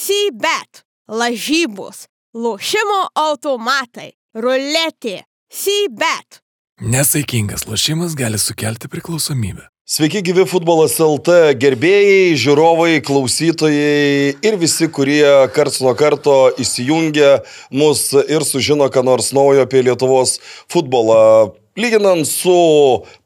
[0.00, 0.80] C-bet,
[1.12, 6.38] lažybos, lošimo automatai, ruletė, C-bet.
[6.80, 9.66] Nesaikingas lošimas gali sukelti priklausomybę.
[9.84, 17.40] Sveiki gyvi futbolas LT gerbėjai, žiūrovai, klausytojai ir visi, kurie karts nuo karto įsijungia
[17.74, 20.38] mus ir sužino, ką nors naujo apie Lietuvos
[20.70, 21.50] futbolą.
[21.76, 22.60] Lyginant su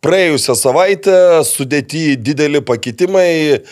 [0.03, 3.63] praėjusią savaitę, sudėti dideli pakitimai.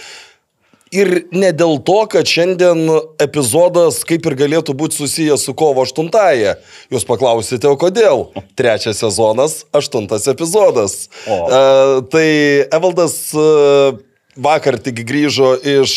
[0.92, 2.84] Ir ne dėl to, kad šiandien
[3.22, 6.52] epizodas kaip ir galėtų būti susijęs su kovo 8-ąją.
[6.92, 8.26] Jūs paklausite, o kodėl?
[8.60, 11.06] Trečias sezonas, aštuntas epizodas.
[11.24, 11.38] O.
[11.48, 12.26] Uh, tai
[12.68, 13.96] Evaldas uh,
[14.36, 15.94] vakar tik grįžo iš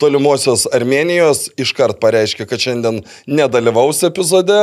[0.00, 4.62] tolimosios Armenijos, iškart pareiškė, kad šiandien nedalyvaus epizode.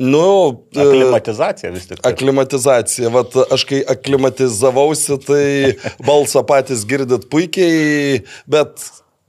[0.00, 1.98] Nu, aklimatizacija vis tik.
[2.06, 3.10] Aklimatizacija.
[3.12, 5.44] Vat aš kai aklimatizavausi, tai
[6.06, 8.80] balsą patys girdit puikiai, bet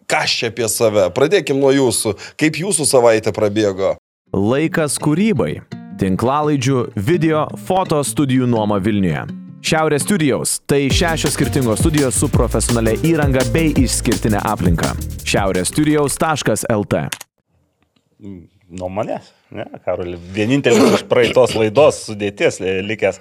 [0.07, 1.09] ką čia apie save?
[1.15, 2.15] Pradėkim nuo jūsų.
[2.39, 3.97] Kaip jūsų savaitė prabėgo?
[4.31, 5.59] Laikas kūrybai.
[5.99, 9.27] Tinklalaidžių, video, foto studijų nuoma Vilniuje.
[9.61, 14.95] Šiaurės studijos- tai šešios skirtingos studijos su profesionalia įranga bei išskirtinė aplinka.
[15.27, 17.03] Šiaurės studijos.lt
[18.71, 19.40] nuo manęs.
[19.51, 23.17] Ne, Karoli, vienintelis iš praeitos laidos sudėties likęs.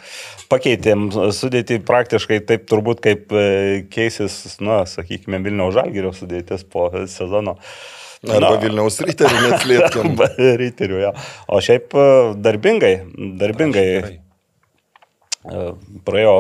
[0.50, 3.46] Pakeitėm sudėtį praktiškai taip turbūt kaip e,
[3.90, 7.56] keisis, na, sakykime, Vilniaus Žalgirio sudėtis po sezono.
[8.22, 10.22] Arba na, Vilniaus ryterių neslėpkim.
[10.62, 11.10] ryterių, jo.
[11.50, 12.04] O šiaip e,
[12.46, 12.92] darbingai,
[13.40, 13.86] darbingai.
[15.40, 15.64] E,
[16.06, 16.36] praėjo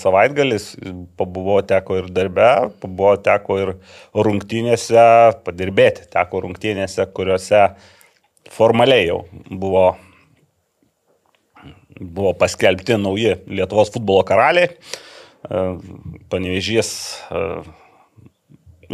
[0.00, 0.72] savaitgalis,
[1.20, 2.48] pabuvo teko ir darbe,
[2.82, 3.72] pabuvo teko ir
[4.18, 5.06] rungtynėse,
[5.46, 7.94] padirbėti teko rungtynėse, kuriuose uh,
[8.52, 9.84] formaliai jau buvo,
[12.00, 14.72] buvo paskelbti nauji Lietuvos futbolo karaliai.
[14.72, 15.64] E,
[16.32, 16.92] Panevežys
[17.30, 17.44] e,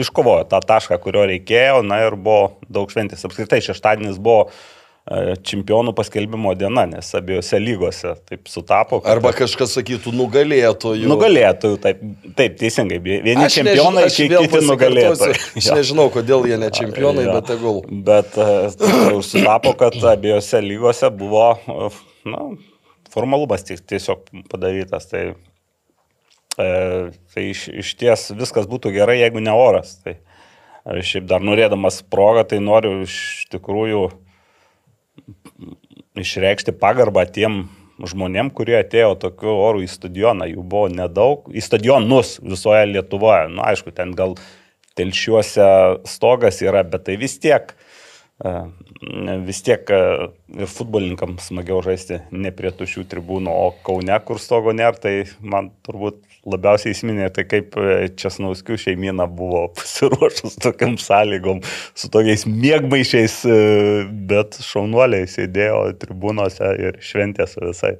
[0.04, 3.26] iškovojo tą tašką, kurio reikėjo, na ir buvo daug šventės.
[3.28, 4.73] Apskritai šeštadienis buvo E,
[5.04, 9.02] čempionų paskelbimo diena, nes abiejose lygose taip sutapo.
[9.02, 9.10] Kad...
[9.12, 11.10] Arba kažkas sakytų nugalėtojų.
[11.10, 12.00] Nugalėtojų, taip,
[12.38, 13.02] taip teisingai.
[13.04, 15.36] Vieni aš čempionai, nežinau, kiti nugalėtojai.
[15.60, 17.82] Aš nežinau, kodėl jie ne čempionai, bet tegul.
[18.08, 18.72] Bet uh,
[19.20, 22.48] sutapo, kad abiejose lygose buvo uh, na,
[23.12, 25.12] formalumas tiesiog padarytas.
[25.12, 25.26] Tai,
[26.56, 29.98] uh, tai iš, iš ties viskas būtų gerai, jeigu ne oras.
[30.00, 30.16] Tai
[31.04, 34.06] šiaip dar norėdamas progą, tai noriu iš tikrųjų
[36.18, 37.64] išreikšti pagarbą tiem
[38.02, 40.48] žmonėm, kurie atėjo tokiu oru į stadioną.
[40.50, 41.48] Jų buvo nedaug.
[41.54, 43.48] Į stadionus visoje Lietuvoje.
[43.48, 44.36] Na, nu, aišku, ten gal
[44.98, 45.66] telšiuose
[46.08, 47.72] stogas yra, bet tai vis tiek
[48.42, 48.52] e,
[49.46, 50.00] vis tiek e,
[50.54, 55.72] ir futbolininkams smagiau žaisti ne prie tušių tribūnų, o Kaune, kur stogo nėra, tai man
[55.86, 61.62] turbūt labiausiai įsiminė tai, kaip e, Česnauskių šeimina buvo pasiruošus tokiam sąlygom,
[61.96, 63.58] su tokiais mėgmaišiais, e,
[64.30, 67.96] bet šaunuoliai sėdėjo tribūnose ir šventė su visai.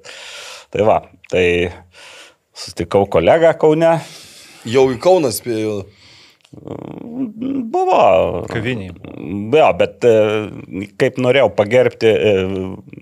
[0.75, 1.00] Tai va,
[1.33, 1.47] tai
[2.54, 3.99] sustikau kolegą Kaune.
[4.69, 5.84] Jau į Kauną spėjau.
[6.54, 8.44] Buvo.
[8.47, 8.93] Kaviniai.
[9.54, 10.15] Jo, bet e,
[11.00, 12.12] kaip norėjau pagerbti,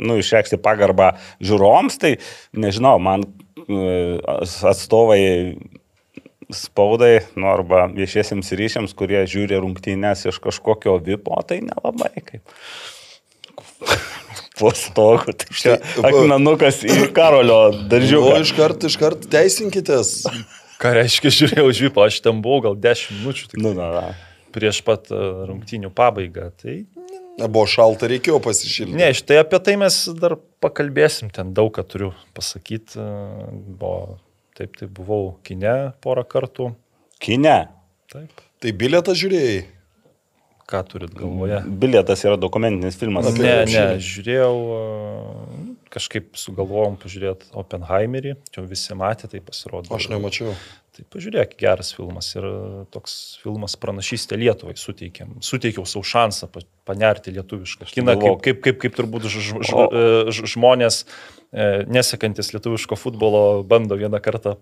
[0.01, 1.13] nu, išreikšti pagarbą
[1.45, 2.15] žiūroms, tai
[2.57, 3.27] nežinau, man
[4.69, 5.23] atstovai
[6.53, 12.43] spaudai, nu, arba viešiesiems ryšiams, kurie žiūri rungtynės iš kažkokio vipo, tai nelabai kaip.
[14.61, 18.35] Po stogu, tai čia akmenukas į karolio daržuką.
[18.35, 20.21] O iškart, iškart teisinkitės.
[20.83, 23.49] Ką reiškia žiūrėjau už vipo, aš ten buvau gal 10 minučių.
[23.53, 24.05] Tik, nu, na, na.
[24.53, 25.19] Prieš pat e,
[25.49, 26.51] rungtynių pabaigą.
[26.61, 26.75] Tai
[27.41, 28.99] Buvo šalta, reikėjo pasišildyti.
[28.99, 33.01] Ne, štai apie tai mes dar pakalbėsim, ten daug ką turiu pasakyti.
[33.81, 34.19] Buvo,
[34.59, 36.73] taip, tai buvau kine porą kartų.
[37.23, 37.57] Kine?
[38.13, 38.45] Taip.
[38.63, 39.63] Tai bilietą žiūrėjai?
[40.69, 41.59] Ką turit galvoje?
[41.83, 43.27] Bilietas yra dokumentinis filmas.
[43.37, 44.53] Ne, ne, žiūrėjau,
[45.93, 49.91] kažkaip sugalvojom pažiūrėti Oppenheimerį, čia visi matė, tai pasirodė.
[49.97, 50.55] Aš nemačiau.
[50.93, 52.45] Tai pažiūrėk, geras filmas ir
[52.93, 55.39] toks filmas pranašystė Lietuvai suteikėm.
[55.41, 56.51] Suteikiau savo šansą
[56.85, 62.53] panerti lietuvišką kiną, kaip, kaip, kaip, kaip turbūt ž, ž, ž, e, žmonės e, nesekantis
[62.53, 64.59] lietuviško futbolo bando vieną kartą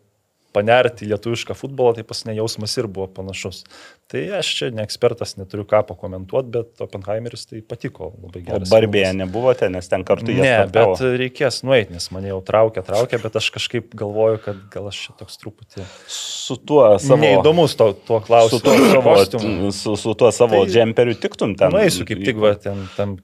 [0.52, 3.62] panerti lietuvišką futbolą, tai pas ne jausmas ir buvo panašus.
[4.10, 8.58] Tai aš čia ne ekspertas, neturiu ką pakomentuoti, bet Oppenheimeris tai patiko labai gerai.
[8.66, 10.40] O Barbėje nebuvote, nes ten kartu jie.
[10.42, 10.96] Ne, startavo.
[10.98, 15.04] bet reikės nueiti, nes mane jau traukia, traukia, bet aš kažkaip galvoju, kad gal aš
[15.04, 15.86] čia toks truputį...
[16.10, 17.20] Su tuo savo...
[17.22, 18.58] Neįdomus to, tuo klausimu.
[18.58, 21.70] Su tuo savo, su, su tuo savo tai, džemperiu tiktum ten.
[21.76, 23.16] Na, eisiu kaip tik, va, ten tam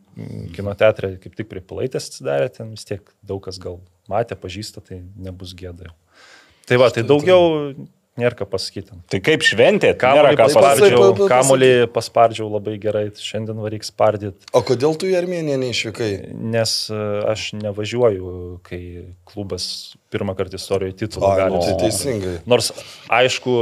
[0.55, 3.81] kino teatre, kaip tik prie palaitės atsidarė, ten vis tiek daug kas gal
[4.11, 5.97] matė, pažįsta, tai nebus gėda jau.
[6.67, 7.73] Tai va, tai daugiau
[8.17, 8.95] Nėra ką pasakyti.
[9.13, 9.91] Tai kaip šventė,
[10.49, 10.55] pasakyti.
[10.57, 15.19] paspardžiau, Pa- pa- pa- kamolį paspardžiau labai gerai, šiandien varyk spardyti, O kodėl tu į
[15.21, 16.33] Armėniją neišvykai?
[16.33, 18.31] nes e, aš nevažiuoju,
[18.65, 18.81] kai
[19.29, 19.67] klubas
[20.09, 21.53] pirmą kartą istorijoje titulą Ai, gali.
[21.59, 22.35] nu, tai teisingai.
[22.49, 22.73] Nors,
[23.13, 23.53] aišku,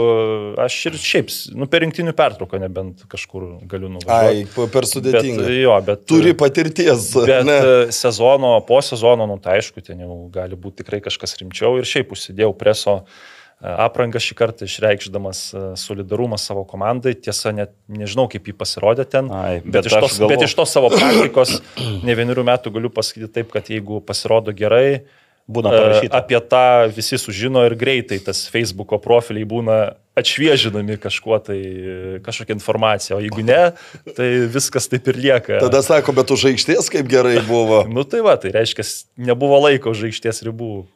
[0.63, 4.49] aš ir šiaip, nu, per rinktinių pertrauką nebent kažkur galiu Ai, nuvažiuoti.
[4.55, 5.43] pa- per sudėtinga.
[5.51, 7.11] Bet, jo, bet, Turi patirties.
[7.27, 7.59] Bet ne?
[7.61, 7.93] ne.
[7.93, 12.15] sezono, po sezono, nu, tai aišku, ten jau gali būti tikrai kažkas rimčiau ir šiaip
[12.15, 13.33] užsidėjau preso e,
[13.65, 17.15] aprangą šį kartą išreikšdamas e, solidarumą savo komandai.
[17.17, 20.47] Tiesa, net nežinau, kaip jį pasirodė ten, Ai, bet, bet iš aš tos, galvo- bet
[20.49, 21.59] iš tos savo praktikos
[22.07, 25.05] ne vienerių metų galiu pasakyti taip, kad jeigu pasirodo gerai,
[25.45, 26.17] Būna e, parašyta.
[26.17, 26.63] apie tą
[26.97, 29.75] visi sužino ir greitai tas Facebook'o profiliai būna
[30.17, 33.75] atšviežinami kažkuo tai, e, kažkokia informacija, o jeigu ne,
[34.17, 35.59] tai viskas taip ir lieka.
[35.61, 37.83] Tada sako, bet už aikštės kaip gerai buvo.
[37.95, 38.87] Nu tai va, tai reiškia,
[39.21, 40.87] nebuvo laiko žaikšties ribų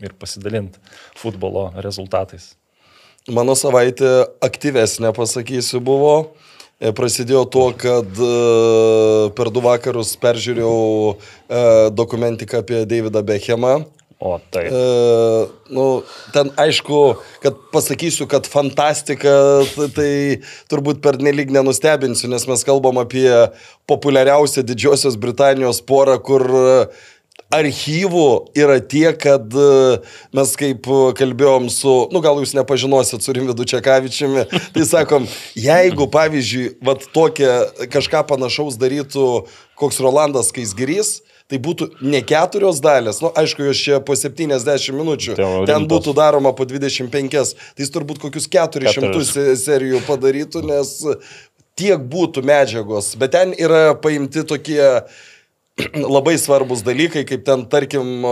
[0.00, 0.80] ir pasidalinti
[1.18, 2.54] futbolo rezultatais.
[3.28, 4.08] Mano savaitė
[4.42, 6.14] aktyvesnė, pasakysiu, buvo.
[6.80, 8.34] E, Prasidėjo tuo, kad e,
[9.36, 10.76] per du vakarus peržiūrėjau
[11.12, 13.82] e, dokumentiką apie Davidą Beckhamą.
[14.20, 14.66] O tai.
[14.68, 14.80] E,
[15.72, 15.84] nu,
[16.32, 16.96] ten aišku,
[17.40, 19.32] kad pasakysiu, kad fantastika,
[19.96, 20.10] tai,
[20.68, 23.28] turbūt per nelik nenustebinsiu, nes mes kalbam apie
[23.88, 26.44] populiariausią Didžiosios Britanijos porą, kur
[27.54, 28.26] archyvų
[28.58, 30.00] yra tiek, kad e,
[30.36, 34.44] mes kaip e, kalbėjom su, nu gal jūs nepažinosit su Rimvidu Čekavičiumi,
[34.76, 35.26] tai sakom,
[35.58, 37.56] jeigu pavyzdžiui, vat tokia
[37.90, 39.26] kažką panašaus darytų
[39.80, 41.20] koks Rolandas Kaisgirys,
[41.50, 45.88] tai būtų ne keturios dalės, nu aišku, jos čia po 70 minučių, ten rimtos.
[45.90, 49.32] būtų daroma po 25, tai jis turbūt kokius 400 Keturis.
[49.34, 50.92] se- serijų padarytų, nes
[51.80, 54.78] tiek būtų medžiagos, bet ten yra paimti tokie
[56.16, 58.24] labai svarbus dalykai, kaip ten, tarkim,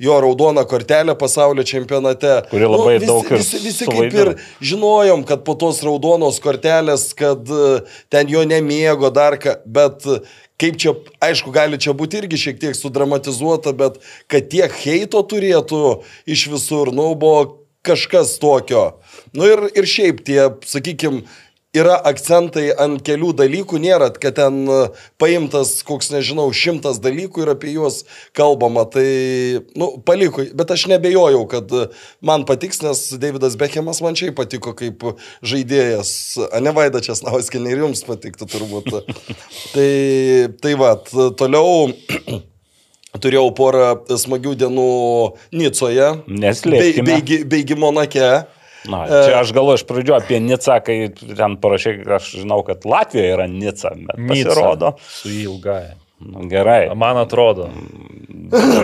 [0.00, 2.34] jo raudona kortelė pasaulio čempionate.
[2.46, 4.32] Nu, Kuri labai visi, daug ir visi, visi kaip ir
[4.72, 7.70] žinojom, kad po tos raudonos kortelės, kad e,
[8.12, 10.20] ten jo nemėgo dar ką, bet e,
[10.58, 16.02] kaip čia, aišku, gali čia būti irgi šiek tiek sudramatizuota, bet kad tiek heito turėtų
[16.26, 18.98] iš visur, nu, buvo kažkas tokio.
[19.32, 21.24] Nu ir, ir šiaip tie, sakykime,
[21.76, 24.78] yra akcentai ant kelių dalykų, nėra, kad ten e,
[25.20, 28.02] paimtas koks, nežinau, šimtas dalykų ir apie juos
[28.36, 28.86] kalbama.
[28.88, 29.04] Tai,
[29.78, 31.86] nu, paliko, bet aš nebejojau, kad e,
[32.24, 35.04] man patiks, nes Davidas Beckhamas man čia patiko kaip
[35.44, 36.10] žaidėjas,
[36.64, 38.92] ne Vaida Česnauskinė ir jums patiktų turbūt.
[39.74, 39.90] tai,
[40.62, 41.90] tai va, toliau.
[43.18, 43.86] Turėjau porą
[44.20, 44.90] smagių dienų
[45.56, 46.10] Nicoje.
[46.28, 47.02] Neslėpkime.
[47.02, 48.28] Bei, beigi, beigi Monake.
[48.86, 52.86] Na, E, čia aš galvoju iš pradžių apie Nicą, kai ten parašai, aš žinau, kad
[52.88, 54.92] Latvija yra Nica, bet Nica pasirodo.
[55.02, 55.96] Su ilgai.
[56.18, 57.68] Nu, gerai, Man atrodo.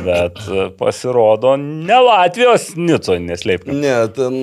[0.05, 3.75] bet e, pasirodo ne Latvijos Nico, neslėpkime.
[3.83, 4.37] Ne, ten,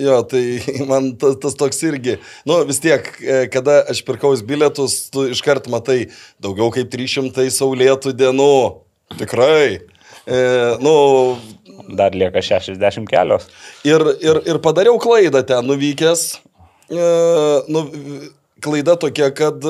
[0.00, 0.44] jo, tai
[0.90, 2.16] man tas, tas toks irgi,
[2.48, 6.06] nu vis tiek, e, kada aš pirkau bilietus, tu iškart matai
[6.40, 8.52] daugiau kaip 300 saulėtų dienų.
[9.20, 9.80] Tikrai.
[10.30, 10.40] E,
[10.80, 10.94] nu,
[11.96, 13.48] Dar lieka 60 kelios.
[13.84, 16.26] ir, ir, ir padariau klaidą ten nuvykęs.
[16.90, 17.08] E,
[17.70, 17.84] nu,
[18.60, 19.64] klaida tokia, kad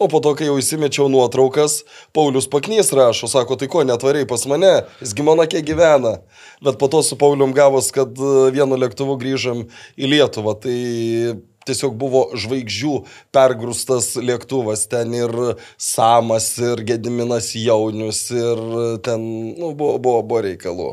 [0.00, 1.80] nu, po to, kai jau įsimečiau nuotraukas,
[2.16, 6.18] Paulius Paknys rašo, sako, tai ko netvariai pas mane, jis gimonakė gyvena.
[6.64, 9.66] Bet po to su Paulium gavos, kad e, vienu lėktuvu grįžom
[9.96, 10.56] į Lietuvą.
[10.62, 10.76] Tai
[11.66, 12.92] tiesiog buvo žvaigždžių
[13.34, 15.32] pergrūstas lėktuvas, ten ir
[15.80, 18.62] Samas, ir Gediminas Jaunius, ir
[19.06, 20.92] ten, nu, buvo, buvo, buvo reikalų.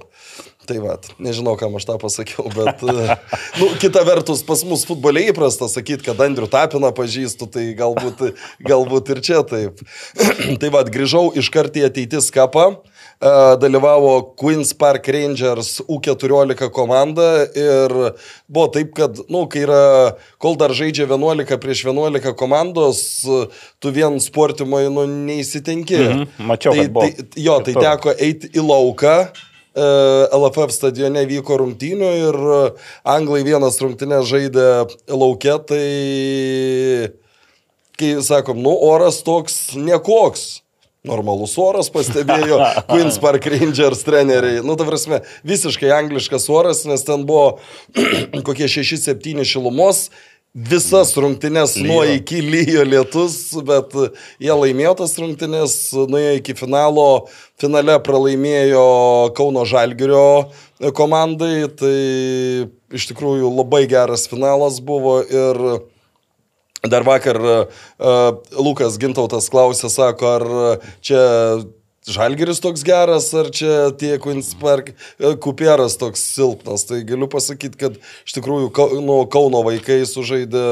[0.63, 3.15] Tai va, nežinau, kam aš tą pasakiau, bet, e,
[3.59, 8.23] nu, kita vertus, pas mus futboliai įprasta sakyti, kad Andrių Tapiną pažįstu, tai galbūt,
[8.63, 9.83] galbūt ir čia taip.
[10.63, 17.29] tai va, grįžau iš karto į ateitis kapą, e, dalyvavo Queen's Park Rangers U14 komanda
[17.51, 17.99] ir
[18.47, 19.83] buvo taip, kad, nu, kai yra,
[20.39, 23.03] kol dar žaidžia 11 prieš 11 komandos,
[23.83, 26.03] tu vien sportimoje, nu, neįsitenki.
[26.07, 26.87] Mhm, mačiau, tai,
[27.19, 29.17] tai, jo, tai teko eiti į lauką.
[29.73, 29.85] E,
[30.37, 32.57] LFF stadione vyko rungtynių ir e,
[33.09, 34.67] anglai vienas rungtynės žaidė
[35.09, 35.85] laukia, tai
[37.97, 40.63] kai sakom, nu oras toks nekoks.
[41.03, 42.61] Normalus oras pastebėjo
[42.91, 44.61] Queen's Park Rangers treneriai.
[44.63, 47.57] Nu, ta prasme, visiškai angliškas oras, nes ten buvo
[48.47, 50.05] kokie 6-7 šilumos.
[50.53, 53.95] Visas rungtynės nuo iki lyjo lietus, bet
[54.37, 55.73] jie laimėjo tas rungtynės,
[56.11, 57.25] nuėjo iki finalo,
[57.57, 58.83] finale pralaimėjo
[59.33, 60.51] Kauno Žalgirio
[60.93, 61.97] komandai, tai
[62.93, 65.65] iš tikrųjų labai geras finalas buvo ir
[66.83, 70.43] Dar vakar uh, Lukas Gintautas klausė, sako, ar
[70.99, 71.21] čia
[72.03, 76.83] Žalgeris toks geras, ar čia tie Queen's Park e, Kuperas toks silpnas.
[76.89, 77.95] Tai galiu pasakyti, kad
[78.27, 78.71] iš tikrųjų
[79.05, 80.65] nu, Kauno vaikai sužaidė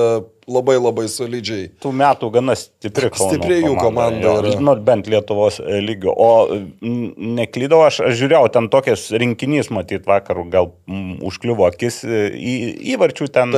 [0.50, 1.68] labai labai solidžiai.
[1.84, 4.54] Tų metų gana stipri Kauno Stipri jų komanda yra.
[4.62, 6.14] Nu, bent Lietuvos e, lygio.
[6.16, 12.24] O neklydau, aš, aš žiūrėjau, ten tokias rinkinys, matyt, vakarų gal m, užkliuvo akis e,
[12.36, 12.56] į,
[12.96, 13.56] įvarčių ten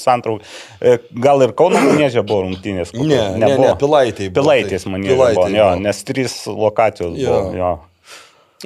[0.00, 0.44] santrauk.
[0.80, 2.92] E, Gal ir Kauno manėžė buvo rungtynės?
[2.96, 7.42] Ne, ne, ne, Pilaitėj buvo, Pilaitės manėžė Pilaitėj buvo, jo, nes trys lokacijos Jo.
[7.46, 7.54] buvo.
[7.56, 7.74] Jo.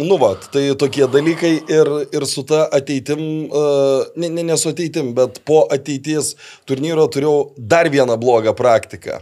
[0.00, 3.20] Nu, va, tai tokie dalykai ir, ir su ta ateitim,
[3.52, 6.32] uh, ne, ne, ne su ateitim, bet po ateities
[6.68, 9.18] turnyro turėjau dar vieną blogą praktiką.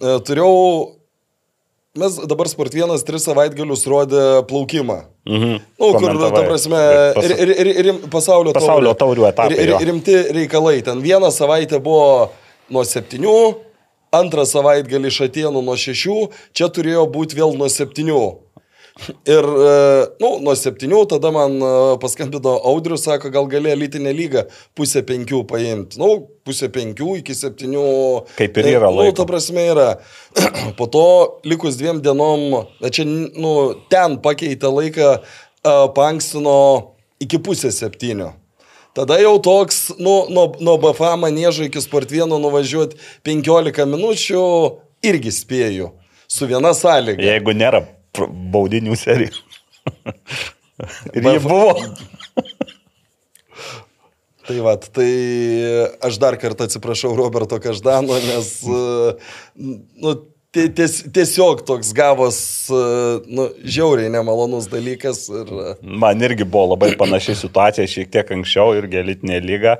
[0.00, 0.56] Uh, turėjau,
[2.02, 4.98] mes dabar Sport 1 tris savaitgalius rodė plaukimą.
[5.28, 5.56] Mhm.
[5.78, 6.80] Nu, kur, ta prasme,
[7.14, 9.82] Pas- ri, ri, ri, rim, pasaulio, Pasaulio taurių etapai, Ri- ri- jo.
[9.92, 10.80] Rimti reikalai.
[10.82, 12.30] Ten vieną savaitę buvo
[12.72, 13.36] nuo septynių,
[14.18, 16.16] antrą savaitgalį iš Atenų nuo šešių,
[16.56, 18.22] čia turėjo būti vėl nuo septynių.
[19.00, 19.76] Ir, e,
[20.20, 21.68] nu, nuo septynių tada man e,
[22.02, 24.42] paskambino Audrius, sako, gal gali elitinę lygą
[24.76, 25.96] pusę penkių paimti.
[26.00, 27.84] Nu, pusę penkių iki septynių.
[28.36, 29.88] Kaip ir yra E, Nu, ta prasme yra.
[30.78, 31.06] Po to
[31.48, 33.54] likus dviem dienom, čia, nu,
[33.92, 35.14] ten pakeitė laiką,
[35.96, 36.58] pankstino
[37.22, 38.28] iki pusės septynių.
[38.92, 44.44] Tada jau toks, nu, nuo, nuo BFA manėžo iki Sportvieno nuvažiuoti 15 minučių
[45.08, 45.90] irgi spėju.
[46.28, 47.24] Su viena sąlyga.
[47.24, 47.86] Jeigu nėra
[48.52, 49.36] baudinių serijų.
[51.16, 51.74] Ir jie buvo.
[54.42, 55.06] Tai va, tai
[56.02, 58.48] aš dar kartą atsiprašau Roberto Každano, nes
[59.54, 60.14] nu,
[60.50, 62.40] tie- ties, tiesiog toks gavos
[63.30, 65.28] nu, žiauriai nemalonus dalykas.
[65.30, 65.52] Ir,
[65.86, 69.76] Man irgi buvo labai panaši situacija, šiek tiek anksčiau irgi elitinė lyga.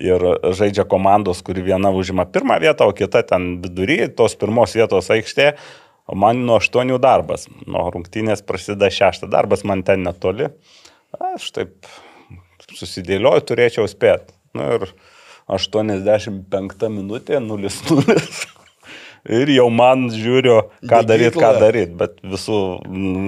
[0.00, 0.18] Ir
[0.58, 5.52] žaidžia komandos, kuri viena užima pirmą vietą, o kita ten vidury, tos pirmos vietos aikštė.
[6.10, 7.46] O man nuo aštuonių darbas.
[7.70, 10.50] Nuo rungtynės prasideda šeštą darbas, man ten netoli.
[11.30, 11.90] Aš taip
[12.74, 14.34] susidėlioju, turėčiau spėti.
[14.58, 14.88] Na ir
[15.50, 18.16] 85 minutė, 0-0.
[19.28, 20.54] Ir jau man žiūriu,
[20.88, 22.56] ką daryti, ką daryti, bet visų,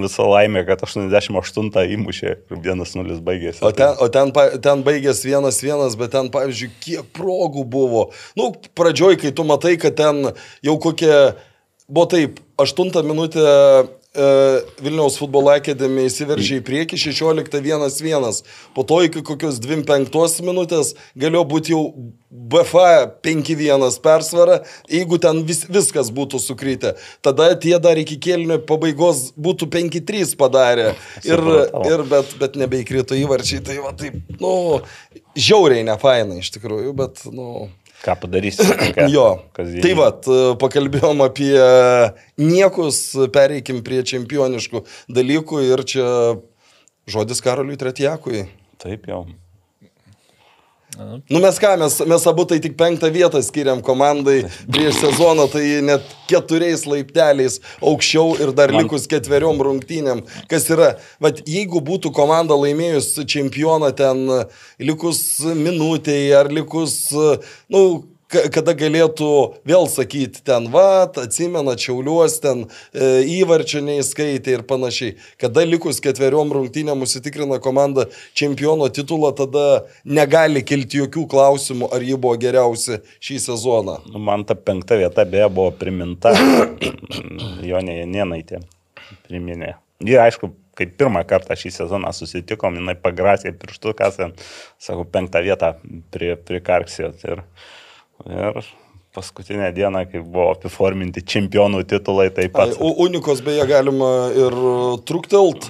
[0.01, 3.61] visą laimę, kad 88 įmušė ir 1-0 baigėsi.
[3.61, 8.07] O ten, o ten, ten baigės vienas vienas, bet ten, pavyzdžiui, kiek progų buvo.
[8.39, 10.31] Nu, pradžioj, kai tu matai, kad ten
[10.65, 11.13] jau kokie,
[11.87, 14.25] buvo taip, aštuntą minutę e,
[14.83, 18.41] Vilniaus futbolo akademija įsiveržė į priekį 16-1-1.
[18.75, 21.83] Po to iki kokios 25 minutės galėjo būti jau
[22.33, 26.95] BFA 5-1 persvara, jeigu ten vis, viskas būtų sukrytę.
[27.25, 30.93] Tada tie dar iki kėlinio pabaigos būtų 5-3 padarę.
[31.29, 31.39] Ir,
[31.87, 34.81] ir bet, bet nebeįkrito įvarčiai, tai va taip, nu,
[35.39, 37.69] žiauriai nefainai iš tikrųjų, bet, nu.
[38.03, 38.65] Ką padarysi?
[39.15, 39.27] Jo.
[39.55, 39.83] kasdienybė.
[39.85, 40.09] Tai va,
[40.59, 41.53] pakalbėjom apie
[42.41, 43.05] niekus,
[43.35, 44.83] pereikim prie čempioniškų
[45.19, 46.09] dalykų ir čia
[47.07, 48.45] žodis Karoliui Tretjakui.
[48.83, 49.23] Taip jau.
[51.29, 55.63] Nu mes ką, mes, mes abu tai tik penktą vietą skiriam komandai prieš sezoną, tai
[55.85, 60.21] net keturiais laipteliais aukščiau ir dar Man- likus ketveriom rungtynėm.
[60.51, 64.25] Kas yra, vad jeigu būtų komanda laimėjus čempioną ten
[64.79, 66.97] likus minutėjai ar likus,
[67.73, 67.83] nu,
[68.53, 69.29] kada galėtų
[69.67, 75.15] vėl sakyti ten, va, atsimena, čiauliuos ten e, įvarčio neįskaitė ir panašiai.
[75.41, 82.17] Kada likus ketveriom rungtynėm užsitikrina komanda čempiono titulą, tada negali kilti jokių klausimų, ar ji
[82.17, 83.99] buvo geriausia šį sezoną.
[84.09, 86.33] Nu, man ta penkta vieta beje buvo priminta.
[87.69, 88.63] Jonė Janienaitė
[89.27, 89.75] priminė.
[90.03, 94.17] Ji, aišku, kai pirmą kartą šį sezoną susitikom, jinai pagrasė pirštų, kas
[94.81, 95.75] sakau, penktą vietą
[96.13, 97.23] pri, prikarksijot.
[97.29, 97.43] Ir,
[98.29, 98.61] ir
[99.13, 102.77] paskutinę dieną, kai buvo apiforminti čempionų titulai, taip pat.
[102.81, 104.55] U- Unikos beje galima ir
[105.05, 105.67] truktelt.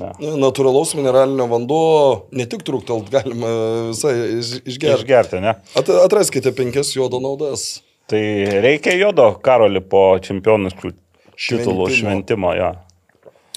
[0.00, 0.08] Na.
[0.40, 1.88] Natūralaus mineralinio vanduo,
[2.32, 3.48] ne tik truktelt, galima
[3.90, 5.02] visai iš- išgerti.
[5.04, 5.52] Išgerti, ne?
[5.76, 7.82] At, atraskite penkias jodo naudas.
[8.08, 8.20] Tai
[8.64, 10.96] reikia jodo karolį po čempionų titulų
[11.36, 11.90] Šventimo.
[11.98, 12.70] šventimo, jo.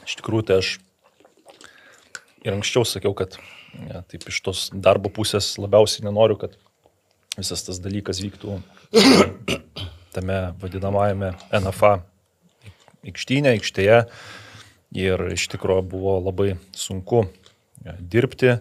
[0.05, 0.73] Iš tikrųjų, tai aš
[2.45, 3.37] ir anksčiau sakiau, kad
[3.89, 6.55] ja, taip iš tos darbo pusės labiausiai nenoriu, kad
[7.37, 8.59] visas tas dalykas vyktų
[10.15, 11.97] tame vadinamajame NFA
[13.05, 14.05] aikštynė, aikštėje.
[14.95, 17.25] Ir iš tikrųjų buvo labai sunku
[17.83, 18.55] ja, dirbti.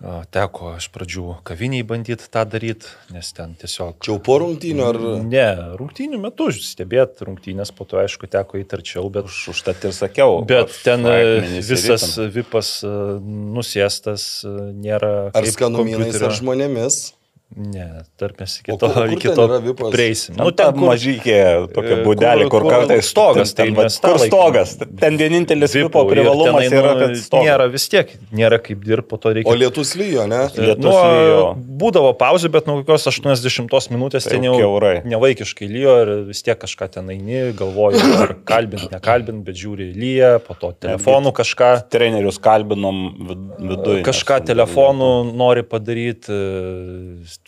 [0.00, 3.98] A, Teko iš pradžių kaviniai bandyti tą daryti, nes ten tiesiog...
[4.00, 4.98] Čia jau po rungtynių ar...
[5.28, 5.44] Ne,
[5.76, 10.40] rungtynių metu stebėti rungtynės, po to aišku teko įtarčiau, bet Už, užtat ir sakiau.
[10.48, 15.14] Bet ten e, visas vipas e, nusėstas, e, nėra.
[15.36, 17.02] Ar skanumynais, ar žmonėmis.
[17.50, 20.36] Ne, tarp mes iki to, kur- iki ten to prieisim.
[20.38, 21.38] Nu, ten kur- mažykė
[21.74, 24.74] tokia e, būdelė, kur, kur- kur kartais stogas, ten, ten, tai tą kur stogas.
[25.00, 27.46] Ten vienintelis vipo privalumas tenai, yra, nu, kad stogas.
[27.48, 29.50] nėra vis tiek, nėra kaip dirbti, po to reikia.
[29.50, 30.44] O lietus lyjo, ne?
[30.54, 31.48] Lietus nu, lijo.
[31.82, 34.94] būdavo pauzė, bet nuo kokios 80 minutės Tai ten jau kiaurai.
[35.10, 40.36] nevaikiškai lyjo ir vis tiek kažką ten eini, galvoju, ar kalbint, nekalbint, bet žiūri lyja,
[40.46, 41.72] po to telefonu kažką.
[41.90, 44.06] Trenerius kalbinom vid- viduje.
[44.06, 46.38] Kažką telefonu nori padaryti,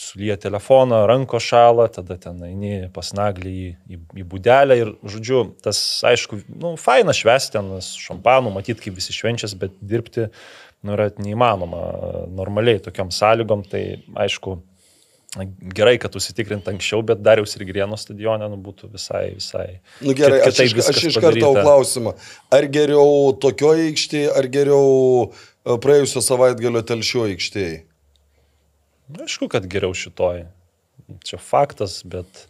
[0.00, 5.44] sulyja telefoną, ranko šalą, tada ten eini pas naglį į, į, į būdelę ir, žodžiu,
[5.64, 10.28] tas, aišku, nu, faina švesti ten su šampanu, matyti, kaip visi švenčias, bet dirbti,
[10.82, 11.82] nu, yra neįmanoma
[12.32, 13.84] normaliai tokiam sąlygom, tai
[14.24, 14.58] aišku,
[15.76, 19.68] gerai, kad užsitikrint anksčiau, bet Dariaus ir Grieno stadione nu, būtų visai, visai.
[20.04, 22.16] Nu gerai, aš, iš, aš iš karto tau klausimą.
[22.52, 24.90] Ar geriau tokioje aikštėje, ar geriau
[25.30, 27.80] e, praėjusio savaitgalio telšio aikštėje?
[29.20, 30.46] Aišku, kad geriau šitoj.
[31.26, 32.46] Čia faktas, bet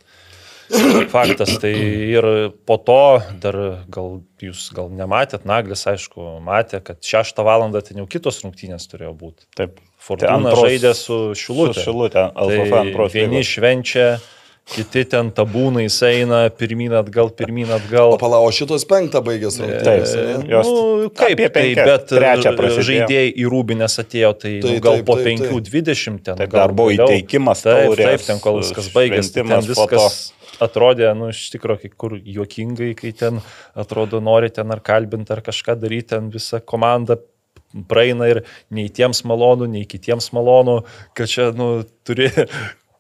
[1.15, 1.73] faktas tai
[2.13, 2.27] ir
[2.69, 3.59] po to dar
[3.93, 7.67] gal jūs gal nematėt, Naglis aišku matė, kad 6 val.
[7.83, 9.49] ten jau kitos rungtynės turėjo būti.
[9.59, 9.81] Taip.
[10.03, 11.77] Fortuna antros- žaidė su Šilutė.
[11.79, 14.07] Su Šilutė, LFF Tai vieni švenčia,
[14.69, 18.15] kiti ten tabūnais eina, pirmin atgal, pirmin atgal.
[18.15, 20.13] O pala, o šitos penktą baigęs rungtynės.
[20.15, 20.47] Taip.
[20.49, 22.87] nu, kaip, apie tai, penkias, bet trečią e, prasidėjo.
[22.91, 25.57] žaidėjai į Rūbinės atėjo, tai, Tai tai nu, gal taip, po taip, taip.
[25.73, 26.39] 5-20 ten.
[26.39, 30.21] Taip, gal dar buvo įteikimas Taip, taurės, taip, ten kol viskas baigėsi, tai ten viskas
[30.63, 33.43] atrodė, nu, iš tikrųjų, kai kur juokingai, kai ten
[33.79, 37.19] atrodo, nori ten ar kalbinti, ar kažką daryti, ten visa komanda
[37.89, 38.43] praeina ir
[38.73, 40.83] nei tiems malonu, nei kitiems malonu,
[41.17, 42.29] kad čia, nu, turi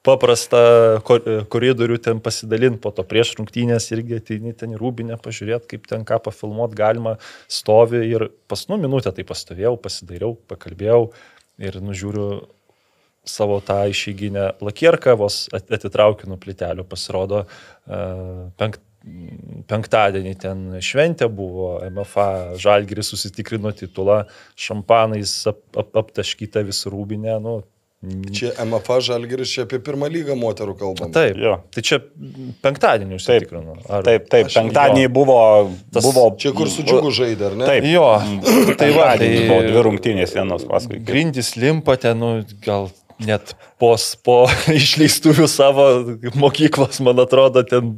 [0.06, 0.62] paprastą
[1.06, 5.86] kor- koridorių ten pasidalinti, po to prieš rungtynės irgi ateini ten į rūbinę pažiūrėti, kaip
[5.90, 7.16] ten ką pafilmuoti galima,
[7.50, 11.04] stovi ir pas nu minutę tai pastovėjau, pasidairiau, pakalbėjau
[11.62, 12.28] ir nužiūriu
[13.24, 18.00] savo tą išeiginę lakierką, vos at- atitraukiu nuo plitelių, pasirodo e,
[18.58, 18.82] penkt,
[19.70, 24.22] penktadienį ten šventė buvo, MFA Žalgiris susitikrino titulą,
[24.58, 27.56] šampanais ap, ap, aptaškyta visų rūbinė, nu,
[28.34, 31.12] Čia MFA Žalgiris, čia apie pirmą lygą moterų kalbam.
[31.14, 31.52] Taip, Jo.
[31.70, 32.00] tai čia
[32.64, 33.76] penktadienį užsitikrino.
[33.86, 34.02] Ar...
[34.06, 35.12] Taip, taip, Aš- penktadienį jo.
[35.14, 35.36] buvo,
[35.94, 36.24] Tas- buvo.
[36.42, 37.68] Čia kur su džiugu žaidė, ar ne?
[37.70, 37.86] Taip.
[37.86, 38.08] Jo,
[38.74, 40.98] tai va, tai Penktadienį buvo dvi rungtynės vienos paskui.
[41.06, 42.32] grindys limpa ten, nu,
[42.66, 42.90] gal
[43.22, 43.90] net po,
[44.22, 44.36] po
[44.80, 45.86] išleistuvių savo
[46.38, 47.90] mokyklos, man atrodo, ten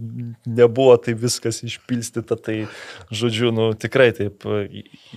[0.49, 2.57] nebuvo tai viskas išpilstyta, tai
[3.13, 4.49] žodžiu, nu, tikrai taip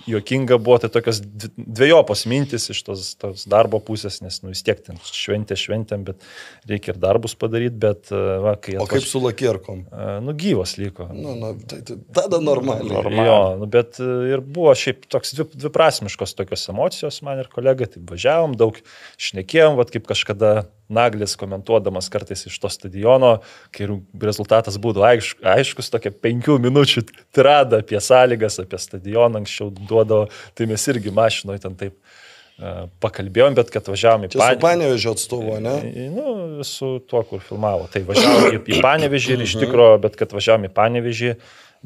[0.08, 4.66] juokinga buvo, tai tokios dv- dviejopos mintis iš tos, tos darbo pusės, nes, nu, vis
[4.68, 6.28] tiek ten šventė šventėm, bet
[6.70, 8.78] reikia ir darbus padaryti, bet, va, kai...
[8.84, 9.88] O kaip su lakierkom?
[9.92, 11.08] A, Nu, gyvas liko.
[11.14, 12.90] Nu, nu, tai, tai, tada normaliai.
[12.92, 13.28] Normaliai.
[13.28, 17.88] Jo, nu, bet e, ir buvo šiaip toks dvi, dviprasmiškos tokios emocijos man ir kolega,
[17.92, 18.80] tai važiavom, daug
[19.22, 20.57] šnekėjom, vat kaip kažkada
[20.88, 23.34] Naglis komentuodamas kartais iš to stadiono,
[23.76, 23.90] kai
[24.24, 27.04] rezultatas būtų aiškus, aiškus tokia penkių minučių
[27.36, 33.60] tirada apie sąlygas, apie stadioną anksčiau duodavo, tai mes irgi mašinoje ten taip e, pakalbėjom,
[33.60, 34.64] bet kad važiavom į Čia su Panevėžį.
[34.64, 35.78] Panevežio atstovu, ne?
[36.16, 37.92] Nu, su tuo, kur filmavo.
[37.92, 41.36] Tai važiavom į, į Panevežį ir iš tikrųjų, bet kad važiavom į Panevežį,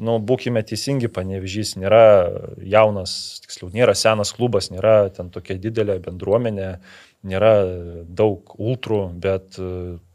[0.06, 2.04] nu, būkime teisingi, Panevežys nėra
[2.62, 6.76] jaunas, tiksliau, nėra senas klubas, nėra ten tokia didelė bendruomenė,
[7.22, 7.50] nėra
[8.18, 9.66] daug ultrų, bet e,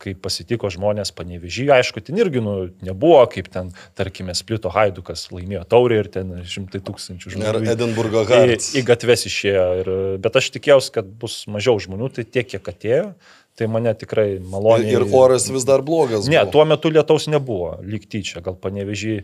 [0.04, 5.63] kai pasitiko žmonės Panevežį, aišku, ten irgi nu, nebuvo, kaip ten, tarkime, Splito Haidukas laimėjo
[5.72, 7.63] taurį ir ten šimtai tūkstančių Ir žmonių.
[7.63, 8.74] į- Edinburgo į, Hearts.
[8.76, 9.65] į gatves išėjo.
[9.82, 13.13] Ir, bet aš tikėjausi, kad bus mažiau žmonių, tai tiek, kiek atėjo,
[13.58, 14.91] tai mane tikrai maloniai.
[15.00, 16.28] Ir oras vis dar blogas.
[16.30, 16.52] Ne, buvo.
[16.52, 19.22] tuo metu lietaus nebuvo, lyg tyčia, gal panevežį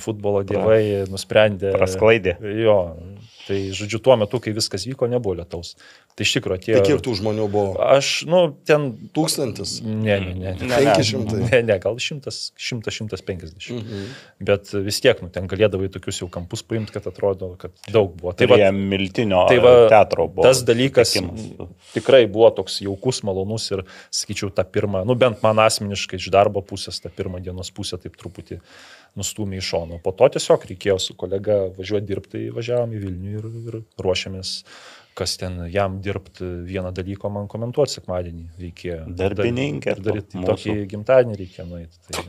[0.00, 1.74] futbolo dievai nusprendė.
[1.74, 2.38] Prasklaidė.
[2.62, 2.78] Jo,
[3.46, 5.74] tai žodžiu, tuo metu, kai viskas vyko, nebuvo lietaus.
[6.16, 6.78] Tai iš tikrųjų atėjo.
[6.80, 7.74] Tai kiek tų žmonių buvo?
[7.84, 8.88] Aš, nu, ten.
[9.14, 9.76] Tūkstantis.
[9.84, 10.52] Ne, ne, ne.
[10.60, 10.94] Ne, ne.
[10.96, 11.40] 500.
[11.44, 13.70] Ne, ne, gal 100-150.
[13.76, 14.04] Mhm.
[14.50, 18.32] Bet vis tiek, nu, ten galėdavai tokius jau kampus paimti, kad atrodo, kad daug buvo.
[18.36, 20.46] Tai va, prie Miltinio Tai va, teatro buvo.
[20.46, 21.46] tas dalykas tekimas.
[21.56, 26.30] m, tikrai buvo toks jaukus, malonus ir, sakyčiau, tą pirmą, nu bent man asmeniškai iš
[26.34, 28.60] darbo pusės, tą pirmą dienos pusę taip truputį
[29.16, 30.02] nustumė į šoną.
[30.04, 34.52] Po to tiesiog reikėjo su kolega važiuoti dirbti, tai važiavom į Vilnių ir, ir ruošiamės,
[35.16, 38.98] kas ten jam dirbti vieną dalyką man komentuoti sekmadienį reikėjo.
[39.16, 40.50] Darbininkė Ir daryti mūsų.
[40.50, 42.02] tokį gimtadienį reikėjo nueiti.
[42.10, 42.24] Tai,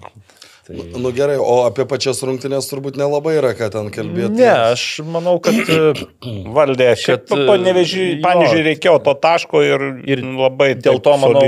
[0.69, 0.77] tai...
[1.03, 4.39] Nu gerai, o apie pačias rungtynės turbūt nelabai yra ką ten kalbėti.
[4.39, 6.07] Ne, aš manau, kad e,
[6.55, 7.43] Valdė, kad jo.
[8.23, 11.43] panevežiai reikėjo to taško ir, Ir labai dėl to, manau,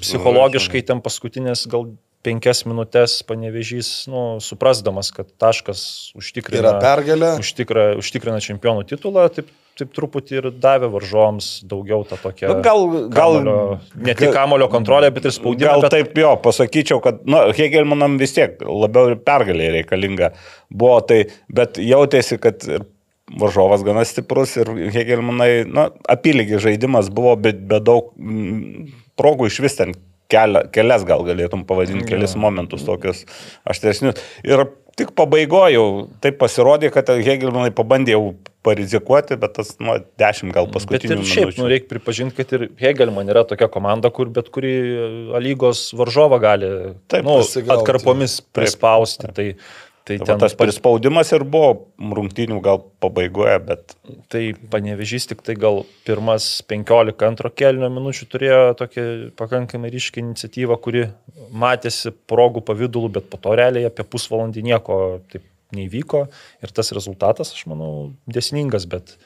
[0.00, 1.90] psichologiškai ten paskutinės gal
[2.26, 5.80] penkias minutės panevežys, nu, suprasdamas, kad taškas
[6.18, 7.36] užtikrina, Yra pergalė.
[7.42, 12.50] užtikra, užtikrina čempionų titulą, taip, taip truputį ir davė varžoms daugiau tą tokią...
[12.50, 13.56] Nu, gal, gal, kamulio,
[14.08, 15.70] ne tik kamulio kontrolę, bet ir spaudimą.
[15.70, 20.32] Gal bet, taip jo, pasakyčiau, kad nu, Hegelmanam vis tiek labiau ir pergalė reikalinga
[20.68, 22.88] buvo, tai, bet jautėsi, kad ir
[23.38, 28.10] varžovas gana stiprus ir Hegelmanai, nu, apylygiai žaidimas buvo, bet be daug
[29.18, 29.94] progų iš vis ten
[30.32, 33.24] kelia, kelias gal galėtum pavadinti, kelis momentus tokius
[33.68, 34.20] aštresnius.
[34.46, 34.66] Ir
[34.98, 35.84] tik pabaigoju,
[36.24, 38.22] taip pasirodė, kad Hegelmanai pabandė jau
[38.66, 41.62] parizikuoti, bet tas, nu, dešimt gal Bet paskutinių ir šiaip, minučių.
[41.62, 44.74] nu, reikia pripažinti, kad ir Hegelman yra tokia komanda, kur bet kurį
[45.38, 46.72] A lygos varžovą gali
[47.10, 47.38] Taip, nu,
[47.76, 49.30] atkarpomis prispausti.
[49.36, 49.46] Tai,
[50.08, 51.72] tai Tai va, ten tas prispaudimas ir buvo
[52.18, 53.96] rungtynių gal pabaigoje, bet
[54.32, 54.42] Tai
[54.72, 59.04] panevežys tik tai gal pirmas 15 antro kelnio minučių turėjo tokią
[59.38, 61.04] pakankamai ryškę iniciatyvą, kuri
[61.52, 64.98] matėsi progų pavydulų, bet po to realiai apie pusvalandį nieko
[65.32, 65.44] taip
[65.76, 66.24] neįvyko.
[66.64, 67.92] Ir tas rezultatas, aš manau,
[68.30, 69.16] desningas, bet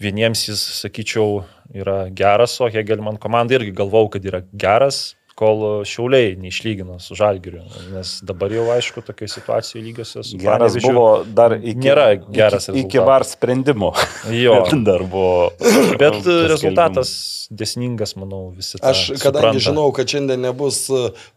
[0.00, 1.42] vieniems jis, sakyčiau,
[1.76, 7.62] yra geras, o Hegelman komanda irgi galvau, kad yra geras, kol šiauliai neišlygino su žalgiriu,
[7.92, 12.70] nes dabar jau aišku, tokioje situacijoje lygiosios su geras Panevėžiu buvo dar iki, nėra geras
[12.72, 13.92] iki, iki var sprendimo.
[14.34, 14.64] Jo.
[14.88, 15.50] dar buvo.
[16.00, 17.12] Bet rezultatas
[17.50, 18.80] desningas, manau, visi.
[18.82, 19.64] Aš, kadangi supranta.
[19.68, 20.82] žinau, kad šiandien nebus,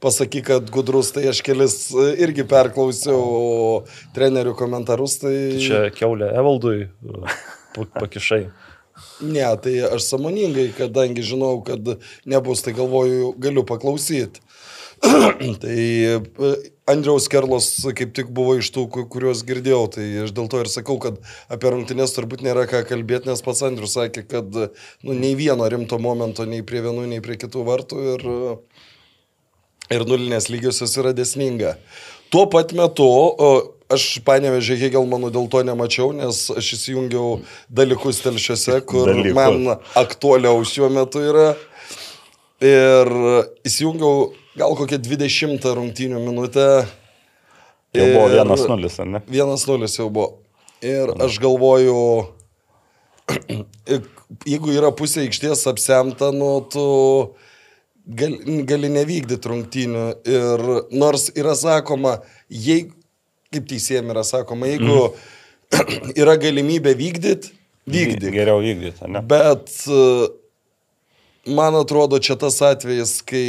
[0.04, 3.86] pasakyk, kad gudrus, tai aš kelis e, irgi perklausiau
[4.18, 5.36] trenerių komentarus, tai...
[5.62, 6.90] Čia keulė Evaldui
[7.76, 8.44] pa- pakišai.
[9.22, 11.94] Ne, tai aš samoningai, kadangi žinau, kad
[12.26, 14.42] nebus, tai galvoju, galiu paklausyti.
[15.62, 16.20] tai e,
[16.92, 20.70] Andriaus Kerlos kaip tik buvo iš tų, ku- kuriuos girdėjau, tai aš dėl to ir
[20.70, 21.18] sakau, kad
[21.50, 25.98] apie rungtynės turbūt nėra ką kalbėti, nes pats Andrius sakė, kad nu, nei vieno rimto
[26.02, 28.26] momento nei prie vienų, nei prie kitų vartų ir,
[29.98, 31.78] ir nulinės lygiosios yra desninga.
[32.32, 33.10] Tuo pat metu
[33.94, 39.36] aš panevežė Hegelmanų dėl to nemačiau, nes aš įsijungiau dalykus telšiuose, kur Dalykus.
[39.38, 41.50] man aktualiau šiuo metu yra.
[42.62, 43.10] Ir
[43.66, 46.68] įsijungiau gal kokią 20 rungtynių minutę.
[47.92, 49.22] Jau buvo Ir- vienas nulis, ar ne?
[49.28, 50.38] Vienas nulis jau buvo.
[50.82, 51.98] Ir aš galvoju,
[54.48, 56.86] jeigu yra pusė aikštės apsemta, nu, tu
[58.08, 60.06] gali, gali nevykdyti rungtynių.
[60.26, 60.64] Ir
[60.96, 62.96] nors yra sakoma, jeigu,
[63.52, 66.14] kaip teisėjim yra sakoma, jeigu mm.
[66.22, 67.52] yra galimybė vykdyti,
[67.92, 68.32] vykdyk.
[68.36, 69.24] Geriau vykdyti, ne?
[69.28, 70.06] Bet e,
[71.52, 73.46] man atrodo, čia tas atvejis, kai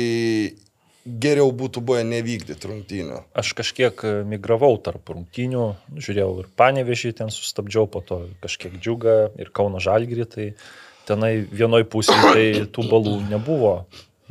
[1.02, 3.22] geriau būtų buvę nevykdyti rungtynių.
[3.38, 5.66] Aš kažkiek e, migravau tarp rungtynių,
[5.98, 10.48] žiūrėjau ir panevežį ten sustabdžiau, po to kažkiek džiugą ir Kauno žalgirį, tai
[11.06, 13.76] tenai vienoj pusėje tai tų balų nebuvo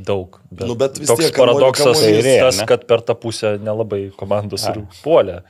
[0.08, 0.40] daug.
[0.52, 4.04] Bet, Nu, bet vis toks tiek kamuolį- paradoksas Kairė, tas, kad per tą pusę nelabai
[4.18, 5.42] komandos ir puolė.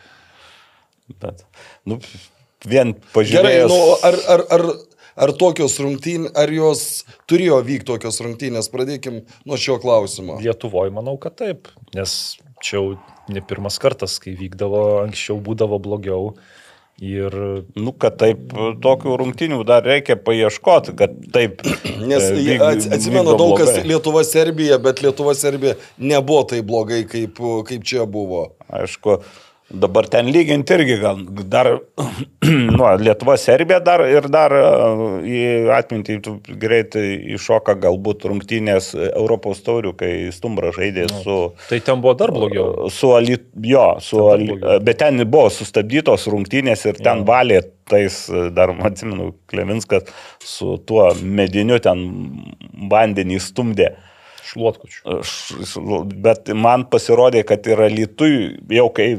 [1.22, 1.44] Bet,
[1.86, 1.98] nu,
[2.66, 3.72] vien Gerai, pažiūrėjus.
[3.74, 4.64] nu, ar, ar, ar,
[5.26, 6.84] ar tokios rungtynės, ar jos
[7.30, 10.38] turėjo vykti tokios rungtynės, pradėkim nuo šio klausimo.
[10.44, 12.86] Lietuvoje manau, kad taip, nes čia jau
[13.32, 16.36] ne pirmas kartas, kai vykdavo, anksčiau būdavo blogiau.
[17.02, 17.34] Ir
[17.82, 18.52] Nu, kad taip,
[18.84, 21.64] tokių rungtinių dar reikia paieškoti, kad taip.
[22.12, 23.88] Nes e, vyk- ats- atsimenu daug kas blogai.
[23.90, 28.52] Lietuva Serbija, bet Lietuva Serbija nebuvo taip blogai, kaip, kaip čia buvo.
[28.70, 29.18] Aišku,
[29.74, 31.70] dabar ten lyginti irgi gal dar,
[32.78, 34.64] nu, Lietuva, Serbija dar ir dar e,
[35.28, 35.42] į
[35.76, 36.18] atmintį
[36.62, 37.06] greitai
[37.38, 41.38] iššoka galbūt rungtynės Europos taurių, kai Stumbra žaidė su...
[41.70, 42.90] tai ten buvo dar blogiau.
[42.94, 48.24] Su Alit, jo, su Ten Ali, bet ten buvo sustabdytos rungtynės ir ten valė tais,
[48.56, 50.08] dar atsimenu, Klevinskas
[50.46, 52.06] su tuo mediniu ten
[52.92, 53.92] vandenį stumdė.
[54.42, 55.02] Šluotkučių.
[55.20, 59.10] Aš- Bet man pasirodė, kad yra Lietuvai jau kai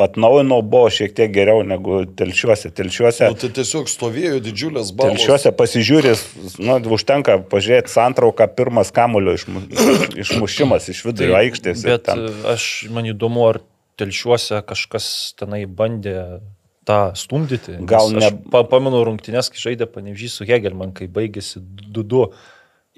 [0.00, 2.70] atnaujino, buvo šiek tiek geriau negu telšiuose.
[2.76, 5.16] Telšiuose, Nu, tai tiesiog stovėjo didžiulės balos.
[5.18, 6.22] telšiuose pasižiūrės,
[6.62, 9.64] nu, užtenka pažiūrėti santrauką, pirmas kamulio išmu,
[10.22, 11.84] išmušimas iš vidurio aikštės.
[11.84, 13.60] ir Bet ten- aš man įdomu, ar
[14.00, 16.40] telšiuose kažkas tenai bandė
[16.88, 17.76] tą stumdyti.
[17.86, 21.60] Gal ne- aš Pa, pamenu rungtynės, kai žaidė Panevyžys su Hegelman, kai baigėsi
[21.92, 22.30] 2-2.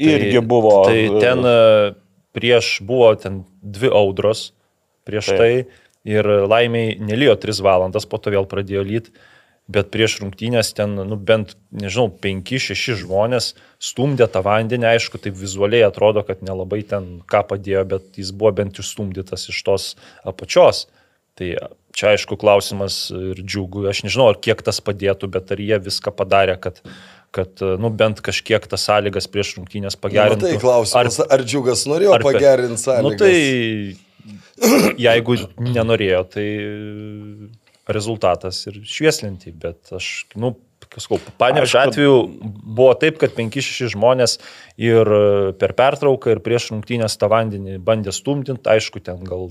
[0.01, 1.57] Irgi buvo, Tai e, ten e,
[2.33, 4.53] prieš buvo ten dvi audros
[5.07, 5.39] prieš Taip.
[5.39, 5.53] tai
[6.09, 9.13] ir laimiai nelijo 3 valandas, po to vėl pradėjo lyt.
[9.73, 15.85] Bet prieš rungtynės ten, nu, bent, nežinau, 5-6 žmonės stumdė tą vandenį, aišku, taip vizualiai
[15.87, 19.87] atrodo, kad nelabai ten ką padėjo, bet jis buvo bent išstumdytas iš tos
[20.27, 20.89] apačios.
[21.39, 21.53] Tai
[21.95, 26.13] čia aišku klausimas ir džiugu, aš nežinau, ar kiek tas padėtų, bet ar jie viską
[26.19, 26.83] padarė, kad,
[27.33, 30.45] kad nu, bent kažkiek tas sąlygas prieš rungtynės Nu, pagerintų.
[30.45, 33.07] tai klausimas, ar, ar džiugas norėjo ar pagerinti sąlygas?
[33.07, 36.47] Nu, tai jeigu nenorėjo, tai
[37.93, 40.55] rezultatas ir švieslinti, bet aš, nu,
[40.93, 44.35] Kažkau, Panevežio atveju buvo taip, kad 5-6 žmonės
[44.77, 45.09] ir
[45.57, 49.49] per pertrauką, ir prieš rungtynės tą vandenį bandė stumdinti, aišku, ten gal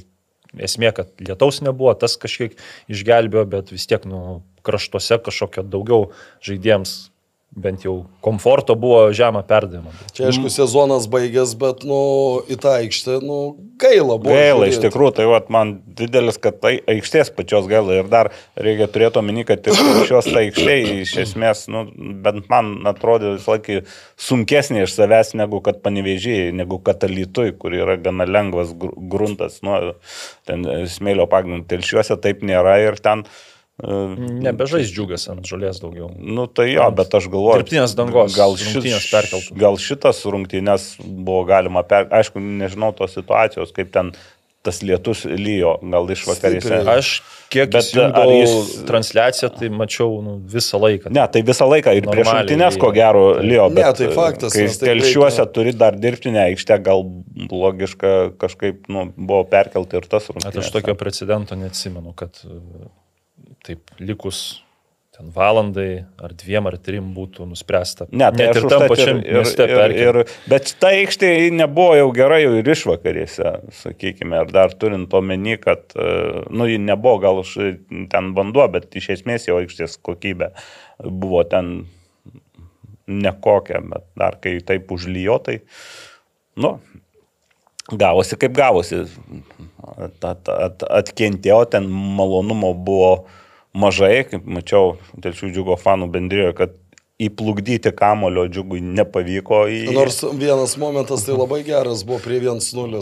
[0.61, 2.53] esmė, kad lietaus nebuvo, tas kažkiek
[2.91, 6.11] išgelbėjo, bet vis tiek, nu, kraštuose kažkokio daugiau
[6.45, 7.10] žaidėjams
[7.51, 9.91] bent jau komforto buvo žemą perdavimą.
[10.15, 11.99] Čia aišku, sezonas baigęs, bet, nu,
[12.47, 13.39] į tą aikštę, nu,
[13.81, 14.31] gaila buvo.
[14.31, 14.77] Gaila, žiūrėti.
[14.77, 19.19] iš tikrųjų, tai vat, man didelis, kad tai aikštės pačios gaila ir dar reikia turėti
[19.19, 19.75] omeny, kad ir
[20.07, 21.83] šios tai aikštė iš esmės, nu,
[22.23, 23.81] bent man atrodė vis laikai
[24.15, 29.97] sunkesnė iš savęs negu kad panevežėjai, negu katalytui, kur yra gana lengvas gruntas, nu,
[30.47, 31.67] ten smėlio pagrindų.
[31.71, 33.27] Telšiuose taip nėra ir ten
[33.81, 36.11] Nebežais džiugas ant žolės daugiau.
[36.13, 37.63] Nu tai jo, bet aš galvoju.
[37.63, 38.35] Dirbtinės dangos.
[38.37, 42.05] Gal, šit, gal šitas rungtynės buvo galima per...
[42.13, 44.13] Aišku, nežinau tos situacijos, kaip ten
[44.61, 46.83] tas lietus lyjo, gal iš vakarėse.
[46.93, 47.09] Aš
[47.49, 51.09] kiek bet jis transliaciją, tai mačiau nu, visą laiką.
[51.17, 53.71] Ne, tai visą laiką ir prieš rungtynės, ko gero, lyjo.
[53.73, 54.53] Bet, ne, tai faktas.
[54.53, 57.07] Kai telšiuose turi dar dirbtinę aikštę, gal
[57.49, 60.67] logiška kažkaip nu, buvo perkelti ir tas rungtynės.
[60.67, 62.37] Aš tokio precedento neatsimenu, kad
[63.65, 64.61] taip likus
[65.21, 68.07] ten valandai ar dviem ar trim būtų nuspręsta.
[68.11, 70.19] Ne, tai Net ir tam pačiam ir, mieste ir, ir,
[70.49, 75.83] Bet ta aikštė nebuvo jau gerai jau ir išvakarėse, sakykime, ir dar turint omeny, kad,
[75.93, 77.43] e, nu, ji nebuvo gal
[78.13, 80.53] ten vanduo, bet iš esmės jau aikštės kokybė
[81.03, 81.83] buvo ten
[83.11, 85.59] nekokia, bet dar kai taip užlyjo, tai,
[86.55, 86.77] nu,
[87.91, 89.03] gavosi kaip gavosi.
[89.97, 93.11] At, at, at, atkentėjo, ten malonumo buvo
[93.77, 96.77] mažai, kaip mačiau, dėl šių džiugo fanų bendrijoje, kad
[97.21, 99.63] įplukdyti kamulio džiugui nepavyko.
[99.69, 99.81] Į...
[99.93, 103.01] Nors vienas momentas tai labai geras buvo prie 1-0.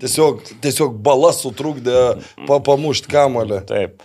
[0.00, 1.98] Tiesiog, tiesiog balas sutrukdė
[2.48, 3.60] pa, pamušti kamulio.
[3.68, 4.00] Taip.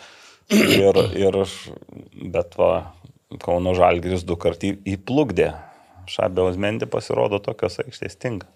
[0.53, 1.39] Ir, ir,
[2.33, 2.73] bet va,
[3.41, 5.53] Kauno Žalgiris du kartų įplukdė.
[6.11, 8.49] Šabėos Mendi pasirodo tokios aikštės tinka.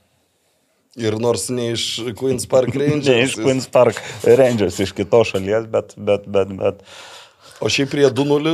[0.98, 1.86] Ir nors ne iš
[2.17, 3.08] Queen's Park Rangers.
[3.13, 6.84] ne iš Queen's Park Rangers, iš kitos šalies, bet, bet, bet, bet
[7.58, 8.52] O šiaip prie 2-0,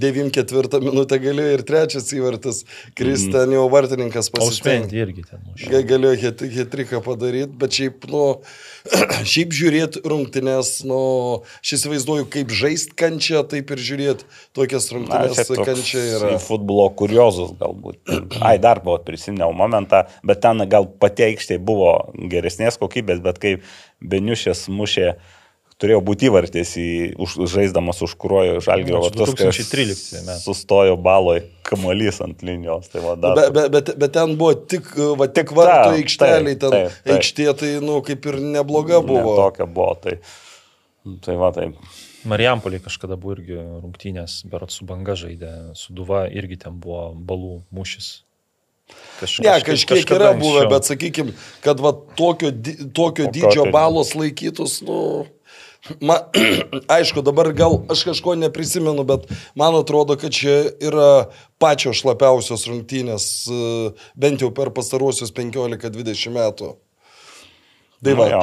[0.00, 2.62] 94 minutę galėjo ir trečias įvartis.
[2.96, 5.02] Kristan jau vartininkas pasistengė.
[5.04, 5.82] irgi ten mušė.
[5.90, 8.22] Galėjo hetriką padaryti, bet šiaip, nu,
[9.34, 11.02] šiaip žiūrėti rungtynės, nu,
[11.60, 16.34] aš įsivaizduoju, kaip žaist kančią, taip ir žiūrėti tokias rungtynės Na, kančią yra.
[16.40, 18.00] Futbolo kuriozus galbūt.
[18.46, 21.98] Ai, dar buvo prisiminiau momentą, bet ten gal pati aikštė buvo
[22.32, 23.58] geresnės kokybės, bet kai
[24.00, 25.16] Beniušės mušė
[25.82, 26.88] turėjo būti įvartis į
[27.20, 29.34] už, žaisdamas už kruojo žalgio vartus.
[29.36, 30.38] 2013 metų.
[30.44, 32.88] Sustojo baloj kamuolys ant linijos.
[32.92, 33.36] Tai va, dar...
[33.38, 34.88] bet, bet, bet, bet ten buvo tik,
[35.20, 37.14] va, tik vartų aikšteliai, ten taip, taip.
[37.18, 39.36] aikštė tai, nu, kaip ir nebloga buvo.
[39.36, 40.18] Ne, tokia buvo, tai,
[41.26, 41.78] tai va, taip.
[42.26, 47.60] Marijampolė kažkada buvo irgi rungtynės, berot su banga žaidė, su duva irgi ten buvo balų
[47.74, 48.16] mūšis.
[49.20, 52.52] Kaž, ne, kažkiek, kažkiek yra buvę, bet sakykime, kad va, tokio,
[52.94, 55.26] tokio dydžio balos laikytus, nu...
[56.00, 56.18] Ma,
[56.96, 61.28] aišku, dabar gal aš kažko neprisimenu, bet man atrodo, kad čia yra
[61.62, 63.60] pačios šlapiausios rungtynės, e,
[64.18, 66.74] bent jau per pastaruosius 15-20 metų.
[68.04, 68.42] Tai va, ja,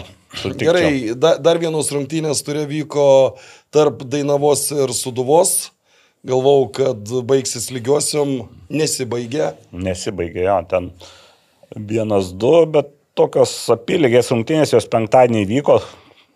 [0.57, 3.07] gerai, da, dar vienos rungtynės turėjo vyko
[3.73, 5.71] tarp Dainavos ir Suduvos.
[6.23, 9.51] Galvau, kad baigsis lygiosiom, nesibaigė.
[9.75, 10.89] Nesibaigė, jo, ten
[11.75, 15.81] vienas du, bet tokios apylygės rungtynės jos penktadienį vyko,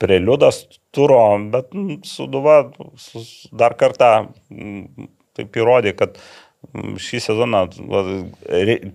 [0.02, 0.64] preliudas
[0.96, 1.22] turo,
[1.54, 1.74] bet
[2.08, 2.60] Suduva
[3.52, 4.12] dar kartą
[5.38, 6.18] taip įrodė, kad
[7.02, 7.64] šį sezoną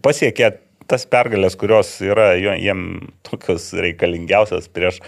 [0.04, 0.52] pasiekė
[0.90, 5.00] tas pergalės, kurios yra jiem tokios reikalingiausias prieš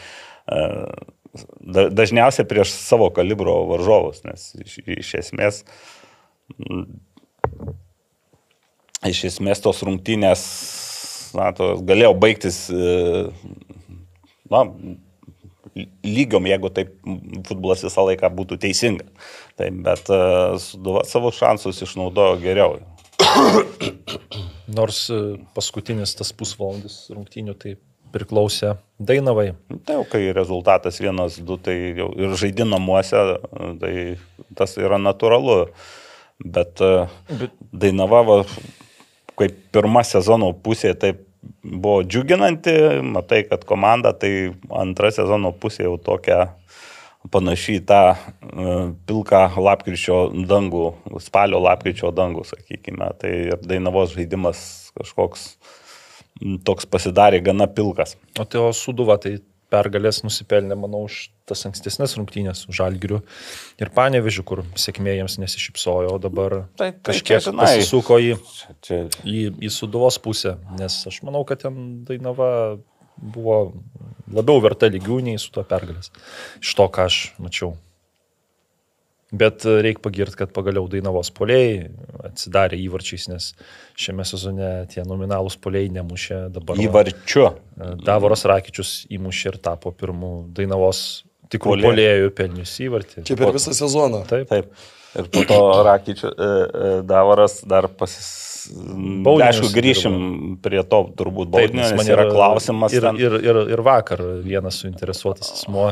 [1.64, 5.64] dažniausiai prieš savo kalibro varžovus, nes iš, iš esmės
[9.04, 10.44] iš esmės tos rungtynės
[11.34, 12.60] na, tos galėjo baigtis
[14.52, 14.62] na,
[15.74, 16.92] lygiom, jeigu taip
[17.48, 19.06] futbolas visą laiką būtų teisinga.
[19.58, 22.78] Taip, bet uh, Suduva savo šansus išnaudojo geriau.
[24.78, 25.18] Nors e,
[25.54, 27.74] paskutinis tas pusvalandis rungtynių tai
[28.14, 29.52] priklausė Dainavai.
[29.86, 33.22] Tai jau kai rezultatas vienas, du, tai jau ir žaidži namuose,
[33.82, 33.94] tai
[34.58, 35.58] tas yra natūralu.
[36.44, 37.06] Bet, e,
[37.40, 37.54] Bet...
[37.74, 38.38] Dainava, va,
[39.38, 41.23] kaip pirma sezono pusė, taip
[41.62, 46.54] buvo džiuginanti, matai, kad komanda tai antra sezono pusė jau tokia
[47.32, 48.16] panašiai tą e,
[49.08, 50.84] pilką lapkričio dangų,
[51.24, 53.08] spalio lapkričio dangų, sakykime.
[53.20, 54.60] Tai ir Dainavos žaidimas
[54.98, 55.48] kažkoks
[56.66, 58.16] toks pasidarė gana pilkas.
[58.38, 59.38] O tai o suduva, tai
[59.72, 63.20] pergalės nusipelnė, manau, už tas ankstesnės rungtynės, už Algirių
[63.82, 68.34] ir Panevežių, kur sėkmė jiems nesišypsojo, o dabar Tai- tai kažkiek čia, žinai, pasisuko į,
[68.84, 72.78] Čia į, į suduvos pusę, nes aš manau, kad ten Dainava
[73.16, 73.72] buvo
[74.32, 76.10] labiau verta lygių nei su tuo pergalės.
[76.60, 77.76] Iš to, ką aš mačiau.
[79.34, 81.88] Bet reikia pagirti, kad pagaliau Dainavos poliai
[82.28, 83.50] atsidarė įvarčiais, nes
[83.98, 86.78] šiame sezone tie nominalūs poliai nemušė dabar.
[86.78, 87.46] va, įvarčiu.
[88.04, 93.24] Davoras Rakičius įmušė ir tapo pirmų Dainavos tikrų polėjų pelnius įvartį.
[93.26, 94.22] Čia per visą sezoną.
[94.30, 94.52] Taip.
[94.52, 94.70] Taip.
[95.20, 98.32] Ir po to Rakyčių e, e, Davaras dar pasis...
[98.64, 100.14] Baudinius Aišku, grįšim
[100.64, 102.94] prie to turbūt baudinio, nes nes yra klausimas.
[102.96, 105.90] Ir, ten- ir, ir, ir vakar vienas suinteresuotas asmo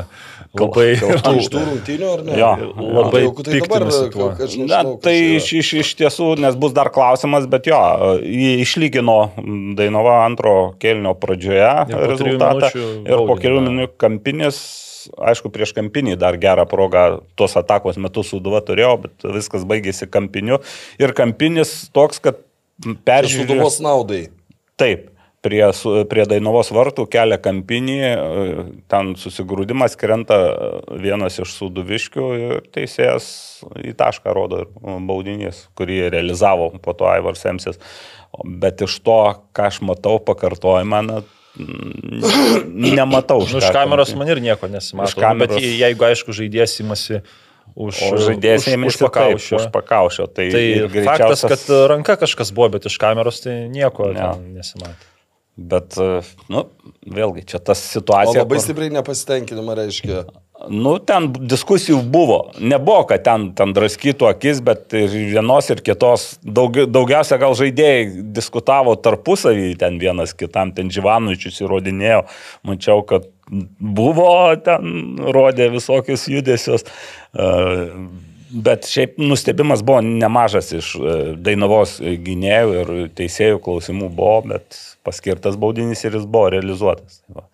[0.57, 0.87] labai...
[0.97, 2.39] Gal- Iš tų rungtynių ar ne?
[2.41, 2.49] Jo.
[2.81, 4.31] Labai Tai jau- tai dabar, piktinosi tuo.
[4.39, 7.77] ka- aš Na, tai iš, iš, iš tiesų, nes bus dar klausimas, bet jo,
[8.25, 9.19] jį išlygino
[9.77, 14.63] Dainava antro kelnio pradžioje Ir po rezultatą minučių ir po kelių minučių kampinis,
[15.17, 20.61] aišku, prieš kampinį dar gerą progą tos atakos metu suduva turėjo, bet viskas baigėsi kampiniu.
[21.01, 22.41] Ir kampinis toks, kad
[22.83, 23.49] Čia peržiūrėjus.
[23.49, 24.21] Suduvos naudai.
[24.81, 25.11] Taip,
[25.45, 25.61] prie,
[26.09, 27.99] prie Dainavos vartų kelia kampinį,
[28.91, 30.39] ten susigrūdimas krenta
[30.89, 33.27] vienas iš suduviškių ir teisėjas
[33.83, 37.79] į tašką rodo ir baudinys, kurį realizavo po to Aivar Semsis.
[38.33, 39.19] O- Bet iš to,
[39.53, 41.21] ką aš matau pakartojimą, na,
[42.73, 43.39] nematau.
[43.51, 45.13] Nu, iš kameros man ir nieko nesimato.
[45.15, 47.21] Nu, kameros- Bet jeigu, aišku, žaidėjas imasi
[47.75, 49.55] už, O žaidėjas už, už pakaušio.
[49.61, 50.27] Už pakaušio.
[50.27, 54.19] Tai, Tai greičiausias- faktas, kad ranka kažkas buvo, bet iš kameros tai nieko Ne.
[54.19, 55.09] ten nesimatė.
[55.57, 56.65] Bet, e, nu,
[57.05, 58.41] vėlgi, čia tas O situacija.
[58.41, 60.25] labai kur- stipriai nepasitenkinimą reiškia.
[60.71, 62.37] Nu, ten diskusijų buvo.
[62.61, 66.37] Nebuvo, kad ten, ten draskytų akis, bet ir vienos ir kitos.
[66.43, 72.21] Daug, daugiausia gal žaidėjai diskutavo tarpusavį, ten vienas kitam, ten Žyvanučius įrodinėjo.
[72.69, 73.27] Mačiau, kad
[73.79, 74.29] buvo
[74.63, 76.87] ten, rodė visokius judesius.
[77.33, 77.49] E,
[78.53, 85.57] Bet šiaip nustebimas buvo nemažas iš e, Dainavos gynėjų ir teisėjų klausimų buvo, bet paskirtas
[85.57, 87.23] baudinys ir jis buvo realizuotas.
[87.25, 87.47] Tai va.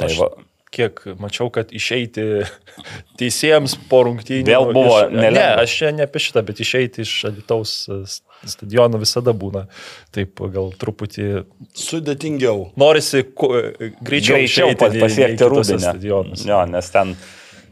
[0.00, 0.30] Tai va.
[0.74, 2.24] Kiek mačiau, kad išeiti
[3.20, 4.46] teisėjams po rungtynių.
[4.48, 5.62] Vėl buvo iš, Ne, nelengva.
[5.64, 7.72] aš čia ne apie šitą, bet išeiti iš Alitaus
[8.46, 9.64] stadiono visada būna.
[10.14, 11.28] Taip, gal truputį
[11.78, 12.70] Sudėtingiau.
[12.78, 13.54] norisi kuo,
[14.04, 15.80] greičiau, greičiau pasiekti rūbinę.
[15.86, 16.46] stadionuose.
[16.50, 17.16] Jo, nes ten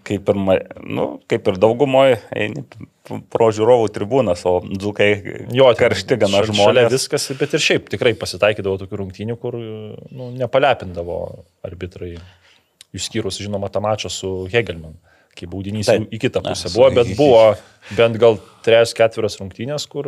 [0.05, 0.37] kaip ir,
[0.85, 2.65] nu, kaip ir daugumoje eini
[3.33, 5.09] pro žiūrovų tribūnas, o dzukai
[5.57, 6.91] Jo, karšti gana žmonės.
[6.93, 11.19] viskas, bet ir šiaip tikrai pasitaikydavo tokių rungtynių, kur nu, nepalepindavo
[11.65, 12.15] arbitrai.
[12.95, 14.95] Išskyrus, žinoma, tą mačą su Hegelman,
[15.35, 16.05] kai baudinys Taip.
[16.15, 17.41] į kitą Na, pusę su- buvo, bet buvo
[17.99, 20.07] bent gal 3-4 rungtynės, kur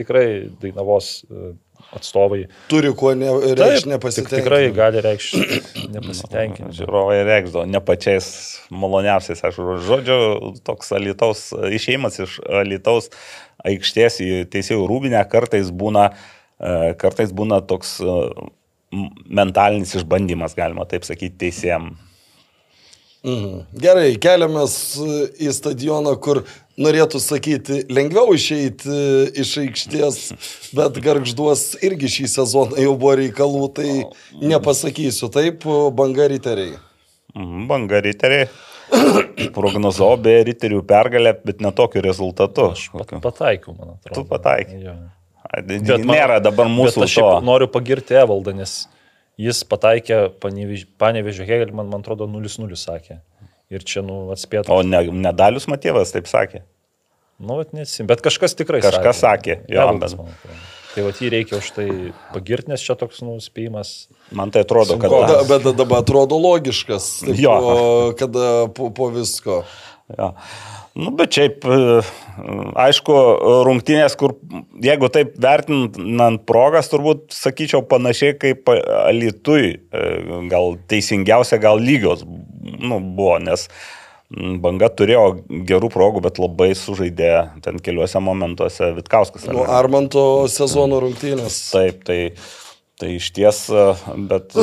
[0.00, 1.52] tikrai Dainavos e,
[1.98, 4.40] atstovai Turi kuo ne, reikšti Taip, tik, nepasitenkinimą.
[4.46, 5.60] tikrai gali reikšti
[5.98, 6.72] nepasitenkinimą.
[6.78, 8.30] Žiūrovai reikšdavo ne pačiais
[8.72, 10.18] maloniausiais, aš žodžiu,
[10.64, 13.10] toks alitaus, išeimas iš alitaus
[13.68, 16.08] aikštės į teisėjų rūbinę kartais būna,
[16.58, 18.16] e, kartais būna toks e,
[19.32, 22.08] mentalinis išbandymas, galima taip sakyti, teisėjams.
[23.22, 23.62] Mhm.
[23.78, 26.40] Gerai, keliamės e, į stadioną, kur
[26.80, 30.18] norėtų sakyti, lengviau išeiti e, iš aikštės,
[30.74, 33.90] bet garžduos irgi šį sezoną jau buvo reikalų, tai
[34.42, 35.62] nepasakysiu taip,
[35.94, 36.74] banga riteriai.
[37.38, 38.50] Mhm, Banga riteriai.
[39.54, 42.72] Prognozavau be riterių pergalę, bet netokiu rezultatu.
[42.74, 44.18] Aš pat, pataikiau, man atrodo.
[44.18, 44.96] Tu pataikai.
[46.02, 47.30] Nėra dabar mūsų aš to.
[47.46, 48.82] noriu pagirti Evaldą, nes
[49.42, 53.20] jis pataikė Panevežio Hegel, man, man atrodo, 0-0 sakė.
[53.72, 54.72] Ir čia, nu, atspėtų.
[54.74, 56.62] O ne, nedalius Matyvas taip sakė.
[57.42, 60.50] Nu, vat nesim, bet kažkas tikrai Kažkas sakė, jo, Evaldas, bet-.
[60.92, 61.86] Tai va, jį reikia už tai
[62.34, 63.92] pagirti, nes čia toks nuspėjimas.
[64.36, 65.08] Man tai atrodo, kad...
[65.08, 67.54] O, da, bet dabar atrodo logiškas, taip, Jo.
[67.64, 67.78] po,
[68.20, 69.62] kada po, po visko.
[70.12, 70.34] Jo.
[70.92, 72.00] Nu, bet šiaip, e,
[72.84, 73.14] aišku,
[73.64, 74.34] rungtynės, kur,
[74.84, 80.04] jeigu taip vertinant progas, turbūt sakyčiau panašiai kaip Alitui, e,
[80.52, 82.26] gal teisingiausia, gal lygios
[82.62, 83.68] nu, buvo, nes
[84.32, 85.24] banga turėjo
[85.68, 87.32] gerų progų, bet labai sužaidė
[87.64, 89.48] ten keliuose momentuose Vitkauskas.
[89.48, 89.64] Nu?
[89.68, 91.58] Armanto sezono rungtynės.
[91.72, 92.18] Taip, tai,
[93.02, 93.64] tai iš ties,
[94.30, 94.54] bet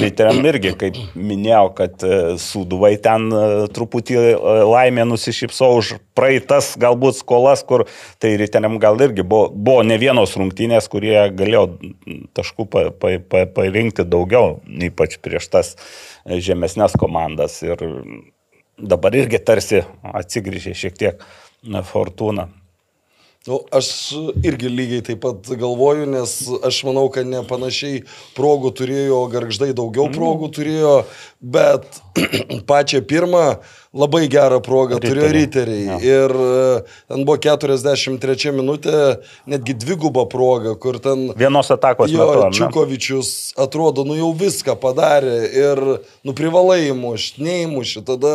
[0.00, 3.42] riteriam irgi, kaip minėjau, kad e, sūduvai ten e,
[3.76, 4.30] truputį e,
[4.64, 7.84] laimė nusišypso už praeitas galbūt skolas, kur
[8.22, 11.66] tai riteriam gal irgi buvo, buvo ne vienos rungtynės, kurie galėjo
[12.38, 15.74] taškų pa, pa, pa, parinkti daugiau, ypač prieš tas
[16.24, 17.60] žemesnės komandas.
[17.66, 17.84] Ir
[18.80, 19.84] dabar irgi tarsi
[20.16, 21.28] atsigrįžė šiek tiek
[21.60, 22.48] na, fortūna.
[23.48, 23.86] Nu, aš
[24.44, 26.32] irgi lygiai taip pat galvoju, nes
[26.66, 28.02] aš manau, kad ne panašiai
[28.36, 30.90] progų turėjo, garždai daugiau progų turėjo,
[31.40, 32.02] bet
[32.68, 33.44] pačią pirmą
[33.96, 35.14] labai gerą progą riteriai.
[35.14, 35.86] turėjo riteriai.
[35.86, 35.96] Ja.
[36.04, 36.58] Ir e,
[37.08, 38.98] ten buvo 43 minutė,
[39.48, 41.30] netgi dviguba proga, kur ten...
[41.40, 42.58] Vienos atakos jo, metu.
[42.58, 43.30] Čiukovičius
[43.64, 45.82] atrodo, nu jau viską padarė ir
[46.28, 48.04] nu privalai įmušti, neįmušti.
[48.12, 48.34] Tada...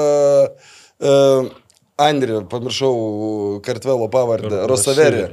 [0.95, 1.53] Uh,
[1.95, 5.23] Andrė, pamiršau Kartvelo pavardę, Rosaverį.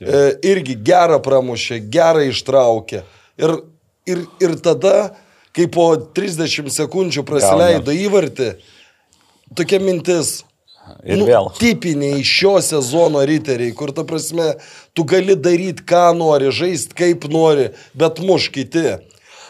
[0.00, 3.02] E, irgi gerą pramušė, gerą ištraukė.
[3.36, 3.52] Ir,
[4.08, 4.94] ir, ir tada,
[5.56, 8.54] kai po 30 sekundžių praleido įvartį,
[9.56, 10.38] tokia mintis.
[11.04, 11.50] Ir nu, vėl.
[11.58, 14.54] Tipiniai šio sezono riteriai, kur ta prasme,
[14.96, 18.94] tu gali daryti, ką nori, žaisti kaip nori, bet muš kiti.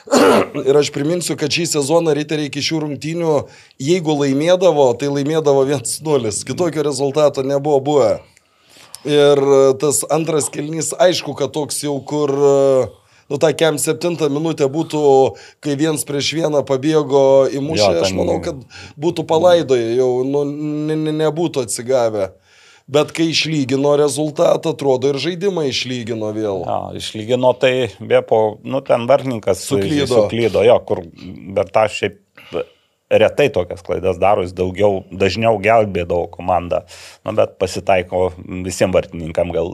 [0.69, 3.33] Ir aš priminsiu, kad šį sezoną riteriai iki šių rungtynių,
[3.83, 6.33] jeigu laimėdavo, tai laimėdavo 1-0.
[6.47, 8.13] Kitokio rezultato nebuvo buvę.
[9.07, 9.43] Ir
[9.83, 12.33] tas antras kelnys, aišku, kad toks jau kur,
[13.31, 15.03] nu, ta kem septintą minutę būtų,
[15.63, 18.65] kai viens prieš vieną pabėgo į mušę, aš manau, kad
[18.99, 22.33] būtų palaidoję, jau nu, ne, ne, nebūtų atsigavę.
[22.87, 26.61] Bet kai išlygino rezultatą, atrodo ir žaidimą išlygino vėl.
[26.68, 30.07] Ja, išlygino tai, be po, nu ten varninkas suklydo.
[30.12, 31.03] suklydo, jo, kur
[31.57, 32.20] Berta šiaip
[33.11, 36.83] retai tokias klaidas daro, jis daugiau, dažniau gelbėdavo komandą.
[37.27, 38.33] Nu, bet pasitaiko
[38.67, 39.73] visiems vartininkam, gal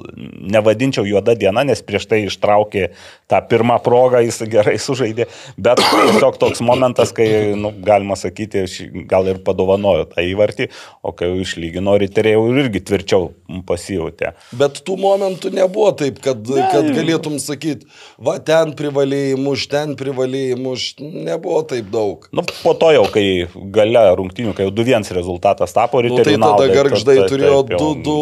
[0.52, 2.90] nevadinčiau juoda diena, nes prieš tai ištraukė
[3.32, 8.66] tą pirmą progą, jis gerai sužaidė, bet tiesiog toks momentas, kai, nu, galima sakyti,
[9.08, 10.68] gal ir padovanojo tą įvartį,
[11.00, 13.30] o kai jau išlygino riteriai, jau irgi tvirčiau
[13.68, 14.34] pasijutė.
[14.60, 16.68] Bet tų momentų nebuvo taip, kad, ne.
[16.74, 17.88] kad galėtum sakyti,
[18.20, 22.28] va ten privalėjai muš, ten privalėjai muš, nebuvo taip daug.
[22.36, 26.18] Nu, po to jau, kai kai gale rungtinių, kai jau 2-1 rezultatas tapo ryte.
[26.18, 27.92] Nu, tai tada garždai turėjo 2-2.
[28.06, 28.18] Du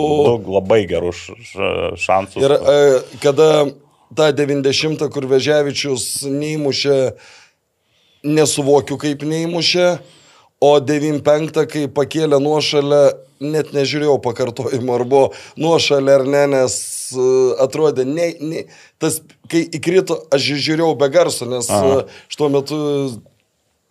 [0.53, 1.29] labai gerus
[2.01, 2.41] šansus.
[2.43, 2.79] Ir e,
[3.23, 3.51] kada
[4.17, 6.99] tą 90, kur Veževičius neįmušė,
[8.27, 9.89] nesuvokiu kaip neįmušė,
[10.61, 13.01] o 95, kai pakėlė nuošalę,
[13.41, 15.31] net nežiūrėjau pakartojimo, ar buvo
[15.61, 16.75] nuošalė ar ne, nes
[17.17, 18.67] uh, atrodė, ne, ne,
[19.01, 22.03] tas, kai įkrito, aš žiūrėjau be garso, nes uh,
[22.37, 22.81] tuo metu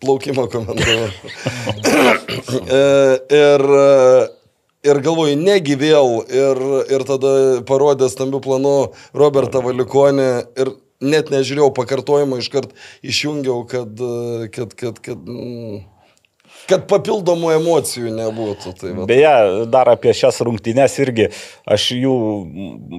[0.04, 1.10] plaukimą komentavau.
[2.70, 2.82] E,
[3.36, 3.64] ir,
[4.86, 6.22] ir galvoju, negi vėl.
[6.32, 6.62] Ir,
[6.94, 7.32] ir tada
[7.68, 8.76] parodė stambių planų
[9.18, 10.30] Robertą Valikonį.
[10.62, 10.72] Ir
[11.02, 12.74] net nežiūrėjau pakartojimo, iškart
[13.06, 14.04] išjungiau, kad,
[14.56, 15.82] kad, kad, kad mm,
[16.70, 18.74] kad papildomų emocijų nebūtų.
[18.80, 19.08] Tai va.
[19.10, 19.34] Beje,
[19.72, 21.30] dar apie šias rungtynes irgi
[21.70, 22.16] aš jų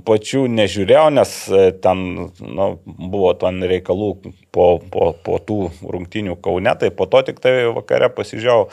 [0.06, 2.04] pačių nežiūrėjau, nes e, ten
[2.40, 4.12] nu, buvo ten reikalų
[4.52, 8.64] po, po, po tų rungtynių kaune, tai po to tik tai vakare pasižiūrėjau,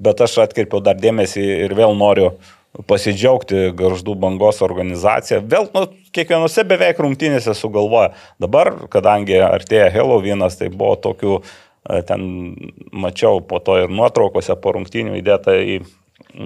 [0.00, 2.34] bet aš atkreipiau dar dėmesį ir vėl noriu
[2.86, 5.40] pasidžiaugti garždų bangos organizacija.
[5.42, 8.12] Vėl nu, kiekvienose beveik rungtynėse sugalvoja.
[8.42, 11.50] Dabar, kadangi artėja Helovynas, tai buvo tokių uh,
[11.84, 12.54] ten
[12.92, 15.80] mačiau po to ir nuotraukose po rungtynių įdėta į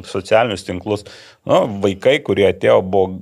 [0.07, 1.05] socialinius tinklus.
[1.49, 3.19] Nu, vaikai, kurie atėjo, buvo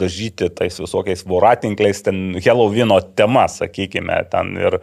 [0.00, 4.78] dažyti tais visokiais voratinkliais, ten Helovino tema, sakykime, ten ir,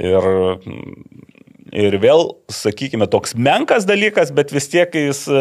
[0.00, 0.30] ir
[1.74, 5.38] Ir vėl, sakykime, toks menkas dalykas, bet vis tiek jis e,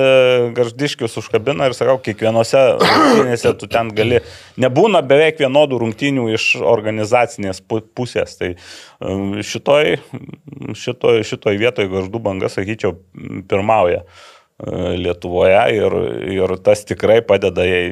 [0.57, 4.17] garždiškius užkabina ir sakau, kiekvienose rungtynėse tu ten gali,
[4.57, 8.33] nebūna beveik vienodų rungtynių iš organizacinės pusės.
[8.39, 9.91] Tai e, šitoj,
[10.85, 12.95] šitoj, šitoj vietoje garždų banga, sakyčiau,
[13.51, 14.01] pirmauja.
[14.01, 14.73] E,
[15.03, 15.99] Lietuvoje ir,
[16.39, 17.85] ir tas tikrai padeda jai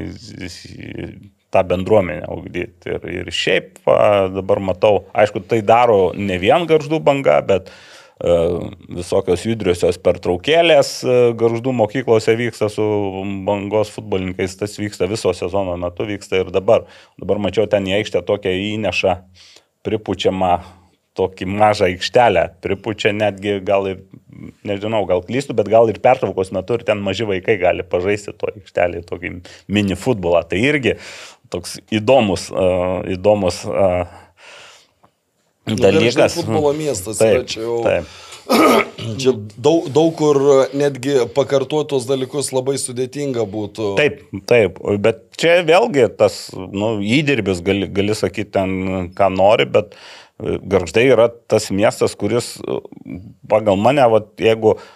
[1.54, 2.90] tą bendruomenę augdyti.
[2.90, 7.88] Ir, ir šiaip dabar matau, aišku, tai daro ne vien garždų banga, bet uh,
[8.22, 12.84] visokios judriosios pertraukėlės e, garždų mokyklose vyksta su
[13.48, 16.86] bangos futbolininkais, tas vyksta viso sezono metu, vyksta ir dabar.
[17.22, 19.18] Dabar mačiau ten į aikštę tokią įneša
[19.86, 20.60] pripučiamą
[21.18, 24.04] tokį mažą aikštelę, pripučia netgi gal ir,
[24.68, 28.48] nežinau, gal klystų, bet gal ir pertraukos metu ir ten maži vaikai gali pažaisti to
[28.54, 29.34] aikštelį, tokį
[29.68, 30.46] mini futbolą.
[30.48, 30.96] Tai irgi
[31.52, 34.06] toks įdomus, uh, įdomus uh,
[35.66, 36.36] dalykas.
[36.40, 37.80] Futbolo miestas taip, yra čia jau.
[37.86, 38.20] Taip.
[39.22, 40.38] Čia daug, daug kur
[40.76, 43.92] netgi pakartotos dalykus labai sudėtinga būtų.
[44.00, 44.18] Taip,
[44.50, 48.74] taip, bet čia vėlgi tas nu, įdirbis, gali, gali sakyti ten,
[49.18, 49.96] ką nori, bet
[50.42, 52.56] garždai yra tas miestas, kuris
[53.50, 54.90] pagal mane, vat, jeigu uh,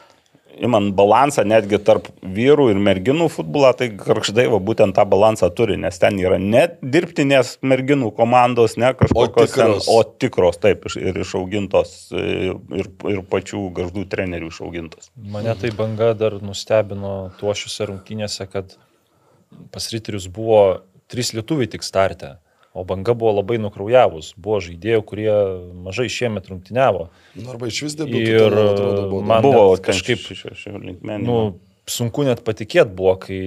[0.64, 5.78] imant balansą netgi tarp vyrų ir merginų futbolą, tai Karkšdai va būtent tą balansą turi,
[5.82, 10.88] nes ten yra ne dirbtinės merginų komandos, ne kažkokios, o tikros, ten, o tikros taip,
[11.02, 15.12] ir išaugintos, ir, ir pačių garždų trenerių išaugintos.
[15.16, 18.78] Mane tai banga dar nustebino tuo šiuose rungtynėse, kad
[19.74, 20.62] pas ryterius buvo
[21.12, 22.36] trys lietuviai tik startė.
[22.76, 24.34] O banga buvo labai nukraujavus.
[24.36, 25.30] Buvo žaidėjų, kurie
[25.86, 27.06] mažai šiemet rungtyniavo.
[27.40, 28.34] Nu, arba iš vis debiutų.
[28.34, 29.46] Ir man atrodo, buvo man.
[29.46, 31.24] Buvo kažkaip, kažkaip linkmenį.
[31.24, 31.38] nu,
[31.90, 33.40] sunku net patikėti buvo, kai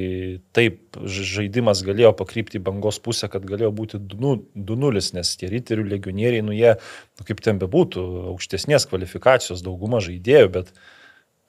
[0.56, 6.44] taip žaidimas galėjo pakrypti į bangos pusę, kad galėjo būti 2-0, nes tie riterių legionieriai,
[6.46, 8.04] nu jie, nu, kaip ten bebūtų,
[8.34, 10.72] aukštesnės kvalifikacijos dauguma žaidėjų, bet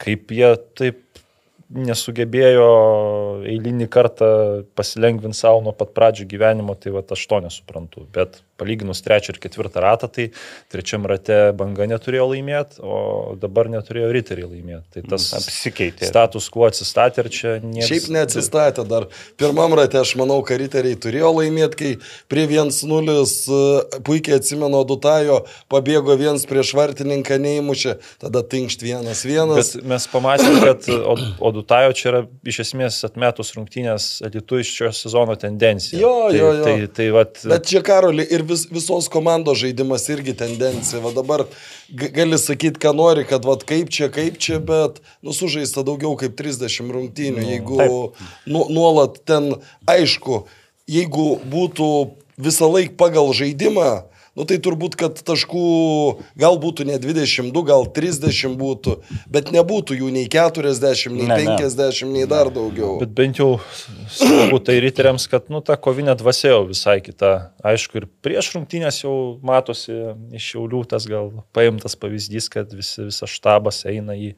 [0.02, 1.04] kaip jie taip
[1.70, 2.70] nesugebėjo
[3.48, 4.30] eilinį kartą
[4.78, 8.06] pasilengvinti savo nuo pat pradžių gyvenimo, tai va aš to nesuprantu.
[8.14, 10.30] Bet palyginus trečią ir ketvirtą ratą, tai
[10.72, 14.86] trečiam rate banga neturėjo laimėti, o dabar neturėjo riteriai laimėti.
[14.98, 16.08] Tai tas Apsikeitė.
[16.10, 17.90] status quo atsistatė ir čia niekas.
[17.90, 19.08] Šiaip neatsistatė dar.
[19.40, 21.92] Pirmam rate aš manau, kad riteriai turėjo laimėti, kai
[22.32, 25.42] prie 1-0 e, puikiai atsimenu, Dutajo
[25.72, 29.56] pabėgo viens prieš vartininką neįmušė, tada tinkšt 1-1.
[29.56, 34.92] Bet mes pamatėme, kad Od- Odutajo čia yra iš esmės atmetus rungtynės elitų iš šio
[34.96, 36.00] sezono tendencija.
[36.02, 36.64] Jo, tai, jo, jo.
[36.66, 41.02] Tai, tai, vat, Bet čia karoli ir vis, visos komandos žaidimas irgi tendencija.
[41.04, 41.46] Va dabar
[41.90, 46.94] gali sakyti, ką nori, kad va kaip čia, kaip čia, bet nusužaista daugiau kaip 30
[46.96, 47.46] rungtynių.
[47.54, 47.80] Jeigu
[48.50, 49.54] nu, nuolat ten,
[49.90, 50.44] aišku,
[50.90, 51.90] jeigu būtų
[52.40, 53.92] visą laiką pagal žaidimą,
[54.40, 55.64] nu tai turbūt, kad taškų
[56.40, 58.96] gal būtų ne 22, gal 30 būtų,
[59.32, 61.58] bet nebūtų jų nei 40, nei Ne, ne.
[61.60, 62.96] 50, nei dar daugiau.
[63.02, 63.60] Bet bent jau
[64.16, 67.52] svarbu tai riteriams, kad nu, ta kovinė dvasia jau visai kita.
[67.66, 69.16] Aišku, ir prieš rungtynės jau
[69.46, 69.94] matosi
[70.36, 74.34] iš jaulių tas gal paimtas pavyzdys, kad visi, visas štabas eina į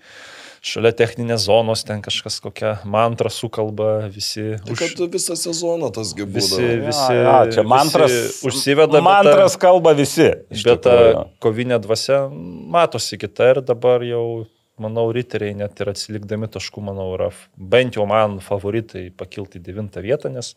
[0.62, 6.26] šalia techninės zonos, ten kažkas kokią mantrą sukalba, visi, Tai už, kad visą sezoną tasgi
[6.30, 6.86] visi, būdavo.
[6.86, 8.12] visi, Ja, ja, čia mantras.
[8.12, 8.92] visi užsiveda.
[8.94, 10.30] bet ta- Mantras kalba visi.
[10.64, 14.46] Bet ta kovinė dvasia matosi kita ir dabar jau,
[14.80, 20.02] manau, riteriai net ir atsilikdami taškų, manau, yra bent jau man favoritai pakilti į devintą
[20.02, 20.54] vietą, nes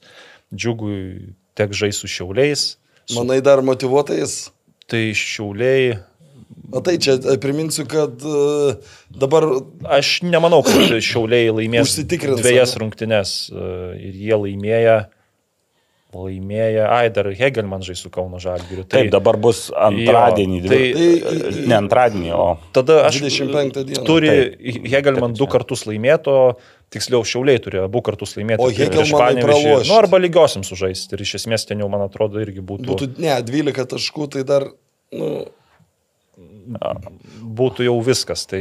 [0.55, 2.77] džiugui tek žais su šiauliais.
[3.07, 4.51] Su, Manai dar motivuotais?
[4.87, 5.99] tai šiauliai,
[6.73, 8.77] Na tai čia e, priminsiu, kad e,
[9.13, 9.45] dabar
[9.99, 13.67] aš nemanau, kad šiauliai laimės dviejas rungtynes e,
[14.09, 14.97] ir jie laimėja.
[16.15, 18.85] Laimėja, ai, dar Hegelman žais su Kauno Žalgiriu.
[18.87, 20.61] Taip, dabar bus antradienį.
[20.63, 22.45] Jo, tai- Tai- ne antradienį, o
[22.77, 24.05] Tada aš 25 dieną.
[24.07, 24.87] Turi Taip.
[24.93, 26.37] Hegelman du kartus laimėto,
[26.95, 28.63] tiksliau Šiauliai turėjo abu kartus laimėti.
[28.63, 29.43] O Hegelmanui Panevėžį.
[29.43, 29.91] pralošt.
[29.91, 31.19] Nu, arba lygiosiam sužaisti.
[31.19, 33.11] Ir iš esmės ten jau, man atrodo, irgi būtų, būtų...
[33.11, 34.71] būtų, ne, 12 taškų, tai dar,
[35.11, 35.33] nu,
[36.65, 38.47] būtų jau viskas.
[38.51, 38.61] Tai...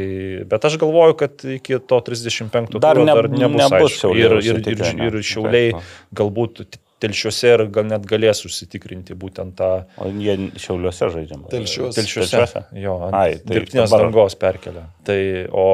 [0.49, 3.59] Bet aš galvoju, kad iki to 35 Dar ne- dar nebus.
[3.63, 3.99] nebus.
[3.99, 5.75] Šiauliai ir, ir, ir, ir Šiauliai
[6.15, 6.63] galbūt
[7.03, 11.49] telšiuose ir gal net galės užsitikrinti būtent tą o jie šiauliuose žaidžiama.
[11.51, 11.97] Telšiuose.
[11.99, 12.31] Telšiuose.
[12.31, 12.61] Telšiuose?
[12.79, 14.85] Jo, Ai, tai dirbtinės dabar- dangos perkelia.
[15.03, 15.19] Tai,
[15.51, 15.65] o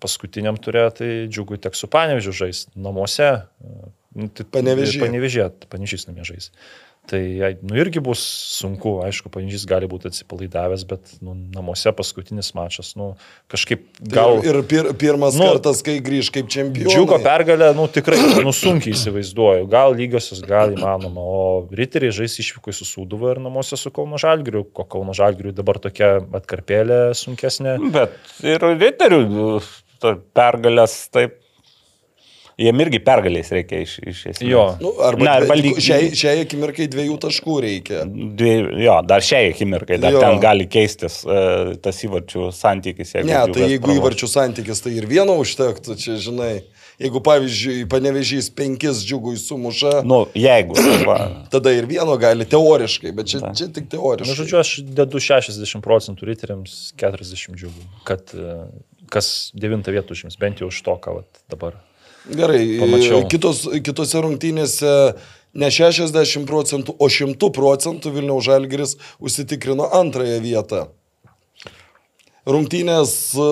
[0.00, 3.28] paskutiniam turė, tai džiugu tek su panevežiu žais namuose.
[4.16, 5.00] Nu, tai, Panevėžyje.
[5.04, 6.50] Panevežė, panevežys namie žais.
[7.10, 8.20] Tai jai, nu, irgi bus
[8.54, 13.08] sunku, aišku, panevežys gali būti atsipalaidavęs, bet nu, namuose paskutinis mačas, nu,
[13.50, 14.38] kažkaip gal...
[14.46, 16.94] ir, ir pir, pirmas Nu, nu, kartas, kai grįž kaip čempionas.
[16.94, 19.66] Džiugo pergalę, nu tikrai, nu sunkiai įsivaizduoju.
[19.72, 21.26] Gal lygiosios, gal įmanoma.
[21.26, 21.42] O
[21.74, 24.62] riteriai žais išvykui su Sūduva ir namuose su Kauno Žalgiriu.
[24.70, 27.80] Ko Kauno Žalgiriu dabar tokia atkarpėlė sunkesnė.
[27.98, 28.14] Bet
[28.46, 29.24] ir riterių
[30.02, 31.41] to pergalės taip.
[32.60, 34.42] Jiem irgi pergalės reikia iš, iš esmės.
[34.50, 34.64] Jo.
[34.82, 38.02] Nu, arba Na, arba lyg- šiai, šiai akimirkai dviejų taškų reikia.
[38.08, 40.20] Dviejų, jo, dar šiai akimirkai, dar Jo.
[40.20, 43.14] ten gali keistis uh, tas įvarčių santykis.
[43.24, 46.54] Ne, tai jeigu įvarčių santykis, tai ir vieno užtektų, čia žinai.
[47.02, 50.76] Jeigu, pavyzdžiui, panevežys penkis džiugui sumuša, Nu, jeigu.
[51.50, 54.36] tada ir vieno gali teoriškai, bet čia, čia tik Na, teoriškai.
[54.38, 58.58] žodžiu, aš dedu 60 procentų riteriams, 40 džiugų, kad e,
[59.10, 61.80] kas 9 vietų užims, bent jau iš to, ką vat, dabar.
[62.30, 63.26] Gerai, Pamačiau.
[63.30, 64.90] kitos, kitose rungtynėse
[65.58, 70.86] ne 60 procentų, o 100 procentų Vilniaus Žalgiris užsitikrino antrąją vietą.
[72.42, 73.48] Rungtynės, e,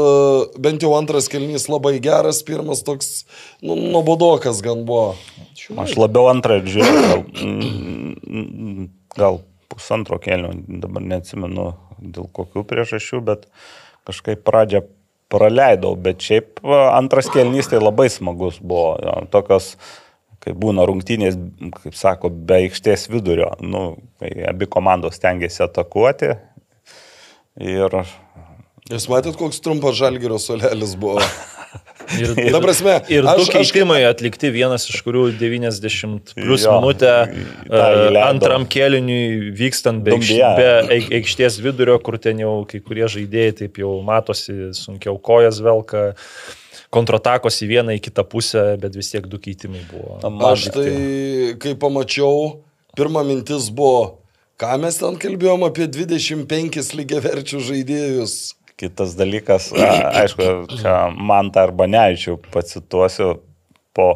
[0.59, 3.25] bent jau antras kelnys labai geras, pirmas toks,
[3.63, 5.15] nu, nuobodokas gan buvo.
[5.79, 9.41] aš labiau antrą žiūriu, gal, mm, gal
[9.71, 10.51] pusantro kelio,
[10.83, 11.69] dabar neatsimenu
[12.03, 13.47] dėl kokių priežasčių, bet
[14.09, 14.83] kažkaip pradžią
[15.31, 16.63] praleidau, bet šiaip
[16.93, 18.97] antras kelnys tai labai smagus buvo.
[19.33, 19.75] Tokios,
[20.43, 21.39] kai būna rungtynės,
[21.83, 23.85] kaip sako, be aikštės vidurio, nu,
[24.23, 26.35] kai abi komandos tengiasi atakuoti.
[27.61, 28.03] Ir
[28.91, 31.23] Jūs matėt, koks trumpas Žalgirio solelis buvo.
[32.19, 36.81] Ir, Ta prasme, ir aš- du aš- keitimai atlikti, vienas iš kurių 90 plus Jo,
[36.81, 40.49] minutę e, antram keliniui vykstant be, Dumbia.
[40.59, 40.71] be
[41.21, 46.15] aikštės vidurio, kur ten jau kai kurie žaidėjai taip jau matosi, sunkiau kojas velka,
[46.91, 50.19] kontratakos į vieną, į kitą pusę, bet vis tiek du keitimai buvo.
[50.51, 50.91] Aš tai,
[51.63, 52.57] kai pamačiau,
[52.99, 54.17] pirma mintis buvo,
[54.59, 58.35] ką mes ten kalbėjom apie 25 lygiaverčių žaidėjus.
[58.81, 60.45] Kitas dalykas, aišku,
[61.21, 63.35] man tą arba neaičiau, pacituosiu
[63.97, 64.07] po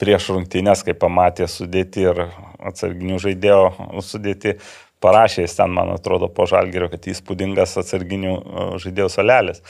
[0.00, 2.22] prieš rungtynės, kai pamatė sudėti ir
[2.70, 4.56] atsarginių žaidėjo sudėti,
[5.04, 8.34] parašė jis ten, man atrodo, po žalgerio, kad įspūdingas atsarginių
[8.82, 9.62] žaidėjų salelės.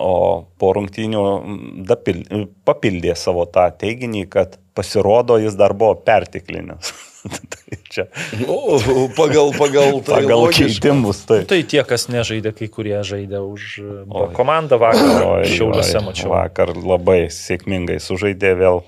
[0.00, 1.24] O po rungtynių
[1.86, 2.22] dapil,
[2.64, 6.94] papildė savo tą teiginį, kad pasirodo jis dar buvo pertiklinis.
[7.94, 8.06] čia
[8.40, 8.78] Nu,
[9.16, 10.66] pagal, pagal, tai pagal logiška.
[10.66, 11.22] keitimus.
[11.28, 11.40] Tai.
[11.48, 16.32] Tai tie, kas nežaidė, kai kurie žaidė už e, komandą vakar, šiauliuose mačiau.
[16.34, 18.82] Vakar labai sėkmingai sužaidė vėl,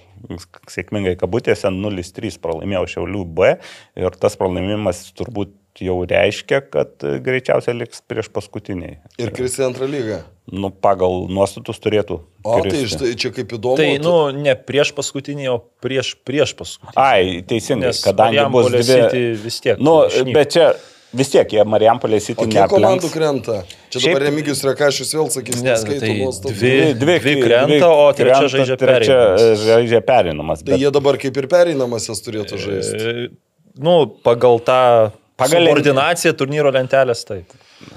[0.73, 3.55] sėkmingai kabutėse 0-3 pralaimėjo Šiaulių B
[4.01, 8.97] ir tas pralaimimas turbūt jau reiškia, kad greičiausiai liks prieš paskutiniai.
[9.21, 10.23] Ir kristi antrą lygą.
[10.53, 12.21] Nu, pagal nuostatus turėtų.
[12.47, 12.91] O, tai kristi.
[12.95, 13.77] štai čia kaip įdomu.
[13.81, 16.95] Tai, nu, ne prieš paskutinį, o prieš, prieš paskutinį.
[17.03, 19.33] Ai, teisingai, Nes kadangi bus dvi...
[19.43, 20.35] Vis tiek Nu, išnyks.
[20.39, 20.69] bet čia
[21.17, 23.13] vis tiek jie Marijampolės O City kiek komandų neaplenks.
[23.17, 23.59] krenta?
[23.91, 26.55] Čia Šiaip- dabar Remigijus Rekašius vėl sakys, Ne, neskaito tai nuostatų.
[26.55, 29.67] dvi- dvi krenta, o trečia žaidžia trečia pereinamas.
[29.67, 30.63] žaidžia perinamas.
[30.67, 33.03] Tai jie dabar kaip ir pereinamasis turėtų žaisti.
[33.03, 33.29] E,
[33.77, 37.53] Nu, pagal tą Pagal- koordinaciją turnyro lentelės taip.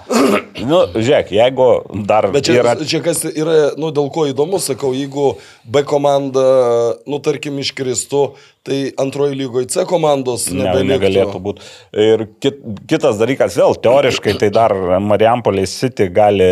[0.59, 1.65] Nu, žiūrėk, jeigu
[2.07, 2.73] dar Bet čia, yra...
[2.83, 5.29] čia kas yra, nu, dėl ko įdomu, sakau, jeigu
[5.63, 6.43] B komanda,
[7.07, 8.23] nu, tarkim, iškristų,
[8.67, 11.63] tai antroji lygoje C komandos Ne, negalėtų būti.
[11.95, 12.59] Ir kit,
[12.91, 16.49] kitas dalykas, vėl teoriškai tai dar Marijampolės City gali,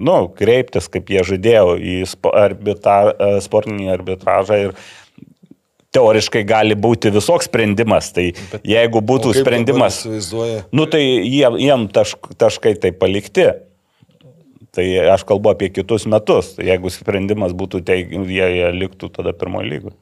[0.00, 4.78] nu, kreiptis, kaip jie žaidėjo į spo, arbitra, sportinį arbitražą ir
[5.96, 8.12] teoriškai gali būti visoks sprendimas.
[8.16, 8.28] Tai
[8.62, 10.02] jeigu O būtų sprendimas,
[10.72, 13.48] nu tai jie, jiem tašk, taškai tai palikti.
[14.76, 14.84] Tai
[15.14, 16.50] aš kalbu apie kitus metus.
[16.58, 19.96] Tai jeigu sprendimas būtų, teig, jie, jie liktų tada pirmojo lygoje.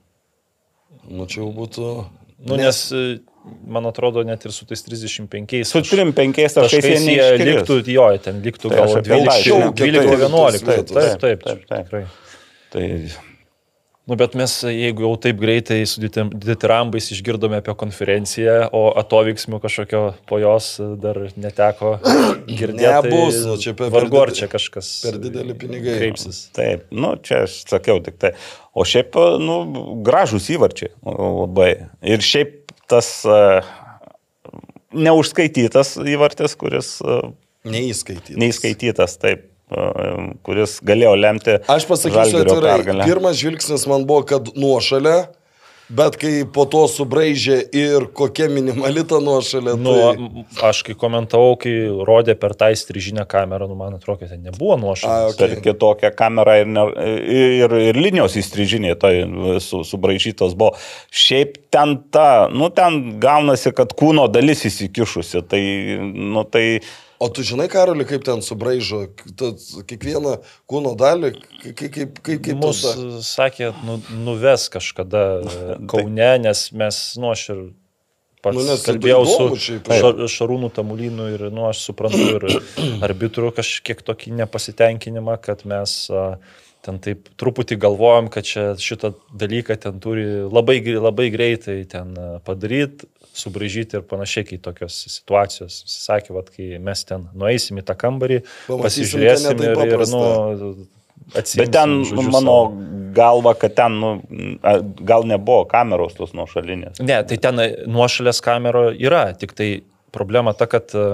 [1.04, 1.90] Nu, čia jau būtų.
[2.48, 3.20] Nu, nes, e,
[3.70, 7.50] man atrodo, net ir su tais 35 Su trim penkiais taškais taškais jie jie neiškris.
[7.52, 10.64] liktų, jo, ten liktų Tai gal aš apie 12, tą- 12-11.
[10.64, 11.86] Taip, Taip, taip, taip, taip, taip.
[11.86, 13.33] tikrai.
[14.04, 19.60] Tai Nu, bet mes, jeigu jau taip greitai su ditirambais išgirdome apie konferenciją, o atovyksmių
[19.62, 20.66] kažkokio po jos
[21.00, 21.94] dar neteko
[22.60, 23.08] girdėti.
[23.08, 25.94] Nebus, nu, čia per- vargu per čia kažkas per dideli pinigai.
[25.96, 26.42] kreipsis.
[26.52, 28.34] Taip, nu čia aš sakiau tik tai.
[28.76, 29.56] O šiaip, nu,
[30.04, 31.70] gražus įvarčiai labai.
[32.04, 33.64] Ir šiaip tas uh,
[34.92, 37.32] neužskaitytas įvartis, kuris uh,
[37.64, 38.36] Neįskaityti.
[38.36, 39.48] neįskaitytas, taip,
[40.44, 41.56] kuris galėjo lemti.
[41.72, 43.08] Aš pasakysiu atvirai, pergalę.
[43.08, 45.14] pirmas žvilgsnis man buvo, kad nuošalė,
[45.94, 50.44] bet kai po to subraižė ir kokia minimali ta nuošalė, Nu, tai...
[50.70, 51.72] aš kai komentavau, kai
[52.08, 55.34] rodė per tą įstrižinę kamerą, nu, man atrodo, kad ten nebuvo A, nuošalės.
[55.34, 55.40] okay.
[55.42, 56.86] Per kitokią kamerą ir, ne,
[57.36, 59.14] ir, ir linijos įstrižiniai tai
[59.64, 60.72] su, subraižytos buvo.
[61.12, 65.44] Šiaip ten ta, nu ten gaunasi, kad kūno dalis įsikišusi.
[65.48, 65.62] Tai,
[66.00, 66.66] nu tai,
[67.22, 69.04] O tu žinai, Karoli, kaip ten subraižo
[69.86, 70.38] kiekvieną
[70.70, 71.30] kūno dalį,
[71.62, 73.22] kaip, kaip, kaip, kaip Mus tada?
[73.26, 77.62] sakė, nu, nuves kažkada e, Kaune, nes mes, nu, aš ir
[78.44, 79.92] pats Nu, tai kalbėjau su įdomu šiaip.
[80.02, 82.48] šar, Šarūnu Tamulynu ir, nu, aš suprantu ir
[83.06, 86.26] arbitrų kažkiek tokį nepasitenkinimą, kad mes a,
[86.84, 92.12] ten taip truputį galvojam, kad čia šitą dalyką ten turi labai, labai greitai ten
[92.44, 95.80] padaryti, subražyti ir panašiai, kai tokios situacijos.
[95.90, 100.22] Sakė, vat, kai mes ten nueisim į tą kambarį, Pamatysim, pasižiūrėsim ir, ir nu,
[101.34, 102.86] atsiimsim bet ten, žodžiu mano savo.
[103.16, 104.12] galva, kad ten, nu,
[105.06, 107.02] gal nebuvo kameros tos nuošalinės.
[107.04, 107.60] Ne, tai ten
[107.90, 109.70] nuošalės kamera yra, tik tai
[110.14, 111.06] problema ta, kad e,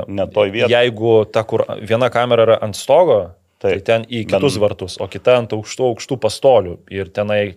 [0.68, 3.21] jeigu ta, kur viena kamera yra ant stogo,
[3.61, 3.85] tai Taip.
[3.87, 7.55] ten į kitus Ben- vartus, o kita ant aukštų, aukštų pastolių ir tenai e,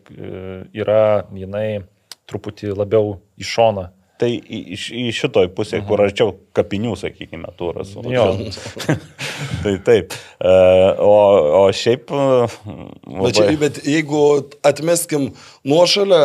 [0.76, 1.84] yra jinai
[2.30, 3.89] truputį labiau į šoną.
[4.22, 7.95] Tai į, į, į šitoj pusėje, kur arčiau kapinių, sakykime, turas.
[8.07, 8.28] Jo.
[9.64, 10.14] tai taip.
[10.38, 10.53] E,
[11.01, 11.14] O,
[11.64, 12.14] o šiaip...
[12.14, 12.47] e,
[13.09, 13.57] Bet, čia, Labai...
[13.66, 14.22] bet jeigu
[14.66, 15.32] atmeskim
[15.68, 16.24] nuošalę,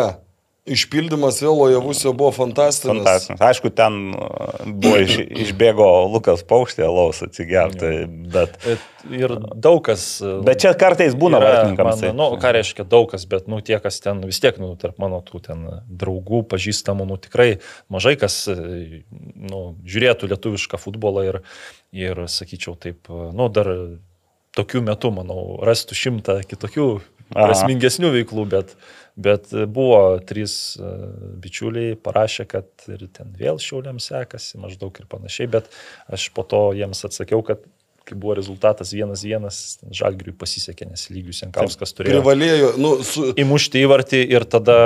[0.74, 3.02] išpildymas vėl Ojavusio buvo fantastinis.
[3.02, 3.42] Fantastinis.
[3.48, 4.28] Aišku, ten e,
[4.68, 5.16] buvo iš,
[5.46, 7.92] išbėgo Lukas Paukštė, laus atsigerti,
[8.34, 8.58] bet,
[9.08, 10.18] Ir daug kas.
[10.24, 12.02] e, bet čia kartais būna vartininkams.
[12.08, 14.98] Man, nu, ką reiškia daug kas, bet, nu, tie, kas ten vis tiek, nu, tarp
[15.02, 17.48] mano tų ten draugų, pažįstamų, nu, tikrai
[17.92, 21.40] mažai kas, e, nu, žiūrėtų lietuvišką futbolą ir,
[21.96, 23.70] ir sakyčiau, taip, nu, dar
[24.58, 26.88] tokiu metu, manau, rastų šimtą kitokių
[27.32, 28.74] prasmingesnių veiklų, bet,
[29.18, 30.92] bet buvo trys e,
[31.42, 35.70] bičiuliai parašę, kad ir ten vėl šiauliam sekasi maždaug ir panašiai, bet
[36.06, 37.64] aš po to jiems atsakiau, kad
[38.09, 39.48] kai buvo rezultatas 1-1,
[40.00, 42.18] Žalgiriui pasisekė, nes lygius Jankauskas turėjo.
[42.22, 43.28] Privalėjo, nu, su...
[43.44, 44.78] Įmušti įvartį ir tada,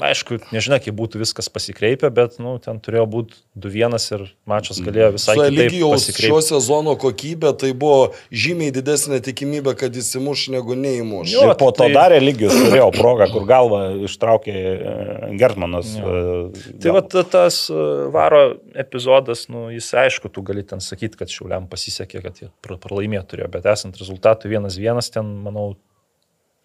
[0.00, 5.10] aišku, nežinia, kaip būtų viskas pasikreipę, bet, nu, ten turėjo būti 2-1 ir mačas galėjo
[5.18, 6.46] visai Su kitaip Eligijaus šio pasikreipti.
[6.48, 11.34] sezono kokybė tai buvo žymiai didesnė tikimybė, kad jis įmuš negu neįmuš.
[11.34, 14.94] Jo, Ir po to tai- dar lygius turėjo progą, kur galvą ištraukė e,
[15.40, 15.92] Gertmanas.
[15.98, 16.14] Jo.
[16.54, 18.42] e, Tai va tas e, varo
[18.74, 23.24] epizodas, nu, jis aišku, tu gali ten sakyti, kad šiuliam pasisekė, kad jie pra- pralaimėjo
[23.30, 25.74] turėjo, bet esant rezultatui 1-1, ten, manau,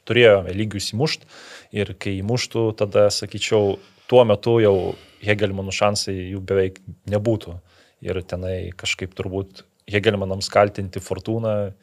[0.05, 1.25] turėjo lygius įmušt
[1.75, 3.77] ir kai įmuštų, tada, sakyčiau,
[4.09, 4.75] tuo metu jau
[5.25, 6.75] Hegelmanų šansai jų beveik
[7.09, 7.55] nebūtų.
[8.05, 11.73] Ir tenai kažkaip turbūt Hegelmanams kaltinti fortūną.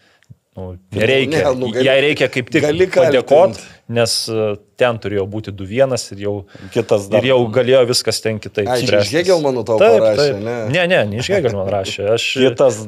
[0.52, 1.48] Nu, nereikia.
[1.48, 3.62] Ne, nu, gali- Jai reikia kaip tik padėkoti,
[3.96, 6.34] nes e, ten turėjo būti 2-1 ir jau
[6.74, 7.24] Kitas dar.
[7.24, 8.68] Ir jau galėjo viskas ten kitaip.
[8.68, 9.14] Ai, iš spręstis.
[9.16, 10.42] Hegelmanų tau Taip, parašė, taip.
[10.44, 10.56] ne?
[10.74, 12.04] Ne, ne, ne iš Hegelmanų rašė.
[12.18, 12.82] Aš, Kitas,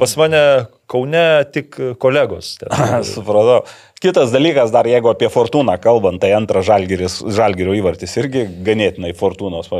[0.00, 0.42] pas mane
[0.88, 2.54] Kaune tik kolegos.
[2.62, 2.72] Ten.
[3.12, 3.66] supratau.
[4.04, 9.70] Kitas dalykas, dar jeigu apie Fortūną kalbant, tai antras žalgiris, žalgirio įvartis irgi ganėtinai Fortūnos,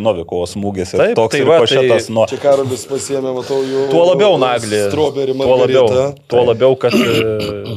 [0.00, 2.24] Novikovo smūgis ir Taip, toks tai ir va, pašėtas tai- nuo...
[2.30, 3.82] Čia Karolis pasiemė, matau, jau.
[3.92, 4.80] Tuo labiau naglį.
[4.88, 5.90] Strawberry Tuo labiau,
[6.32, 7.74] tuo labiau, kad e,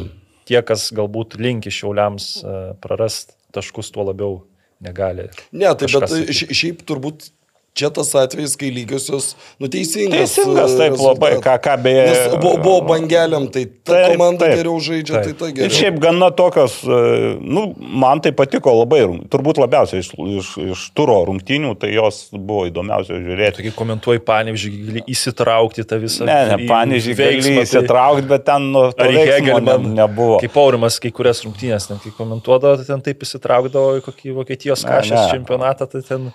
[0.47, 4.39] tie, kas galbūt linki šiauliams e, prarast taškus, tuo labiau
[4.84, 5.28] negali.
[5.51, 6.36] Ne, tai bet kažką sakyt.
[6.39, 7.30] ši- šiaip turbūt
[7.78, 9.30] čia tas atvejis, kai lygiosios,
[9.61, 10.34] nu teisingas.
[10.34, 11.43] Teisingas, e, taip labai, rezultatas.
[11.45, 12.05] ką, ką beje.
[12.09, 14.55] Nes buvo, buvo bangeliam, tai ta Taip, komanda taip.
[14.59, 15.25] geriau žaidžia, Taip.
[15.28, 15.75] tai ta Ir geriau.
[15.78, 16.99] šiaip gana tokios, e,
[17.41, 20.09] nu, man tai patiko labai, turbūt labiausiai iš,
[20.39, 23.61] iš, iš turo rungtynių, tai jos buvo įdomiausia žiūrėti.
[23.61, 28.28] Tokie komentuoji, panevižiai, gali įsitraukti tą visą Ne, ne, į panežiai gali veiksmą, tai- įsitraukti,
[28.34, 30.39] bet ten nu, Ar Hegelman ne, nebuvo.
[30.41, 34.84] Kaip Aurimas kai kurias rungtynės, net kai komentuodavo, tai ten taip įsitraukdavo į kokį Vokietijos
[34.88, 35.01] ne.
[35.32, 36.32] čempionatą, tai ten...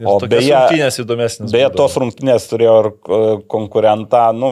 [0.00, 1.52] O beje- rungtynės įdomesnės.
[1.52, 3.20] Beje, tos rungtynės turėjo ir e,
[3.52, 4.50] konkurentą, nu,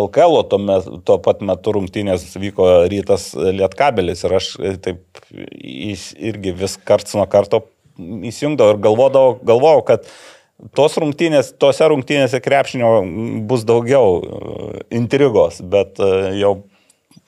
[0.00, 6.54] LKL, tuo, met, tuo pat metu rungtynės vyko rytas Lietkabelis ir aš e, taip irgi
[6.64, 7.64] vis karts nuo karto
[7.98, 10.08] įsijungdavau ir galvodavau, galvojau, kad
[10.76, 12.94] tos rungtynės, tose rungtynėse krepšinio
[13.48, 16.56] bus daugiau e, intrigos, bet e, jau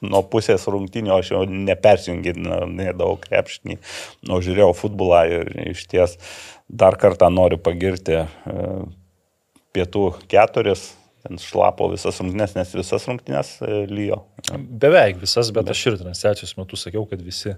[0.05, 3.79] nuo pusės rungtynio aš jau nepersijunginėdavau krepšinį,
[4.29, 6.19] o žiūrėjau futbolą ir iš ties
[6.69, 8.29] dar kartą noriu pagirti e,
[9.77, 10.93] pietų keturis,
[11.27, 14.21] ten šlapo visas rungtynės, nes visas rungtynės e, lyjo.
[14.55, 17.57] Beveik visas, bet aš ir transliacijos metu sakiau, kad visi,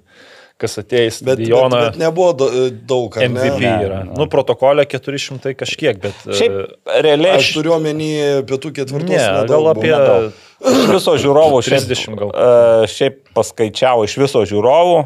[0.60, 2.48] kas į Bet, bet, stadioną, bet nebuvo da-
[2.88, 3.28] daug, ar ne?
[3.34, 4.00] MVP Ne, yra.
[4.08, 4.16] ne.
[4.18, 6.24] Nu, protokolė 400 kažkiek, bet...
[6.28, 8.10] Šiaip e, realiai Aš turiu omeny
[8.48, 9.12] pietų ketvirtos.
[9.12, 9.92] Ne, gal apie...
[9.92, 10.44] nedaug.
[10.72, 12.32] iš viso žiūrovų šiaip, 30 gal.
[12.34, 15.04] e, šiaip paskaičiavo iš viso žiūrovų.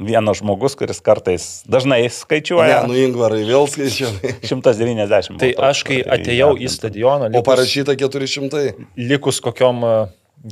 [0.00, 2.82] Vienas žmogus, kuris kartais dažnai Ne, skaičiuoja.
[2.88, 4.32] nu Ingvarai vėl skaičiavai.
[4.48, 5.38] 190.
[5.40, 8.62] Tai toks, aš, kai atėjau į stadioną, O likus, parašyta 400.
[8.96, 9.92] likus kokiom e,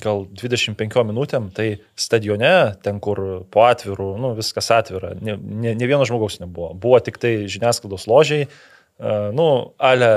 [0.02, 2.52] gal 25 minutėm, tai stadione,
[2.84, 6.74] ten kur po atvirų, nu, viskas atvira, ne, ne, ne vieno žmogaus nebuvo.
[6.78, 10.12] Buvo tik tai žiniasklaidos ložiai, e, nu, ale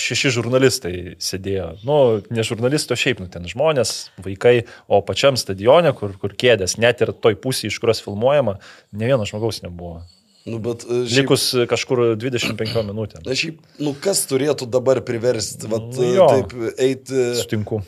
[0.00, 1.66] šeši žurnalistai sėdėjo.
[1.86, 1.96] Nu,
[2.32, 7.04] ne žurnalistai, o šiaip, nu, ten žmonės, vaikai, o pačiam stadione, kur, kur kėdės, net
[7.04, 8.58] ir toj pusėje, iš kurios filmuojama,
[8.96, 10.02] ne vieno žmogaus nebuvo.
[10.48, 13.22] Nu, bet e, šiaip, Likus kažkur 25 minutėm.
[13.28, 16.26] na, šiaip, nu, kas turėtų dabar priversti, vat, Nu, jo.
[16.32, 17.28] taip, eiti.
[17.38, 17.82] Sutinku.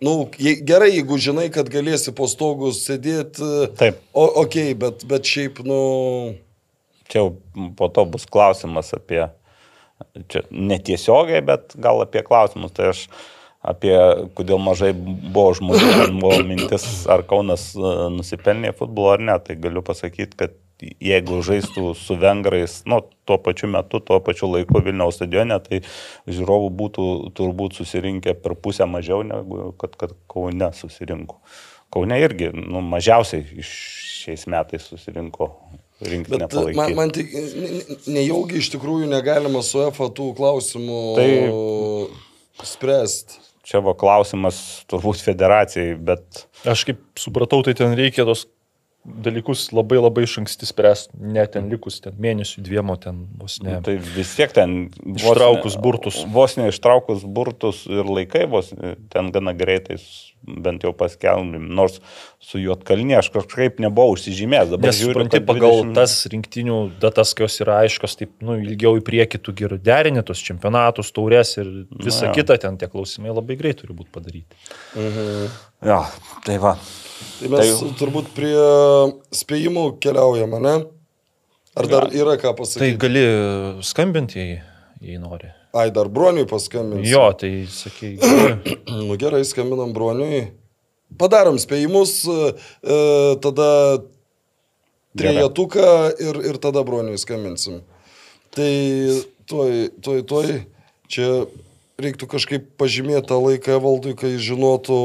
[0.00, 3.48] Nu, jei, gerai, jeigu žinai, kad galėsi po stogus sėdėti.
[3.80, 3.98] Taip.
[4.16, 5.80] O, ok, bet, bet šiaip, nu.
[7.10, 7.32] Čia jau
[7.76, 9.24] po to bus klausimas apie,
[10.30, 12.72] čia netiesiogiai, bet gal apie klausimus.
[12.76, 13.04] Tai aš
[13.60, 13.94] apie,
[14.38, 19.84] kodėl mažai buvo žmonių, buvo mintis, ar Kaunas e, nusipelnė futbolo ar ne, tai galiu
[19.84, 25.58] pasakyti, kad jeigu žaistų su vengrais, nu, tuo pačiu metu, tuo pačiu laiku Vilniaus stadione,
[25.64, 25.82] tai
[26.30, 31.36] žiūrovų būtų turbūt susirinkę per pusę mažiau negu kad, kad Kaune susirinko.
[31.92, 35.50] Kaune irgi, nu, mažiausiai šiais metais susirinko
[36.00, 36.94] rinktinę e, man, palaikyti.
[36.96, 43.38] man tik ne- ne- nejaugi iš tikrųjų negalima su EFA tų klausimų Tai- spręsti.
[43.70, 44.56] Čia buvo klausimas
[44.90, 48.46] turbūt federacijai, bet Aš kaip supratau, tai ten reikia tos
[49.04, 53.78] dalykus labai labai iš anksti spręsti, ne ten likus ten mėnesių dviemo ten vos ne.
[53.84, 54.90] tai vis tiek ten...
[55.00, 56.18] vos Ištraukus ne- burtus.
[56.34, 58.74] Vos ne ištraukus burtus ir laikai, vos
[59.12, 59.96] ten gana greitai
[60.40, 61.98] bent jau paskelbim, nors
[62.40, 64.70] su Juotkalnie aš kažkaip nebuvau užsižymėjęs.
[64.72, 65.96] Dabar Nes supranti, pagal 20...
[65.98, 70.40] tas rinktinių datas, jos yra aiškios, taip, nu, ilgiau į priekį tu geriau derini tos
[70.44, 74.64] čempionatus, taurės ir visa Na, kita ten tie klausimai labai greit turi būti padaryti.
[74.96, 75.69] Mhm.
[75.80, 76.02] Ja,
[76.44, 76.74] tai va.
[77.40, 77.92] Tai mes tai...
[77.96, 78.56] turbūt prie
[79.32, 80.74] spėjimų keliaujame, ne?
[81.78, 82.24] Ar dar ja.
[82.24, 82.82] yra ką pasakyti?
[82.82, 83.24] Tai gali
[83.86, 84.58] skambinti, jei,
[85.00, 85.48] jei nori.
[85.72, 87.08] Ai, dar broniui paskambinti.
[87.08, 88.16] Jo, tai sakai.
[89.06, 90.48] nu gerai, skambinam broniui.
[91.18, 92.50] Padarom spėjimus, e,
[92.84, 92.98] e
[93.42, 93.70] tada
[95.18, 95.86] trejetuką
[96.22, 97.80] ir, ir tada broniui skambinsim.
[98.54, 98.70] Tai
[99.50, 100.52] toj, toj, toj,
[101.10, 101.30] čia
[102.00, 105.00] reiktų kažkaip pažymėti tą laiką valdui, kai žinotų,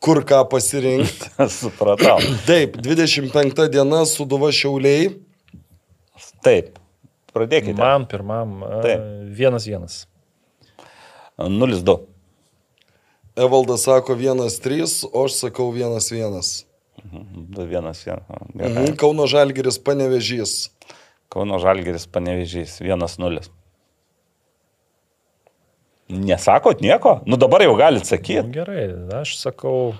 [0.00, 1.30] kur ką pasirinkti.
[1.60, 2.18] Supratau.
[2.46, 5.12] Taip, 25 diena, Suduva Šiauliai.
[6.44, 6.78] Taip,
[7.34, 7.76] pradėkite.
[7.78, 8.60] Man pirmam.
[8.84, 9.04] Taip.
[9.36, 10.00] Vienas vienas.
[11.40, 12.00] 0-2.
[13.40, 16.66] Evaldas sako 1-3, o aš sakau 1-1.
[17.56, 18.20] 2-1-1.
[18.54, 18.96] Mhm.
[19.00, 20.68] Kauno Žalgeris panevežys.
[21.32, 22.80] Kauno Žalgeris panevežys.
[22.84, 23.48] 1-0.
[26.10, 27.20] Nesakot nieko?
[27.26, 28.42] Nu dabar jau galit sakyti.
[28.42, 28.88] Nu, gerai,
[29.20, 29.94] aš sakau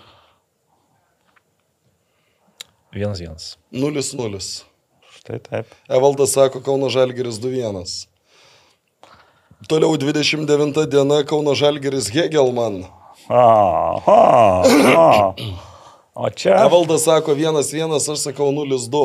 [2.92, 3.56] 1-1.
[3.72, 4.40] 0-0.
[5.20, 5.66] Štai taip.
[5.88, 7.86] Evaldas sako Kauno Žalgeris 2-1.
[9.68, 12.82] Toliau 29 diena Kauno Žalgeris Hegelman.
[13.28, 15.34] Aha, aha.
[16.14, 16.56] O čia.
[16.66, 19.04] Evaldas sako 1-1, aš sakau 0-2.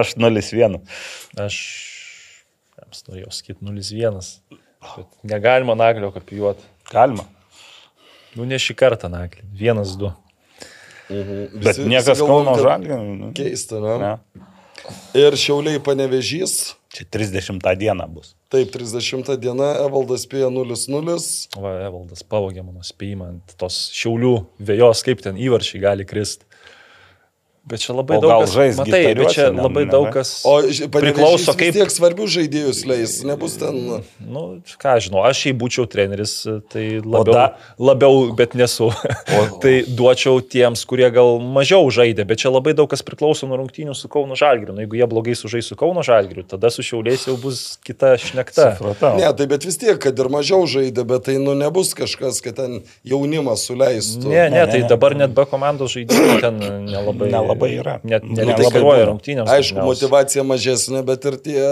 [0.00, 0.80] aš 0-1.
[1.38, 1.56] Aš
[2.80, 4.18] jiems norėjau sakyti 0-1.
[5.22, 6.64] Negalima naglio kopijuoti.
[6.92, 7.24] Galima.
[8.36, 9.44] Nu, ne šį kartą naglį.
[9.60, 10.12] 1-2.
[11.12, 11.40] Mhm.
[11.60, 13.00] Bet Visi, niekas Kauno Žalgerio.
[13.02, 13.32] Nu.
[13.36, 13.96] Keista, ne?
[14.00, 14.46] ne.
[15.16, 16.74] Ir Šiauliai panevežys.
[16.92, 18.34] Čia 30 diena bus.
[18.52, 21.14] Taip, 30 diena, Evaldas spėja 0-0.
[21.56, 26.44] Va, Evaldas pavogė mano spėjimą ant tos Šiaulių vėjos, kaip ten įvarčiai gali kristi.
[27.62, 28.74] Bet čia labai o daug kas žais.
[28.74, 30.30] Matai, bet čia ne, labai ne, daug kas.
[30.42, 30.56] O
[30.90, 31.76] priklauso kaip.
[31.76, 33.76] Tiek svarbių žaidėjus leis, nebus ten.
[34.18, 34.42] Nu,
[34.82, 36.34] ką žinau, aš jei būčiau treneris,
[36.74, 37.44] tai labiau, da...
[37.78, 38.88] labiau bet nesu.
[38.90, 39.44] O...
[39.62, 43.94] tai duočiau tiems, kurie gal mažiau žaidė, bet čia labai daug kas priklauso nuo rungtynių
[43.94, 44.74] su Kauno Žalgiriu.
[44.74, 48.72] Nu, jeigu jie blogai sužais su Kauno Žalgiriu, tada su Šiaulės jau bus kita šnekta.
[48.80, 49.14] Supratau.
[49.22, 52.58] Ne, tai bet vis tiek, kad ir mažiau žaidė, bet tai nu nebus kažkas, kad
[52.58, 54.26] ten jaunimas suleistų.
[54.34, 56.60] Ne, ne, tai dabar net be komandos žaidėjų ten
[56.90, 57.30] nelabai.
[57.30, 57.96] nelabai labai yra.
[58.04, 59.48] Net nelabai rungtynėms.
[59.48, 59.88] Aišku, dažniausiai.
[59.88, 61.66] motivacija mažesnė, bet ir tie,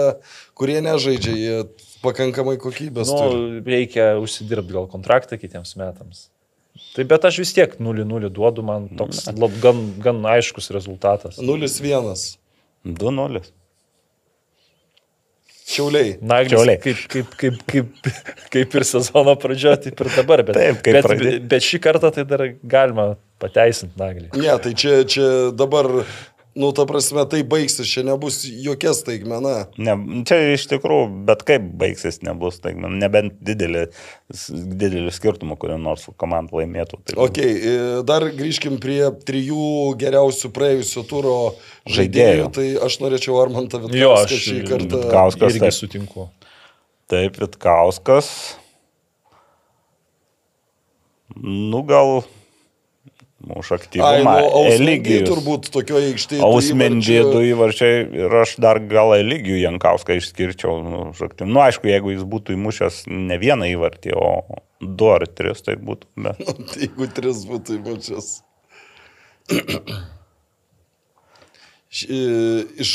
[0.57, 1.57] kurie nežaidžia, jie
[2.05, 3.11] pakankamai kokybės.
[3.11, 3.63] Nu, turi.
[3.75, 6.29] reikia užsidirbti gal kontraktą kitiems metams.
[6.95, 11.39] Tai bet aš vis tiek 0-0 duodu, man toks lab, gan, gan aiškus rezultatas.
[11.39, 12.37] 0-1.
[12.87, 13.43] 2-0.
[15.71, 16.13] Šiauliai.
[16.19, 16.79] Naglis, Šiauliai.
[16.83, 18.13] Kaip, kaip, kaip, kaip,
[18.53, 20.43] kaip ir sezono pradžioje, taip ir dabar.
[20.47, 21.35] Bet, taip, bet, pradė.
[21.53, 22.43] bet šį kartą tai dar
[22.75, 24.29] galima pateisinti Naglį.
[24.37, 25.89] Ne, tai čia, čia dabar
[26.51, 29.53] Nu, ta prasme, tai baigsis, čia nebus jokia staigmena.
[29.79, 29.93] Ne,
[30.27, 33.85] čia iš tikrųjų, bet kaip baigsis, nebus staigmena, nebent didelį,
[34.81, 36.99] didelį skirtumą, kurį nors komanda laimėtų.
[37.07, 37.39] Tai ok,
[38.09, 41.37] dar grįžkim prie trijų geriausių praėjusio turo
[41.87, 41.95] žaidėjų.
[42.01, 42.49] žaidėjų.
[42.59, 45.01] Tai aš norėčiau Armantą Vitkauską šį kartą.
[45.05, 45.77] Vitkauskas, irgi taip.
[45.79, 46.27] sutinku.
[47.11, 48.33] Taip, Vitkauskas.
[51.39, 52.25] Nu, gal
[53.47, 54.35] už aktyvumą.
[54.41, 55.29] Nu, Eligijus.
[55.29, 56.41] Turbūt tokioje aikštėje.
[56.45, 60.77] Ausmendė du įvarčiai ir aš dar gal Eligijų Jankauską išskirčiau.
[60.85, 65.77] Nu, nu, aišku, jeigu jis būtų įmušęs ne vieną įvartį, o du ar tris, tai
[65.81, 66.09] būtų.
[66.21, 66.41] Bet...
[66.45, 68.33] Nu, tai jeigu tris būtų įmušęs.
[71.91, 72.91] Iš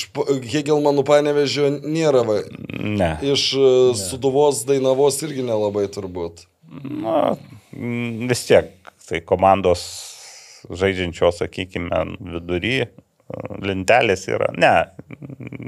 [0.54, 2.22] Hegelmanų panevežio nėra.
[2.24, 2.40] Va.
[2.72, 3.10] Ne.
[3.34, 3.98] Iš e, ne.
[4.00, 6.46] Suduvos Dainavos irgi nelabai turbūt.
[6.72, 7.34] Na,
[7.72, 8.72] vis tiek.
[9.06, 9.84] Tai komandos
[10.70, 12.04] žaidžiančios, sakykime,
[12.36, 12.78] vidury
[13.66, 14.52] lentelės yra.
[14.58, 14.74] Ne,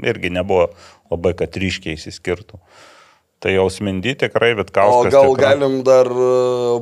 [0.07, 0.69] irgi nebuvo
[1.11, 2.59] labai, kad ryškiai įsiskirtų.
[3.39, 4.85] Tai jau smindy tikrai, bet ką.
[4.91, 5.53] O gal tikrai...
[5.53, 6.31] galim dar e,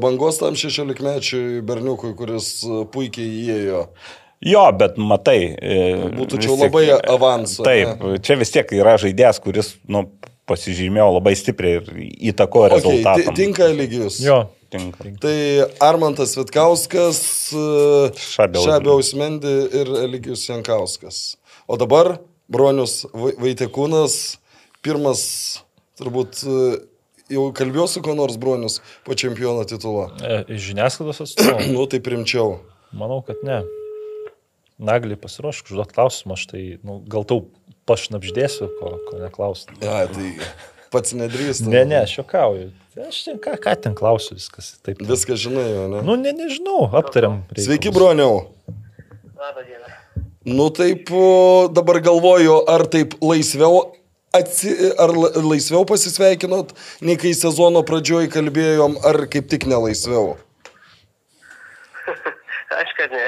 [0.01, 3.83] bangos tam 16-mečiui berniukui, kuris e, puikiai įėjo.
[4.45, 5.37] Jo, bet matai.
[5.53, 5.77] E,
[6.17, 7.61] Būtų čia labai avansas.
[7.65, 8.17] Taip, ne?
[8.25, 10.07] čia vis tiek yra žaidėjas, kuris nu,
[10.49, 11.93] pasižymėjo labai stipriai ir
[12.33, 13.37] įtakojo okay, rezultatą.
[13.37, 14.21] Tinka lygijus.
[14.25, 14.45] Jo.
[14.71, 15.11] Tinka.
[15.21, 15.37] Tai
[15.83, 17.21] Armantas Vitkauskas,
[18.33, 21.37] Šabiaus Mendi ir Eligijus Jankauskas.
[21.67, 22.17] O dabar
[22.51, 24.37] Bronius Vaitekūnas,
[24.85, 25.23] pirmas,
[25.99, 26.43] turbūt
[27.33, 30.09] jau kalbėjau su kuo nors Bronius po čempiono titulo.
[30.23, 31.67] E, žiniasklaidos atstovas.
[31.75, 32.59] nu, tai primčiau.
[32.95, 33.61] Manau, kad ne.
[34.77, 37.47] Naglį pasiruošk užduoti klausimą, aš tai nu, gal tau
[37.89, 39.79] pašnapždėsiu, ko, ko neklausti.
[39.81, 40.35] Ja, tai
[40.91, 41.67] Pats nedrįstu.
[41.71, 42.69] Ne, ne, aš juokauju.
[42.97, 44.71] Aš ten ką, ką ten klausiu, viskas.
[44.85, 44.97] Taip.
[45.05, 45.99] Viską žinai, jo, ne?
[46.07, 47.43] Nu, ne, nežinau, aptariam.
[47.51, 47.67] reikalus.
[47.67, 48.39] Sveiki, broniau.
[49.37, 49.91] Labą dieną.
[50.47, 51.11] Nu taip,
[51.75, 53.91] dabar galvoju, ar taip laisviau,
[54.33, 56.71] atsi, ar la- laisviau pasisveikinot,
[57.05, 60.37] nei kai sezono pradžioj kalbėjom, ar kaip tik nelaisviau.
[62.81, 63.25] Aš kad ne,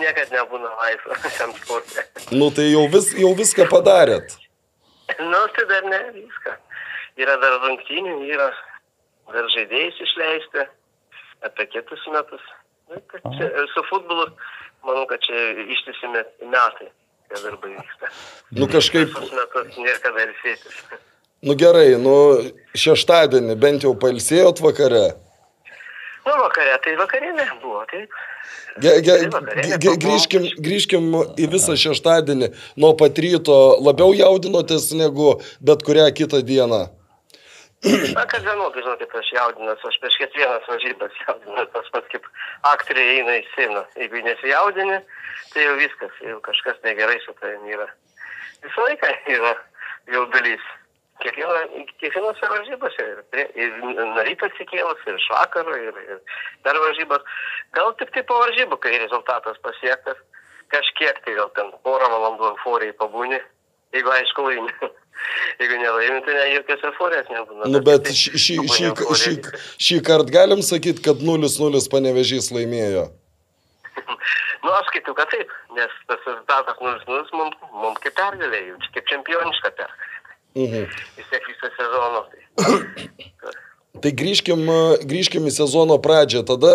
[0.00, 2.02] niekad nebūna laisvo šiam sportui.
[2.34, 4.34] Nu tai jau, vis, jau viską padarėt.
[5.20, 6.56] Nu, tai dar ne viską.
[7.16, 8.50] Yra dar rungtynių, yra
[9.32, 10.66] dar žaidėjus išleisti
[11.46, 12.44] apie kitus metus.
[13.36, 14.28] Čia, su futbolu,
[14.86, 15.34] manau, kad čia
[15.74, 16.86] ištisi met- metai,
[17.28, 18.10] tie darbai vyksta.
[18.54, 20.76] Nu kažkaip, Visus metus nėra kada ilsėtis.
[21.42, 22.14] nu gerai, nu
[22.78, 25.16] šeštadienį bent jau pailsėjot vakare.
[26.26, 28.10] Nu, vakare, tai vakarinė buvo, taip.
[28.82, 31.04] Ge, ge, Tai ge, grįžkim, grįžkim
[31.38, 32.48] į visą šeštadienį.
[32.76, 36.86] Nuo pat ryto labiau jaudinotės negu bet kurią kitą dieną.
[38.16, 42.24] Na, kad vienodai, žinokit, aš jaudinas, aš prieš kiekvienas varžybas jaudinas, tas pats kaip
[42.72, 43.82] aktoriai eina į sceną.
[44.00, 44.98] Jeigu nesijaudini,
[45.52, 47.86] tai jau viskas, jau kažkas negerai su tavimi yra.
[48.64, 49.52] Visą laiką yra
[50.14, 50.64] jaudulys.
[51.22, 53.04] Kiekvienose varžybose.
[53.12, 56.18] Ir, prie- ir nuo ryto atsikėlus, ir iš vakaro, ir, ir
[56.66, 57.24] dar varžybos.
[57.76, 60.18] Gal tik tai po varžybų, kai rezultatas pasiektas,
[60.74, 63.40] kažkiek tai gal ten porą valandų euforijai pabūni,
[63.96, 64.74] jeigu aišku laimi.
[65.60, 67.68] Jeigu nelaimi, tai ne, jokios euforijos nebūna.
[67.72, 68.90] Nu, bet Taip, šį, šį, šį,
[69.22, 69.34] šį,
[69.88, 73.08] šį kartą galim sakyti, kad 0-0 panevežys laimėjo.
[74.66, 78.64] Nu, aš skaitau, kad taip, nes tas rezultatas 0-0 mums, mums kaip pergalė,
[78.96, 80.08] kaip čempioniška pergalė.
[80.56, 80.88] Mhm.
[81.20, 82.24] Vis tiek visą sezoną.
[82.32, 83.54] Tai.
[84.02, 84.66] Tai grįžkim,
[85.08, 86.42] grįžkim į sezono pradžią.
[86.46, 86.72] Tada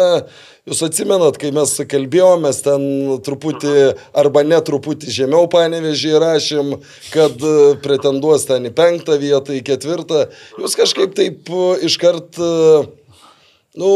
[0.70, 2.84] jūs atsimenat, kai mes kalbėjomės ten
[3.26, 3.74] truputį
[4.18, 6.76] arba netruputį žemiau panevežį rašėm,
[7.14, 10.28] kad e, pretenduos ten į penktą vietą, į ketvirtą.
[10.62, 13.20] Jūs kažkaip taip e, iškart, e,
[13.82, 13.92] nu,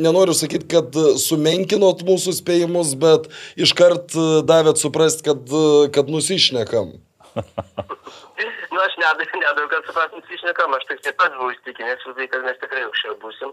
[0.00, 4.14] nenoriu sakyti, kad sumenkinot mūsų spėjimus, bet iškart
[4.46, 5.58] davėt suprasti, kad,
[5.94, 6.94] kad nusišnekam.
[7.34, 12.60] Nu, aš nedaug, kad supras, nusišnekam, aš tik taip pat buvau įstikinęs, visai, kad mes
[12.62, 13.52] tikrai aukščiau būsim.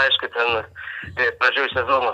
[0.00, 0.50] Aišku, ten
[1.18, 2.12] e, pradžioj sezono,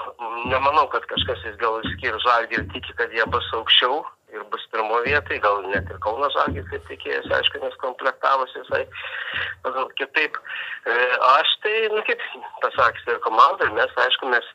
[0.48, 3.98] nemanau, kad kažkas jis gal išskyrus žalgį ir tiki, kad jie bus aukščiau
[4.34, 8.84] ir bus pirmo vietai, gal net ir Kauno žalgį taip tikėjęs, aišku, nes komplektavosi visai
[10.00, 10.40] kitaip.
[10.86, 10.96] E,
[11.34, 12.24] Aš tai, nu kaip
[12.64, 14.48] pasakys ir komanda, ir mes, aišku, mes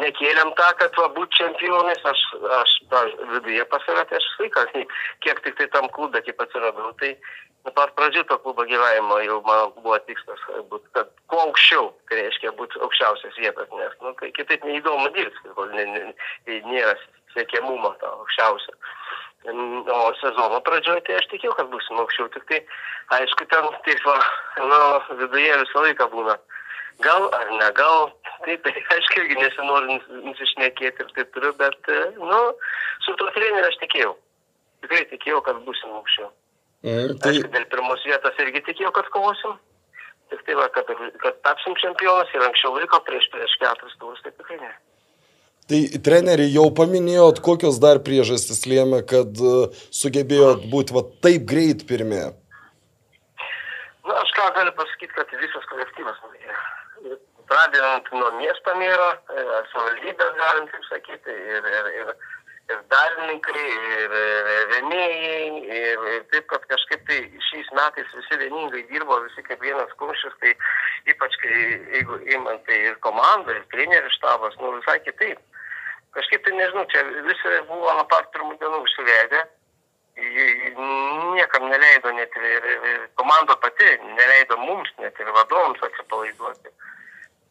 [0.00, 2.20] nekėlėm tą, kad va būt čempionais, aš,
[2.60, 4.76] aš tą viduje pas save, tai aš sveikas,
[5.24, 7.14] kiek tik tai tam klube, kaip atsiradau, tai
[7.64, 10.40] nuo pat pradžių to klubo gyvenimo jau man buvo tikslas,
[10.70, 15.54] būt, kad kuo aukščiau, tai reiškia būti aukščiausias vietas, nes nu, kai kitaip neįdomu dirbti,
[15.56, 16.02] kol ne, ne,
[16.48, 16.96] ne, nėra
[17.34, 18.76] siekiamumo to aukščiausio.
[19.44, 22.60] O sezono pradžioje tai aš tikėjau, kad būsim aukščiau, tik tai
[23.18, 24.14] aišku, ten taip va,
[24.60, 24.78] nu,
[25.20, 26.36] viduje visą laiką būna.
[27.02, 28.12] Gal ar ne, gal,
[28.44, 32.40] taip, tai aišku, irgi nesinori nus- nusišnekėti ir taip turiu, bet, e, nu,
[33.02, 34.14] su tuo treneriu aš tikėjau.
[34.84, 36.30] Tikrai tikėjau, kad būsim aukščiau.
[36.84, 39.56] Mm, tai, Aišku, dėl pirmos vietos irgi tikėjau, kad kovosim.
[40.32, 40.88] Tik tai va, kad,
[41.20, 44.72] kad tapsim čempionas ir anksčiau laiko prieš, prieš keturis turus, tai tikrai ne.
[45.64, 49.52] Tai treneriai jau paminėjot, kokios dar priežastys lėmė, kad e,
[49.96, 52.26] sugebėjot būti va taip greit pirmie.
[54.04, 56.58] Na, aš ką galiu pasakyti, kad visas kolektyvas norėjo.
[57.54, 62.08] Pradedant nuo miesto mėro, e, savivaldybės, galim taip sakyti, ir, ir, ir,
[62.72, 63.66] ir dalininkai,
[64.00, 65.36] ir, ir rėmėjai,
[65.76, 70.34] ir, ir taip, kad kažkaip tai šiais metais visi vieningai dirbo, visi kaip vienas kumštis,
[70.40, 70.56] tai
[71.14, 71.60] ypač kai,
[71.94, 75.38] jeigu įmant tai ir komanda, ir trenerių štabas, nu visai kitaip.
[76.18, 79.44] Kažkaip tai nežinau, čia visi buvo nuo pat pirmų dienų užsivedę,
[81.38, 86.74] niekam neleido net ir, ir, ir komanda pati, neleido mums net ir vadovams atsipalaiduoti.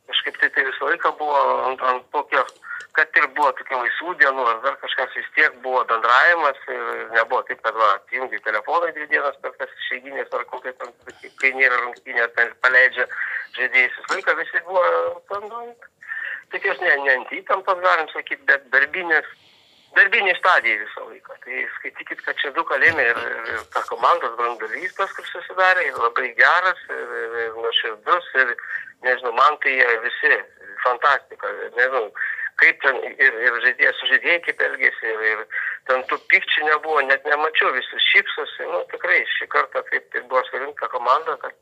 [0.09, 2.43] Kažkaip tai tai visą laiką buvo ant, ant tokio,
[2.97, 6.83] kad ir buvo tokių laisvų dienų, ar dar kažkas vis tiek buvo bendravimas ir
[7.15, 10.91] nebuvo taip, kad va, atjungi telefoną dvi dienas per tas išeiginės ar kokia ten,
[11.41, 13.07] kai nėra rungtynė, ten paleidžia
[13.57, 13.97] žaidėjus.
[14.01, 14.83] Visą laiką visi buvo,
[15.31, 15.63] ten, nu,
[16.53, 19.31] tokios ne, ne ant įtampos, galim sakyti, bet darbinės
[19.97, 21.37] darbiniai stadijai visą laiką.
[21.43, 23.19] Tai skaitykit, kad čia du kalėjimai ir,
[23.53, 28.55] ir, ta komandos brandulys tas, kur susidarė, ir labai geras, ir, ir, ir nuoširdus, ir
[29.07, 30.39] nežinau, man tai jie visi
[30.85, 32.07] fantastika, nežinau,
[32.61, 35.45] kaip ten ir, ir žaidėjas su žaidėjai kaip elgėsi, ir, ir
[35.89, 40.45] ten tų pykčių nebuvo, net nemačiau, visi šypsosi, nu tikrai šį kartą taip tai buvo
[40.49, 41.57] surinkta komanda, kad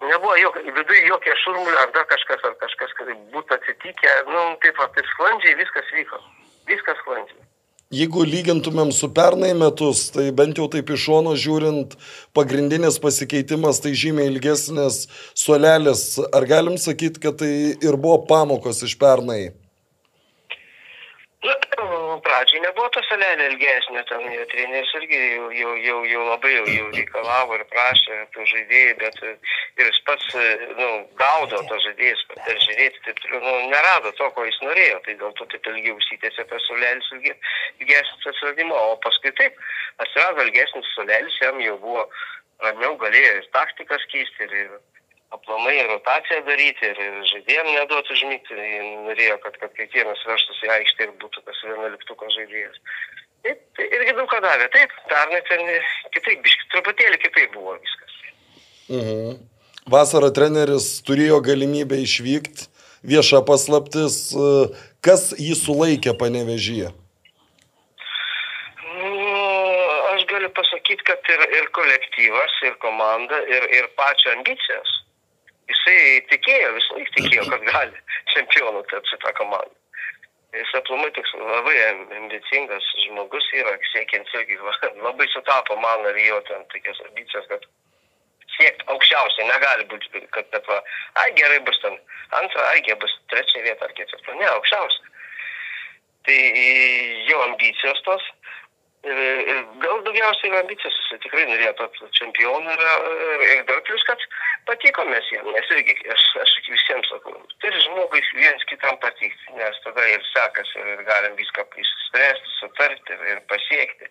[0.00, 4.78] Nebuvo jokio, viduje jokio šurmulio ar dar kažkas, ar kažkas, kad būtų atsitikę, nu, taip,
[4.94, 6.20] taip sklandžiai viskas vyko.
[6.70, 7.57] Viskas sklandžiai.
[7.88, 11.94] Jeigu lygintumėm su pernai metus, tai bent jau taip iš šono žiūrint,
[12.36, 16.02] pagrindinis pasikeitimas tai žymiai ilgesnės suolelis.
[16.36, 17.48] Ar galim sakyti, kad tai
[17.80, 19.54] ir buvo pamokos iš pernai?
[22.18, 26.50] Nu, pradžiai nebuvo ta salelė ilgesnė, ten jau treneris irgi jau, jau, jau, jau labai
[26.50, 30.26] jau, jau reikalavo ir prašė tų žaidėjų, bet ir jis pats
[30.80, 30.88] nu,
[31.20, 35.46] gaudo tos žaidėjus, per žiūrėti, taip nu, nerado to, ko jis norėjo, tai dėl to
[35.54, 39.62] taip ilgiau užsitęsė tas sulelis ilgesnis atsiradimo, o paskui taip
[40.02, 42.08] atsirado ilgesnis sulelis, jam jau buvo
[42.66, 44.97] ramiau galėjo ir taktikas keisti, ir, ir
[45.30, 48.56] aplamai rotaciją daryti ir, ir žaidėjim neduoti užmygti.
[49.08, 52.80] Norėjo, kad, kad kiekvienas vežtųsi į aikštę ir būtų tas vienuoliktuko žaidėjas.
[53.46, 54.70] Taip, tai irgi daug ką davė.
[54.74, 55.64] Taip, pernai ten
[56.16, 58.16] kitaip, biški, truputėlį kitaip buvo viskas.
[58.88, 59.38] Mhm.
[59.88, 62.66] Vasarą treneris turėjo galimybę išvykti,
[63.08, 64.18] vieša paslaptis,
[65.04, 66.90] kas jį sulaikė panevežyje.
[68.98, 69.12] Nu,
[70.12, 74.97] aš galiu pasakyti, kad ir, ir kolektyvas, ir komanda, ir, ir pačio ambicijos
[75.68, 78.00] jisai tikėjo, visą laiką tikėjo, kad gali
[78.34, 79.74] čempionu tapti šitą komandą.
[80.56, 81.76] Jis aplamai toks labai
[82.16, 84.56] ambicingas žmogus yra, siekiant irgi
[85.04, 87.66] labai sutapo man ir jo ten tokias ambicijas, kad
[88.56, 90.80] siekti aukščiausiai negali būti, kad bet va,
[91.20, 91.98] ai gerai bus ten
[92.40, 95.14] antrą, ai gerai bus trečia vieta ar ketvirta, ne, aukščiausia.
[96.28, 96.40] Tai
[97.28, 98.24] jo ambicijos tos
[99.82, 104.24] Gal daugiausiai yra ambicijos, jis tikrai norėjo tapti čempionu ir, ir dar plus, kad
[104.68, 109.80] patiko mes jam, nes irgi aš, aš visiems sakau, turi žmogui viens kitam patikti, nes
[109.84, 114.10] tada ir sekasi ir galim viską išspręsti, sutarti ir, ir pasiekti.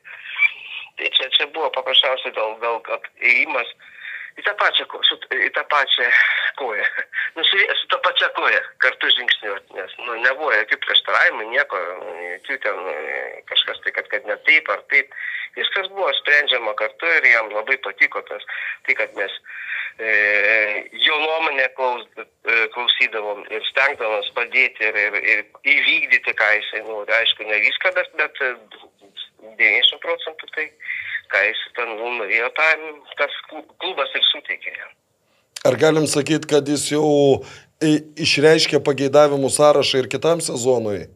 [0.97, 2.81] Tai čia, čia buvo paprasčiausiai gal, gal
[3.21, 3.75] įėjimas
[4.37, 6.07] į tą pačią, su, į tą pačią
[6.59, 6.85] koją.
[7.35, 11.81] Nu, su, su tą pačią koją kartu žingsniuoti, nes nu, nebuvo jokių prieštaravimų, nieko,
[12.33, 12.79] jokių ten
[13.49, 15.13] kažkas tai, kad, kad ne taip ar taip.
[15.57, 18.45] Viskas buvo sprendžiama kartu ir jam labai patiko tas,
[18.85, 19.33] tai kad mes
[19.97, 20.11] e,
[21.05, 25.45] jo nuomonę klaus, e, klausydavom ir stengdavom padėti ir, ir, ir
[25.77, 28.43] įvykdyti, ką jisai, nu, aišku, ne viską, bet, bet
[29.57, 30.69] 90 procentų tai
[31.31, 32.49] ką jis ten norėjo,
[33.19, 34.95] tas klubas ir suteikė jam.
[35.67, 37.43] Ar galim sakyti, kad jis jau
[37.81, 41.07] išreiškė pageidavimų sąrašą ir kitam sezonui?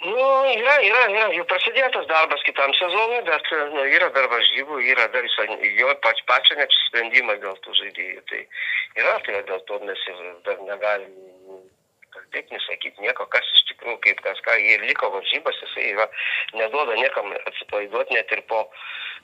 [0.00, 4.80] Nu, yra, yra, yra, jau prasidėjo tas darbas kitam sezonui, bet nu, yra dar varžybų,
[4.92, 8.22] yra dar jo pač, pačio neapsisprendimą dėl tų žaidėjų.
[8.30, 8.40] Tai
[9.02, 11.12] yra, tai dėl to mes ir dar negalim
[12.14, 16.06] kalbėti, nesakyti nieko, kas iš tikrųjų, kaip kas ką, jie liko varžybas, jisai yra,
[16.58, 18.64] neduoda niekam atsipalaiduoti net ir po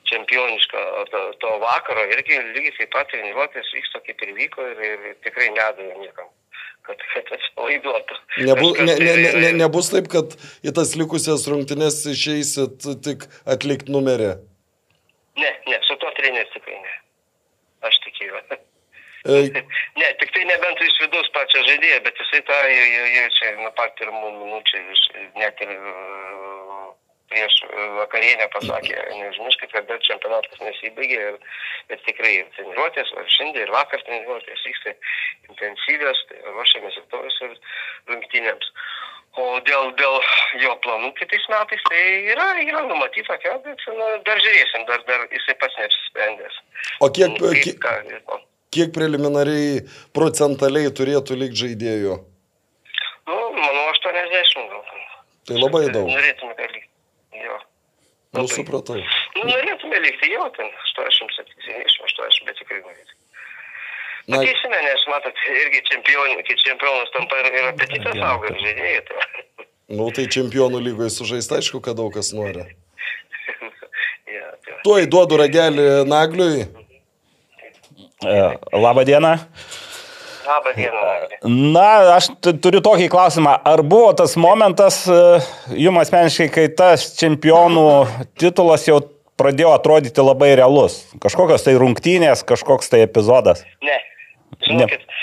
[0.09, 5.15] čempioniško to, to vakaro, irgi lygiai taip pat treniruotės vyksta kaip ir vyko ir, ir
[5.25, 6.29] tikrai nedavė niekam.
[6.87, 8.17] Kad, kad atsipalaiduotų.
[8.47, 13.91] Nebu, ne, ne, ne, ne, nebus taip, kad į tas likusias rungtynes išeisit tik atlikti
[13.91, 14.29] numerį.
[15.37, 16.95] Ne, ne, su to treneris tikrai ne.
[17.89, 18.61] Aš tikiuosi.
[19.27, 24.31] Ne, tik tai nebent iš vidaus pačią žaidėją, bet jisai tą jaučia nuo pat pirmų
[24.39, 24.83] minučių,
[25.41, 25.73] net ir
[27.31, 27.57] prieš
[27.97, 31.37] vakarienę pasakė, neužmirškit, kad dar čempionatas nesibaigė, ir,
[31.91, 34.95] bet tikrai ir treniruotės, ir šiandien, ir vakar treniruotės vyksta
[35.49, 37.55] intensyvios, tai ruošiamės ir tos ir
[38.13, 38.71] rungtynėms.
[39.37, 40.15] O dėl, dėl
[40.63, 42.03] jo planų kitais metais, tai
[42.33, 46.61] yra, yra numatyta, kad, bet nu, dar žiūrėsim, dar, dar jisai pats neapsisprendęs.
[47.05, 48.39] O kiek, kaip, kiek, ką,
[48.73, 49.83] kiek preliminariai
[50.15, 52.17] procentaliai turėtų likti žaidėjų?
[53.27, 54.83] Nu, manau, 80 gal.
[55.47, 56.09] Tai labai daug.
[56.11, 56.91] Norėtume, kad likti.
[57.43, 57.59] Jo.
[58.35, 58.99] Nu, supratau.
[59.37, 63.15] Nu, norėtume likti jau ten 80, 70, 80, bet tikrai norėtume.
[64.27, 69.03] Na, Matysime, nes matot, irgi čempionų, kai čempionas tampa ir, ir apetitas auga ir žaidėjai.
[69.07, 69.67] Tai.
[69.95, 72.65] Nu, tai čempionų lygoje sužaista, aišku, kad daug kas nori.
[74.35, 74.81] ja, tai.
[74.83, 76.67] Tuoj duodu ragelį Nagliui.
[78.25, 79.37] E, Labą dieną.
[80.47, 80.97] Labą dieną.
[81.73, 82.29] Na, aš
[82.63, 83.57] turiu tokį klausimą.
[83.67, 85.19] Ar buvo tas momentas e,
[85.77, 87.85] jums asmeniškai, kai tas čempionų
[88.41, 89.03] titulas jau
[89.37, 91.03] pradėjo atrodyti labai realus?
[91.21, 93.61] Kažkokios tai rungtynės, kažkoks tai epizodas?
[93.85, 93.99] Ne.
[94.65, 95.13] Žinokit, ne.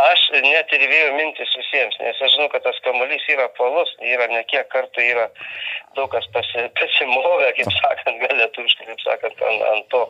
[0.00, 4.26] Aš net ir vėjau mintis visiems, nes aš žinau, kad tas kamuolys yra palus, yra
[4.32, 5.26] ne kiek kartų yra
[5.98, 10.02] daug kas pasi, pasimovę, kaip sakant, gal lietuviškai, kaip sakant, ant, ant to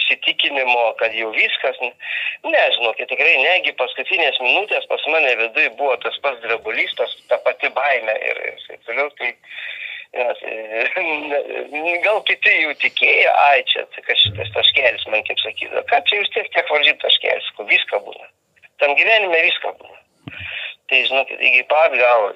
[0.00, 6.16] įsitikinimo, kad jau viskas, ne, žinokit, tikrai negi paskutinės minutės pas mane viduje buvo tas
[6.24, 9.12] pats drebulys, tas, ta pati baime ir, ir taip toliau.
[9.20, 9.34] Tai,
[10.08, 10.38] Nes,
[12.06, 16.22] gal kiti jų tikėjo, ai čia, tai kas šitas taškelis, man kaip sakydavo, ką čia
[16.22, 18.24] jūs tiek tiek varžyt taškelis, ko visko būna.
[18.78, 19.96] Tam gyvenime visko būna.
[20.88, 22.32] Tai, žinokit, iki pat galo,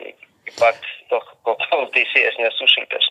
[0.53, 0.77] iki pat
[1.11, 3.07] to, kol teisėjas nesušilpė, aš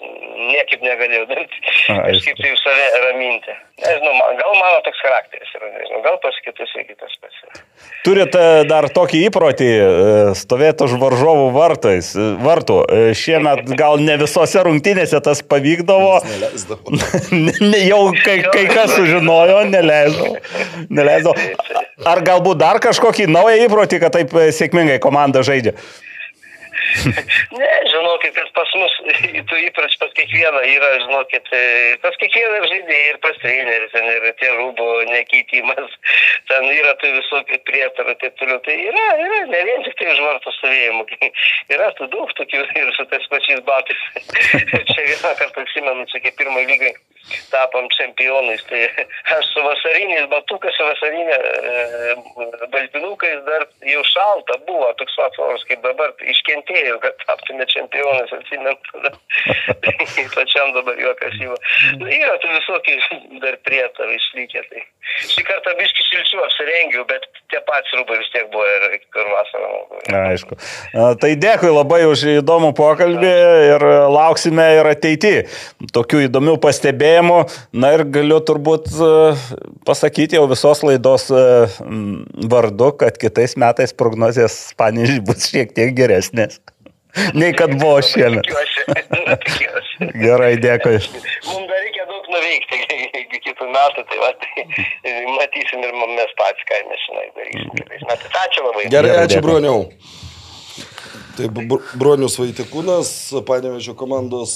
[0.51, 3.55] niekaip negalėjau daryti, kažkaip tai save raminti.
[3.81, 7.61] Nežinau, man, gal mano toks charakteris yra, nežinau, gal pas kitus ir kitas pats.
[8.05, 9.85] Turite dar tokį įprotį e,
[10.37, 12.77] stovėti už varžovų vartais, e, vartų.
[12.81, 16.21] E, šiemet gal ne visose rungtynėse tas pavykdavo.
[17.91, 20.37] Jau kai, kai kas sužinojo, neleisdavo.
[20.89, 21.35] neleisdavo.
[22.09, 25.75] Ar galbūt dar kažkokį naują įprotį, kad taip sėkmingai komanda žaidžia?
[27.59, 28.95] ne, žinokit, kad pas mus,
[29.49, 31.51] tu ypač pas kiekvieną yra, žinokit,
[32.03, 35.95] pas kiekvieną žaidėją ir pas treneris, ir tie rūbų nekeitimas,
[36.51, 38.59] ten yra tų visokių prietarų, taip toliau.
[38.65, 41.07] Tai yra, yra, ne vien tik tai už vartų stovėjimų,
[41.77, 44.05] yra tų daug tokių ir su tais pačiais batais.
[44.91, 46.93] čia vieną kartą atsimenu, čia kaip pirmą lygą
[47.51, 48.81] tapom čempionais, tai
[49.35, 52.15] aš su vasariniais batukais, su vasarinė e,
[52.73, 58.77] baltinukais dar jau šalta buvo, toks pats oras kaip dabar, iškentėjau kad taptume čempionais, atsimenu.
[60.35, 61.55] Pačiam dabar juokas jau.
[61.99, 62.97] Nu, yra tų visokių
[63.43, 64.63] dar prietarų išlikę.
[64.71, 64.83] Tai.
[65.31, 69.71] Šį kartą biški šilčiu apsirengiau, bet tie patys rūbai vis tiek buvo ir per vasarą.
[70.21, 70.57] Aišku.
[71.21, 73.33] Tai dėkui labai už įdomų pokalbį
[73.71, 75.45] ir lauksime ir ateityje
[75.95, 77.10] tokių įdomių pastebėjimų.
[77.71, 79.11] Na ir galiu turbūt e,
[79.87, 81.43] pasakyti jau visos laidos e,
[82.51, 86.59] vardu, kad kitais metais prognozijas Spanijai bus šiek tiek geresnės.
[87.39, 88.47] Nei kad buvo šiemet.
[90.23, 90.95] Gerai, dėkui.
[90.97, 92.79] Mums dar reikia daug nuveikti
[93.21, 98.11] iki kitų metų, tai, va, tai matysim ir mes patys, ką mes žinai darysim.
[98.45, 98.89] Ačiū labai.
[98.93, 99.87] Gerai, ačiū broniau.
[101.37, 101.47] Tai
[101.99, 103.11] Bronius Vaitikūnas,
[103.47, 104.53] Panevežio komandos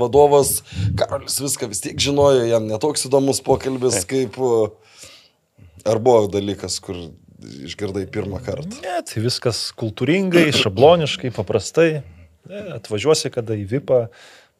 [0.00, 0.60] vadovas,
[0.98, 4.38] Karolis viską vis tiek žinojo, jam netoks įdomus pokalbis, kaip
[5.86, 6.98] ar buvo dalykas, kur
[7.66, 8.80] išgirdai pirmą kartą?
[8.82, 12.02] Ne, tai viskas kultūringai, šabloniškai, paprastai.
[12.46, 14.06] Atvažiuosi kada į Vipą,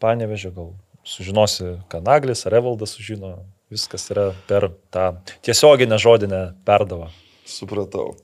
[0.03, 0.73] panevežė, gal
[1.07, 3.37] sužinosi, ką Naglis ar Evaldas sužino.
[3.71, 5.17] Viskas yra per tą
[5.47, 7.11] tiesioginę žodinę perdavą.
[7.47, 8.15] Supratau.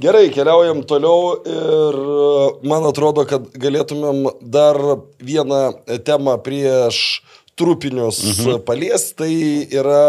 [0.00, 2.00] Gerai, keliaujam toliau ir
[2.68, 4.76] man atrodo, kad galėtumėm dar
[5.24, 5.62] vieną
[6.04, 7.22] temą prieš
[7.56, 8.60] trupinius mhm.
[8.68, 9.16] paliesti.
[9.16, 9.32] Tai
[9.80, 10.04] yra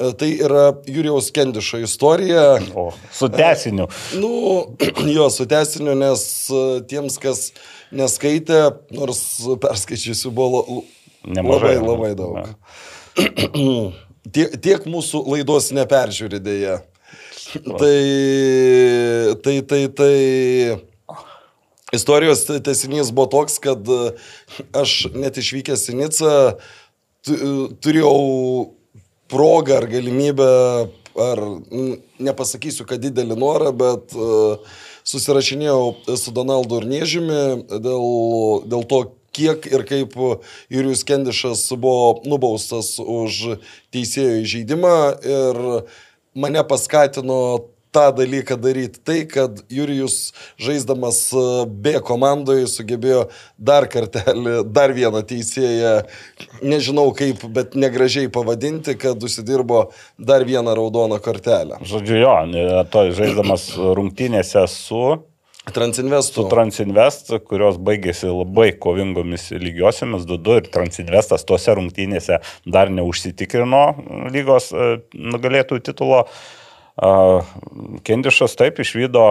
[0.00, 2.60] E, tai yra Jurijaus Kendišo istorija.
[2.74, 3.86] O, su tesiniu.
[4.14, 4.30] Nu,
[5.16, 7.50] jo, su tesiniu, nes e, tiems, kas
[7.92, 8.62] neskaitė,
[8.96, 9.20] nors
[9.60, 10.62] perskaičiusių buvo
[11.28, 12.38] Nemažai, labai, labai daug.
[14.34, 16.80] tiek, tiek mūsų laidos neperžiūri dėja.
[17.50, 20.16] Tai, tai, tai, tai
[21.92, 23.90] istorijos tesinys buvo toks, kad
[24.76, 26.34] aš net išvykęs į Nicą
[27.26, 28.14] turėjau
[29.30, 30.52] progą ar galimybę,
[31.20, 31.42] ar
[32.22, 34.62] nepasakysiu, kad didelį norą, bet uh,
[35.06, 38.06] susirašinėjau su Donaldu Urniežimi dėl,
[38.70, 39.00] dėl to,
[39.30, 40.16] kiek ir kaip
[40.72, 43.60] Jurijus Kendišas buvo nubaustas už
[43.94, 45.60] teisėjo įžeidimą ir
[46.34, 47.40] mane paskatino
[47.90, 49.00] tą dalyką daryti.
[49.04, 53.24] Tai, kad Jurijus žaisdamas e, B komandoje sugebėjo
[53.58, 55.96] dar kartelį, dar vieną teisėją,
[56.62, 59.88] nežinau kaip, bet negražiai pavadinti, kad užsidirbo
[60.18, 61.80] dar vieną raudoną kortelę.
[61.82, 62.36] Žodžiu, jo,
[62.92, 65.02] to žaisdamas rungtynėse su
[65.68, 66.34] Transinvest.
[66.34, 73.82] Su Transinvest, kurios baigėsi labai kovingomis lygiosiamis 2-2 ir Transinvestas tose rungtynėse dar neužsitikrino
[74.32, 76.24] lygos e, nugalėtojų titulo.
[78.04, 79.22] Kendišas taip išvydo,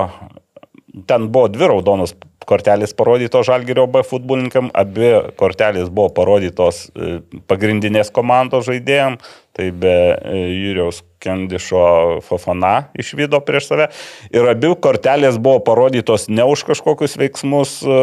[1.09, 2.15] ten buvo dvi raudonos
[2.49, 7.19] kortelės parodytos Žalgirio B futbolininkam, abi kortelės buvo parodytos e,
[7.49, 9.21] pagrindinės komandos žaidėjams,
[9.59, 13.89] tai be e, Jūriaus Kendišo Fofana išvydo prieš save.
[14.31, 17.97] Ir abi kortelės buvo parodytos ne už kažkokius veiksmus, e,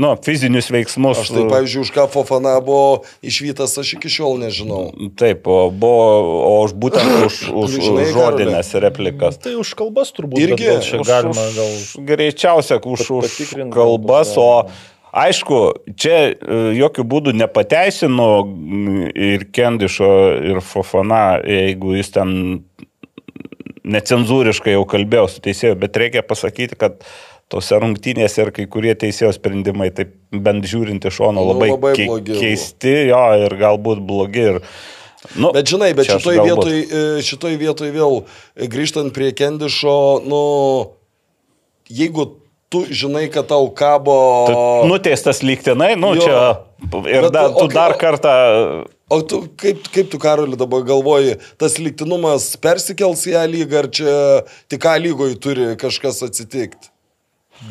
[0.00, 1.20] nu, fizinius veiksmus.
[1.26, 4.88] Aš tai, pavyzdžiui, už ką Fofana buvo išvytas, aš iki šiol nežinau.
[5.20, 6.08] Taip, o, buvo,
[6.40, 9.36] o už būtent už, už, už žodinės replikas.
[9.44, 10.40] Tai už kalbas turbūt.
[10.40, 11.68] Irgi gal galima gal.
[11.68, 13.38] Už, greičiausia, už, už
[13.76, 14.70] kalbas, o
[15.14, 15.58] Aišku,
[15.94, 18.28] čia e, jokių būdų nepateisinu
[19.14, 20.08] ir Kendišo,
[20.50, 22.32] ir Fofana, jeigu jis ten
[23.84, 26.98] necenzūriškai jau kalbėjo su teisėju, bet reikia pasakyti, kad
[27.52, 31.94] tose rungtynėse ir kai kurie teisėjo sprendimai, taip bent žiūrint iš šono, labai, nu, labai
[32.00, 34.50] blogi, keisti, jo, ir galbūt blogi.
[34.54, 34.62] Ir,
[35.40, 38.18] Nu, bet žinai, bet šitoj vietoj, e, šitoj vietoj vėl
[38.68, 39.94] grįžtant prie Kendišo,
[40.28, 40.40] nu,
[41.88, 42.26] jeigu
[42.72, 44.16] tu žinai, kad tau kabo...
[44.88, 46.24] Nuteistas lygtinai, nu jo.
[46.24, 46.38] čia.
[47.10, 48.32] Ir da, tu okay, dar kartą.
[49.12, 53.90] O tu, kaip, kaip tu, Karoli, dabar galvoji, tas lygtinumas persikels į A lygą, ar
[53.92, 54.16] čia
[54.72, 56.93] tik A lygoje turi kažkas atsitikti?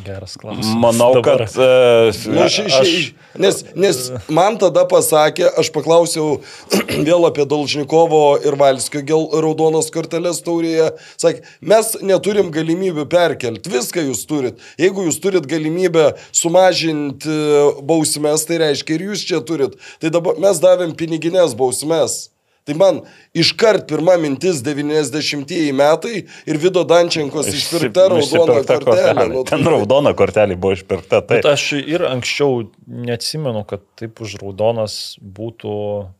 [0.05, 0.75] Geras klausimas.
[0.75, 1.45] Manau, Dabar.
[1.45, 1.57] kad...
[1.59, 3.99] Uh, Nu, ši, ši, nes, nes
[4.31, 6.39] man tada pasakė, aš paklausiau
[7.07, 10.89] vėl apie Dolžnikovo ir Valskio gel, raudonos kortelės taurėje,
[11.21, 11.43] sakė,
[11.73, 14.61] mes neturim galimybių perkelti, viską jūs turit.
[14.81, 19.75] Jeigu jūs turit galimybę sumažinti e, bausmes, tai reiškia ir jūs čia turit.
[20.01, 22.32] Tai dabar mes davėm piniginės bausmes.
[22.63, 22.99] Tai man
[23.35, 29.25] iškart pirma mintis 90-ieji metai ir Vido Dančenkos išpirkta raudona kortelė.
[29.33, 31.19] Nu, Ten tai- raudona kortelė buvo išpirkta.
[31.27, 35.73] Bet Tai aš ir anksčiau neatsimenu, kad taip už raudonas būtų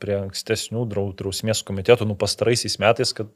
[0.03, 3.27] prie ankstesnių drau- drausmės komitetų, nu pastaraisiais metais, kad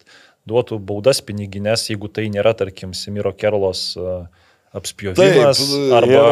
[0.47, 4.27] duotų baudas piniginės, jeigu tai nėra, tarkim, Simiro Kerlos uh,
[4.75, 6.23] apspjovimas Taip, arba...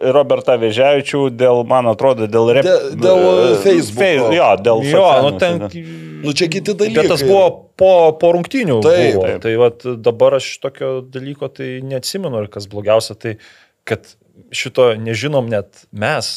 [0.00, 2.66] Ir Robertą Vežiavičių dėl, man atrodo, dėl rep...
[2.66, 3.22] Dėl- dėl
[3.62, 4.00] Facebooko.
[4.00, 5.68] Face- jo, dėl Jo, nu ten...
[6.26, 7.04] Nu čia kiti dalykai.
[7.04, 7.46] Bet tas buvo
[7.78, 8.80] po, po rungtynių.
[8.84, 9.26] Taip, buvo.
[9.28, 9.42] taip.
[9.44, 13.36] Tai vat, dabar aš tokio dalyko tai neatsimenu ir kas blogiausia, tai
[13.86, 14.08] kad
[14.56, 16.32] šito nežinom net mes,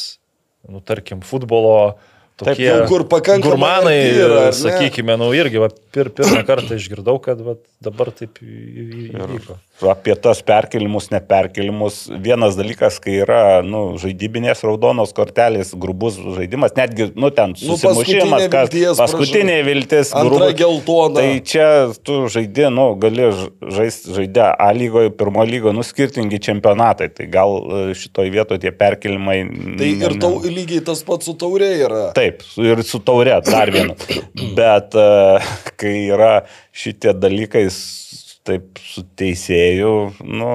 [0.68, 1.96] nu tarkim, futbolo
[2.40, 7.40] tokie nu, kur pakankamai gurmanai, yra, sakykime, nu irgi va, pir, pirmą kartą išgirdau, kad
[7.44, 9.58] va, dabar taip įvyko.
[9.90, 12.02] Apie tas perkelimus, neperkelimus.
[12.20, 18.44] Vienas dalykas, kai yra nu, žaidybinės raudonos kortelės, grubus žaidimas, netgi, nu, ten Nu, susimušimas,
[18.44, 20.56] paskutinė kas vilties, paskutinė viltis, Antra grubus.
[20.60, 21.22] geltona.
[21.22, 21.66] Tai čia
[22.06, 23.30] tu žaidži, nu, gali
[23.78, 27.08] žaisti žaidę A lygoje, pirmo lygoje, nu, skirtingi čempionatai.
[27.16, 29.38] Tai gal e, šitoje vietoje tie perkelimai.
[29.80, 32.04] Tai ir tau, lygiai tas pats su taurė yra.
[32.16, 33.96] Taip, ir su taure dar vienu.
[34.56, 35.08] Bet e,
[35.80, 36.32] kai yra
[36.76, 37.66] šitie dalykai
[38.48, 39.92] taip su teisėju,
[40.24, 40.50] nu,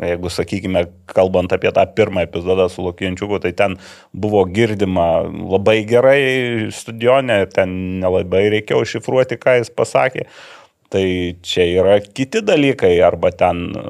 [0.00, 3.76] jeigu, sakykime, kalbant apie tą pirmą epizodą su Lokienčiuku, tai ten
[4.16, 6.20] buvo girdima labai gerai
[6.74, 10.28] stadione, ten nelabai reikėjo šifruoti, ką jis pasakė.
[10.94, 11.06] Tai
[11.42, 13.80] čia yra kiti dalykai, arba ten e,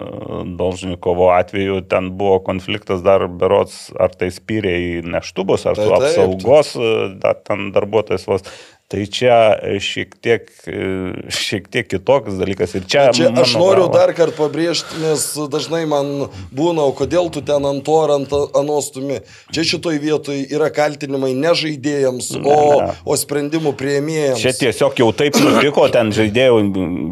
[0.56, 5.96] Dolžnikovo atveju ten buvo konfliktas dar berots, ar tai spyrė į neštubus, ar Tai su
[5.98, 8.48] apsaugos e, dar ten darbuotojas vos.
[8.94, 9.36] Tai čia
[9.82, 10.82] šiek tiek, e,
[11.26, 12.76] šiek tiek kitoks dalykas.
[12.78, 17.26] Ir čia, Čia aš noriu galva- dar kartą pabrėžti, nes dažnai man būna, o kodėl
[17.34, 19.18] tu ten ant to ar ant anostumi.
[19.50, 22.94] Čia šitoj vietoj yra kaltinimai ne žaidėjams, o, ne.
[23.04, 24.38] o sprendimų prieimėjams.
[24.38, 26.62] Čia tiesiog jau taip nutiko, ten žaidėjų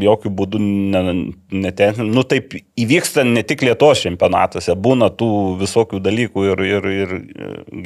[0.07, 2.07] jokių būdų netenkina.
[2.07, 7.19] Nu taip įvyksta ne tik Lietuvos čempionatuose, būna tų visokių dalykų ir, ir, ir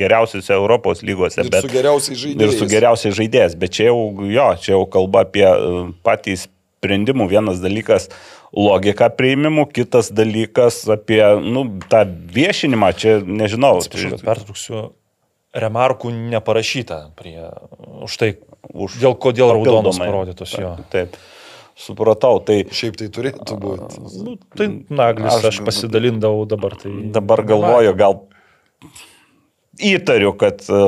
[0.04, 1.48] geriausiuose Europos lygose.
[1.48, 2.52] Ir su geriausiais žaidėjais.
[2.52, 3.56] Ir su geriausiais žaidėjais.
[3.56, 3.98] Bet čia jau,
[4.30, 7.28] jo, čia jau kalba apie e, patį sprendimų.
[7.30, 8.10] Vienas dalykas
[8.56, 12.04] logika priimimų, kitas dalykas apie nu, tą
[12.36, 12.92] viešinimą.
[12.98, 13.78] Čia nežinau.
[13.80, 14.84] Atsiprašau, kad pertrauksiu.
[15.56, 17.38] Remarkų neparašyta prie
[18.04, 18.34] už tai,
[18.74, 20.08] Už dėl kodėl raudonos papildomai.
[20.10, 20.74] parodytos jo.
[20.92, 21.16] Taip.
[21.76, 24.00] Supratau, tai Šiaip tai turėtų būti.
[24.24, 26.74] Nu, tai naglis, Aš aš, aš pasidalindavau dabar.
[26.80, 26.92] Tai...
[27.12, 28.16] dabar galvoju, gal
[29.76, 30.80] įtariu, kad e,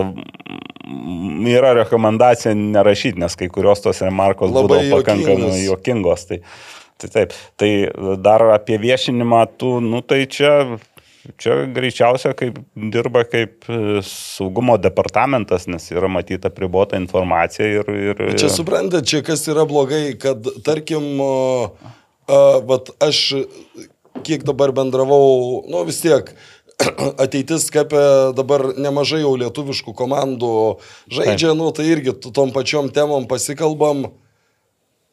[1.48, 6.26] yra rekomendacija nerašyti, nes kai kurios tos remarkos Labai būdavo pakankamai juokingos.
[6.30, 6.40] Tai,
[7.00, 7.72] tai taip, tai
[8.22, 10.78] dar apie viešinimą, tu, nu tai čia,
[11.40, 12.58] čia greičiausia, kaip
[12.94, 17.92] dirba kaip e, saugumo departamentas, nes yra matyta pribota informacija ir...
[18.10, 23.22] ir Čia suprantat, čia kas yra blogai, kad tarkim, a, vat aš
[24.24, 26.32] kiek dabar bendravau, nu vis tiek.
[27.24, 28.00] Ateitis kapė
[28.38, 30.52] dabar nemažai jau lietuviškų komandų
[31.10, 34.08] žaidžia, nu tai irgi tom pačiom temom pasikalbam.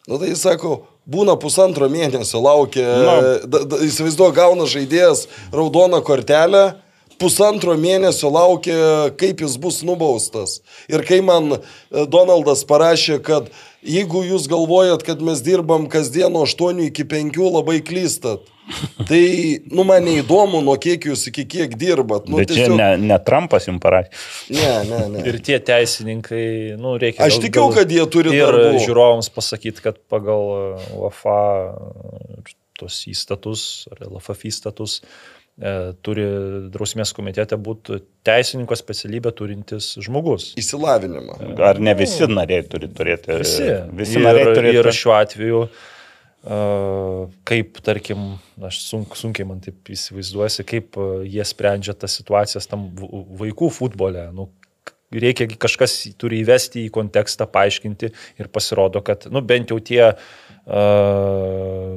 [0.06, 2.86] Nu tai sako, būna pusantro mėnesio laukia,
[3.50, 6.66] da, įsivaizduoju, gauna žaidėjas raudoną kortelę,
[7.22, 8.78] pusantro mėnesio laukia,
[9.18, 10.60] kaip jis bus nubaustas.
[10.92, 11.60] Ir kai man e,
[12.12, 13.50] Donaldas parašė, kad
[13.86, 18.46] jeigu jūs galvojat, kad mes dirbam kasdien nuo 8 iki 5, labai klystat.
[19.10, 19.22] Tai,
[19.70, 22.26] nu, man neįdomu, nuo kiek jūs iki kiek dirbat.
[22.26, 24.10] Nu, Bet čia ne, ne Trumpas jums parašė.
[24.58, 25.26] Ne, ne, ne.
[25.30, 26.48] Ir tie teisininkai,
[26.82, 27.28] nu, reikia.
[27.28, 28.82] Aš tikiu, kad jie turi Ir darbų.
[28.88, 31.40] žiūrovams pasakyti, kad pagal UFA
[32.80, 35.35] tos įstatus, ar LFF įstatus, e,
[36.04, 36.24] turi
[36.74, 40.50] drausmės komitete būti teisininko specialybę turintis žmogus.
[40.60, 41.38] Įsilavinimą.
[41.64, 43.38] Ar ne visi nariai turi turėti?
[43.40, 43.70] Visi.
[43.96, 45.94] Visi ir, nariai turi ir šiuo atveju, uh,
[47.48, 48.36] kaip, tarkim,
[48.68, 52.90] aš sunk, sunkiai man taip įsivaizduosi, kaip jie sprendžia tas situacijas tam
[53.40, 54.28] vaikų futbole.
[54.36, 54.50] Nu,
[55.16, 58.12] reikia kažkas turi įvesti į kontekstą, paaiškinti
[58.44, 61.96] ir pasirodo, kad, nu, bent jau tie uh,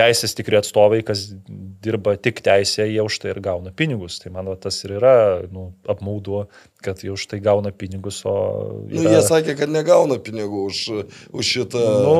[0.00, 1.26] teisės tikri atstovai, kas
[1.84, 4.18] dirba tik teisėje, jie už tai ir gauna pinigus.
[4.22, 5.14] Tai man va, tas ir yra
[5.52, 6.46] nu, apmaudu,
[6.84, 8.36] kad jie už tai gauna pinigus, o...
[8.88, 10.84] Nu, yra- jie sakė, kad negauna pinigų už,
[11.36, 11.84] už šitą.
[12.06, 12.16] Nu,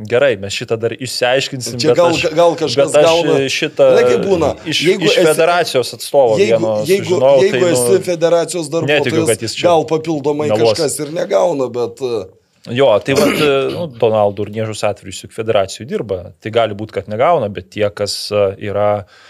[0.00, 1.76] Gerai, mes šitą dar išsiaiškinsim.
[1.82, 6.38] Čia gal- aš, gal kažkas aš gauna- šitą kaip būna, iš, jeigu iš federacijos atstovo
[6.40, 10.72] Jeigu, vieno jeigu, sužinojau, jeigu tai, esi nu, federacijos netikiu, darbuotojas, čia gal papildomai meluos.
[10.78, 12.22] kažkas ir negauna, bet uh,
[12.68, 13.38] Jo, tai vad,
[13.72, 16.18] nu, Donaldų ir Niežus atveju juk federacijų dirba.
[16.44, 19.29] Tai gali būti, kad negauna, bet tie, kas e, yra, e,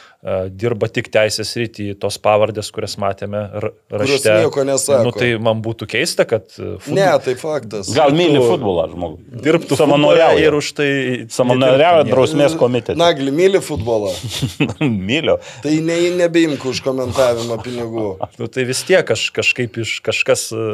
[0.53, 4.35] dirba tik teisės rytį, tos pavardės, kurias matėme rašte.
[4.43, 5.05] nieko nesako.
[5.07, 7.89] Nu, tai man būtų keista, kad e, futbol- ne, tai faktas.
[7.97, 9.23] Gal myli futbolą žmogus.
[9.47, 10.35] dirbtų savanoriauja.
[10.35, 10.89] futbole ir už tai...
[11.33, 12.99] Savanoriauja nedirbtų drausmės komitete.
[13.01, 14.13] Nagli, myli futbolą.
[15.09, 15.39] Myliu.
[15.65, 18.11] Tai ne, nebeimk už komentavimą pinigų.
[18.41, 20.67] Nu, tai vis tiek kaž, kažkaip iš kažkas e,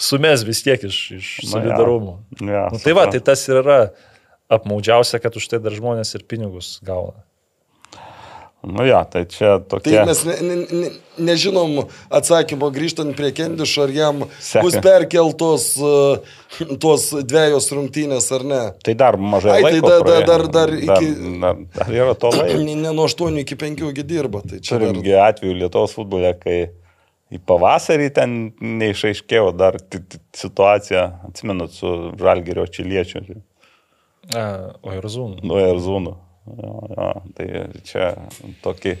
[0.00, 2.18] sumes vis tiek iš, iš solidarumo.
[2.40, 2.48] jo.
[2.52, 3.80] Jo, nu, tai va, tai tas ir yra
[4.52, 7.24] apmaudžiausia, kad už tai dar žmonės ir pinigus gauna.
[8.66, 10.00] Nu jo, tai čia Tai tokie.
[10.08, 10.88] mes ne, ne, ne,
[11.22, 14.62] nežinom atsakymo grįžtant prie Kendišo, ar jam Seka.
[14.64, 16.18] bus perkeltos uh,
[16.82, 18.62] tos dviejos rungtynės ar ne.
[18.82, 19.92] Tai dar mažai Ai, tai laiko.
[19.92, 20.26] dar- praėjo.
[20.26, 21.12] dar- dar iki-
[21.44, 22.58] Dar, dar yra to laiko.
[22.64, 24.42] Ne, nuo 8 iki 5 dirba.
[24.42, 24.88] Tai čia dar...
[24.88, 26.58] Turimgi atveju Lietuvos futbole, kai
[27.30, 29.78] į pavasarį ten neišaiškėjo dar
[30.34, 33.22] situacija, atsimenat, su Žalgerio Čiliečiu,
[34.34, 35.44] A, o ir zūnų.
[35.46, 36.16] nuo Erzūnų.
[36.46, 37.46] Jo, jo, tai
[37.86, 38.12] čia
[38.62, 38.92] tokį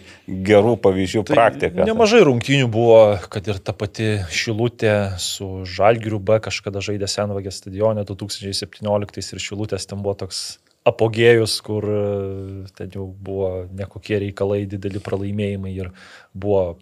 [0.46, 1.86] gerų pavyzdžių tai praktika.
[1.86, 2.98] Nemažai rungtynių buvo,
[3.30, 9.86] kad ir ta pati Šilutė su Žalgiriu B kažkada žaidė Senvagės stadione 2017 ir Šilutės
[9.86, 12.02] ten buvo toks apogėjus, kur e,
[12.78, 15.90] ten jau buvo nekokie reikalai, dideli pralaimėjimai ir
[16.34, 16.76] buvo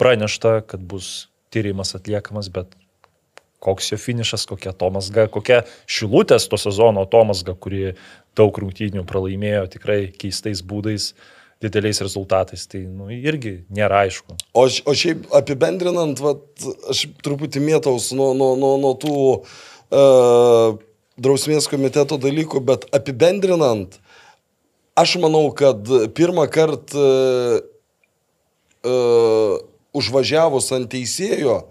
[0.00, 2.74] pranešta, kad bus tyrimas atliekamas, bet
[3.60, 7.94] koks jo finišas, kokia Tomasga, kokia Šilutės to sezono Tomasga, kuri
[8.38, 11.12] daug rungtynių pralaimėjo tikrai keistais būdais,
[11.60, 12.66] dideliais rezultatais.
[12.70, 14.36] Tai nu, irgi nėra aišku.
[14.56, 16.44] O, o šiaip apibendrinant, vat,
[16.92, 20.78] aš truputį mėtaus nuo, nuo, nuo, nuo tų uh,
[21.20, 23.98] drausmės komiteto dalykų, bet apibendrinant,
[24.98, 25.84] aš manau, kad
[26.16, 27.60] pirmą kartą uh,
[28.86, 29.58] uh,
[29.96, 31.64] užvažiavus ant teisėjo,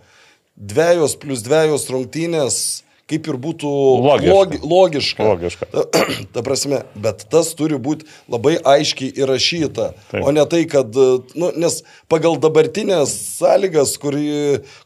[0.60, 2.60] dviejos plus dviejos rungtynės
[3.10, 3.70] kaip ir būtų
[4.06, 4.34] Logiška.
[4.34, 5.28] logi, logiška.
[5.28, 5.70] Logiška.
[5.74, 6.04] Ta,
[6.36, 10.24] ta prasme, bet tas turi būti labai aiškiai įrašyta, Taip.
[10.24, 10.94] o ne tai, kad,
[11.34, 11.82] nu, nes
[12.12, 14.18] pagal dabartinės sąlygas, kur,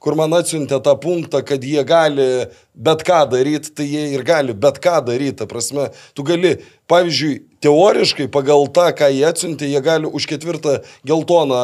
[0.04, 2.30] kur man atsiuntė tą punktą, kad jie gali
[2.74, 5.38] bet ką daryti, tai jie ir gali bet ką daryti.
[5.44, 6.56] Ta prasme, tu gali,
[6.92, 11.62] pavyzdžiui, teoriškai pagal tą, ką jie atsiuntė, jie gali už ketvirtą geltoną,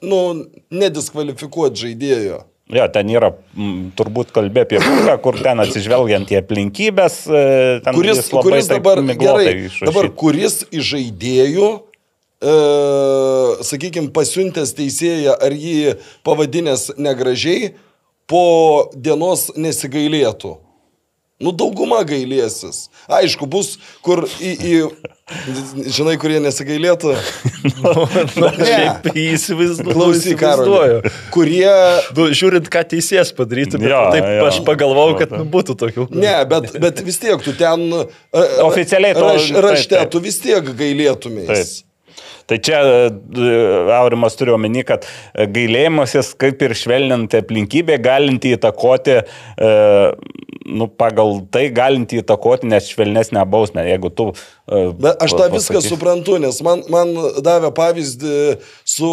[0.00, 0.20] nu,
[0.70, 2.44] nediskvalifikuoti žaidėjo.
[2.70, 7.44] Jo, ten yra, m, turbūt kalbė apie būdą, kur ten atsižvelgiant į aplinkybės, e,
[7.84, 9.88] ten kuris, kuris dabar, gerai, išrašytas.
[9.90, 11.70] dabar kuris iš žaidėjų,
[12.46, 12.56] e,
[13.66, 17.72] sakykime, pasiuntęs teisėją ar jį pavadinęs negražiai,
[18.30, 20.54] po dienos nesigailėtų.
[21.40, 22.84] Nu, dauguma gailėsis.
[23.08, 24.52] Aišku, bus, kur į...
[24.60, 24.74] į
[25.96, 27.12] žinai, kurie nesigailėtų.
[28.42, 29.94] Na, šiaip įsivaizduoju.
[29.96, 31.12] Klausyk, Karoli.
[31.34, 31.68] Kurie...
[32.16, 34.48] Nu, žiūrint, ką teisėjas padarytų, bet Jo, taip jo.
[34.50, 36.08] aš pagalvojau, kad nu, būtų tokių.
[36.16, 37.86] Ne, bet, bet vis tiek tu ten...
[38.00, 40.10] e, Oficialiai to- raš, rašte taip.
[40.16, 41.46] tu vis tiek gailėtumės.
[41.52, 41.86] Taip.
[42.50, 43.50] Tai čia e,
[43.94, 49.68] Aurimas turiu omeny, kad e, gailėjimasis kaip ir švelninti aplinkybė galinti įtakoti, e,
[50.70, 53.86] nu, pagal tai galinti įtakoti net švelnesnę bausmę.
[53.86, 54.32] Jeigu tu...
[54.70, 57.10] Bet aš tą viską suprantu, nes man, man
[57.42, 58.34] davė pavyzdį
[58.86, 59.10] su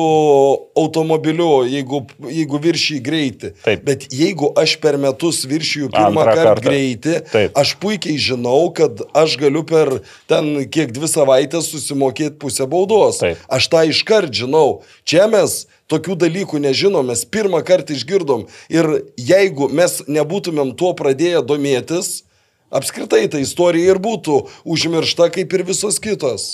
[0.78, 3.52] automobiliu, jeigu, jeigu viršy greitį.
[3.66, 3.86] Taip.
[3.88, 6.66] Bet jeigu aš per metus viršyju pirmą Antrą kartą kartą.
[6.68, 7.58] greitį, Taip.
[7.58, 9.96] aš puikiai žinau, kad aš galiu per
[10.30, 13.24] ten kiek dvi savaitės susimokėti pusę baudos.
[13.24, 13.42] Taip.
[13.50, 14.84] Aš tą iškart žinau.
[15.08, 18.46] Čia mes tokių dalykų nežinom, mes pirmą kartą išgirdom.
[18.70, 22.27] Ir jeigu mes nebūtumėm tuo pradėję domėtis,
[22.72, 26.50] apskritai ta istorija ir būtų užmiršta kaip ir visos kitos.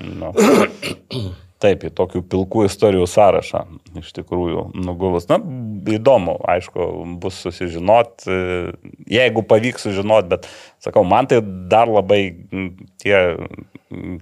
[0.00, 0.32] Nu.
[1.58, 3.64] Taip, į tokių pilkų istorijų sąrašą
[3.98, 5.24] iš tikrųjų nugulus.
[5.26, 5.40] Na,
[5.90, 6.84] įdomu, aišku,
[7.18, 8.28] bus susižinot,
[9.10, 10.46] jeigu pavyks sužinot, bet
[10.84, 12.20] sakau, man tai dar labai
[13.02, 13.18] tie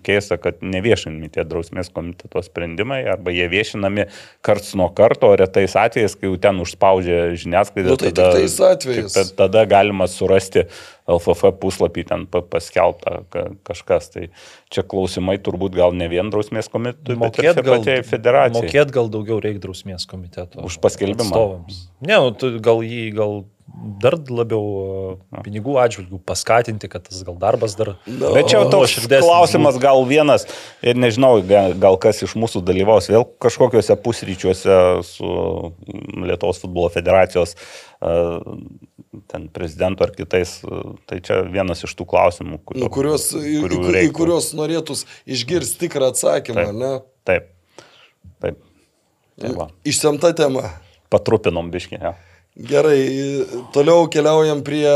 [0.07, 4.07] keista, kad neviešinami tie drausmės komiteto sprendimai, arba jie viešinami
[4.47, 9.33] karts nuo karto, retais atvejais, kai jau ten užspaudžia žiniasklaidą, Nu, tai tik tais atvejais.
[9.37, 10.71] tada galima surasti
[11.07, 14.11] LFF puslapį ten pa- paskelbta ka- kažkas.
[14.13, 14.29] Tai
[14.75, 18.63] čia klausimai turbūt gal ne vien drausmės komitetui, bet ir pačiai federacijai.
[18.67, 20.65] mokėt gal daugiau reikia drausmės komiteto.
[20.67, 21.29] Už paskelbimą.
[21.31, 21.85] atstovams.
[22.01, 23.45] Ne, nu, gal jį gal
[24.01, 27.97] dar labiau uh, pinigų atžvilgių paskatinti, kad tas gal darbas dar...
[28.07, 30.47] Bet čia toks klausimas gal vienas
[30.87, 35.33] ir nežinau, ga- gal kas iš mūsų dalyvaus vėl kažkokiuose pusryčiuose su
[36.25, 37.57] Lietuvos futbolo federacijos
[38.01, 38.41] uh,
[39.31, 40.59] ten prezidentu ar kitais,
[41.09, 45.87] tai čia vienas iš tų klausimų, kurių, Nu, kurios, į, į, į, kuriuos norėtus išgirsti
[45.87, 46.79] tikrą atsakymą, Taip.
[46.81, 46.93] ne?
[47.27, 47.51] Taip.
[48.45, 48.61] Taip.
[49.41, 50.69] Tai va, Išsemta tema.
[51.13, 51.99] patrupinom biškį.
[52.01, 52.15] Ja.
[52.57, 53.01] Gerai,
[53.75, 54.89] toliau keliaujam prie,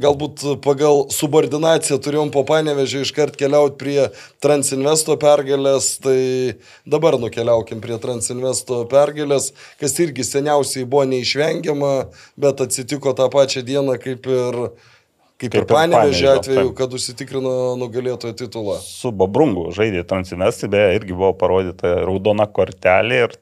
[0.00, 4.00] galbūt pagal subordinaciją turėjom po panevežį iškart keliauti prie
[4.44, 6.18] Transinvesto pergalės, tai
[6.88, 11.94] dabar nukeliaukim prie Transinvesto pergalės, kas irgi seniausiai buvo neišvengiama,
[12.40, 14.94] bet atsitiko tą pačią dieną kaip ir, kaip
[15.36, 18.78] Kaip ir Panevėžio, atveju, kad užsitikrino nugalėtojo titulą.
[18.80, 23.36] Su Babrungu žaidė Transinvestai, beje, irgi buvo parodyta raudona kortelė ir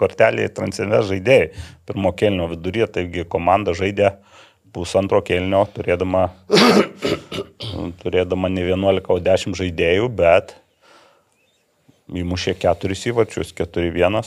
[0.00, 1.50] kortelė Transinvest žaidėjai.
[1.88, 4.14] Pirmo kelnio viduryje, taigi komanda žaidė
[4.74, 6.28] pusantro kelnio, turėdama,
[8.02, 10.56] turėdama ne 11, o 10 žaidėjų, bet
[12.08, 14.22] įmušė keturis įvačius, 4-1.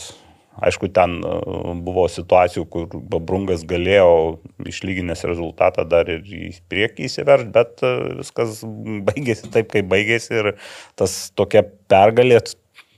[0.61, 1.35] Aišku, ten e,
[1.80, 8.59] buvo situacijų, kur Babrungas galėjo išlyginęs rezultatą dar ir į priekį įsiverti, bet e, viskas
[9.07, 10.51] baigėsi taip, kaip baigėsi ir
[10.99, 12.41] tas tokia pergalė,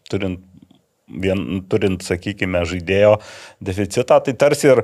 [0.10, 0.42] turint,
[1.08, 3.20] vien, turint sakykime, žaidėjo
[3.64, 4.84] deficitą, tai tarsi ir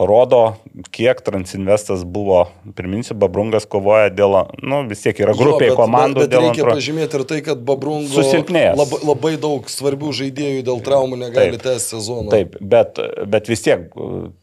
[0.00, 0.54] parodo,
[0.96, 2.46] kiek Transinvestas buvo,
[2.78, 4.32] priminsiu, Babrungas kovoja dėl,
[4.64, 6.76] nu vis tiek yra grupė Jo, bet- komandų Bet, bet reikia antro.
[6.78, 8.78] pažymėti ir tai, kad Babrungo Susilpnėjęs.
[8.80, 12.30] labai, labai daug svarbių žaidėjų dėl traumų negali tęsti sezoną.
[12.32, 13.02] Taip, bet,
[13.34, 13.84] bet vis tiek,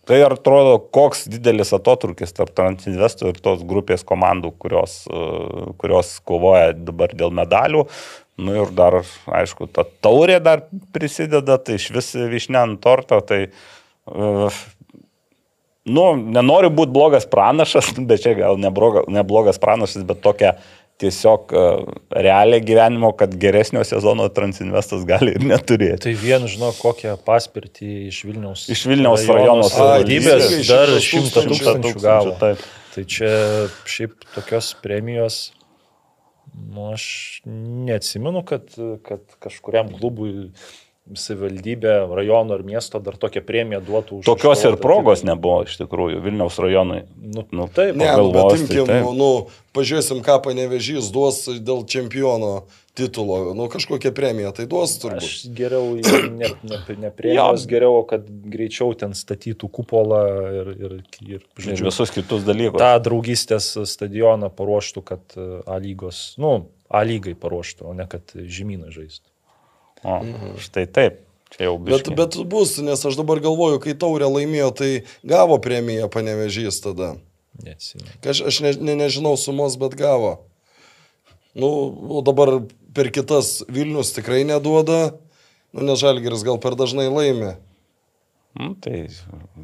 [0.06, 5.00] tai atrodo, koks didelis atotrukis tarp Transinvesto ir tos grupės komandų, kurios,
[5.82, 7.88] kurios kovoja dabar dėl medalių.
[8.38, 9.00] Nu ir dar,
[9.34, 13.48] aišku, ta taurė dar prisideda, tai iš vis višne ant torto, tai,
[14.06, 14.54] uh,
[15.88, 20.58] nu, nenoriu būti blogas pranašas, bet čia gal nebloga, neblogas pranašas, bet tokia
[20.98, 26.08] tiesiog uh, realią gyvenimo, kad geresnio sezono Transinvestas gali ir neturėti.
[26.08, 32.34] Tai vien žinau, kokią paspirtį iš Vilniaus, Iš Vilniaus rajono savivaldybės dar šimtą tūkstančių gavo.
[32.42, 32.66] Taip.
[32.96, 33.30] Tai čia
[33.86, 35.38] šiaip tokios premijos,
[36.74, 37.06] nu aš
[37.46, 38.66] neatsimenu, kad,
[39.06, 40.50] kad kažkuriam klubui
[41.16, 45.36] savivaldybė, rajono ar miesto dar tokią premiją duotų už Tokios ir progos titulą.
[45.36, 47.04] nebuvo iš tikrųjų Vilniaus rajonui.
[47.22, 49.08] Nu, Nu, taip, Ne, nu, bet pagalvos, tai imkim, taip.
[49.16, 49.30] nu,
[49.78, 52.66] pažiūrėsim, ką panevežys duos dėl čempiono
[52.98, 53.54] titulo.
[53.54, 55.22] Nu, kažkokią premiją tai duos turbūt.
[55.22, 55.94] Aš geriau
[56.34, 60.22] ne, ne, ne premijos, geriau, kad greičiau ten statytų kupolą
[60.62, 62.82] ir, ir, ir Ir žodžiu, visus kitus dalykus.
[62.82, 68.24] tą draugystės stadioną paruoštų, kad e, A lygos, nu, A lygai paruoštų, o ne kad
[68.34, 69.30] žemynai žaistų.
[70.04, 70.20] O,
[70.62, 71.24] štai taip.
[71.56, 74.90] Čia jau Bet, bet bus, nes aš dabar galvoju, kai taurė laimėjo, tai
[75.26, 77.16] gavo premiją panevežys tada.
[77.64, 78.10] Neatsimenu.
[78.22, 80.36] Aš, aš ne, ne, nežinau sumos, bet gavo.
[81.58, 81.70] Nu,
[82.14, 82.60] o dabar
[82.94, 85.16] per kitas Vilnius tikrai neduoda,
[85.74, 87.56] nu, nes Žalgeris gal per dažnai laimė.
[88.58, 89.06] Mm, tai,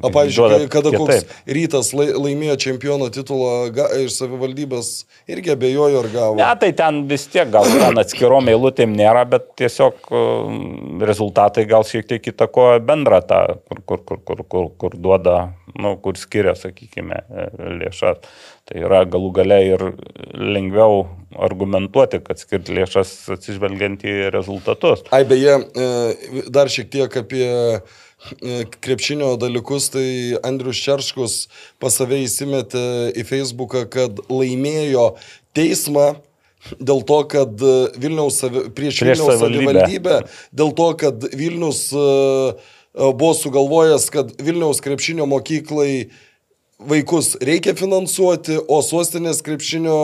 [0.02, 1.24] O pavyzdžiui, kada koks
[1.56, 3.72] rytas lai, laimėjo čempiono titulą
[4.04, 4.90] iš savivaldybės,
[5.30, 6.36] irgi abejoju, ar gavo.
[6.38, 11.86] Ne, tai ten vis tiek gal ten atskirom eilutėm nėra, bet tiesiog um, rezultatai gal
[11.88, 15.38] šiek tiek įtakoja bendrą tą, kur, kur, kur, kur, kur, kur duoda,
[15.74, 17.24] nu, kur skiria, sakykime,
[17.82, 18.22] lėšas.
[18.64, 19.82] Tai yra galų gale ir
[20.32, 21.02] lengviau
[21.44, 25.02] argumentuoti, kad skirti lėšas atsižvelgiant į rezultatus.
[25.12, 27.50] Ai, beje, e, dar šiek tiek apie
[28.84, 30.06] krepšinio dalykus, tai
[30.46, 31.34] Andrius Čerškus
[31.82, 32.84] pas save įsimetė
[33.16, 35.10] į Facebooką, kad laimėjo
[35.56, 36.14] teismą
[36.80, 38.40] dėl to, kad e, Vilniaus,
[38.76, 40.20] prieš, Prieš Vilniaus savivaldybę.
[40.56, 46.08] dėl to, kad Vilnius e, e, buvo sugalvojęs, kad Vilniaus krepšinio mokyklai
[46.88, 49.96] vaikus reikia finansuoti, o sostinės krepšinio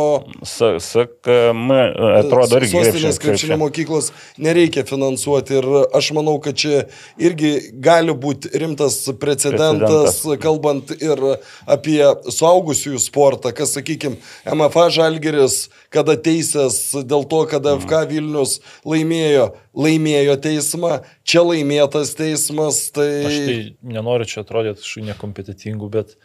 [0.47, 1.73] SKM
[2.21, 6.85] atrodo irgi Sostinės krepšinio mokyklos nereikia finansuoti ir aš manau, kad čia
[7.21, 7.53] irgi
[7.83, 10.43] gali būti rimtas precedentas, Precedentas.
[10.43, 11.23] kalbant ir
[11.71, 12.01] apie
[12.33, 15.63] suaugusiųjų sportą, kas, sakykime, MFA Žalgeris,
[15.93, 18.59] kada teisės dėl to, kad FK Vilnius
[18.89, 23.11] laimėjo, laimėjo teismą, čia laimėtas teismas, tai...
[23.29, 23.61] Aš tai
[23.97, 26.17] nenoriu čia atrodyti kažkokiu nekompetitingu, bet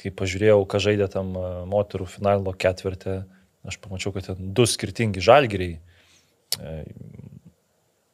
[0.00, 3.16] kai pažiūrėjau, ką žaidė tam e, moterų finalo ketvirtį,
[3.66, 5.80] aš pamačiau, kad ten du skirtingi žalgeriai.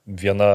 [0.03, 0.47] E, Viena,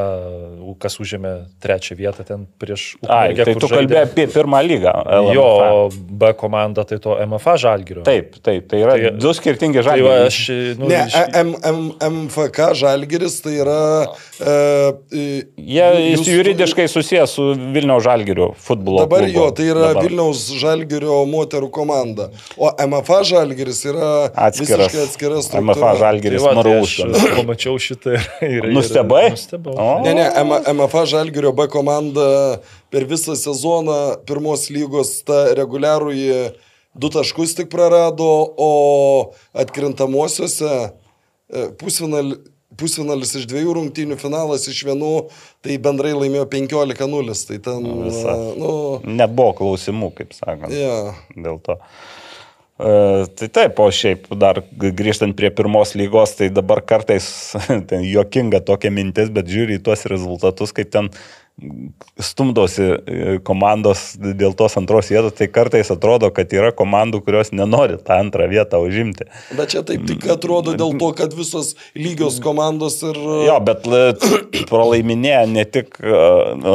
[0.79, 1.29] kas užėmė
[1.63, 4.91] trečią vietą ten prieš Ai, Ukmergę, tai tu žaidė- kalbėjai apie pirmą lygą.
[5.33, 5.69] Jo, LMFA.
[5.71, 8.03] o B komanda tai to MFA žalgerio.
[8.03, 10.25] Taip, taip, tai yra Tai- du skirtingi Tai va, žalgiai.
[10.27, 14.07] aš, nu, Ne, iš- M, M, MFK Žalgeris tai yra...
[14.41, 18.99] E, Jie jūs- juridiškai susijęs su Vilniaus žalgiriu futbolo.
[19.07, 19.33] Dabar klubu.
[19.39, 20.03] jo, tai yra Dabar.
[20.03, 22.29] Vilniaus Žalgirio moterų komanda.
[22.57, 24.91] O MFA Žalgiris yra atskiras.
[24.91, 26.99] visiškai atskiras MFA žalgiris tai va, tai Maraus.
[26.99, 28.65] aš pamačiau šitą ir...
[28.67, 29.36] ir Nustebai?
[29.37, 29.77] Nenustebau.
[29.77, 29.87] O.
[30.03, 30.51] Ne, ne, M
[30.81, 32.59] MFA Žalgirio B komanda
[32.91, 36.39] per visą sezoną pirmos lygos tą reguliarųjį
[36.97, 38.27] du taškus tik prarado,
[38.57, 38.71] o
[39.53, 40.71] atkrintamosiose
[41.79, 42.33] pusfinal,
[42.77, 45.11] pusfinalis iš dviejų rungtynių, finalas iš vienų,
[45.65, 47.37] tai bendrai laimėjo 15-0.
[47.49, 48.35] Tai ten, Visa.
[48.59, 48.71] nu,
[49.07, 50.73] Nebuvo klausimų, kaip sakant.
[50.73, 51.13] ja.
[51.37, 51.77] Dėl to.
[52.77, 57.27] E, tai taip, o šiaip dar grįžtant prie pirmos lygos, tai dabar kartais
[57.89, 61.09] ten juokinga tokia mintis, bet žiūri į tuos rezultatus, kaip ten
[62.21, 67.97] stumdosi e, komandos dėl tos antros vietos, tai kartais atrodo, kad yra komandų, kurios nenori
[67.97, 69.25] tą antrą vietą užimti.
[69.57, 73.17] Bet čia taip tik atrodo dėl to, kad visos lygios komandos ir...
[73.47, 74.03] Jo, bet e,
[74.69, 76.19] pralaiminėja ne tik, e,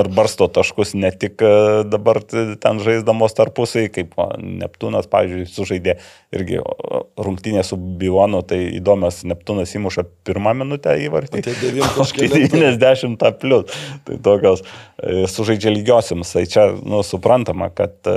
[0.00, 1.54] ar barsto taškus, ne tik e,
[1.86, 5.96] dabar ten žaisdamos tarpusai, kaip Neptūnas, pavyzdžiui, sužaidė
[6.34, 11.46] irgi o, rungtynė su Bionu, tai įdomios, Neptūnas įmuša pirmą minutę įvartį.
[11.46, 12.56] Tai devym O kažkelintą.
[12.56, 13.80] 90 plus.
[14.06, 14.71] Tai tokios e,
[15.28, 16.32] sužaidžia lygiosiams.
[16.34, 18.16] Tai čia, nu, suprantama, kad e,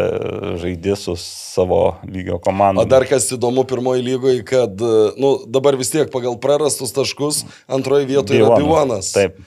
[0.62, 2.84] žaidži su savo lygio komanda.
[2.84, 4.82] O dar kas įdomu pirmoji lygoje, kad,
[5.18, 9.14] nu, dabar vis tiek pagal prarastus taškus antroji vietoje yra Bivonas.
[9.16, 9.40] Taip.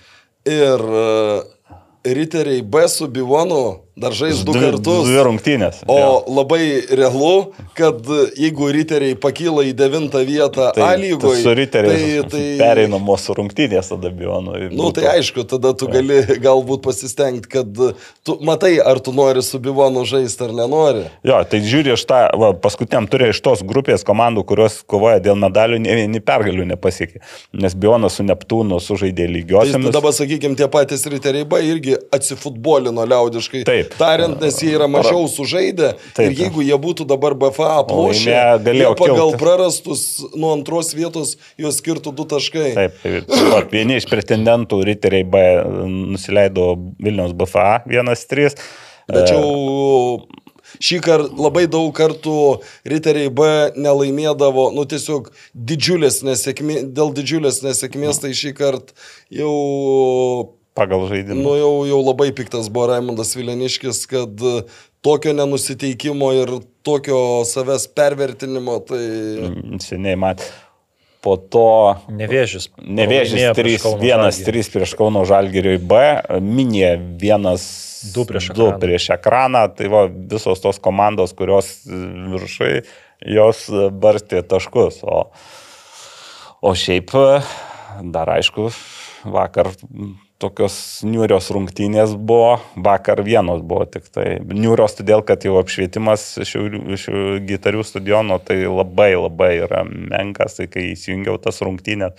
[0.49, 0.83] Ir
[2.05, 5.07] riteriai B su Bivonu dar žais du Dvi- kartus.
[5.09, 5.83] Dvi rungtynės.
[5.87, 6.11] O jo.
[6.39, 6.63] labai
[6.99, 8.01] realu, kad
[8.39, 14.71] jeigu riteriai pakyla į devintą vietą A lygoje, riteriais tai, tai, pereinamos rungtynės tada Bionų.
[14.75, 17.71] Nu, tai aišku, tada tu gali galbūt pasistengti, kad
[18.27, 21.07] tu matai, ar tu nori su Bivonu žaisti ar nenori.
[21.27, 25.39] Jo, tai žiūri iš tą, va, paskutiniam turė iš tos grupės komandų, kurios kovoja dėl
[25.41, 27.23] medalių, ne vieni pergalių nepasiekė.
[27.59, 29.93] Nes Bionas su Neptūnu sužaidė Tai lygiosiamis.
[29.93, 33.65] dabar, sakykime, tie patys riteriai irgi atsifutbolino liaudiškai.
[33.69, 33.88] Taip.
[33.99, 35.95] Tariant, nes jie yra mažiau sužaidę.
[36.17, 36.27] Taip.
[36.27, 38.35] Ir jeigu jie būtų dabar BFA aplošę,
[38.67, 39.39] jie pagal kilt.
[39.41, 40.03] prarastus
[40.35, 42.73] nuo antros vietos juos skirtų du taškai.
[42.77, 43.15] Taip, tai,
[43.53, 45.45] va, vieni iš pretendentų riteriai B
[45.89, 48.59] nusileido Vilniaus BFA 1-3.
[49.09, 50.27] Tačiau
[50.85, 52.37] šį kartą labai daug kartų
[52.89, 53.49] riteriai B
[53.79, 58.97] nelaimėdavo, nu tiesiog didžiulės nesėkmės, dėl didžiulės nesėkmės, tai šį kartą
[59.33, 59.55] jau
[60.79, 61.43] Pagal žaidimą.
[61.43, 64.63] Nu jau, jau labai piktas buvo Raimondas Vileniškis, kad e,
[65.03, 66.55] tokio nenusiteikimo ir
[66.87, 69.03] tokio savęs pervertinimo, tai...
[69.51, 70.45] Mm, Seniai mat.
[71.19, 72.69] Po to Nevėžis.
[72.79, 74.65] Nevėžis pralaimėjo prieš Kauno 1-1 Žalgirį.
[74.77, 76.03] prieš Kauno Žalgiriui B,
[76.47, 77.49] Minė 1
[78.15, 78.79] Du prieš 2 ekraną.
[78.79, 79.65] prieš ekraną.
[79.75, 82.85] Tai va, visos tos komandos, kurios viršai,
[83.27, 83.65] jos
[83.99, 85.03] barstė taškus.
[85.03, 85.25] O,
[86.63, 87.11] o šiaip
[88.15, 88.71] dar aišku,
[89.27, 89.75] vakar
[90.43, 90.75] tokios
[91.07, 94.39] niūrios rungtynės buvo, vakar vienos buvo tik tai.
[94.47, 97.09] Niūrios todėl, kad jau apšvietimas iš
[97.49, 102.15] gitarių stadiono tai labai labai yra menkas, tai kai įsijungiau tas rungtynės.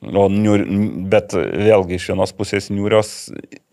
[0.00, 0.62] O niur,
[1.12, 3.08] bet vėlgi iš vienos pusės niūrios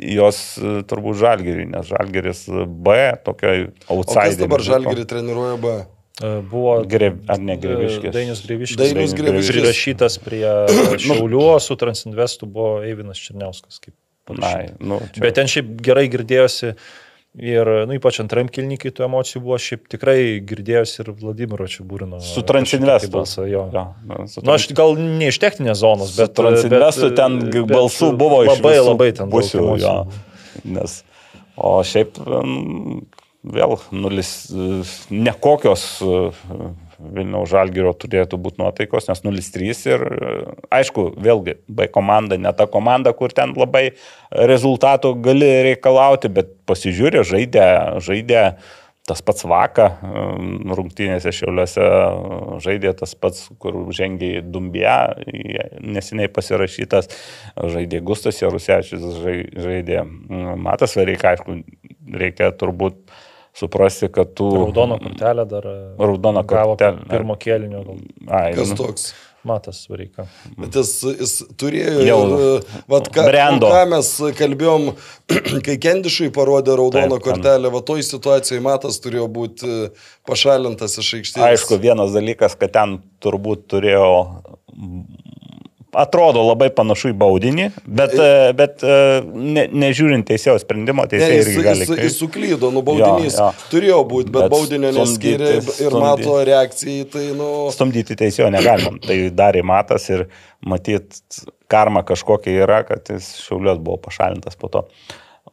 [0.01, 4.41] jos e, turbūt žalgeriui, nes žalgeris B, tokioj O kas outsider.
[4.41, 5.75] dabar Žalgirį treniruoja B?
[6.17, 8.13] E, Buvo Greb, ar ne Greviškis?
[8.15, 8.77] Dainius Greviškis.
[8.81, 9.51] Dainius Greviškis.
[9.55, 10.45] Prirašytas prie
[11.07, 13.77] Šiaulių, o su Transinvestu buvo Eivinas Černiauskas.
[13.83, 13.93] Kaip
[14.27, 14.79] Na, parašyta.
[14.83, 16.73] nu, čia, Bet ten šiaip gerai girdėjosi
[17.37, 20.17] ir, nu, ypač antram kilnikai tų emocijų buvo, šiaip tikrai
[20.49, 22.17] girdėjosi ir Vladimiro Čiabūrino.
[22.25, 23.11] su Transinvestu.
[23.13, 23.67] balsą, jo.
[23.71, 26.33] Jo, nu, su Nu, aš gal ne iš techninės zonos, Su bet...
[26.35, 29.63] Transinvestu bet- ten bet balsų buvo iš labai, labai ten daug pusių.
[29.85, 29.93] Jo,
[30.65, 30.97] nes,
[31.55, 32.99] o šiaip mm,
[33.45, 34.81] vėl nulis, e,
[35.13, 36.19] nekokios e,
[36.97, 40.31] Vilniaus žalgyro turėtų būti nuotaikos, nes 0-3 ir e,
[40.79, 43.91] aišku, vėlgi, B komanda, ne ta komanda, kur ten labai
[44.31, 47.69] rezultatų gali reikalauti, bet pasižiūrė, žaidė,
[48.03, 48.43] žaidė
[49.07, 49.85] tas pats Vaka,
[50.75, 51.85] rungtynėse šiauliuose
[52.65, 54.97] žaidė tas pats, kur žengė į Dumbia,
[55.79, 57.07] neseniai pasirašytas,
[57.55, 60.03] žaidė Gustas Jarusevičius, žai- žaidė
[60.59, 61.55] Matas Vareika, aišku,
[62.19, 62.99] reikia turbūt
[63.57, 64.49] suprasti, kad tu...
[64.55, 65.67] Raudono kortelę dar.
[65.67, 67.07] e, Raudoną gavo kortelę.
[67.09, 67.83] Pirmo kėlinio.
[68.27, 69.09] Ai, Kas nu, toks?
[69.47, 70.25] Matas Vareika.
[70.59, 73.69] Bet jis, jis turėjo Jau ir, vat, ką, brendo.
[73.71, 74.87] ką mes kalbėjom,
[75.65, 79.71] kai Kendišui parodė raudoną Taip, kortelę, va toj situacijai Matas turėjo būti
[80.27, 81.45] pašalintas iš aikštės.
[81.51, 84.09] Aišku, vienas dalykas, kad ten turbūt turėjo.
[85.97, 88.97] Atrodo labai panašu į baudinį, bet, e, bet e,
[89.33, 91.85] ne, nežiūrint teisėjo sprendimo, teisėjai irgi gali.
[91.87, 93.67] jis, jis suklydo, nu baudinys Jo, jo.
[93.71, 97.47] turėjo būti, bet, Bet baudinio neskyrė ir, stumdyti- mato reakcijai, tai nu...
[97.73, 98.93] Stumdyti teisėjo negalima.
[99.07, 100.27] Tai darė matas ir
[100.61, 101.17] matyt,
[101.71, 104.85] karma kažkokia yra, kad jis šiaulios buvo pašalintas po to.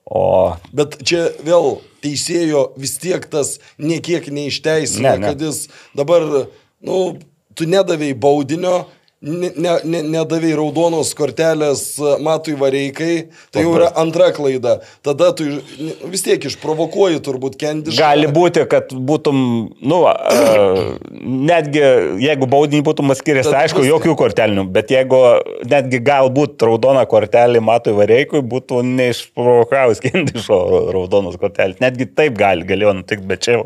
[0.04, 5.30] O Bet čia vėl teisėjo vis tiek tas niekiek neišteisina, Ne, ne.
[5.32, 5.62] kad jis
[5.96, 6.26] dabar,
[6.84, 6.98] nu,
[7.56, 8.82] tu nedavėjai baudinio,
[9.24, 11.82] ne, ne, ne, nedavai raudonos kortelės
[12.24, 13.14] Matui Vareikai,
[13.54, 14.76] tai jau yra antra klaida.
[15.04, 15.46] Tada tu
[16.12, 18.00] vis tiek išprovokuoji turbūt kendiškai.
[18.00, 19.38] Gali būti, kad būtum,
[19.80, 21.84] nu, uh, netgi
[22.24, 25.20] jeigu baudinį būtum skiriasi, Tad aišku, jokių kortelinių, bet jeigu
[25.70, 30.60] netgi galbūt raudona kortelė Matui Vareikui būtų neišprovokavus kendišo
[30.94, 31.80] raudonos kortelės.
[31.84, 33.64] Netgi taip gali, galėjo nutikti, bet čia jau,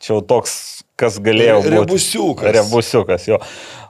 [0.00, 0.56] čia jau toks,
[1.00, 1.72] kas galėjo būti.
[1.76, 2.52] Rebusiukas.
[2.56, 3.38] Rebusiukas, jo.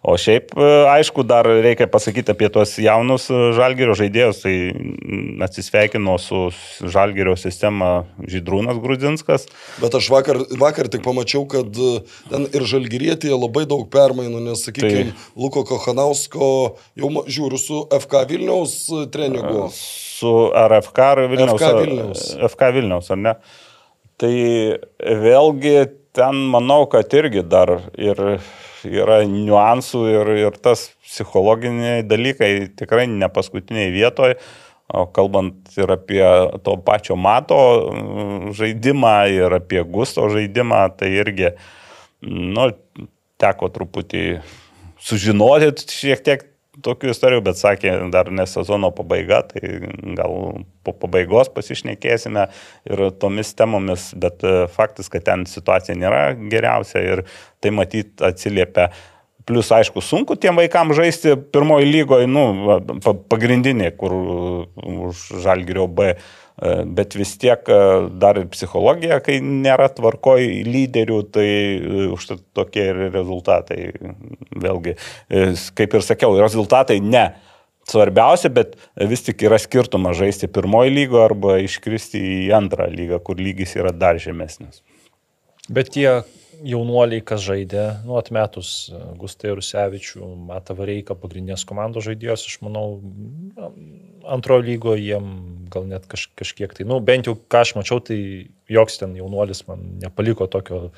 [0.07, 4.43] O šiaip, e, aišku, dar reikia pasakyti apie tuos jaunus e, žalgerio žaidėjus.
[4.45, 6.43] Tai mm, atsisveikino su
[6.83, 7.91] žalgerio sistema
[8.23, 9.49] Žydrūnas Grudzinskas.
[9.83, 11.93] Bet aš vakar, vakar tik pamačiau, kad e,
[12.31, 16.51] ten ir žalgyrėtėje labai daug permainų, nes, sakykime, Tai- Luko Kohanausko
[16.99, 18.79] jau žiūriu su FK Vilniaus
[19.15, 19.69] treneriu.
[19.75, 21.59] Su RFK ar Vilniaus?
[21.59, 22.27] FK Vilniaus.
[22.51, 23.39] FK Vilniaus, ar ne?
[24.17, 24.33] Tai
[25.27, 25.79] vėlgi
[26.17, 28.21] ten manau, kad irgi dar ir
[28.87, 34.39] yra niuansų ir, ir tas psichologiniai dalykai tikrai ne paskutiniai vietoje.
[34.87, 36.23] O kalbant ir apie
[36.63, 37.57] to pačio mato
[37.91, 41.51] mm, žaidimą, ir apie gusto žaidimą, tai irgi,
[42.23, 42.69] nu,
[43.43, 44.23] teko truputį
[45.03, 46.47] sužinoti šiek tiek
[46.85, 49.81] tokių istorijų, bet sakė, dar ne sezono pabaiga, tai
[50.19, 52.47] gal po pabaigos pasišnekėsime
[52.91, 57.27] ir tomis temomis, bet e, faktas, kad ten situacija nėra geriausia ir
[57.65, 58.91] tai matyt atsiliepia.
[59.47, 62.81] Plus, aišku, sunku tiem vaikams žaisti pirmoji lygoje, nu,
[63.31, 66.46] pagrindinė, kur uh, už Žalgirio B, E,
[66.97, 67.79] bet vis tiek e,
[68.17, 73.91] dar ir psichologija, kai nėra tvarkoj lyderių, tai e, užtat tokie ir rezultatai.
[74.57, 74.97] Vėlgi,
[75.29, 77.29] e, kaip ir sakiau, rezultatai ne.
[77.87, 78.73] Svarbiausia, bet
[79.07, 83.93] vis tik yra skirtumas žaisti pirmoji lygo arba iškristi į antrą lygą, kur lygis yra
[83.95, 84.81] dar žemesnis.
[85.71, 86.09] Bet tie
[86.65, 93.01] jaunuoliai, kas žaidė, nu, atmetus e, Gustai Rusevičių, Mata Vareika, pagrindinės komandos žaidėjos, aš manau,
[93.57, 93.71] na,
[94.37, 95.31] antrojo lygo jiem
[95.73, 98.19] gal net kaž, kažkiek tai, nu, bent jau ką aš mačiau, tai
[98.73, 100.91] joks ten jaunuolis man nepaliko tokio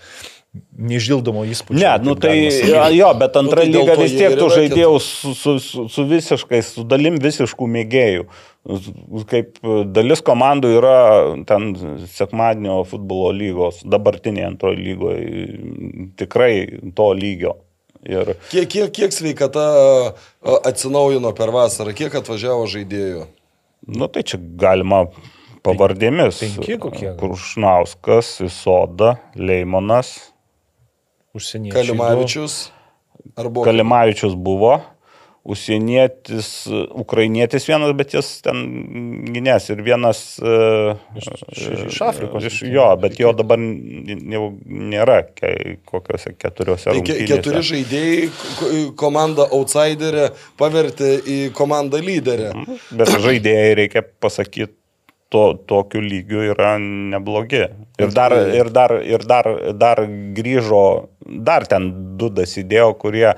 [0.90, 1.80] neišdildomo įspūdžio.
[1.80, 4.96] Ne, nu tai jo, jo, bet antra Nu, tai lyga to vis tiek tu žaidėjau
[5.04, 8.26] su, su, su, su visiškai, su dalim visiškų mėgėjų.
[9.30, 9.62] Kaip
[9.94, 10.98] dalis komandų yra
[11.48, 11.70] ten
[12.12, 15.46] sekmadienio futbolo lygos, dabartinėje antrojo lygoje,
[16.20, 16.52] tikrai
[16.96, 17.56] to lygio.
[18.08, 23.24] Ir Kiek, kiek, kiek sveikata a, atsinaujino per vasarą, kiek atvažiavo žaidėjų?
[23.90, 25.06] Nu, tai čia galima
[25.66, 26.40] pavardėmis.
[26.42, 27.16] Penki kokie gal?
[27.20, 30.27] Kuršnauskas, Isoda, Leimonas,
[31.36, 31.82] Užsieniečiai.
[31.82, 32.54] Kalimavičius.
[33.36, 33.64] Buvo?
[33.66, 34.78] Kalimavičius buvo,
[35.48, 36.48] užsienietis,
[36.92, 38.58] ukrainietis vienas, bet jis ten
[39.32, 40.20] gynės ir vienas...
[40.42, 40.54] e,
[41.18, 42.44] Iš- iš- iš Afrikos.
[42.50, 45.20] Iš, jo, bet jo dabar jau nėra
[45.88, 48.26] kokiuose keturiuose Tai ke- keturi žaidėjai
[48.58, 48.72] ko-
[49.04, 50.28] komandą outsiderę
[50.60, 52.52] pavertė į komandą lyderę.
[52.92, 54.74] Bet žaidėjai, reikia pasakyti,
[55.28, 57.66] to, tokiu lygiu yra neblogi.
[57.98, 60.02] Ir dar, ir dar, ir dar, dar
[60.36, 60.82] grįžo,
[61.44, 61.88] dar ten
[62.18, 63.32] du dasidėjo, kurie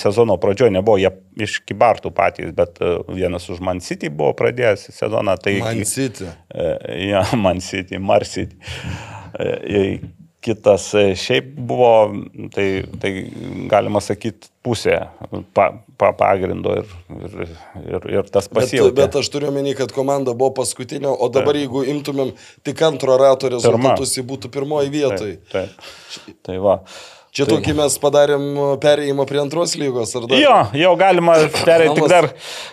[0.00, 1.10] sezono pradžioje nebuvo, jie
[1.44, 5.36] iš kibartų patys, bet e, vienas už Man City buvo pradėjęs sezoną.
[5.42, 6.30] Tai, Man City.
[6.48, 6.70] E,
[7.08, 8.56] Ja, Man City, Mar City.
[10.44, 11.90] Kitas e, šiaip buvo,
[12.54, 13.10] tai, tai
[13.70, 14.94] galima sakyti, pusė
[15.56, 17.34] pa, pa, pagrindo ir, ir,
[17.82, 18.92] ir, ir tas Bet, pasiekė.
[18.94, 22.30] bet aš turiu menį, kad komanda buvo paskutinė, o dabar jeigu imtumėm
[22.66, 25.38] tik antro rato rezultatus, ji būtų pirmoji vietoj.
[25.50, 25.74] Taip,
[26.14, 26.36] taip.
[26.46, 26.78] Tai va.
[27.34, 28.44] Čia Tai- tokį mes padarėm
[28.80, 30.40] perėjimą prie antros lygos, ar dar?
[30.40, 32.30] Jo, jau galima perėti, tik dar.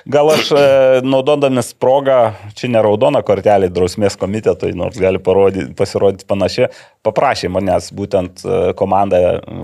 [0.07, 0.65] Gal aš e,
[1.03, 6.69] naudodamis progą, čia ne raudona kortelė drausmės komitetui, nors gali parodyti, pasirodyti panašiai,
[7.06, 9.22] paprašė manęs būtent e, komanda,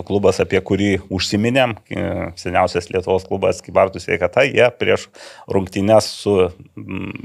[0.08, 2.06] klubas, apie kurį užsiminėm, e,
[2.42, 5.08] seniausias Lietuvos klubas Kibartų sveikata, jie prieš
[5.52, 6.36] rungtynės su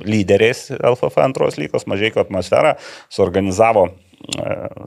[0.07, 2.77] lyderiais LFF antros lygos mažai atmosferą
[3.13, 4.06] suorganizavo e,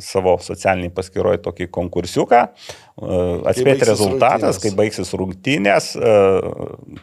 [0.04, 2.42] savo socialiniai paskiroje tokį konkursiuką.
[2.50, 3.20] E,
[3.52, 4.64] Atspėti rezultatas, rungtynės.
[4.64, 6.16] kai baigsis rungtynės, e,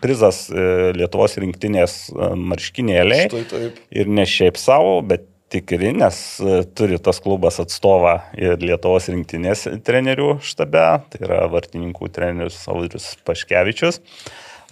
[0.03, 0.67] prizas e,
[0.99, 3.31] Lietuvos rinktinės e, marškinėliai.
[3.31, 3.81] Štai taip.
[3.97, 9.67] Ir ne šiaip savo, bet tikri, nes e, turi tas klubas atstovą ir Lietuvos rinktinės
[9.87, 14.03] trenerių štabe, tai yra vartininkų trenerius Audrius Paškevičius.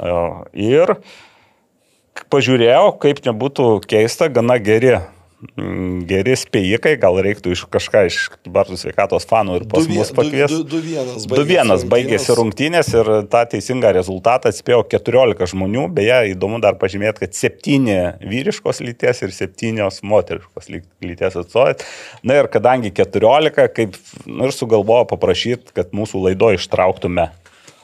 [0.02, 0.16] E,
[0.66, 0.96] Ir
[2.30, 4.98] pažiūrėjau, kaip nebūtų keista, gana geri.
[6.08, 8.16] Geri spėjikai, gal reiktų iš kažką iš
[8.50, 10.56] Bartų sveikatos fanų ir pas Du mus pakviesti.
[10.56, 12.88] du- du vienas Du baigėsi vienas baigėsi rungtynės.
[12.94, 15.88] ir tą teisingą rezultatą atspėjo 14 žmonių.
[15.94, 21.74] Beje, įdomu dar pažymėti, kad 7 vyriškos lyties ir 7 moteriškos ly- lyties atstovai.
[22.22, 23.96] Na ir kadangi 14, kaip
[24.26, 27.30] nu, ir sugalvojo paprašyti, kad mūsų laido ištrauktume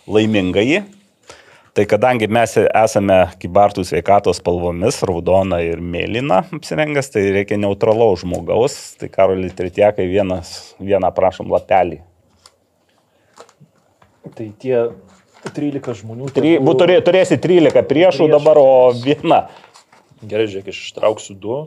[0.09, 0.85] laimingai.
[1.70, 8.74] Tai kadangi mes esame kibartų sveikatos spalvomis, raudona ir mėlyna apsirengęs, tai reikia neutralaus žmogaus.
[8.98, 12.01] Tai Karolį Tritiekai vienas, vieną prašom lapelį.
[14.34, 14.76] Tai tie
[15.55, 16.30] 13 žmonių.
[16.34, 18.30] Tri, bu, turė, turėsi 13 priešų Priešų.
[18.34, 19.44] dabar, o viena.
[20.20, 21.60] Gerai, žiūrėk, aš ištrauksiu du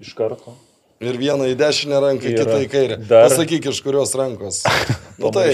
[0.00, 0.54] iš karto.
[1.00, 2.44] Ir vieną į dešinę ranką, Yra.
[2.44, 3.00] kitą į kairę.
[3.08, 4.62] Dar- Pasakyk, iš kurios rankos.
[5.20, 5.52] Nu tai.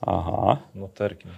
[0.00, 1.30] Aha, nu tarkim,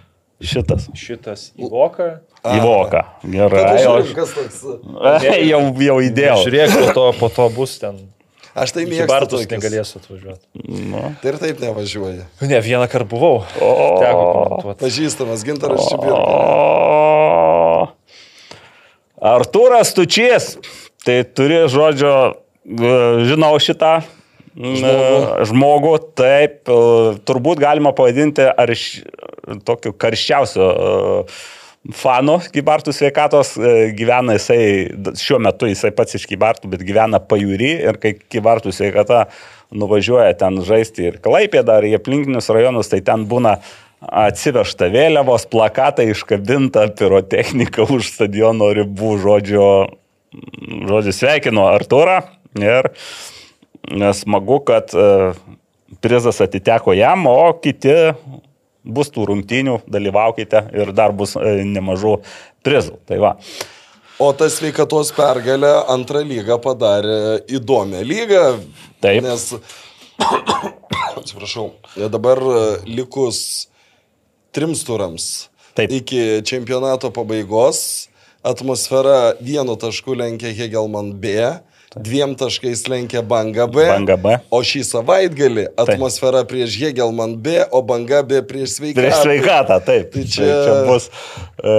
[0.47, 0.87] šitas.
[0.97, 2.09] šitas į voką.
[2.43, 3.03] Į voką.
[3.23, 3.63] Gerai.
[3.87, 4.63] O aš- kas toks.
[5.51, 6.39] jau, jau įdėjau.
[6.43, 8.01] Žiūrėk, po to, po to bus ten.
[8.53, 9.09] Aš tai mėgstu.
[9.09, 10.45] Bartus negalėsiu atvažiuoti.
[10.91, 11.01] Nu.
[11.23, 12.27] Tai ir taip nevažiuoja.
[12.45, 13.39] Ne, vieną kartą buvau.
[13.57, 14.77] Teko komentuoti.
[14.83, 16.21] Pažįstamas gintaras Čibirka.
[16.21, 17.87] O,
[19.33, 20.57] Artūras Tučys.
[21.03, 22.13] Tai turi žodžio,
[22.63, 22.93] e,
[23.27, 24.03] žinau šitą
[24.55, 25.47] žmogų.
[25.49, 29.03] žmogų, taip, e, turbūt galima pavadinti ar iš
[29.65, 31.25] tokiu karščiausiu e,
[31.99, 34.61] fanu Kybartų sveikatos, e, gyvena jisai,
[35.19, 39.25] šiuo metu jisai pats iš Kybartų, bet gyvena pajūry ir kai Kybartų sveikata
[39.73, 43.57] nuvažiuoja ten žaisti ir Klaipėdą, ar į aplinkinius rajonus, tai ten būna
[44.03, 49.67] atsivežta vėliavos, plakatai iškabinta, pirotechnika už stadiono ribų, žodžio,
[50.89, 52.21] žodžiu sveikinu Arturą
[52.59, 52.91] ir
[54.13, 55.33] smagu, kad e,
[56.03, 57.95] prizas atiteko jam, o kiti
[58.83, 62.17] bus tų rungtynių, dalyvaukite ir dar bus e, nemažų
[62.65, 62.99] prizų.
[63.07, 63.33] Tai va.
[64.21, 68.43] O ta sveikatos pergalė antrą lygą padarė įdomią lygą.
[69.03, 69.23] Taip.
[69.25, 69.49] Nes,
[71.19, 71.71] atsiprašau,
[72.11, 73.67] dabar e, likus
[74.53, 75.29] trims turams
[75.73, 75.91] Taip.
[75.91, 78.09] iki čempionato pabaigos
[78.45, 81.33] atmosfera vienu tašku lenkia Hegelman B,
[81.95, 83.85] dviem taškais lenkia Banga B.
[83.87, 84.37] Banga B.
[84.53, 89.01] O šį savaitgalį atmosfera prieš Hegelman B, o Banga B prieš sveikatą.
[89.01, 90.11] Prieš sveikatą, taip.
[90.13, 91.09] Tai Tai čia- čia, bus.
[91.63, 91.73] E,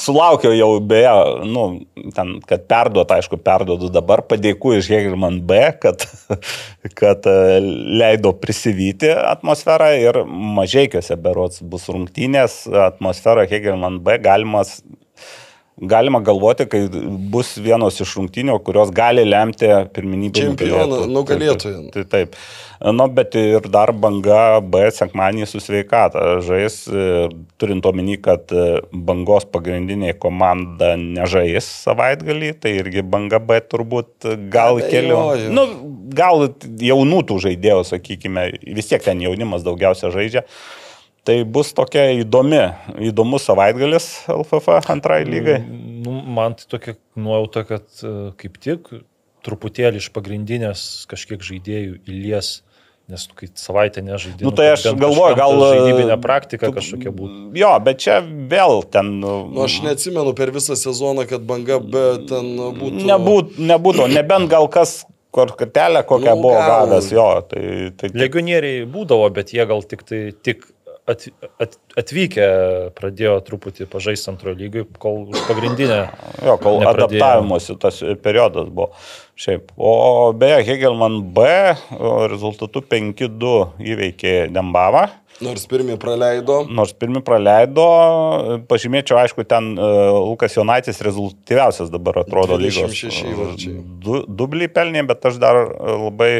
[0.00, 1.12] sulaukiau jau beje,
[1.50, 1.64] nu,
[2.16, 6.06] ten, kad perduot, aišku, perduodu dabar, padėkų iš Hegelman B, kad,
[7.00, 7.60] kad e,
[8.00, 14.80] leido prisivyti atmosferą ir mažiekiuose berots bus rungtynės, atmosfera Hegelman B galimas.
[15.74, 16.84] Galima galvoti, kai
[17.32, 21.80] bus vienos iš rungtynių, kurios gali lemti pirminybę Čempioną, nugalėtoją.
[21.90, 22.36] Tai taip.
[22.94, 27.26] Nu, bet ir dar banga B sekmanį su sveikata žais, e,
[27.58, 34.78] turint omeny, kad e, bangos pagrindinė komanda nežais savaitgalį, tai irgi banga B turbūt gal
[34.78, 35.18] keliu.
[35.24, 35.50] Abejoju.
[35.58, 35.66] Nu,
[36.14, 36.46] gal
[36.86, 38.46] jaunų tų žaidėjų, sakykime,
[38.78, 40.46] vis tiek ten jaunimas daugiausia žaidžia.
[41.24, 42.60] Tai bus tokia įdomi,
[43.08, 45.62] įdomus savaitgalis LFF antrai lygai.
[46.04, 48.90] Nu, man tai tokia nuojauta, kad e, kaip tik
[49.44, 52.50] truputėlį iš pagrindinės kažkiek žaidėjų įlies,
[53.12, 54.44] nes nu, kai savaitę nežaidė.
[54.44, 55.56] Nu, tai aš bent galvoju, gal...
[55.60, 57.40] ta Žaidybinė praktika tu- kažkokia būtų.
[57.60, 59.10] Jo, bet čia vėl ten...
[59.24, 63.00] Nu, aš neatsimenu per visą sezoną, kad banga B ten būtų.
[63.08, 65.02] Nebūt, nebūtų, nebent gal kas
[65.34, 66.84] kur kartelę kokią Nu, buvo gal.
[66.84, 67.26] gavęs, jo.
[67.50, 67.64] Tai,
[67.96, 70.68] tai, tai, Legionieriai būdavo, bet jie gal tik, tai, tik
[71.10, 71.26] at,
[71.60, 72.46] at, atvykę
[72.96, 76.00] pradėjo truputį pažaisti antrojo lygiai, kol už pagrindinę.
[76.44, 77.20] jo, kol nepradėjo.
[77.20, 78.92] adaptavimuose tas periodas buvo.
[79.34, 79.72] Šiaip.
[79.76, 81.44] O beje, Hegelman B
[82.30, 83.54] rezultatu 5-2
[83.94, 85.08] įveikė Dembavą.
[85.42, 86.60] Nors pirmie praleido.
[86.70, 87.84] Nors pirmi praleido,
[88.70, 92.94] pažymėčiau, aišku, ten uh, Lukas Jonaitis rezultatyviausias dabar atrodo lygos.
[92.94, 93.74] 26 įvarčiai.
[94.04, 96.30] Du, dublį pelnė, bet aš dar e, labai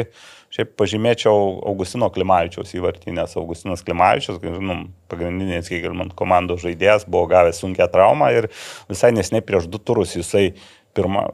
[0.55, 1.35] šiaip pažymėčiau
[1.67, 8.31] Augustino Klimavičiaus įvartį, nes Augustinas Klimavičius, žinom, pagrindinės Kegelman komandos žaidėjas, buvo gavęs sunkia traumą
[8.37, 8.49] ir
[8.91, 10.51] visai nesnei prieš du turus jisai
[10.95, 11.25] pirmą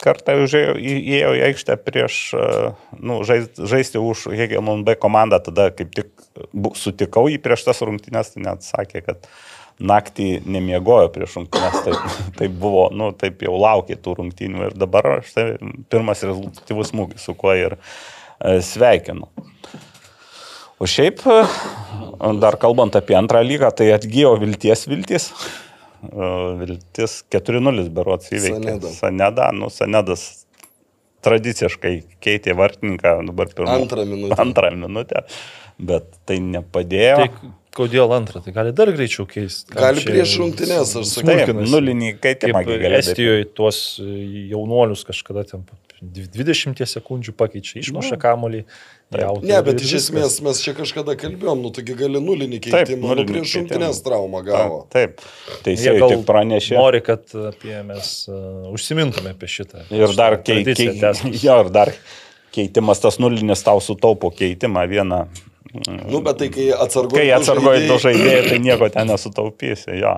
[0.00, 2.70] kartą įėjo į aikštę prieš, e,
[3.04, 6.08] nu, žaisti, žaisti už Hegelman B komandą, tada kaip tik
[6.78, 9.28] sutikau jį prieš tas rungtynės, tai net sakė, kad
[9.82, 14.68] naktį nemiegojo prieš rungtynės, taip, taip buvo, nu, taip jau laukė tų rungtynių.
[14.70, 15.54] Ir dabar štai
[15.92, 17.76] pirmas rezultatyvus smūgis, su kuo ir
[18.40, 19.28] sveikinu.
[20.82, 21.42] O šiaip, e,
[22.42, 25.30] dar kalbant apie antrą lygą, tai atgyjo vilties viltis.
[26.04, 26.30] E,
[26.60, 28.58] Viltis 4-0 berots įveikė.
[28.58, 28.90] Sanedą.
[28.92, 30.44] Saneda, nu, Sanedas
[31.24, 31.94] tradiciškai
[32.24, 33.78] keitė vartininką dabar pirmą.
[33.80, 34.40] Antrą minutę.
[34.42, 35.22] Antrą minutę,
[35.78, 37.16] bet tai nepadėjo.
[37.22, 38.42] Tai kodėl antrą?
[38.44, 39.72] Tai gali dar greičiau keisti.
[39.78, 41.56] Gali prieš rungtynės, aš sakiau.
[41.62, 42.66] Nulinį kaitimą.
[43.00, 48.64] Estijoje tuos jaunuolius kažkada ten po 20 sekundžių pakeičia, išmuša kamolį.
[49.14, 53.26] Ne, bet iš esmės mes čia kažkada kalbėjom, nu taigi gali nulinį Taip, keitimą, nu,
[53.28, 54.80] prieš rungtynės traumą gavo.
[54.90, 55.22] Taip,
[55.66, 56.74] teisėjai gal tik pranešė.
[56.80, 59.86] Nori, kad apie mes uh, užsimintume apie šitą.
[59.94, 61.42] Ir dar, šitą kei, tradiciją kei, tęstis.
[61.46, 61.94] jo, ir dar
[62.54, 65.24] keitimas tas nulinis tau sutaupo keitimą vieną,
[66.06, 67.18] Nu, bet tai kai atsargoji.
[67.18, 70.12] Kai atsargoji du žaidėjai, tai nieko ten nesutaupysi, jo.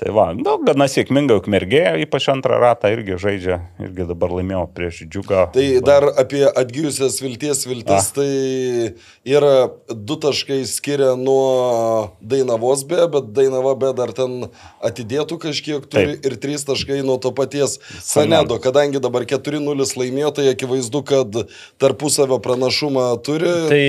[0.00, 5.02] Tai va, nu, gana sėkmingai ukmergė, ypač antrą ratą irgi žaidžia, irgi dabar laimėjo prieš
[5.04, 5.42] džiugą.
[5.52, 8.14] Tai dar apie atgyjusias vilties viltis, A.
[8.16, 8.94] tai
[9.28, 14.48] yra du taškai skiria nuo Dainavos B, bet Dainava B dar ten
[14.80, 16.30] atidėtų kažkiek turi Taip.
[16.30, 21.42] ir trys taškai nuo to paties Sanedo, kadangi dabar 4-0 laimėjo, tai akivaizdu, kad
[21.76, 23.52] tarpusavio pranašumą turi.
[23.68, 23.84] Tai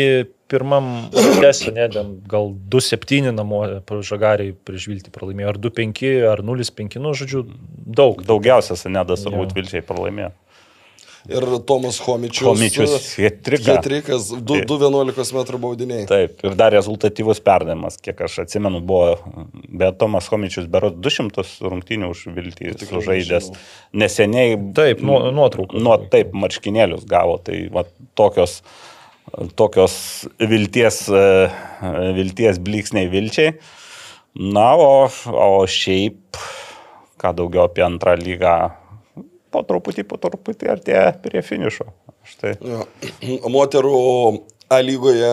[0.52, 1.88] pirmam rungtynėse, ne,
[2.32, 3.64] gal 2-7 namo
[4.06, 7.46] žagariai prieš Viltį pralaimėjo, ar 2-5, ar 0-5, nu, žodžiu,
[8.02, 8.22] daug.
[8.28, 10.34] Daugiausia Senedas turbūt Vilčiai pralaimėjo.
[11.30, 12.48] Ir Tomas Homičius.
[12.48, 13.68] Homičius, Hetrikas.
[13.68, 16.06] Hetrikas, 2-11 m baudiniai.
[16.10, 19.20] Taip, ir dar rezultatyvus perdavimas, kiek aš atsimenu, buvo,
[19.70, 23.52] bet Tomas Homičius beros 200 rungtynių už Viltį sužaidęs.
[23.94, 24.58] Neseniai.
[24.78, 25.78] Taip, nuotraukų.
[25.86, 27.86] Nuo, taip, marškinėlius gavo, tai va,
[28.18, 28.64] tokios
[29.56, 29.96] tokios
[30.40, 31.24] vilties, e,
[32.18, 33.56] vilties bliksniai vilčiai.
[34.36, 36.40] Na, o, o šiaip,
[37.20, 38.56] ką daugiau apie antrą lygą,
[39.52, 41.90] po truputį, po truputį artėja prie finišo.
[42.32, 42.56] Štai.
[42.64, 42.86] Ja.
[43.50, 43.98] Moterų
[44.72, 45.32] A lygoje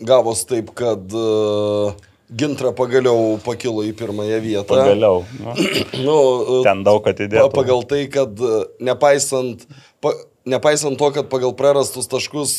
[0.00, 1.92] gavos taip, kad uh,
[2.28, 4.68] Gintra pagaliau pakilo į pirmąją vietą.
[4.72, 5.22] Pagaliau.
[6.06, 7.48] Nu, nu, ten daug atidėta.
[7.52, 8.40] Pagal tai, kad
[8.84, 9.64] nepaisant,
[10.04, 10.12] pa,
[10.46, 12.54] nepaisant to, kad pagal prarastus taškus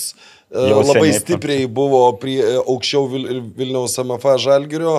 [0.52, 3.28] e, Jau labai stipriai buvo prie, e, aukščiau Vil,
[3.58, 4.96] Vilniaus MFA Žalgirio,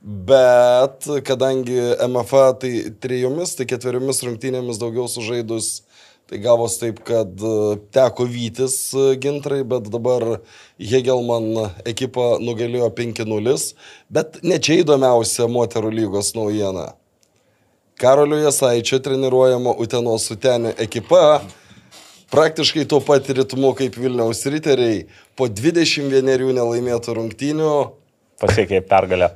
[0.00, 1.78] bet kadangi
[2.08, 2.72] MFA tai
[3.02, 5.82] trijomis, tai ketveriomis rungtynėmis daugiau sužaidus,
[6.28, 7.56] tai gavos taip, kad e,
[7.94, 8.78] teko vytis
[9.22, 10.38] gintrai, bet dabar
[10.78, 11.50] Hegelman
[11.88, 13.58] ekipa nugalėjo 5-0,
[14.12, 16.92] bet ne čia įdomiausia moterų lygos naujiena.
[17.98, 21.40] Karolio Jasaičio treniruojama Utenos Utenė ekipa
[22.32, 25.04] praktiškai tuo pat ritmu kaip Vilniaus riteriai
[25.38, 26.28] po 21
[26.58, 27.72] nelaimėtų rungtynių
[28.42, 29.32] pasiekė pergalę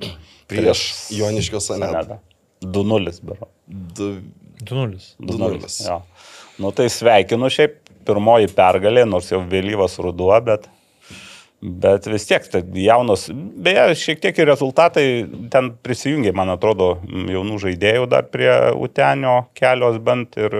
[0.50, 0.86] prieš
[1.16, 2.20] Joniškio Sanedą.
[2.64, 3.50] 2-0, bero.
[3.68, 5.02] 2-0.
[5.20, 5.74] 2-0.
[5.84, 6.00] Ja.
[6.62, 10.70] Nu tai sveikinu šiaip pirmoji pergalė, nors jau vėlyvas ruduo, bet
[11.56, 15.04] Bet vis tiek, tai jaunos, beje, šiek tiek ir rezultatai
[15.50, 16.90] ten prisijungia, man atrodo,
[17.32, 20.52] jaunų žaidėjų dar prie Utenio kelios bent ir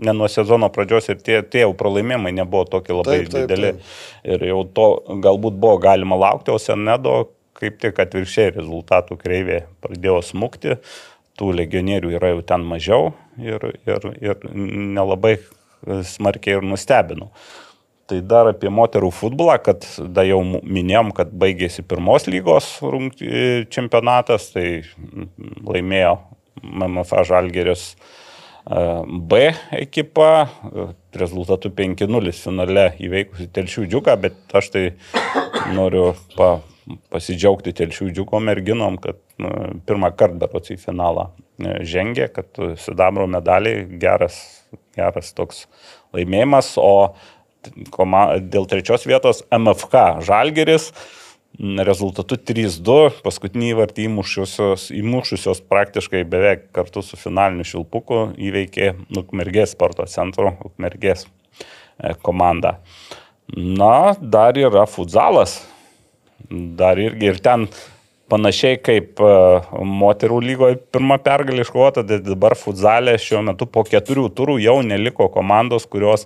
[0.00, 3.74] ne nuo sezono pradžios ir tie, tie jau pralaimėjimai nebuvo tokie labai taip, taip, dideli.
[3.76, 3.92] Taip.
[4.34, 4.88] Ir jau to
[5.26, 7.16] galbūt buvo galima laukti, o Senedo
[7.60, 10.78] kaip tik atvirkščiai rezultatų kreivė pradėjo smukti,
[11.38, 13.10] tų legionierių yra jau ten mažiau
[13.40, 15.38] ir, ir, ir nelabai
[16.08, 17.30] smarkiai ir nustebino.
[18.10, 22.72] Tai dar apie moterų futbolą, kad da jau minėjom, kad baigėsi pirmos lygos
[23.70, 24.82] čempionatas, tai
[25.62, 26.16] laimėjo
[26.60, 27.92] MMF Žalgeris
[28.70, 29.38] B
[29.74, 30.48] ekipa,
[31.18, 34.82] rezultatu 5-0 finale įveikusi Telšių džiuką, bet aš tai
[35.74, 36.60] noriu pa,
[37.10, 39.50] pasidžiaugti Telšių džiuko merginom, kad nu,
[39.88, 44.38] pirmą kartą berots į finalą e, žengė, kad sidabro medaliai geras,
[44.94, 45.64] geras toks
[46.14, 47.16] laimėjimas, o
[47.90, 50.92] koma, dėl trečios vietos MFK Žalgeris
[51.60, 60.06] rezultatu 3-2, paskutinį įvartį įmušusios, įmušusios praktiškai beveik kartu su finaliniu šilpuku įveikė Ukmergės sporto
[60.08, 61.26] centro Ukmergės
[62.24, 62.78] komanda.
[63.52, 65.58] Na, dar yra futsalas.
[66.50, 67.66] Dar irgi ir ten
[68.30, 74.56] panašiai kaip moterų lygoje pirmą pergalį iškovota, tai dabar futsalė šiuo metu po keturių turų
[74.62, 76.24] jau neliko komandos, kurios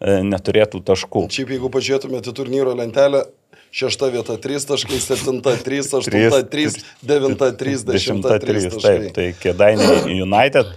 [0.00, 1.26] neturėtų taškų.
[1.34, 3.26] Šiaip jeigu pažiūrėtumėte turnyro lentelę,
[3.70, 8.94] šešta vieta 3 taškai, septinta 3, aštunta 3, devinta 3, dešimta 3 taškai.
[9.00, 10.72] Taip, tai Kėdainiai United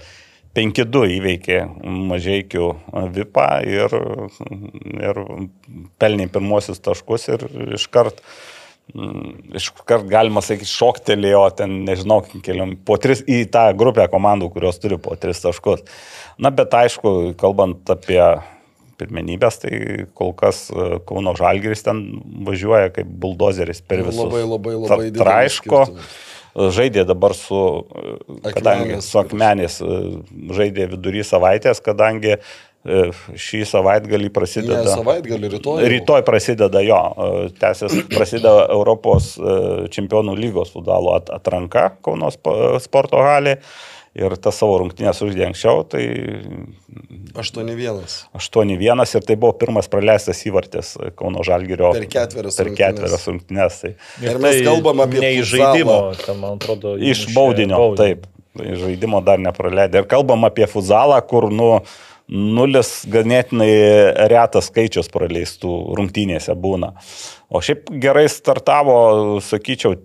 [0.54, 1.60] 5-2 įveikė
[2.14, 2.68] mažiekių
[3.16, 3.96] VIPą ir,
[5.10, 5.22] ir
[6.02, 7.48] pelnė pirmosius taškus ir
[7.80, 8.22] iškart
[9.58, 15.00] iškart galima sakyti, šoktelėjo ten, nežinau, keliam, po tris į tą grupę komandų, kurios turi
[15.02, 15.86] po tris taškus.
[16.38, 18.20] Na, bet aišku, kalbant apie
[19.00, 19.78] pirmenybės, tai
[20.18, 22.04] kol kas e, Kauno Žalgiris ten
[22.48, 24.22] važiuoja kaip buldozeris per visus.
[24.26, 25.08] Labai, labai, labai.
[25.16, 25.86] Traiško.
[26.54, 27.60] Žaidė dabar su,
[27.98, 29.08] e, kadangi akmenės.
[29.10, 30.04] su akmenės, e,
[30.60, 32.38] žaidė vidury savaitės, kadangi
[32.84, 34.82] šį savaitgalį prasideda.
[34.84, 35.86] Ne, savaitgalį rytoj.
[35.88, 36.98] Rytoj prasideda jo,
[37.56, 39.30] tęsis prasideda Europos
[39.96, 42.28] čempionų lygos futbolo atranka Kauno
[42.84, 43.56] sporto halė
[44.18, 46.04] ir tas savo rungtynės uždė anksčiau, tai...
[47.34, 48.04] 8-1.
[48.38, 48.78] 8-1
[49.18, 51.90] ir tai buvo pirmas praleistas įvartis Kauno Žalgirio.
[51.98, 53.82] Per ketverias per ketverias rungtynės.
[53.82, 53.94] Tai...
[54.22, 55.20] Ir mes tai kalbam apie...
[55.24, 56.96] Ne iš žaidimo, ten, man atrodo.
[57.02, 58.00] Iš baudinio, baudinio.
[58.04, 58.30] taip.
[58.54, 60.04] Žaidimo dar nepraleidė.
[60.04, 61.72] Ir kalbam apie futzalą, kur, nu,
[62.30, 63.72] nulis ganėtinai
[64.30, 66.94] retas skaičius praleistų rungtynėse būna.
[67.50, 69.98] O šiaip gerai startavo, sakyčiau,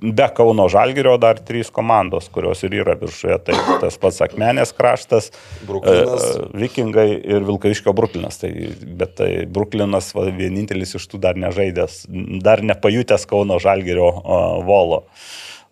[0.00, 3.38] be Kauno Žalgirio dar trys komandos, kurios ir yra viršuje.
[3.46, 5.32] Tai tas pats Akmenės kraštas,
[5.66, 6.28] Bruklinas.
[6.36, 8.38] e, Vikingai ir Vilkaiškio Bruklinas.
[8.42, 8.52] Tai,
[9.00, 12.04] bet tai Bruklinas va, vienintelis iš tų dar nežaidęs,
[12.44, 15.04] dar nepajutęs Kauno Žalgirio o, volo.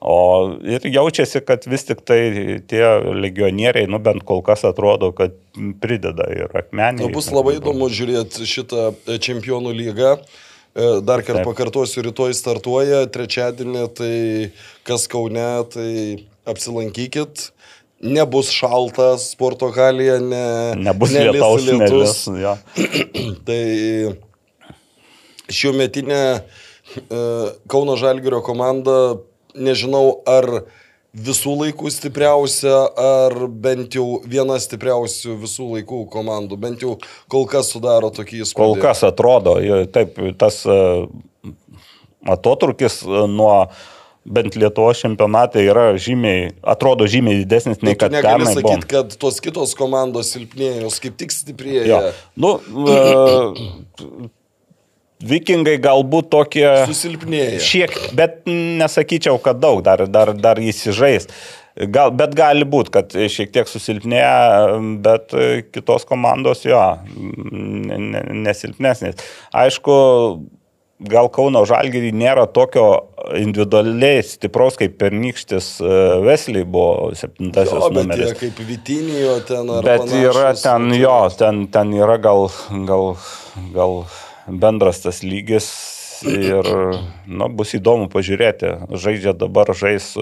[0.06, 0.16] O
[0.68, 2.18] ir jaučiasi, kad vis tik tai
[2.68, 2.84] tie
[3.16, 5.38] legionieriai, nu bent kol kas atrodo, kad
[5.80, 7.06] prideda ir akmenį.
[7.06, 10.18] Nu, bus labai įdomu žiūrėti šitą e, čempionų lygą.
[10.18, 10.44] E,
[10.76, 14.16] Dar kartą pakartosiu, rytoj startuoja, trečiadienį, tai
[14.84, 15.92] kas Kaune, tai
[16.48, 17.50] apsilankykit.
[18.04, 20.42] Nebus šaltas sporto halėje, ne,
[20.84, 22.16] Nebus nelis lietaus, nebus.
[22.42, 22.52] Jo.
[23.48, 23.62] Tai
[25.48, 26.40] šiuo metinė e,
[27.72, 29.16] Kauno Žalgirio komanda,
[29.56, 30.66] nežinau ar
[31.16, 36.96] visų laikų stipriausia, ar bent jau viena stipriausių visų laikų komandų, bent jau
[37.32, 38.60] kol kas sudaro tokį įspūdį.
[38.60, 39.56] Kol kas atrodo,
[39.92, 40.78] taip, tas e,
[42.36, 43.54] atotrukis e, nuo
[44.26, 48.72] bent Lietuvos čempionatai yra žymiai, atrodo žymiai didesnis nei kad pernai buvo.
[48.74, 51.38] sakyti, kad tos kitos komandos silpnėja, jos kaip tik Jo.
[51.38, 52.00] stiprėja.
[52.34, 52.56] Nu,
[52.90, 54.26] e,
[55.24, 57.60] vikingai galbūt tokie Susilpnėja.
[57.62, 61.28] šiek, bet nesakyčiau, kad daug, dar, dar, dar įsižais.
[61.92, 65.28] Gal, bet gali būti, kad šiek tiek susilpnėja, bet
[65.76, 66.80] kitos komandos jo,
[67.16, 69.20] ne- ne- nesilpnesnės.
[69.52, 69.96] Aišku,
[71.12, 72.86] gal Kauno Žalgirį nėra tokio
[73.36, 75.66] individualiai stipraus kaip pernykštis
[76.24, 78.32] Vesliai buvo septintasis Jo, numeris.
[78.32, 82.48] jie kaip Vitinijo ten ar Bet yra panašūs, ten, tai- jo, ten, ten yra gal,
[82.88, 83.18] gal,
[83.76, 83.98] gal
[84.46, 85.68] bendras tas lygis
[86.24, 86.64] ir
[87.28, 88.72] nu, bus įdomu pažiūrėti.
[88.96, 90.14] Žaidžia dabar žais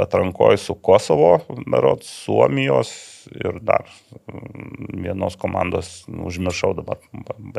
[0.00, 2.92] atrankoje su Kosovo, berot, Suomijos
[3.36, 7.00] ir dar mm, vienos komandos, nu, užmiršau dabar,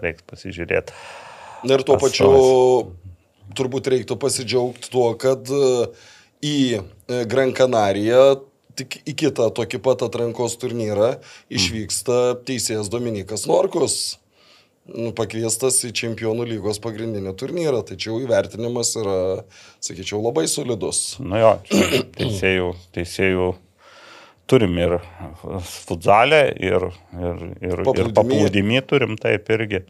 [0.01, 0.95] reikia pasižiūrėti.
[1.69, 2.31] Ir tuo pačiu
[3.57, 5.89] turbūt reiktų pasidžiaugti tuo, kad e,
[6.45, 6.81] į e,
[7.29, 8.41] Gran Canariją
[8.79, 11.17] tik į kitą tokį pat atrankos turnyrą
[11.51, 14.20] išvyksta teisėjas Dominikas Norkus.
[14.89, 19.17] Nu, Pakviestas į Čempionų lygos pagrindinį turnyrą, tačiau įvertinimas yra,
[19.83, 21.17] sakyčiau, labai solidus.
[21.21, 21.53] Nu jo,
[22.17, 23.51] teisėjų, teisėjų
[24.51, 24.97] turim ir
[25.69, 29.85] futzalę, ir, ir, ir, ir paplūdimį turim taip irgi.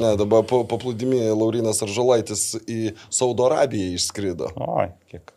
[0.00, 4.48] Ne, dabar po paplūdimį Laurinas Aržalaitis į Saudo Arabiją išskrido.
[4.56, 5.36] Oi, kiek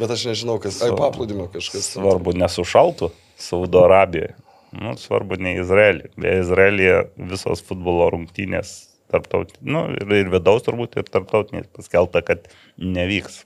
[0.00, 0.78] Bet aš nežinau, kas.
[0.80, 1.90] Ai, paplūdimio kažkas.
[1.98, 3.10] svarbu nesušaltų
[3.40, 4.32] Saudo Arabijoje.
[4.72, 6.12] Nu, svarbu ne Izraelį.
[6.20, 8.74] Be Izraelyje visos futbolo rungtynės
[9.10, 12.44] tarptautinės, nu, ir, ir vidaus turbūt, ir tarptautinės paskelta, kad
[12.78, 13.40] nevyks.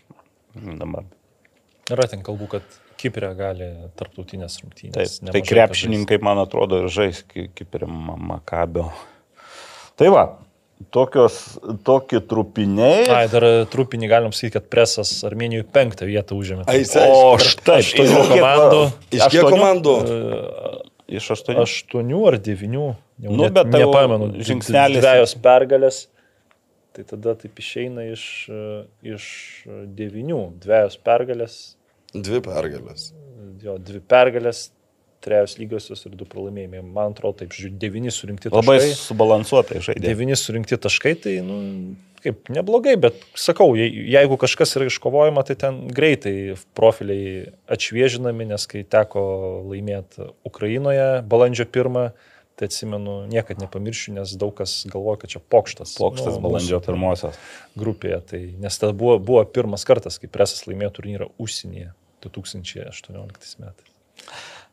[0.55, 1.07] Dabar.
[1.91, 3.67] Yra ten kalbų, kad Kiprė gali
[3.99, 5.19] tarptautinės Taip, rungtynės.
[5.33, 8.87] tai krepšininkai, man atrodo, ir žais ki- kaip ir Ma- Makabio.
[9.97, 10.23] Tai va,
[10.95, 13.09] tokios, tokie trupiniai.
[13.13, 16.65] Ai, dar trupinį galim sakyti, kad presas Armenijoje penktą vietą užėmė.
[16.71, 18.81] Ai, O štai, aštuonių komandų.
[19.19, 19.97] Iš kiek komandų?
[21.09, 21.63] Iš aštuonių.
[21.67, 22.85] Aštuonių ar devinių.
[23.21, 24.31] Jau Nu, net bet tai nepamenu.
[24.41, 26.07] žingsnelis- Dviejos pergalės.
[26.95, 29.25] Tai tada taip išeina iš, e, iš
[29.67, 30.53] devinių.
[30.63, 31.75] Dviejos pergalės.
[32.15, 33.13] Dvi pergalės.
[33.63, 34.71] Jo, dvi pergalės,
[35.25, 36.83] trejos lygiosios ir du pralaimėjimai.
[36.85, 38.99] Man atrodo, taip, žiūrėjau, devyni surinkti Labai taškai.
[39.01, 40.05] subalansuotai žaidė.
[40.05, 41.57] Devyni surinkti taškai, tai, nu,
[42.25, 48.69] kaip, neblogai, bet sakau, jei- jeigu kažkas yra iškovojama, tai ten greitai profiliai atšviežinami, nes
[48.71, 49.25] kai teko
[49.73, 52.11] laimėti Ukrainoje balandžio pirmą,
[52.55, 55.97] tai atsimenu, niekad nepamiršiu, nes daug kas galvoja, kad čia pokštas.
[55.99, 57.35] Pokštas nu, balandžio pirmosios.
[57.75, 61.91] Grupėje, tai, nes tada buvo, buvo pirmas kartas, kai presas laimėjo turnyrą užsienyje
[62.23, 63.91] 2018 metais.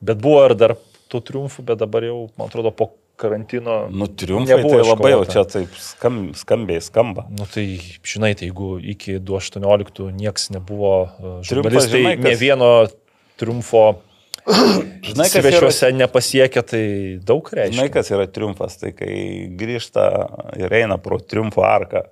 [0.02, 0.76] Bet buvo ir dar
[1.12, 2.92] tų triumfų, bet dabar jau, man atrodo, po
[3.22, 5.32] karantino Nu, triumfai tai Nebuvo labai jau iškovota.
[5.32, 7.28] čia taip skam, skambiai skamba.
[7.30, 7.66] Nu tai,
[8.02, 12.72] žinai, tai jeigu iki 2018 nieks nebuvo, Triumfas, žurnalistai žinai, ne kas- vieno
[13.38, 13.84] triumfo
[15.06, 16.82] Žinai, kas yra, svečiuose nepasiekia, tai
[17.22, 17.76] daug reiškia.
[17.78, 19.14] žinai, kas yra triumfas, tai kai
[19.60, 20.06] grįžta
[20.58, 22.08] ir eina pro triumfo arką.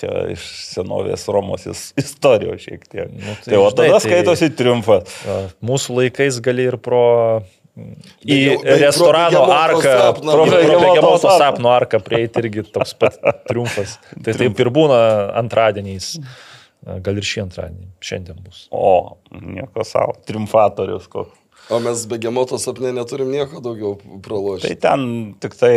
[0.00, 0.42] Čia iš
[0.74, 3.12] senovės Romos is- istorijos šiek tiek.
[3.12, 5.14] Nu, tai tai, o tada tai- skaitosi triumfas.
[5.62, 7.04] Mūsų laikais gali ir pro
[8.26, 8.38] į
[8.82, 10.34] restorano arką, sapną.
[11.38, 13.16] sapno arką prieiti irgi toks pat
[13.48, 13.98] triumfas.
[14.24, 14.98] Tai taip ir būna
[15.38, 16.16] antradieniais.
[17.04, 17.86] Gal ir šį antradienį.
[18.00, 18.64] Šiandien bus.
[18.72, 21.36] O, nieko savo, triumfatorius koks.
[21.70, 23.94] O mes be gemoto sapne neturim nieko daugiau
[24.24, 24.66] pralošti.
[24.66, 25.04] Tai ten
[25.42, 25.74] tik tai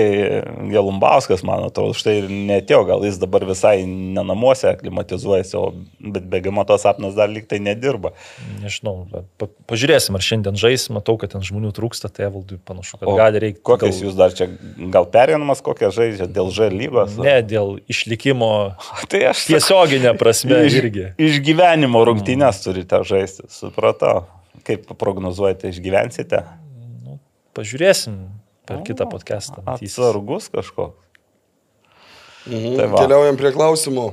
[0.72, 6.26] Gelumbauskas, man atrodo, štai ir netėjo, gal jis dabar visai ne namuose aklimatizuojasi, o bet
[6.32, 8.16] begemoto sapnas dar lyg tai nedirba.
[8.64, 9.06] Nežinau,
[9.38, 13.18] pa, pažiūrėsim, ar šiandien žais, matau, kad ten žmonių trūksta, tai valdui panašu, kad O
[13.20, 13.62] gali reikti.
[13.68, 14.50] Kokias jūs dar čia,
[14.94, 17.20] gal perinamas kokią žaidžia dėl Ž lygos?
[17.22, 18.54] Ne, dėl išlikimo
[19.14, 21.12] tai aš tiesioginė prasme iš, irgi.
[21.22, 24.24] iš gyvenimo rungtynės turite žaisti, supratau.
[24.64, 26.44] Kaip prognozuojate, išgyvensite?
[27.54, 28.20] Pažiūrėsim
[28.68, 29.64] per kitą podcastą.
[29.68, 31.04] Atsargus kažkoks.
[32.44, 32.76] Mhm.
[32.76, 33.04] Tai va.
[33.06, 34.06] Keliaujam prie klausimų.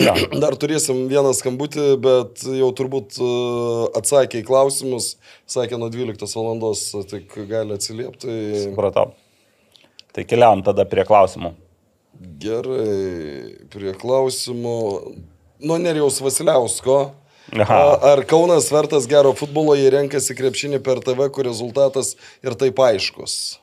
[0.00, 0.14] Ja.
[0.42, 3.28] Dar turėsim vieną skambutį, bet jau turbūt e,
[4.00, 5.12] atsakė į klausimus.
[5.46, 8.34] Sakė nuo 12 valandos, tik gali atsiliepti.
[8.66, 9.12] Supratau.
[10.14, 11.52] Tai keliaujam tada prie klausimų.
[12.42, 14.78] Gerai, prie klausimų.
[15.62, 16.98] Nuo Nerijaus Vasiliausko.
[17.56, 17.78] Aha.
[18.12, 22.14] Ar Kaunas vertas gero futbolo, jei renkasi krepšinį per TV, kur rezultatas
[22.44, 23.56] ir taip aiškus?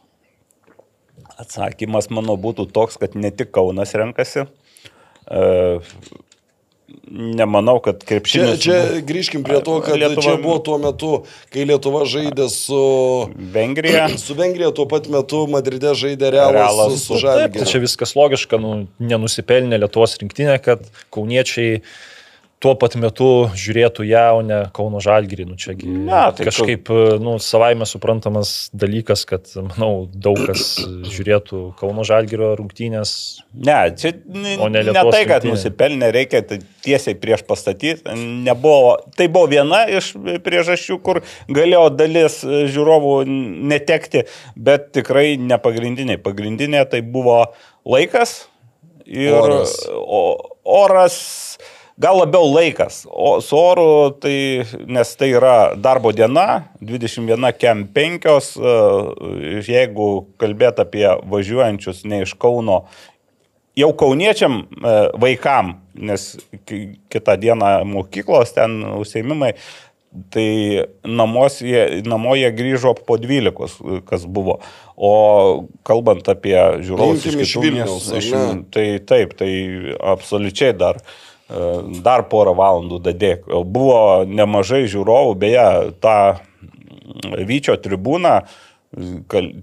[1.38, 4.46] Atsakymas mano būtų toks, kad ne tik Kaunas renkasi.
[5.26, 5.80] E,
[7.12, 8.60] nemanau, kad Čia, krepšinis.
[8.64, 11.12] čia grįžkim prie to, kad Lietuva- čia buvo tuo metu,
[11.54, 12.80] kai Lietuva žaidė su,
[13.36, 14.08] Vengrija.
[14.26, 16.92] su Vengrija, tuo pat metu Madride žaidė Realas, Realas.
[16.94, 17.70] su, su Taip, tai Žalgiriu.
[17.74, 21.82] čia viskas logiška, nu, nenusipelnė Lietuvos rinktinė, kad kauniečiai
[22.64, 25.46] tuo pat metu žiūrėtų ją, o ne Kauno Žalgirį.
[25.50, 26.90] Nu, čiagi Ne, tai kažkaip
[27.22, 30.64] nu, savaime suprantamas dalykas, kad, manau, daug kas
[31.12, 33.12] žiūrėtų Kauno Žalgirio rungtynės.
[33.54, 35.52] Ne, čia ne, ne ne, tai, kad rinktinė.
[35.52, 36.42] nusipelnė, reikia
[36.86, 38.16] tiesiai prieš pastatyti.
[38.48, 40.14] Nebuvo, tai buvo viena iš
[40.46, 41.22] priežasčių, kur
[41.52, 43.16] galėjo dalis žiūrovų
[43.74, 44.26] netekti,
[44.56, 46.22] bet tikrai ne pagrindiniai.
[46.24, 47.42] Pagrindinė tai buvo
[47.86, 48.46] laikas
[49.06, 49.80] ir Oras.
[49.92, 50.22] O,
[50.64, 51.18] oras.
[51.96, 58.58] Gal labiau laikas, o su oru, tai, nes tai yra darbo diena, 21 kem 5,
[59.64, 60.08] jeigu
[60.42, 62.82] kalbėt apie važiuojančius ne iš Kauno
[63.80, 66.34] jau kauniečiam e, vaikam, nes
[66.68, 69.54] ki- kitą dieną mokyklos ten užsiemimai,
[70.36, 70.50] tai
[71.04, 74.60] namos jie, namo jie grįžo po 12, kas buvo.
[74.96, 75.14] O
[75.88, 77.24] kalbant apie žiūrovus
[78.20, 78.44] iš ne?
[78.76, 79.52] tai taip, tai
[80.16, 83.50] absoliučiai dar, e, dar porą valandų dadėk.
[83.70, 85.68] Buvo nemažai žiūrovų, beje,
[86.02, 86.18] tą
[87.46, 88.40] Vyčio tribūną,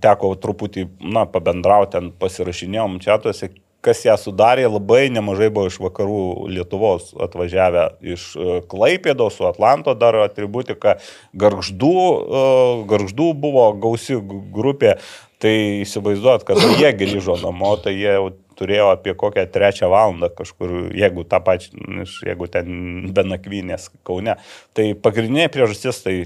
[0.03, 3.49] teko truputį, na, pabendrauti, ten pasirašinėjom čia tuose,
[3.83, 6.23] kas ją sudarė, labai nemažai buvo iš vakarų
[6.55, 10.99] Lietuvos atvažiavę iš e, Klaipėdos, su Atlanto dar atributika,
[11.35, 12.45] garždų, e,
[12.93, 14.21] garždų buvo gausi
[14.55, 14.97] grupė,
[15.43, 20.93] tai įsivaizduot, kad jie grįžo namo, tai jie jau turėjo apie kokią trečią valandą kažkur,
[20.97, 21.87] jeigu tą pačią,
[22.27, 24.37] jeigu ten be nakvynės Kaune.
[24.77, 26.19] Tai pagrindinė priežastis tai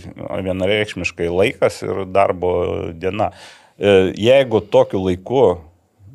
[0.48, 2.56] vienareikšmiškai laikas ir darbo
[2.94, 3.32] diena.
[3.78, 5.46] E, Jeigu tokiu laiku,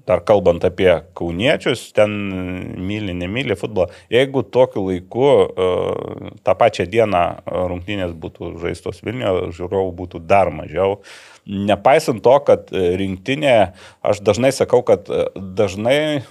[0.07, 2.13] dar kalbant apie kauniečius, ten
[2.81, 5.67] myli, nemyli futbolą, jeigu tokiu laiku e,
[6.45, 10.99] tą pačią dieną rungtynės būtų žaistos Vilniuje, žiūrovų būtų dar mažiau.
[11.49, 13.55] Nepaisant to, kad e, rinktinė,
[14.05, 15.25] aš dažnai sakau, kad e,
[15.57, 16.21] dažnai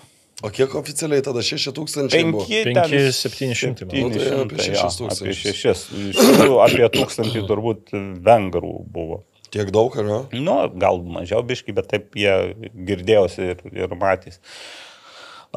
[0.40, 2.46] O kiek oficialiai tada 6 tūkstančiai buvo?
[2.48, 4.06] 5, Penki, 700, manau.
[4.08, 5.40] Nu, tai apie šešis apie tūkstančius.
[5.42, 5.82] šešis.
[6.14, 7.92] Iš tikrųjų, apie tūkstantį turbūt
[8.24, 9.18] vengrų buvo.
[9.52, 10.20] Tiek daug, ar ne?
[10.40, 12.32] Nu, gal mažiau biški, bet taip jie
[12.72, 14.40] girdėjosi ir, ir matys.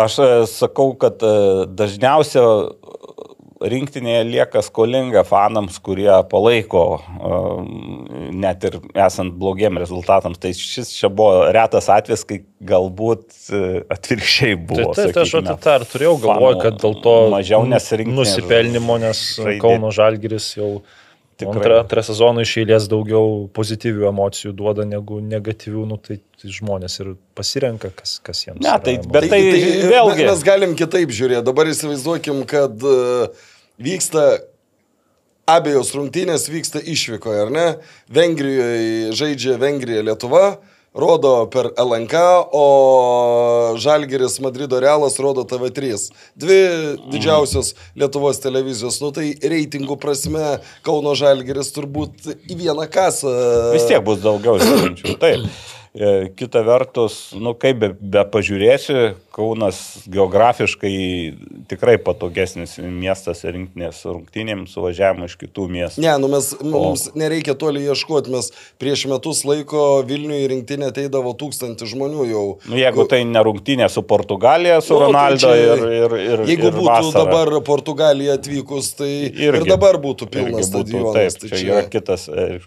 [0.03, 1.23] Aš e, sakau, kad
[1.79, 2.43] dažniausia
[3.71, 10.39] rinktinėje lieka skolinga fanams, kurie palaiko e, net ir esant blogiem rezultatams.
[10.43, 12.41] Tai šis čia buvo retas atvejis, kai
[12.73, 13.61] galbūt e,
[13.93, 14.89] atvirkščiai Tai, buvo.
[14.97, 18.99] tai, tai aš sakykime, tą ir turėjau galvoje, kad dėl to mažiau nes rinktinė nusipelnimo,
[19.03, 19.23] nes.
[19.63, 20.73] Kauno Žalgiris jau
[21.33, 21.55] Tikrai.
[21.57, 26.99] antrą, antrą sezoną iš eilės daugiau pozityvių emocijų duoda negu negatyvių, nu, tai, tai žmonės
[27.01, 28.61] ir pasirenka, kas, kas jiems.
[28.61, 29.39] Ne, tai- bet tai
[29.89, 31.41] vėlgi- Mes galim kitaip žiūrėti.
[31.47, 33.31] Dabar įsivaizduokim, kad e,
[33.81, 34.25] vyksta
[35.49, 37.65] abiejos rungtynės vyksta išvykoje, ar ne?
[38.13, 40.45] Vengrijoje žaidžia Vengrija Lietuva,
[40.93, 42.21] rodo per LNK,
[42.53, 45.97] o Žalgeris Madrido Realas rodo TV3.
[46.39, 46.59] Dvi
[47.11, 49.01] didžiausios Lietuvos televizijos.
[49.01, 53.33] Nu tai reitingų prasme Kauno Žalgeris turbūt į vieną kasą.
[53.73, 55.17] Vis tiek bus daugiau žiūrinčių.
[55.21, 55.49] Taip.
[55.93, 59.77] E, kita vertus, nu kaip be, be pažiūrėsi, Kaunas
[60.13, 60.93] geografiškai
[61.71, 66.03] tikrai patogesnis miestas rinktinės rungtynėms suvažiavimo iš kitų miestų.
[66.05, 67.13] Ne, nu mes, mums o...
[67.17, 68.51] nereikia toli ieškoti, mes
[68.81, 72.43] prieš metus laiko Vilniuje į rinktinę ateidavo tūkstantį žmonių jau.
[72.69, 76.45] Nu, jeigu tai ne rungtynė su Portugalija, su nu, Ronaldo tai čia, ir, ir, ir
[76.51, 77.25] Jeigu ir būtų vasara.
[77.25, 81.17] dabar Portugalija atvykus, tai irgi, ir dabar būtų pilnas stadionas.
[81.17, 82.29] Taip, tai čia, čia yra kitas.
[82.29, 82.61] e,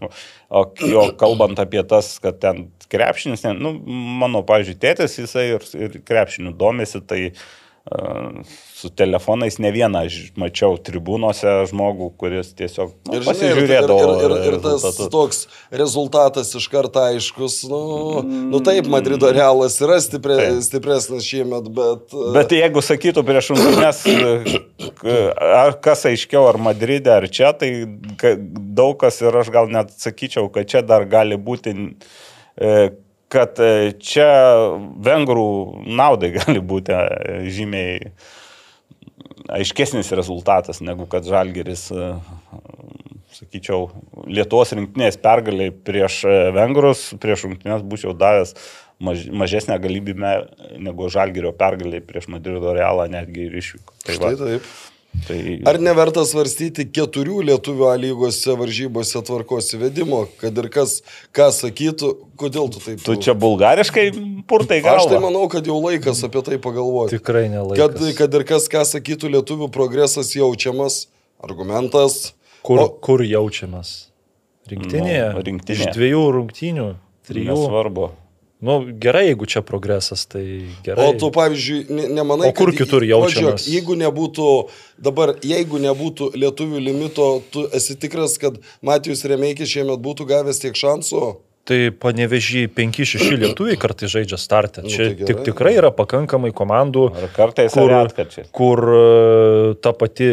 [0.49, 3.73] O jo kalbant apie tas, kad ten krepšinis, ne, nu,
[4.21, 8.43] mano, pažiūrėjau, tėtis jisai ir, ir krepšiniu domisi, tai uh,
[8.77, 13.29] su telefonais ne vieną aš mačiau tribūnose žmogų, kuris tiesiog nu, Ir, žinai, ir, ir,
[13.31, 14.17] pasižiūrėdavo.
[14.27, 15.13] ir, ir, tas rezultatus.
[15.15, 15.39] toks
[15.83, 17.61] rezultatas iš karto aiškus.
[17.71, 17.81] Nu,
[18.51, 20.61] nu taip, Madrido realas yra stipre, Taip.
[20.67, 22.11] stipresnis šiemet, bet...
[22.11, 24.03] e, Bet jeigu sakytų prieš rungtynes,
[25.63, 27.71] ar kas aiškiau, ar Madride, ar čia, tai
[28.77, 31.75] daug kas ir aš gal net sakyčiau, kad čia dar gali būti,
[32.59, 32.77] e,
[33.33, 34.29] kad e, čia
[35.03, 35.49] vengrų
[35.87, 38.13] naudai gali būti e, žymiai
[39.57, 42.11] aiškesnis rezultatas, negu kad Žalgeris, e,
[43.37, 43.91] sakyčiau,
[44.27, 46.23] Lietuvos rinktinės pergaliai prieš
[46.57, 48.57] vengrus, prieš rungtynės būčiau davęs
[48.99, 50.37] maž, mažesnę galimybę
[50.81, 53.97] negu Žalgerio pergaliai prieš Madrido realą netgi ir išvyko.
[54.07, 54.71] Tai va, Štai taip.
[55.27, 60.99] Tai, Ar neverta svarstyti keturių lietuvių A lygose varžybose tvarkos įvedimo, kad ir kas,
[61.37, 62.11] ką sakytų,
[62.41, 64.07] kodėl tu taip tu čia bulgariškai
[64.51, 67.17] purtai Aš tai manau, kad jau laikas apie tai pagalvoti.
[67.19, 67.81] Tikrai nelaikas.
[67.97, 71.07] Kad, kad ir kas, ką sakytų, lietuvių progresas jaučiamas,
[71.43, 72.35] argumentas.
[72.67, 74.11] Kur, O- kur jaučiamas?
[74.67, 75.27] Rinktinėje?
[75.37, 75.91] Nu, rinktinėje.
[75.91, 76.87] Iš dviejų rungtynių,
[77.29, 77.51] trijų.
[77.53, 78.09] Nesvarbu.
[78.67, 80.43] Nu, gerai, jeigu čia progresas, tai
[80.85, 81.07] gerai.
[81.07, 83.63] O tu, pavyzdžiui, ne- nemanai, O kur kad- kitur jaučiamas?
[83.63, 84.47] Važiuok, jeigu nebūtų,
[85.09, 90.75] dabar, jeigu nebūtų lietuvių limito, tu esi tikras, kad Matijus Remeikis šiemet būtų gavęs tiek
[90.75, 91.37] šansų?
[91.67, 94.83] Tai panevežiai 5-6 lietuviai kartai žaidžia startę.
[94.85, 98.51] Nu, Čia tai tik, tikrai yra pakankamai komandų, Ar kartais kur, ar retkarčiais?
[98.55, 100.29] kur e, ta pati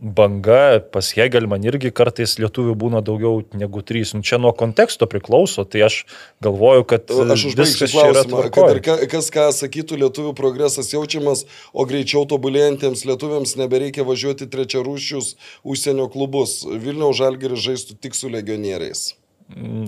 [0.00, 4.16] banga pas Hegelman irgi kartais lietuvių būna daugiau negu 3.
[4.16, 6.02] Nu, čia nuo konteksto priklauso, tai aš
[6.44, 11.44] galvoju, kad Aš užbaigsiu klausimą, kad ir ka, kas ką sakytų, lietuvių progresas jaučiamas,
[11.76, 15.34] o greičiau tobulėjantiems lietuviams nebereikia važiuoti trečia rūšius
[15.68, 16.62] užsienio klubus.
[16.64, 19.10] Vilniaus žalgeris žaistų tik su legionieriais.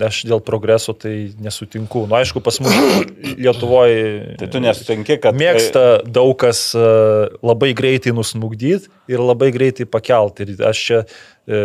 [0.03, 2.05] Aš dėl progreso tai nesutinku.
[2.05, 2.75] Na, nu, aišku, pas mus
[3.39, 5.37] Lietuvoje Tai tu nesutinki, kad...
[5.39, 6.87] mėgsta daug kas e,
[7.45, 10.49] labai greitai nusmugdyti ir labai greitai pakelti.
[10.51, 11.63] Ir aš čia e,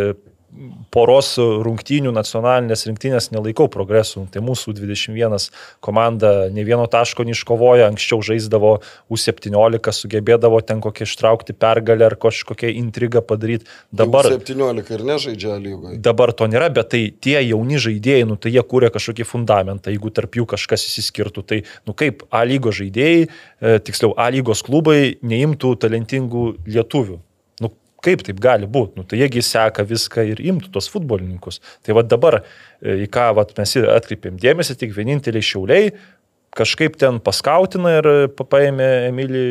[0.93, 4.25] poros rungtynių nacionalinės rinktinės nelaikau progresų.
[4.31, 5.49] Tai mūsų 21
[5.83, 8.77] komanda ne vieno taško neiškovoja, anksčiau žaisdavo
[9.13, 13.67] U17, sugebėdavo ten kokią ištraukti pergalę ar kažkokią intrigą padaryti.
[13.91, 15.99] Dabar, Jau 17 ir nežaidžia lygoje.
[16.03, 20.13] dabar to nėra, bet tai tie jauni žaidėjai, nu, tai jie kūrė kažkokį fundamentą, jeigu
[20.15, 25.17] tarp jų kažkas įsiskirtų, tai nu, kaip A lygos žaidėjai, e, tiksliau A lygos klubai
[25.21, 27.21] neimtų talentingų lietuvių.
[28.05, 28.99] Kaip taip gali būti?
[28.99, 31.61] Nu, tai jiegi seka viską ir imtų tos futbolininkus.
[31.85, 32.43] Tai va dabar,
[32.81, 35.91] e, į ką vat, mes atkreipėm dėmesį, tik vieninteliai šiauliai
[36.57, 39.43] kažkaip ten paskautina ir pa- paėmė Emilį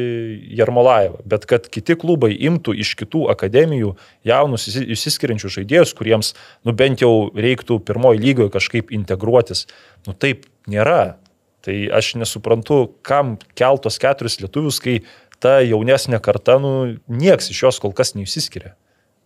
[0.59, 1.21] Jarmolaevą.
[1.29, 3.95] Bet kad kiti klubai imtų iš kitų akademijų
[4.27, 9.67] jaunus įsi- išsiskiriančius žaidėjus, kuriems nu, bent jau reiktų pirmoji lygoje kažkaip integruotis,
[10.07, 11.17] nu taip nėra.
[11.67, 15.01] Tai aš nesuprantu, kam keltos keturis lietuvius, kai
[15.43, 18.75] ta jaunesnė karta, nu, nieks iš jos kol kas neišsiskiria.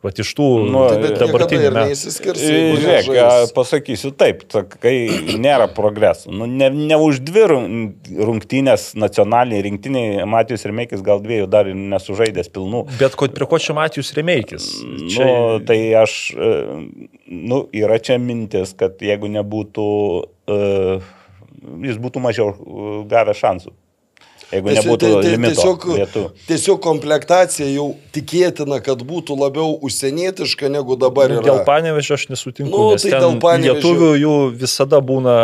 [0.00, 1.92] Vat iš tų Nu, nu, Tai dabartinių metų.
[1.92, 4.94] E, Žiūrėk, pasakysiu taip, ta- kai
[5.36, 6.32] nėra progresų.
[6.32, 11.68] Nu, ne, ne už dvi rung- rungtynės nacionaliniai rinktiniai Matijus ir Meikis gal dviejų dar
[11.68, 12.86] ir nesužaidęs pilnų.
[12.96, 14.70] Bet ko, prie ko čia Matijus Remeikis?
[15.12, 15.20] Čia...
[15.28, 16.50] Nu, tai aš, e,
[17.28, 19.86] nu, yra čia mintis, kad jeigu nebūtų,
[20.48, 21.12] uh,
[21.84, 22.54] jis būtų mažiau
[23.10, 23.76] gavęs šansų.
[24.50, 25.54] Jeigu nebūtų ti- limito.
[25.54, 26.22] Tiesiog, vietų.
[26.48, 31.42] tiesiog komplektacija jau tikėtina, kad būtų labiau užsienietiška negu dabar yra.
[31.46, 35.36] Dėl panevežio aš nesutinku, Nu, nes tai ten dėl Panevėžio- lietuvių jų visada būna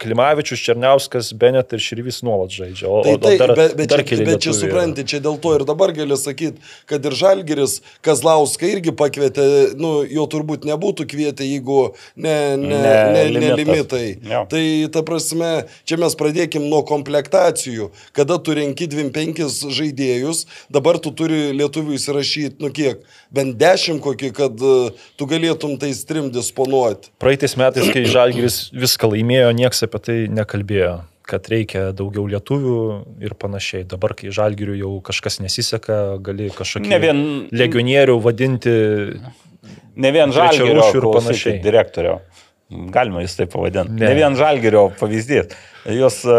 [0.00, 2.88] Klimavičius, Černiauskas, Benet ir Širvis nuolat žaidžia.
[2.88, 5.36] O, Tai, o tai, dar, bet, bet, dar čia, keli bet čia supranti, čia dėl
[5.42, 9.44] to ir dabar gali sakyti, kad ir Žalgiris Kazlauską irgi pakvietė,
[9.80, 11.80] nu, jo turbūt nebūtų kvietę, jeigu
[12.16, 13.58] ne, ne, Ne ne, ne limitas.
[13.60, 14.06] limitai.
[14.30, 14.44] Jo.
[14.50, 14.64] Tai
[14.94, 15.50] ta prasme,
[15.88, 22.56] čia mes pradėkim nuo komplektacijų, kada tu renki 25 žaidėjus, dabar tu turi lietuvių įsirašyti,
[22.62, 23.02] nu kiek,
[23.34, 27.10] bent 10 kokį, kad uh, tu galėtum tais trim disponuoti.
[27.20, 31.00] Praeitais metais, kai Žalgiris viską laimėjo, niekas apie tai nekalbėjo
[31.30, 32.78] kad reikia daugiau lietuvių
[33.22, 33.84] ir panašiai.
[33.86, 38.74] Dabar, kai žalgirių jau kažkas nesiseka, gali kažkokį vien- legionierių vadinti
[40.00, 41.60] Ne vien rūšių ir panašiai.
[41.62, 42.20] Direktorio.
[42.70, 43.92] Galima jūs taip pavadinti.
[43.92, 44.04] Ne.
[44.04, 45.54] Ne, ne vien žalgerio pavyzdys.
[45.88, 46.38] Jūs e,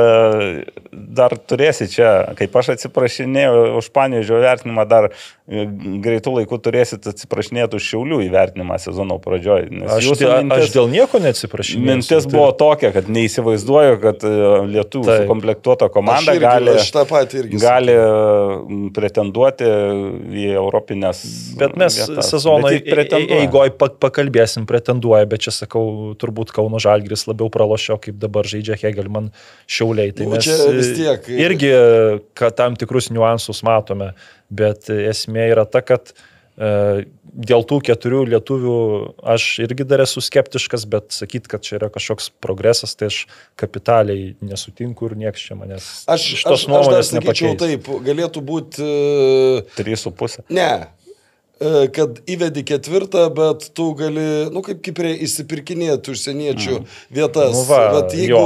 [0.91, 5.63] dar turėsite čia, kaip aš atsiprašinėjau už panėžio vertinimą, dar e,
[6.03, 9.71] greitų laikų turėsite atsiprašinėti už šiaulių įvertinimą sezono pradžioje.
[9.97, 11.81] Aš, dėl, aš dėl nieko neatsiprašau.
[11.81, 14.33] Mintis buvo tokia, kad neįsivaizduoju, kad e,
[14.75, 15.23] lietuvių Taip.
[15.25, 17.97] sukomplektuota komanda irgi- gali, gali
[18.93, 19.71] pretenduoti
[20.37, 21.23] į europinės.
[21.57, 22.29] Bet mes vietas.
[22.29, 28.77] sezono eigoje pakalbėsim, pretenduoja, bet čia sakau, turbūt Kauno Žalgris labiau pralošio, kaip dabar žaidžia
[28.81, 30.11] Hegel, man šiauliai.
[30.15, 31.31] Tai Nu, mes čia vis tiek.
[31.47, 31.71] irgi,
[32.37, 34.11] kad tam tikrus niuansus matome,
[34.51, 36.11] bet esmė yra ta, kad
[36.59, 38.75] e, dėl tų keturių lietuvių
[39.31, 43.21] aš irgi dar esu skeptiškas, bet sakyt, kad čia yra kažkoks progresas, tai aš
[43.59, 47.61] kapitaliai nesutinku ir nieks čia manęs Aš, aš, aš dar sakyčiau nepakeis.
[47.63, 48.89] taip, galėtų būti...
[49.79, 50.43] Trys su pusė.
[50.51, 50.71] ne.
[51.61, 56.79] E, Kad įvedi ketvirtą, bet tu gali, nu kaip Kiprė, įsipirkinėti užsieniečių
[57.13, 57.53] vietas.
[57.53, 58.45] Nu va, bet jeigu, jo.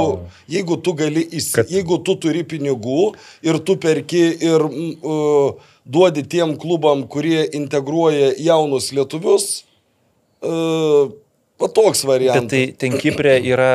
[0.52, 3.14] jeigu tu gali, įs, Kad- jeigu tu turi pinigų
[3.46, 9.64] ir tu perki ir mm, uh, duodi tiem klubam, kurie integruoja jaunus lietuvius,
[10.44, 11.08] uh,
[11.56, 12.50] va toks Bet variantas.
[12.52, 13.72] tai ten Kiprė yra,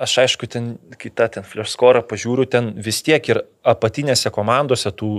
[0.00, 5.10] aš aišku, ten kitą ten flashscore pažiūriu, ten vis tiek ir apatinėse komandose tų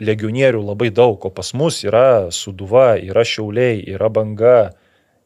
[0.00, 4.72] legionierių labai daug, o pas mus yra Suduva, yra Šiauliai, yra Banga,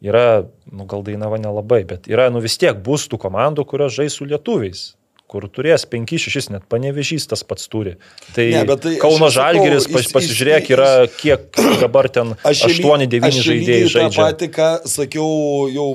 [0.02, 4.18] yra, nu gal Dainava nelabai, bet yra, nu vis tiek bus tų komandų, kurios žais
[4.18, 4.92] su lietuviais
[5.32, 7.94] kur turės 5-6, net panevežys tas pats turi.
[8.36, 12.84] Tai, Ne, tai aš Kauno Žalgeris, pas, pasižiūrėk, yra kiek dabar ten Aš čia lyg-
[13.08, 14.26] 8-9 aš čia žaidėjai žaidžia.
[14.26, 15.30] patį, ką sakiau
[15.72, 15.86] jau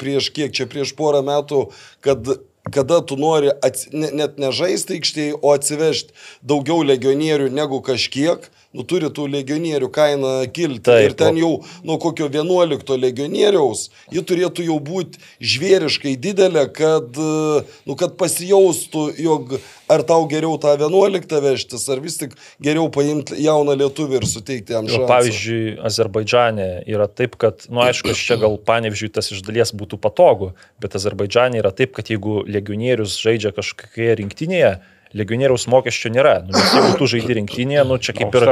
[0.00, 1.66] prieš kiek čia, prieš porą metų,
[2.04, 2.28] kad
[2.70, 6.14] kada tu nori ats, ne, net nežaisti aikštėje, o atsivežti
[6.46, 8.44] daugiau legionierių negu kažkiek,
[8.76, 10.84] nu turi tų legionierių kaina kilti.
[10.86, 11.50] Taip, ir ten jau
[11.86, 19.06] nuo kokio 11 legionieriaus ji turėtų jau būti žvėriškai didelė, kad, e, nu, kad pasijaustų,
[19.18, 19.56] jog
[19.90, 24.76] ar tau geriau tą 11 vežtis, ar vis tik geriau paimti jauną lietuvį ir suteikti
[24.76, 25.08] jam šansą.
[25.10, 29.98] Pavyzdžiui, Azerbaidžane yra taip, kad, na, nu, aišku, čia gal panevižiui tas iš dalies būtų
[30.02, 30.52] patogu,
[30.82, 34.74] bet Azerbaidžane yra taip, kad jeigu legionierius žaidžia kažkokioje rinktinėje,
[35.16, 36.36] legionieriaus mokesčio nėra.
[36.46, 38.44] Nu, nes jeigu tu žaidži rinktinėje, nu, čia kaip ir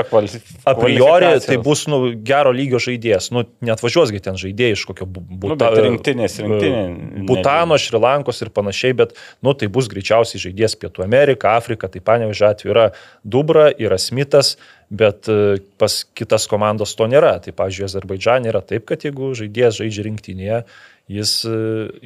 [0.66, 3.30] a priori tai bus nu, gero lygio žaidėjas.
[3.34, 6.80] Nu, net važiuosgi ten žaidėjai iš kokio bu- Nu, buta, bet rinktinės, rinktinė.
[7.28, 12.48] Butano, Šrilankos ir panašiai, bet, nu, tai bus greičiausiai žaidėjas Pietų Amerika, Afrika, tai panevežė
[12.50, 12.86] atveju yra
[13.24, 14.56] Dubra, yra Smithas,
[14.90, 17.36] bet e, pas kitas komandos to nėra.
[17.44, 20.60] Tai, pavyzdžiui, Azerbaidžanė yra taip, kad jeigu žaidėjas žaidžia rinktinėje,
[21.08, 21.56] jis e,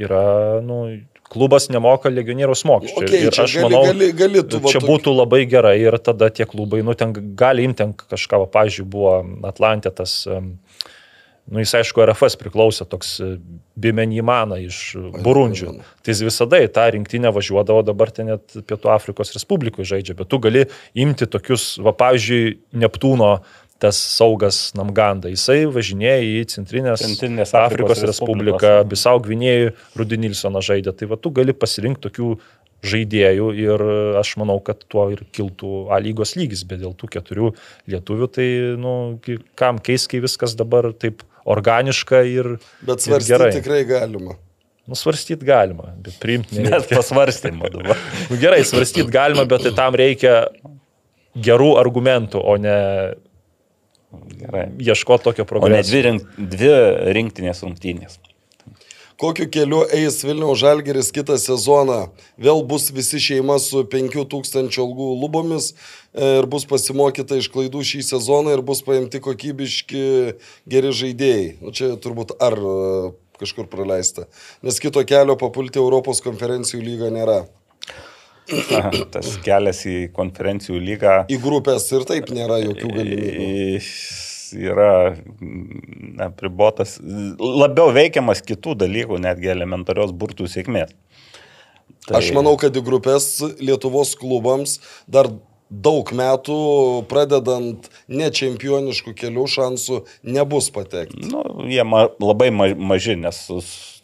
[0.05, 0.83] yra, nu,
[1.33, 3.05] klubas nemoka legionieriaus mokesčių.
[3.07, 6.45] Okei, ir aš gali- manau, gali- gali tu čia būtų labai gerai ir tada tie
[6.49, 9.17] klubai, nu, ten gali imti ten kažką, va, pavyzdžiui, buvo
[9.49, 10.21] Atlantė tas
[11.51, 13.33] Nu, jis aišku, RFS priklausė toks e,
[13.83, 14.95] Bimenimana iš
[15.25, 15.73] Burundžių.
[16.05, 20.31] Tai jis visada į tą rinktinę važiuodavo, dabar ten net Pietų Afrikos Respublikoje žaidžia, bet
[20.31, 20.63] tu gali
[20.95, 23.33] imti tokius, va pavyzdžiui, Neptūno
[23.83, 25.31] tas saugas Namganda.
[25.33, 28.73] Jisai važinėja į Centrinės, Centrinės Afrikos, Afrikos Respubliką.
[28.91, 30.95] Bisau Gvinėjų, Rudinilsoną žaidė.
[31.01, 32.29] Tai va tu gali pasirinkti tokių
[32.83, 33.83] žaidėjų ir
[34.19, 37.53] aš manau, kad tuo ir kiltų A lygos lygis, bet dėl tų keturių
[37.91, 38.47] lietuvių, tai,
[38.83, 38.95] nu,
[39.59, 43.53] kam keis, kai viskas dabar taip organiška ir, Bet ir gerai.
[43.53, 44.39] svarstyti tikrai galima.
[44.91, 46.99] Nusvarstyti galima, bet priimti Net nereikia.
[46.99, 48.01] pasvarstymą dabar.
[48.31, 50.49] Nu, gerai, svarstyti galima, bet tai tam reikia
[51.39, 52.75] gerų argumentų, o ne
[54.39, 54.69] Gerai.
[54.79, 55.91] ieškoti tokio O ne progreso.
[55.91, 56.75] dvi, rink, dvi
[57.17, 58.19] rinktinės rungtynės.
[59.23, 62.09] Kokiu keliu eis Vilniaus Žalgeris kitą sezoną?
[62.41, 68.03] Vėl bus visi šeima su 5000 algų lubomis e, ir bus pasimokyta iš klaidų šį
[68.09, 70.03] sezoną ir bus paimti kokybiški
[70.67, 71.47] geri žaidėjai.
[71.63, 72.75] Nu, čia turbūt ar e,
[73.39, 74.27] kažkur praleista.
[74.67, 77.45] Nes kito kelio papulti Europos konferencijų lygą nėra.
[79.13, 83.47] Tas kelias į konferencijų lygą Į grupės ir taip nėra jokių galimybių.
[84.53, 84.89] Yra
[85.41, 86.99] na, pribotas,
[87.41, 90.93] labiau veikiamas kitų dalykų, netgi elementarios burtų sėkmės.
[92.03, 95.31] Tai, Aš manau, kad į grupės Lietuvos klubams dar
[95.73, 96.59] daug metų,
[97.09, 100.03] pradedant ne čempioniškų kelių šansų,
[100.35, 101.31] nebus patekti.
[101.33, 103.41] Nu, jie ma, labai ma, maži, nes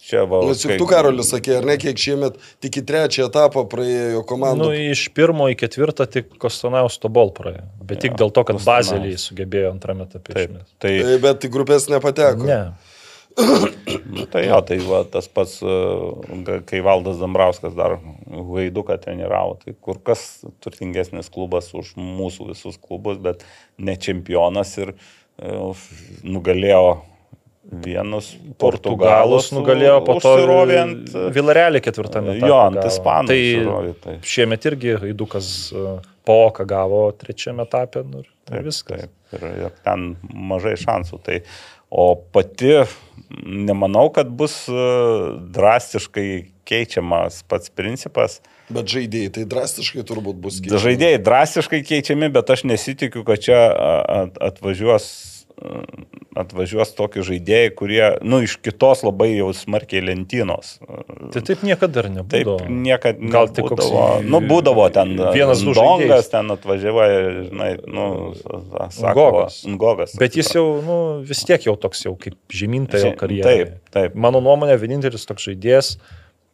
[0.09, 0.41] čia va.
[0.49, 4.25] Nes juk kai- tu, Karolis, sakė, ar ne kiek šiemet tik į trečią etapą praėjo
[4.29, 4.71] komandų.
[4.71, 8.89] Nu, iš pirmo į ketvirtą tik Kostanaus Tobol praėjo, bet tik dėl to, kad Kostanaus.
[8.95, 10.73] Bazelį sugebėjo antrame etape Taip, išmesti.
[10.81, 12.49] tai, Tai, bet į grupės nepateko.
[12.49, 12.63] Ne.
[13.39, 15.61] nu, tai jo, tai va, tas pats,
[16.43, 22.81] ga- kai Valdas Dambrauskas dar Vaiduką treniravo, tai kur kas turtingesnis klubas už mūsų visus
[22.83, 23.45] klubus, bet
[23.79, 24.91] ne čempionas ir
[25.39, 25.53] e,
[26.27, 26.83] nugalėjo
[27.69, 28.31] vienus
[28.61, 31.11] Portugalus nugalėjo po to užsirovint.
[31.37, 32.37] Vilarelį ketvirtame.
[32.37, 34.29] etape Jo, ant ispanų Tai taip.
[34.35, 35.51] šiemet irgi Haidukas
[36.29, 39.05] Paoka gavo trečiame etape nu, ir Taip, viskas.
[39.05, 41.21] Taip, ir, ir ten mažai šansų.
[41.25, 41.39] Tai,
[41.89, 42.75] o pati
[43.45, 44.85] nemanau, kad bus e,
[45.57, 46.29] drastiškai
[46.69, 48.39] keičiamas pats principas.
[48.69, 50.83] Bet žaidėjai tai drastiškai turbūt bus keičiami.
[50.85, 53.61] Žaidėjai drastiškai keičiami, bet aš nesitikiu, kad čia
[54.51, 55.09] atvažiuos,
[56.39, 60.77] atvažiuos tokie žaidėjai, kurie, nu, iš kitos labai jau smarkiai lentynos.
[61.35, 62.69] Tai taip niekada dar Taip, nebūdavo.
[62.85, 63.89] niekada Gal tik koks.
[64.29, 66.31] Nu, būdavo ten vienas du Dongas, žaidėjus.
[66.35, 67.19] ten atvažiuoja,
[67.49, 68.07] žinai, nu,
[68.95, 69.59] sako, Ngogas.
[69.75, 70.15] Ngogas.
[70.21, 73.49] Bet jis jau, nu, vis tiek jau toks jau kaip žymintojo karjerą.
[73.51, 74.15] taip, taip.
[74.15, 75.97] Mano nuomonė, vienintelis toks žaidėjas,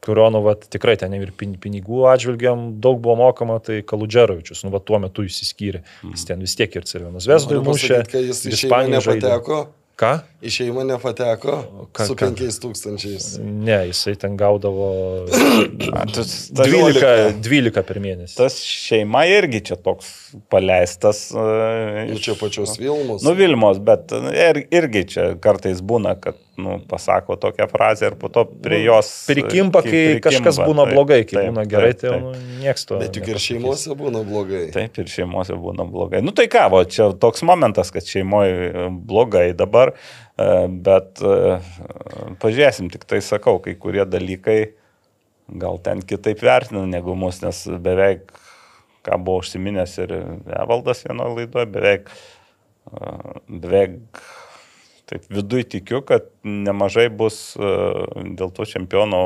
[0.05, 4.71] kurio, nu, vat, tikrai ten ir pin- pinigų atžvilgiam daug buvo mokama, tai Kaludžerovičius, nu,
[4.75, 5.81] va, tuo metu jis įskyrė.
[6.13, 8.03] Jis ten vis tiek ir Cervienos Vesdui mušė.
[8.13, 9.25] jis į Ispaniją žaidė.
[9.31, 9.63] nepateko.
[9.95, 10.09] Ką?
[10.43, 11.53] Į šeimą nepateko
[11.95, 12.33] Ką- su ką?
[12.35, 13.27] 5 tūkstančiais.
[13.39, 14.89] Ne, jisai ten gaudavo
[16.15, 18.35] Tas, tas, 12, 12 per mėnesį.
[18.41, 21.29] tas šeima irgi čia toks paleistas.
[21.31, 23.23] e, Nu, iš- čia pačios Vilmos.
[23.23, 28.29] Nu, Vilmos, bet ir, irgi čia kartais būna, kad nu, pasako tokią frazę ir po
[28.29, 29.11] to prie jos.
[29.27, 32.23] Prikimpa, kai prikimba, kažkas būna taip, blogai, kai taip, būna gerai, taip, tai taip.
[32.23, 32.99] nu, nieks to.
[33.03, 34.63] Bet juk ir šeimose būna blogai.
[34.75, 36.23] Taip, ir šeimose būna blogai.
[36.25, 39.95] Nu tai ką, va, čia toks momentas, kad šeimoje blogai dabar,
[40.39, 40.49] e,
[40.87, 41.59] bet e,
[42.45, 44.61] pažiūrėsim, tik tai sakau, kai kurie dalykai
[45.61, 48.31] gal ten kitaip vertina negu mus, nes beveik,
[49.05, 50.15] ką buvo užsiminęs ir
[50.63, 52.09] Evaldas vienoje laidoje, beveik,
[52.95, 53.13] e,
[53.51, 54.25] beveik
[55.15, 57.69] Taip viduje tikiu, kad nemažai bus e,
[58.35, 59.21] dėl to čempionų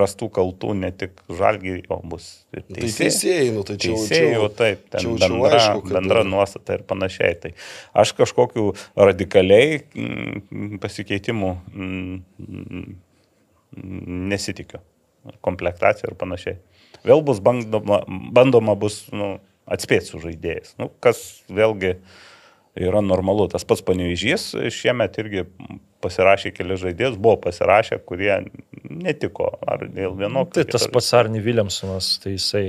[0.00, 2.96] rastų kaltų ne tik žalgiai, o bus ir Tai teisėjai.
[3.04, 5.82] teisėjai, nu tai čia jau- Teisėjų, čia jau- taip, ten čia jau- čia bendra, aišku,
[5.86, 7.36] kad- bendra nuostata ir panašiai.
[7.44, 7.52] Tai
[8.02, 8.64] aš kažkokių
[8.98, 12.92] radikaliai mm, pasikeitimų mm, mm,
[14.32, 14.82] nesitikiu.
[15.44, 16.58] Komplektacija ir panašiai.
[17.06, 18.02] Vėl bus bandoma,
[18.34, 19.36] bandoma bus nu,
[19.70, 20.74] atspėti su žaidėjais.
[20.82, 21.94] Nu, kas vėlgi
[22.78, 23.48] yra normalu.
[23.52, 25.46] Tas pats panevežys šiemet irgi
[26.02, 28.32] pasirašė keli žaidėjus, buvo pasirašę, kurie
[28.90, 29.52] netiko.
[29.66, 30.56] Ar dėl vienokių.
[30.58, 32.64] Tai tas pats Arni Williamsonas, tai jisai,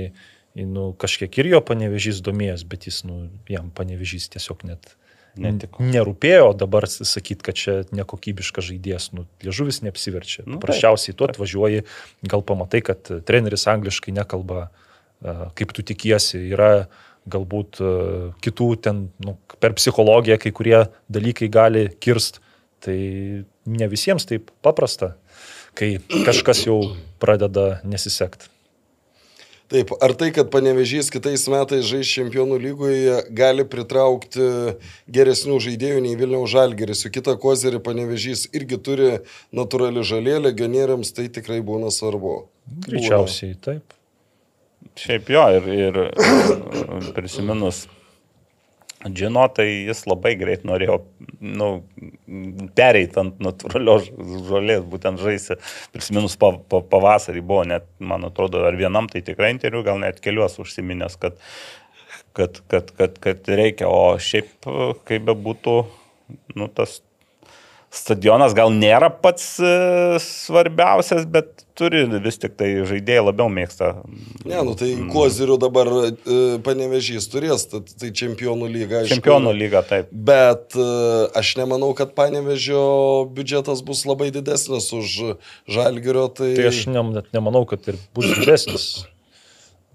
[0.60, 4.94] nu, kažkiek ir jo panevežys domėjęs, bet jis, nu, jam panevežys tiesiog net
[5.34, 5.82] Netiko.
[5.82, 10.44] nerūpėjo dabar sakyti, kad čia nekokybiškas žaidėjas, nu, liežuvis neapsiverčia.
[10.46, 11.82] Nu, Prašiausiai tu atvažiuoji,
[12.30, 14.68] gal pamatai, kad treneris angliškai nekalba,
[15.58, 16.86] kaip tu tikiesi, yra
[17.30, 17.90] galbūt a,
[18.44, 20.80] kitų ten, nu, per psichologiją kai kurie
[21.12, 22.40] dalykai gali kirst.
[22.84, 22.96] Tai
[23.64, 25.14] ne visiems taip paprasta,
[25.78, 25.96] kai
[26.26, 26.82] kažkas jau
[27.22, 28.50] pradeda nesisekti.
[29.72, 34.44] Taip, ar tai, kad panevežys kitais metais žais čempionų lygoje, gali pritraukti
[35.08, 39.08] geresnių žaidėjų nei Vilniaus žalgeris, o kitą kozerį panevežys irgi turi
[39.56, 42.42] natūrali žalė, legionieriams tai tikrai būna svarbu.
[42.84, 43.96] Greičiausiai taip.
[44.98, 47.84] Šiaip jo, ir, ir prisiminus
[49.04, 50.96] Džino, tai jis labai greit norėjo
[51.44, 51.68] nu,
[52.76, 54.06] pereiti ant natūralios
[54.48, 55.58] žolės, būtent žaisti.
[55.92, 60.22] Prisiminus pa, pa, pavasarį buvo net, man atrodo, ar vienam tai tikrai interviu, gal net
[60.24, 61.36] keliuos užsiminęs, kad,
[62.32, 64.70] kad, kad, kad, kad reikia, o šiaip
[65.04, 65.76] kaip be būtų,
[66.56, 67.02] nu, tas
[67.94, 69.70] stadionas gal nėra pats e,
[70.22, 73.92] svarbiausias, bet turi vis tik tai žaidėjai labiau mėgsta.
[74.44, 76.12] Ne, nu tai kozerių dabar e,
[76.66, 79.02] panevežys turės, tai, tai čempionų lyga.
[79.02, 80.10] Aišku, Čempionų lyga, taip.
[80.10, 80.88] Bet e,
[81.38, 82.84] aš nemanau, kad panevežio
[83.34, 85.16] biudžetas bus labai didesnis už
[85.70, 86.28] žalgerio.
[86.34, 88.88] Tai, Tai aš ne, net nemanau, kad ir bus didesnis.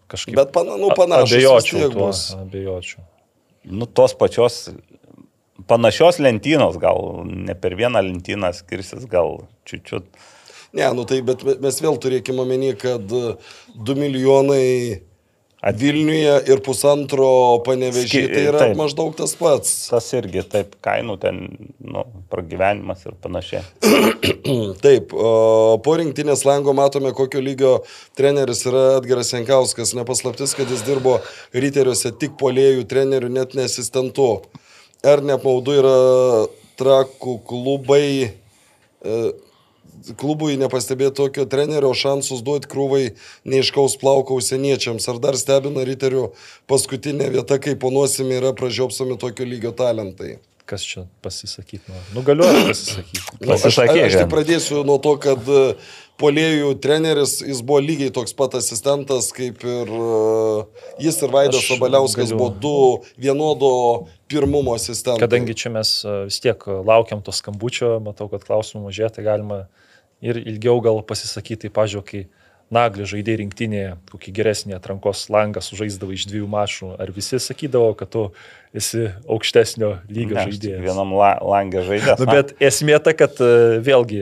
[0.09, 2.07] Kažkaip Bet pana, nu, panašus vis abejočiau tuo.
[2.07, 2.23] bus.
[2.33, 3.03] Abejočiau.
[3.69, 4.69] Nu, tos pačios,
[5.67, 10.07] panašios lentynos, gal ne per vieną lentyną skirsis, gal čiučiut.
[10.73, 15.01] Ne, nu tai, bet mes vėl turėkime omeny, kad 2 milijonai
[15.59, 18.77] Vilniuje ir pusantro panevežį, Ski- tai yra taip.
[18.79, 19.73] maždaug tas pats.
[19.91, 21.41] Tas irgi taip kainų ten,
[21.83, 23.65] nu, pragyvenimas ir panašiai.
[24.85, 27.73] Taip, po rinktinės lango matome, kokio lygio
[28.15, 29.91] treneris yra Edgaras Jankauskas.
[29.99, 31.17] Nepaslaptis, kad jis dirbo
[31.51, 34.31] ryteriuose tik polėjų trenerių, net nesistentu.
[35.05, 35.99] Ar neapmaudu yra
[36.79, 38.31] trakų klubai,
[38.99, 39.19] e,
[40.19, 43.03] klubui nepastebėti tokio trenerio šansus duoti krūvai
[43.47, 45.07] neiškaus plauko užsieniečiams?
[45.11, 46.29] Ar dar stebina ryterių
[46.67, 50.37] paskutinė vieta, kai ponuosimi yra pražiopsomi tokio lygio talentai?
[50.69, 51.89] kas čia pasisakyti.
[51.89, 53.23] Nu, nu galiu pasisakyti.
[53.41, 55.63] Nu, aš, aš, Pasisakyk, aš tik pradėsiu nuo to, kad e,
[56.19, 60.07] polėjų treneris, jis buvo lygiai toks pat asistentas, kaip ir e,
[61.05, 61.67] jis ir Vaidas
[62.31, 62.73] galiu- buvo du
[63.17, 63.71] vienodo
[64.29, 65.23] pirmumo asistentai.
[65.23, 69.63] Kadangi čia mes e, vis tiek laukiam to skambučio, matau, kad klausimų mažėja, tai galima
[70.21, 72.27] ir ilgiau gal pasisakyti, tai pažiūrėjau, kai
[72.69, 78.11] Nagli žaidė rinktinėje, kokį geresnį atrankos langą sužaisdavo iš dviejų mačų, ar visi sakydavo, kad
[78.13, 78.27] tu
[78.77, 80.83] esi aukštesnio lygio žaidėjas?
[80.83, 82.21] Vienam la, langė žaidėjas.
[82.21, 84.21] Nu, bet esmė ta, kad e, vėlgi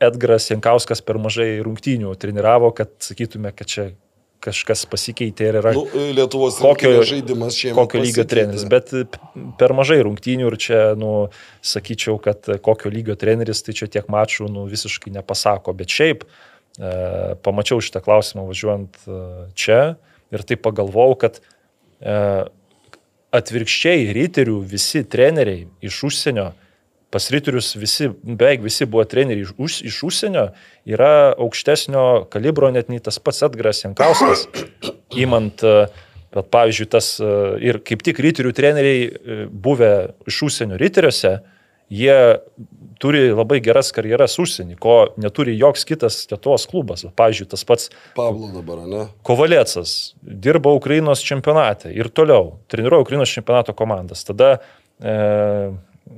[0.00, 3.86] Edgaras Jankauskas per mažai rungtynių treniravo, kad sakytume, kad čia
[4.38, 5.82] kažkas pasikeitė ir yra Nu,
[6.14, 7.74] Lietuvos kokio, žaidimas šiemet.
[7.74, 8.62] kokio lygio treneris.
[8.70, 9.18] Bet p-
[9.58, 11.14] per mažai rungtynių ir čia, nu,
[11.66, 15.74] sakyčiau, kad kokio lygio treneris, tai čia tiek mačų, nu, visiškai nepasako.
[15.74, 16.92] Bet šiaip e,
[17.42, 19.18] pamačiau šitą klausimą važiuojant e,
[19.58, 19.80] čia
[20.30, 22.14] ir tai pagalvojau, kad e,
[23.34, 26.52] atvirkščiai ryterių visi treneriai iš užsienio,
[27.10, 30.48] pas ryterius visi, beveik visi buvo treneriai iš, už, iš užsienio,
[30.88, 34.44] yra aukštesnio kalibro, net nei tas pats Edgaras Jankauskas,
[35.24, 35.64] įmant,
[36.34, 37.30] bet pavyzdžiui, tas e,
[37.64, 39.92] ir kaip tik ryterių treneriai e, buvę
[40.28, 41.38] iš užsienio ryteriuose,
[41.88, 42.18] jie
[43.00, 47.06] turi labai geras karjeras užsienį, ko neturi joks kitas Lietuvos klubas.
[47.16, 49.06] Pavyzdžiui, tas pats Pablo dabar, ne?
[49.24, 54.26] Kovalėcas dirba Ukrainos čempionate ir toliau treniruoja Ukrainos čempionato komandas.
[54.28, 54.58] Tada
[55.00, 55.14] e,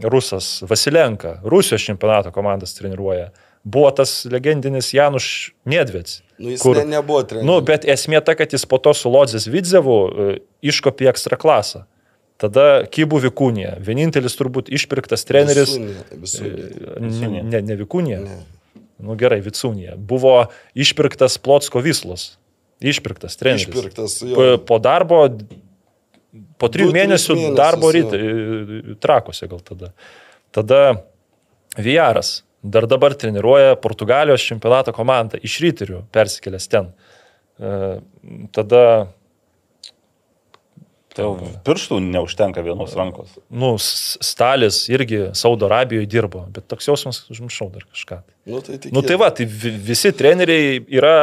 [0.02, 3.30] Rusas Vasilenka Rusijos čempionato komandas treniruoja.
[3.64, 6.22] Buvo tas legendinis Januš Nedvets.
[6.38, 7.46] Nu, jis kur- ne, nebuvo treneris.
[7.50, 11.82] Nu, bet esmė ta, kad jis po to su Lodzės Vidzevu e, iškopė ekstra klasą.
[12.40, 13.74] Tada Kybų Vikūnė.
[13.84, 15.74] Vienintelis turbūt išpirktas treneris.
[15.76, 17.42] Visunė, visunė.
[17.44, 18.16] Ne, ne, ne Vikūnė.
[18.24, 18.38] Ne.
[19.04, 19.98] Nu gerai, Vicūnė.
[20.00, 22.38] Buvo išpirktas Plotsko Vislos.
[22.80, 23.68] Išpirktas treneris.
[23.68, 24.56] Išpirktas, Po, jo.
[24.64, 25.20] po darbo,
[26.61, 28.20] po trijų mėnesių darbo ryte,
[29.02, 29.93] trakuose gal tada.
[30.55, 30.82] Tada
[31.78, 36.90] Vijaras dar dabar treniruoja Portugalijos čempionato komandą iš ryterių persikėlęs ten.
[37.57, 38.01] E,
[38.52, 38.82] Tada
[41.10, 41.32] Tai jau
[41.66, 43.32] pirštų neužtenka vienos rankos.
[43.50, 48.20] nu, Stalis irgi Saudo Arabijoje dirbo, bet toks jausmas, užmiršau dar kažką.
[48.46, 51.14] Nu, tai, Nu tai va, tai vi- visi treneriai yra...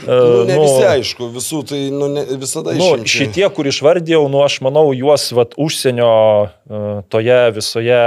[0.00, 3.12] e, Nu, ne visi aišku, visų tai nu, ne, visada Nu, išimčiai.
[3.28, 6.10] šitie, kur išvardėjau, nu, aš manau, juos vat, užsienio
[6.48, 6.80] e,
[7.12, 8.00] toje visoje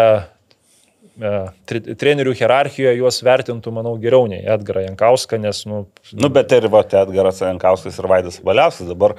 [1.22, 1.34] e,
[1.70, 6.68] tre- trenerių hierarchijoje juos vertintų, manau, geriau nei Edgarą Jankauską, nes, nu, Nu, bet ir
[6.74, 9.16] va, Edgaras Jankauskas ir Vaidas Valiauskas dabar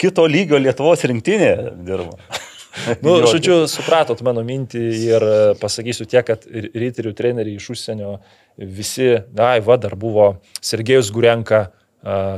[0.00, 1.50] kito lygio Lietuvos rinktinė
[1.86, 2.16] dirba.
[3.04, 8.16] nu žodžiu, supratot mano mintį ir e, pasakysiu tiek, kad ryterių treneriai iš užsienio
[8.56, 11.68] visi, ai, va, dar buvo Sergejus Gurenka,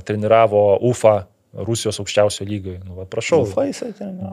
[0.03, 1.21] treniravo UFA
[1.53, 2.79] Rusijos aukščiausio lygoje.
[2.87, 3.43] Nu, va, prašau.
[3.45, 3.53] Jo.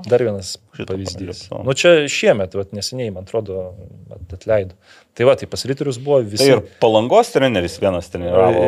[0.07, 0.53] Dar vienas
[0.87, 1.49] pavyzdys.
[1.67, 3.73] Nu, čia šiemet, vat, neseniai, man atrodo,
[4.31, 4.77] atleido.
[5.19, 6.45] Tai va, tai pas Riterius buvo visi.
[6.45, 8.63] Tai ir palangos treneris vienas treniravo.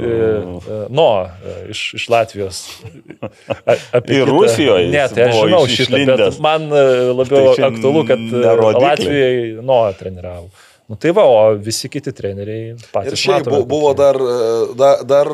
[0.00, 1.08] E, e, No,
[1.44, 2.62] e, iš, iš Latvijos.
[3.20, 8.06] A- apie Ir kitą- Rusijoje Ne, tai aš žinau šitą, bet man labiau Tai aktualu,
[8.08, 8.18] kad.
[8.80, 10.48] Latvijai No treniravo.
[10.88, 13.12] Nu tai va, o visi kiti treneriai patys.
[13.12, 14.16] Ir šiaip matome, bu- buvo dar,
[14.76, 15.28] dar, dar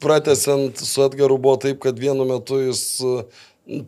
[0.00, 3.22] pratesiant su Edgaru buvo taip, kad vienu metu jis e,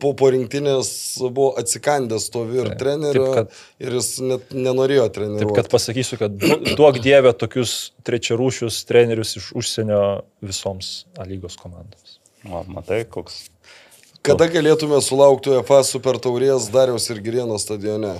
[0.01, 0.89] po, po rinktinės
[1.31, 5.55] buvo atsikandęs to vyr Taip, trenerio taip, kad- ir jis net nenorėjo Taip, treniruoti.
[5.57, 10.01] kad pasakysiu, kad du- duok dievę tokius trečiarūšius trenerius iš užsienio
[10.41, 12.19] visoms A lygos komandoms.
[12.43, 13.47] Va, matai, koks.
[14.21, 18.19] Kada galėtume sulaukti UEFA Super Taurės Dariaus ir Girieno stadione?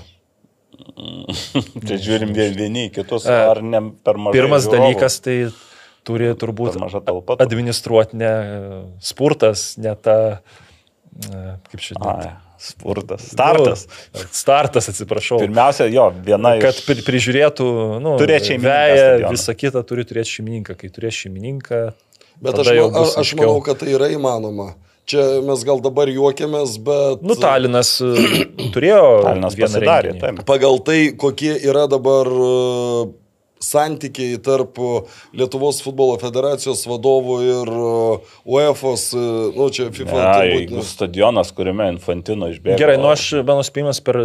[1.86, 4.40] Čia žiūrim vien vieni į kitus, E, ar ne per mažai.
[4.40, 4.80] Pirmas žiūrovų?
[4.80, 5.36] dalykas tai
[6.08, 7.38] turi turbūt talpa.
[7.44, 8.32] administruoti ne
[9.04, 10.18] spurtas, ne ta,
[11.22, 13.26] e, kaip Ai, spurtas.
[13.34, 13.88] Startas.
[14.14, 15.42] Nu, startas, atsiprašau.
[15.42, 16.68] Pirmiausia, jo, viena iš...
[16.68, 17.68] Kad pri, prižiūrėtų,
[18.04, 20.78] nu, Turėt šeimininką visą kitą turi turėti šeimininką.
[20.78, 21.82] Kai turės šeimininką,
[22.42, 24.74] Bet aš, jau ma- bus aš, aš manau, kad tai yra įmanoma.
[25.10, 27.24] Čia mes gal dabar juokiamės, bet...
[27.26, 29.82] nu, Talinas e, turėjo Talinas vieną.
[30.22, 30.44] Taip.
[30.48, 32.52] pagal tai, kokie yra dabar e,
[33.62, 34.92] santykiai tarp e,
[35.38, 37.96] Lietuvos futbolo federacijos vadovų ir e,
[38.58, 39.26] UEFOS, e,
[39.58, 40.18] nu čia FIFA.
[40.18, 40.86] Na, turbūt, jeigu ne.
[40.92, 42.80] stadionas, kuriame Infantino išbėgo.
[42.82, 44.22] Gerai, nu aš, mano spėjimas, per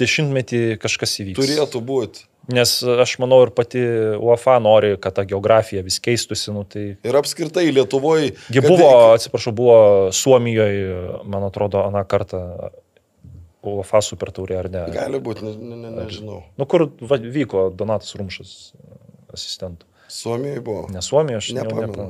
[0.00, 1.38] dešimtmetį kažkas įvyks.
[1.40, 2.26] Turėtų būti.
[2.54, 3.80] Nes aš manau ir pati
[4.22, 6.52] UEFA nori, kad ta geografija vis keistųsi.
[6.54, 6.84] Nu, tai...
[7.02, 8.36] Ir apskritai Lietuvoje.
[8.54, 9.78] Gi buvo, atsiprašau, buvo
[10.14, 12.44] Suomijoje, man atrodo, aną kartą
[13.74, 14.84] UEFA super taurė ar ne.
[14.94, 16.42] Gali būti, ne, ne, ne, nežinau.
[16.58, 18.54] Nu, kur va, vyko Donatas Rumšas
[19.34, 19.88] asistentų.
[20.12, 20.86] Suomijoje buvo.
[20.94, 22.08] Ne Suomijoje, aš Nepamenu.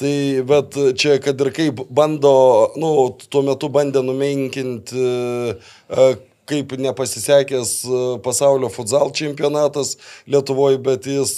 [0.00, 0.14] Tai,
[0.48, 2.34] bet čia, kad ir kaip bando,
[2.80, 2.88] nu,
[3.30, 5.04] tuo metu bandė numenkinti,
[5.86, 6.06] e,
[6.50, 9.94] kaip nepasisekęs e, pasaulio futsal čempionatas
[10.30, 11.32] Lietuvoje, bet jis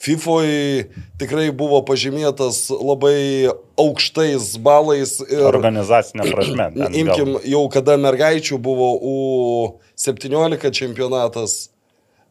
[0.00, 0.88] FIFOje
[1.20, 5.18] tikrai buvo pažymėtas labai aukštais balais.
[5.50, 6.70] Organizacinė prasme.
[7.02, 11.73] Imkim, jau kada mergaičių buvo U17 čempionatas E,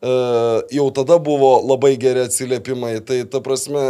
[0.03, 2.98] jau tada buvo labai geri atsiliepimai.
[3.07, 3.83] Tai ta prasme,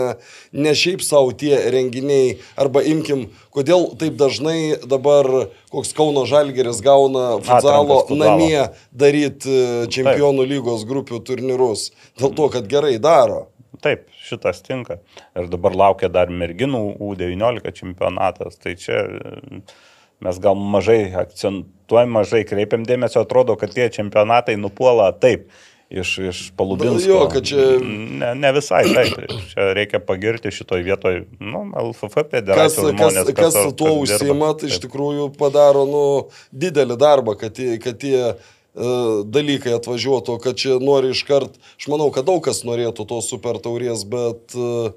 [0.54, 7.40] ne šiaip savo tie renginiai, arba imkim, kodėl taip dažnai dabar koks Kauno Žalgeris gauna
[7.42, 11.90] futzalo namie daryti e, čempionų lygos grupių turnyrus.
[12.22, 13.48] Dėl to, kad gerai daro.
[13.84, 15.00] Taip, šitas tinka.
[15.36, 18.62] Ir dabar laukia dar merginų U19 čempionatas.
[18.62, 19.64] Tai čia e,
[20.24, 25.50] mes gal mažai akcentuojam, mažai kreipiam dėmesio, atrodo, kad tie čempionatai nupuola taip
[25.94, 27.10] iš, iš Palubinsko.
[27.10, 27.66] Jo, kad čia...
[27.84, 29.36] Ne, ne visai taip.
[29.52, 33.20] Čia reikia pagirti šitoj vietoj, nu, LFF federacijos kas, žmonės.
[33.20, 36.04] Kas, kas, kas su tuo užsima, tai iš tikrųjų padaro, nu,
[36.66, 42.28] didelį darbą, kad, kad tie uh, dalykai atvažiuotų, kad čia nori iškart, aš manau, kad
[42.30, 44.90] daug kas norėtų to super taurės, bet, uh,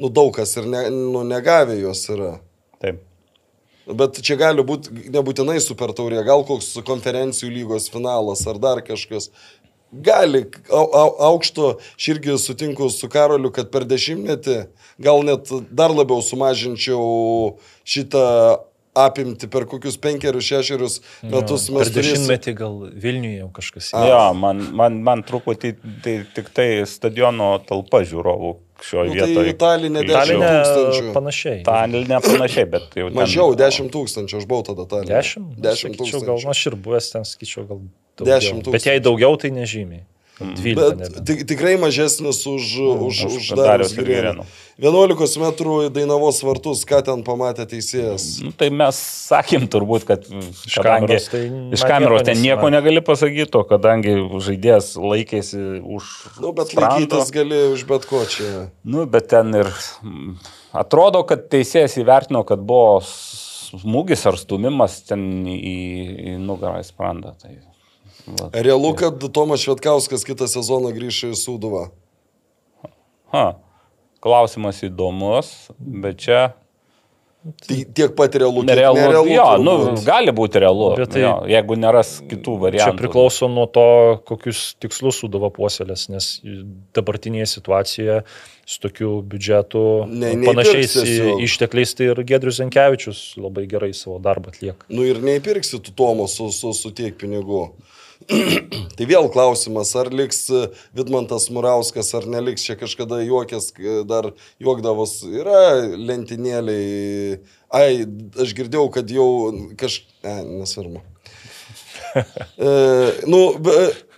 [0.00, 2.38] nu, daug kas ir ne, nu, negavę jos yra.
[2.80, 3.04] Taip.
[3.88, 9.30] Bet čia gali būti nebūtinai super taurė, gal koks konferencijų lygos finalas ar dar kažkas
[9.92, 14.58] gali au, au, aukšto, aš irgi sutinku su Karoliu, kad per dešimtmetį
[15.02, 17.58] gal net dar labiau sumažinčiau
[17.88, 18.24] šitą
[18.98, 21.68] apimti per kokius penkerius, šešerius metus.
[21.68, 23.92] Jo, per dešimtmetį gal Vilniuje jau kažkas.
[23.94, 24.06] A.
[24.08, 29.54] Jo, man, man, man truputį tai tik tai stadiono talpa žiūrovų šioje nu, vietoje.
[29.54, 31.14] Tai Talinė 10 tūkstančių.
[31.14, 31.62] Panašiai.
[31.66, 33.08] Talinė panašiai, bet jau.
[33.14, 35.14] Mažiau, 10 tūkstančių, aš buvau tada Talinė.
[35.14, 35.48] 10?
[35.64, 36.26] 10 tūkstančių.
[36.28, 37.82] Gal aš ir buvęs ten, skaičiau, gal
[38.26, 38.74] 10 tūkstančių.
[38.74, 40.06] Bet jei daugiau, tai nežymiai.
[40.38, 40.94] 12.
[40.94, 44.46] Bet tik, tikrai mažesnis už, mm, už, už, už Darius Girėną.
[44.78, 48.38] 11 metrų į Dainavos vartus, ką ten pamatė teisėjas?
[48.46, 48.94] Nu, tai mes
[49.26, 51.42] sakėm turbūt, kad iš kameros, tai
[51.74, 54.14] iš kameros ten nieko negali pasakyti, o kadangi
[54.46, 56.12] žaidėjas laikėsi už...
[56.44, 58.68] Nu, bet spranto, laikytis gali už bet ko čia.
[58.86, 59.72] Nu, bet ten ir
[60.70, 67.34] atrodo, kad teisėjas įvertino, kad buvo smūgis ar stumimas ten į, į nugarą į sprandą.
[67.42, 67.58] Tai
[68.28, 68.50] Va.
[68.66, 71.88] Realu, kad Tomas Švetkauskas kitą sezoną grįžta į Sūduvą.
[73.34, 73.46] Ha.
[74.24, 76.40] Klausimas įdomus, bet čia
[77.38, 78.98] Tai tiek pat realu, kiek nerealu.
[78.98, 79.74] nerealu jo, nu,
[80.04, 82.90] gali būti realu, bet tai, jo, jeigu neras kitų variantų.
[82.90, 83.84] Čia priklauso nuo to,
[84.28, 86.26] kokius tikslus sudavo puoselės, nes
[86.98, 88.18] dabartinėje situacijoje
[88.68, 90.98] su tokiu biudžetu ne, panašiais
[91.46, 94.90] ištekliais tai ir Gedrius Zenkevičius labai gerai savo darbą atlieka.
[94.92, 97.68] Nu ir neįpirksi tu Tomo su, su, su tiek pinigų.
[98.96, 100.64] tai vėl klausimas, ar liks e,
[100.96, 103.70] Vidmantas Murauskas, ar neliks čia kažkada juokės,
[104.08, 104.32] dar
[104.62, 105.62] juokdavos, yra
[105.94, 107.38] lentynėliai.
[107.74, 108.02] Ai,
[108.40, 109.28] aš girdėjau, kad jau
[109.78, 111.04] kažkaip, ne, nesvarbu.
[112.58, 112.68] e,
[113.30, 113.40] nu,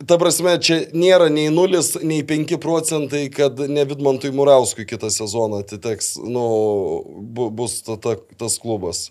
[0.06, 5.62] ta prasme, čia nėra nei 0, nei 5 procentai, kad ne Vidmantui Murauskui kitą sezoną
[5.64, 6.44] atiteks, nu,
[7.20, 9.10] bu, bus ta, ta, tas klubas.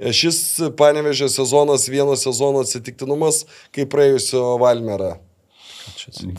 [0.00, 0.38] Šis
[0.80, 5.18] panevežė sezonas vieno sezono atsitiktinumas, kaip praėjusio Valmerą.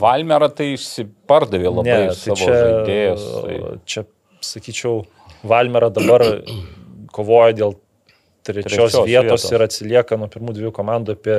[0.00, 3.24] Valmerą tai išsipardavė labai ne, tai čia, žaidėjus.
[3.30, 3.72] Tai...
[3.86, 4.04] Čia,
[4.42, 5.04] sakyčiau,
[5.46, 6.24] Valmerą dabar
[7.16, 7.76] kovoja dėl
[8.42, 11.38] trečios, trečios vietos, vietos ir atsilieka nuo pirmų dviejų komandų apie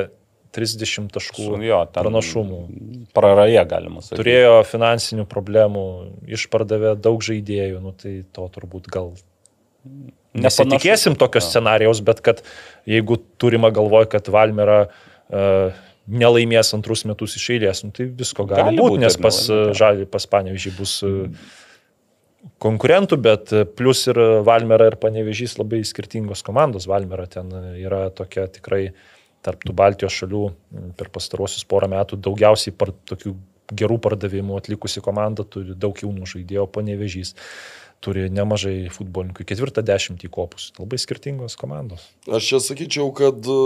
[0.53, 2.60] 30 taškų jo, pranašumų.
[3.16, 4.22] Praraja, galima sakyti.
[4.22, 5.85] Turėjo finansinių problemų,
[6.38, 9.16] išpardavė daug žaidėjų, nu, tai to turbūt gal
[10.34, 12.42] Nesitikėsim tokio scenarijaus, bet kad
[12.90, 18.74] jeigu turima galvoj, kad Valmera uh, nelaimės antrus metus iš eilės, nu, tai visko gali,
[18.74, 19.38] gali būti, nes pas,
[19.78, 21.52] žalį, pas Panevežį bus uh,
[22.64, 26.88] konkurentų, bet plus ir Valmera ir Panevežys labai skirtingos komandos.
[26.90, 28.88] Valmera ten yra tokia tikrai
[29.44, 30.44] tarp tų Baltijos šalių
[30.98, 33.36] per pastarosius porą metų daugiausiai par, tokių
[33.74, 37.34] gerų pardavimų atlikusi komanda, turi daug jaunų žaidėjų, Panevežys
[38.03, 42.06] turi nemažai futbolininkų, ketvirtą dešimtį kopus, labai skirtingos komandos.
[42.27, 43.59] Aš čia sakyčiau, kad e,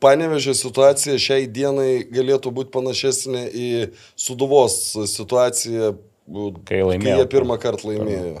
[0.00, 3.66] Panevežė situacija šiai dienai galėtų būti panašesnė į
[4.16, 4.78] Suduvos
[5.12, 5.90] situaciją,
[6.64, 7.02] kai, laimėjo.
[7.04, 8.40] kai jie pirmą kartą laimėjo.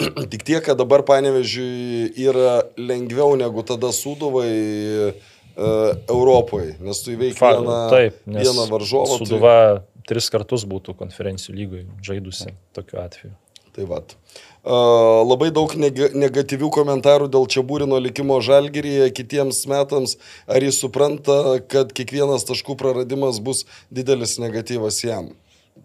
[0.32, 7.38] Tik tiek, kad dabar Panevežiui yra lengviau negu tada Suduvai uh, Europoje, nes tu įveiki
[7.38, 9.20] vieną, taip, vieną varžovą.
[9.20, 10.02] Suduva tai...
[10.10, 13.34] tris kartus būtų konferencijų lygoje žaidusi tokiu atveju.
[13.76, 14.16] Tai vat.
[14.60, 20.18] Uh, labai daug neg negatyvių komentarų dėl čia būrino likimo žalgeryje kitiems metams.
[20.50, 25.30] Ar jis supranta, kad kiekvienas taškų praradimas bus didelis negatyvas jam?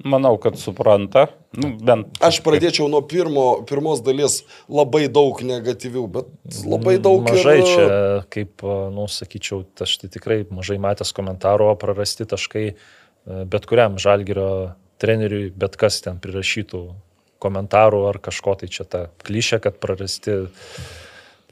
[0.03, 1.27] Manau, kad supranta.
[1.55, 2.17] Nu, bent.
[2.19, 7.69] Aš pradėčiau nuo pirmo, pirmos dalies labai daug negatyvių, bet labai daug Mažai ir...
[7.69, 7.85] čia,
[8.33, 12.75] kaip, nu, sakyčiau, aš tai tikrai mažai matęs komentaro, prarasti taškai e,
[13.47, 16.83] bet kuriam žalgerio treneriui, bet kas ten prirašytų
[17.43, 20.39] komentarų ar kažko tai čia ta klišė, kad prarasti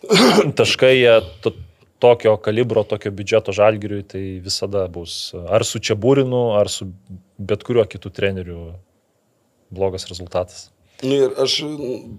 [0.60, 1.54] taškai jie to,
[2.04, 6.90] tokio kalibro, tokio biudžeto žalgiriui, tai visada bus ar su Čiabūrinu, ar su
[7.38, 8.74] bet kuriuo kitu treneriu
[9.74, 10.70] blogas rezultatas.
[11.04, 11.58] Nu ir aš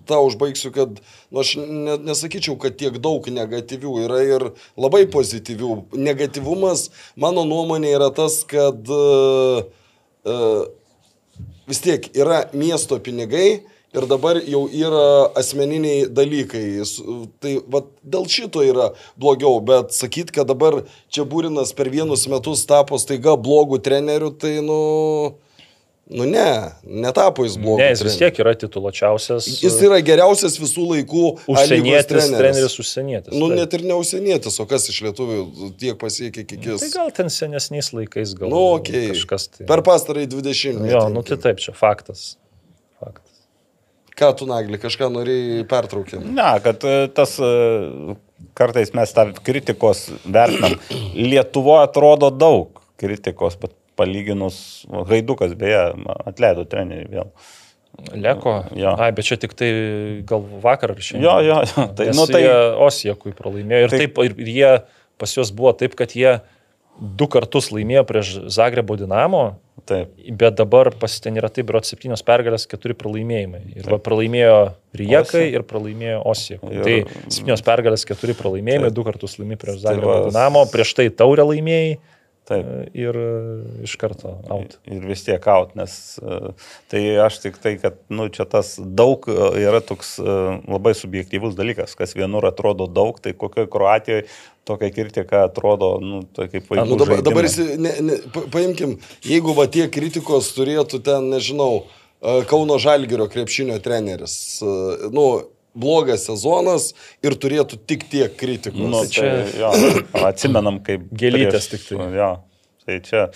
[0.08, 5.70] tą užbaigsiu, kad nu, aš ne, nesakyčiau, kad tiek daug negatyvių yra ir labai pozityvių.
[5.96, 9.64] Negatyvumas, mano nuomonė, yra tas, kad uh,
[10.28, 10.66] uh,
[11.68, 13.62] vis tiek yra miesto pinigai
[13.94, 16.82] ir dabar jau yra asmeniniai dalykai.
[17.40, 22.66] Tai va, dėl šito yra blogiau, bet sakyt, kad dabar čia būrinas per vienus metus
[22.66, 24.80] tapo staiga blogų trenerių, tai nu...
[26.06, 27.80] Nu ne, netapo jis blogas.
[27.80, 29.46] Ne, jis vis tiek yra tituluočiausias.
[29.62, 32.40] Jis yra geriausias visų laikų užsienietis treneris.
[32.40, 33.32] treneris užsienietis.
[33.32, 33.56] Nu taip.
[33.62, 36.84] net ir ne užsienietis, o kas iš lietuvių tiek pasiekė kiek jis.
[36.84, 38.52] Tai gal ten senesniais laikais gal.
[38.52, 39.14] Nu, okay.
[39.14, 39.64] kažkas tai.
[39.70, 40.82] Per pastarąjį 20.
[40.92, 42.34] Jo, nu tai taip, čia faktas.
[43.00, 43.40] faktas.
[44.14, 46.20] Ką tu, Nagli, kažką norėjai pertraukti?
[46.20, 47.48] Ne, kad e, tas e,
[48.60, 50.76] kartais mes tą kritikos vertinam.
[51.16, 54.56] Lietuvoje atrodo daug kritikos, bet palyginus,
[55.10, 55.84] Haidukas beje,
[56.26, 57.30] atleido trenerių vėl.
[58.18, 58.56] Leko?
[58.74, 58.96] Jo.
[58.98, 59.70] Ai, bet čia tik tai
[60.26, 61.28] gal vakar ar šiandien.
[61.28, 61.86] Jo, jo, jo.
[61.94, 62.42] Tai, nu, tai
[62.88, 63.86] Osiekui pralaimėjo.
[63.86, 64.72] Ir taip, taip ir jie
[65.20, 66.40] pas juos buvo taip, kad jie
[66.98, 69.44] du kartus laimėjo prieš Zagrebo Dinamo.
[69.84, 70.14] Taip.
[70.40, 73.60] Bet dabar pas ten yra taip, bet septynios pergalės, keturi pralaimėjimai.
[73.76, 74.58] Ir va, pralaimėjo
[74.96, 76.70] Rijekai ir pralaimėjo Osiekui.
[76.72, 76.84] Ir...
[76.86, 78.96] Tai septynios pergalės, keturi pralaimėjimai, taip.
[78.96, 80.30] du kartus laimėjo prieš Zagrebo tai.
[80.30, 81.98] Dinamo, prieš tai taurę laimėjai.
[82.44, 82.66] Taip.
[82.92, 83.28] Ir e,
[83.86, 84.76] iš karto out.
[84.84, 86.40] Ir vis tiek out, nes e,
[86.92, 91.96] tai aš tik tai, kad nu, čia tas daug e, yra toks labai subjektyvus dalykas,
[91.96, 94.26] kas vienur atrodo daug, tai kokioje Kroatijoje
[94.68, 96.86] tokia kritika atrodo, nu, tai kaip vaikų.
[96.92, 97.48] Nu, dabar, dabar
[97.80, 98.20] ne, ne,
[98.52, 101.86] paimkim, jeigu va tie kritikos turėtų ten, nežinau,
[102.48, 104.36] Kauno Žalgirio krepšinio treneris,
[105.12, 105.24] nu,
[105.74, 106.92] blogas sezonas
[107.24, 108.80] ir turėtų tik tiek kritikos.
[108.80, 109.72] Nu, tai čia, jo,
[110.30, 112.08] atsimenam, kaip gėlytės tik tai.
[112.14, 112.30] Jo,
[112.86, 113.26] tai čia,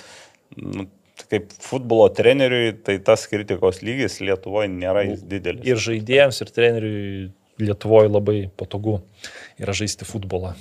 [0.57, 0.87] nu,
[1.29, 5.67] kaip futbolo treneriui, tai tas kritikos lygis Lietuvoje nėra didelis.
[5.67, 9.01] Ir žaidėjams, ir treneriui Lietuvoje labai patogu
[9.59, 10.55] yra žaisti futbolą.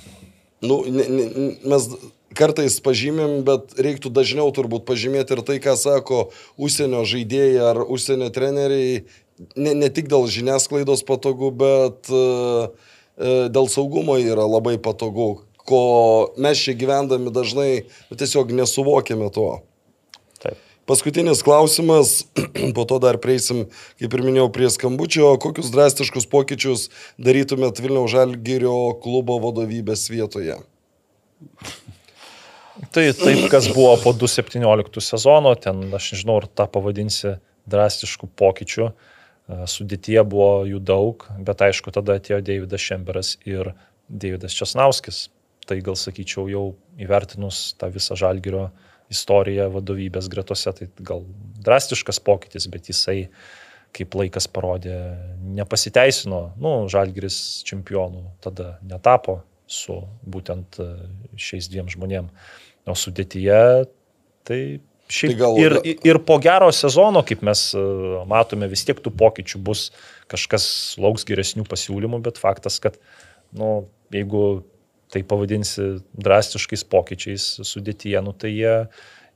[0.58, 1.26] Nu, ne, ne,
[1.70, 1.84] mes
[2.38, 8.32] kartais pažymėm, bet reiktų dažniau turbūt pažymėti ir tai, ką sako užsienio žaidėjai ar užsienio
[8.34, 9.04] treneriai
[9.56, 12.70] ne, ne tik dėl žiniasklaidos patogu, bet uh,
[13.18, 15.82] dėl saugumo yra labai patogu, ko
[16.40, 17.72] mes čia gyvendami dažnai
[18.08, 19.48] nu, tiesiog nesuvokėme to.
[20.40, 20.56] Taip.
[20.88, 22.22] Paskutinis klausimas,
[22.76, 23.66] po to dar prieisim,
[24.00, 25.34] kaip ir minėjau, prie skambučio.
[25.42, 26.88] Kokius drastiškus pokyčius
[27.20, 30.56] darytumėt Vilniaus Žalgirio klubo vadovybės vietoje?
[32.94, 37.34] Tai taip, kas buvo po 2017 sezono, ten aš nežinau, ar tą pavadinsi
[37.68, 38.86] drastiškų pokyčių.
[38.86, 39.17] Uh,
[39.48, 43.72] Sudėtie buvo jų daug, bet aišku, tada atėjo Davidas Šemberas ir
[44.08, 45.28] Davidas Česnauskis.
[45.68, 46.64] Tai gal sakyčiau, jau
[47.00, 48.68] įvertinus tą visą žalgerio
[49.12, 51.24] istoriją vadovybės gretose, tai gal
[51.64, 53.30] drastiškas pokytis, bet jisai,
[53.96, 54.96] kaip laikas parodė,
[55.56, 56.42] nepasiteisino.
[56.60, 60.76] Nu, žalgeris čempionų tada netapo su būtent
[61.40, 62.28] šiais dviem žmonėm.
[62.88, 63.88] O sudėtyje
[64.48, 64.60] tai
[65.08, 65.58] Šiaip, tai gal...
[65.60, 67.82] ir, ir po gero sezono, kaip mes e,
[68.28, 69.88] matome, vis tiek tų pokyčių bus,
[70.28, 70.66] kažkas
[71.00, 72.98] lauks geresnių pasiūlymų, bet faktas, kad
[73.56, 74.62] nu, jeigu
[75.08, 78.74] tai pavadinsi drastiškais pokyčiais sudėtyje, nu, tai jie,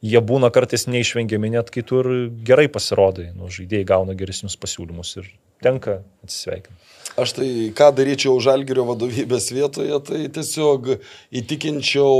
[0.05, 2.13] jie būna kartais neišvengiami, net kai tu ir
[2.45, 5.33] gerai pasirodai, nu, žaidėjai gauna geresnius pasiūlymus ir
[5.65, 6.77] tenka atsisveikinti.
[7.23, 10.95] Aš tai ką daryčiau žalgerio vadovybės vietoje, tai tiesiog
[11.41, 12.13] įtikinčiau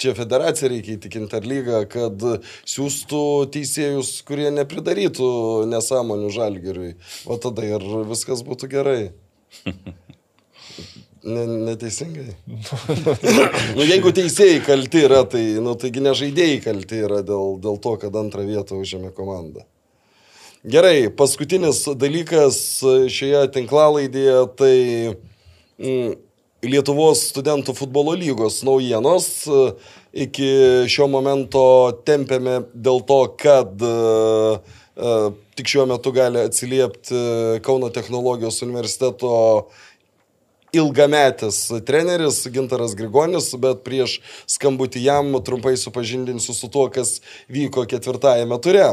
[0.00, 2.24] čia federacija reikia įtikinti ar lygą, kad
[2.68, 3.22] siūstų
[3.54, 5.28] teisėjus, kurie nepridarytų
[5.72, 6.96] nesąmonių žalgeriui.
[7.26, 9.00] O tada ir viskas būtų gerai.
[11.26, 12.36] Ne, neteisingai.
[13.74, 17.96] nu, jeigu teisėjai kalti yra, tai, nu, taigi ne žaidėjai kalti yra dėl, dėl to,
[17.98, 19.64] kad antrą vietą užėmė komanda.
[20.66, 22.60] Gerai, paskutinis dalykas
[23.10, 24.76] šioje tinklalaidėje, tai
[25.82, 26.14] mm,
[26.70, 29.28] Lietuvos studentų futbolo lygos naujienos.
[30.16, 30.48] Iki
[30.90, 31.62] šio momento
[32.08, 34.62] tempėme dėl to, kad uh,
[35.56, 37.18] tik šiuo metu gali atsiliepti
[37.66, 39.34] Kauno technologijos universiteto
[40.76, 44.18] ilgametis treneris Gintaras Grigonis, bet prieš
[44.50, 47.20] skambutį jam trumpai supažindinsiu su tuo, kas
[47.52, 48.88] vyko ketvirtajame ture.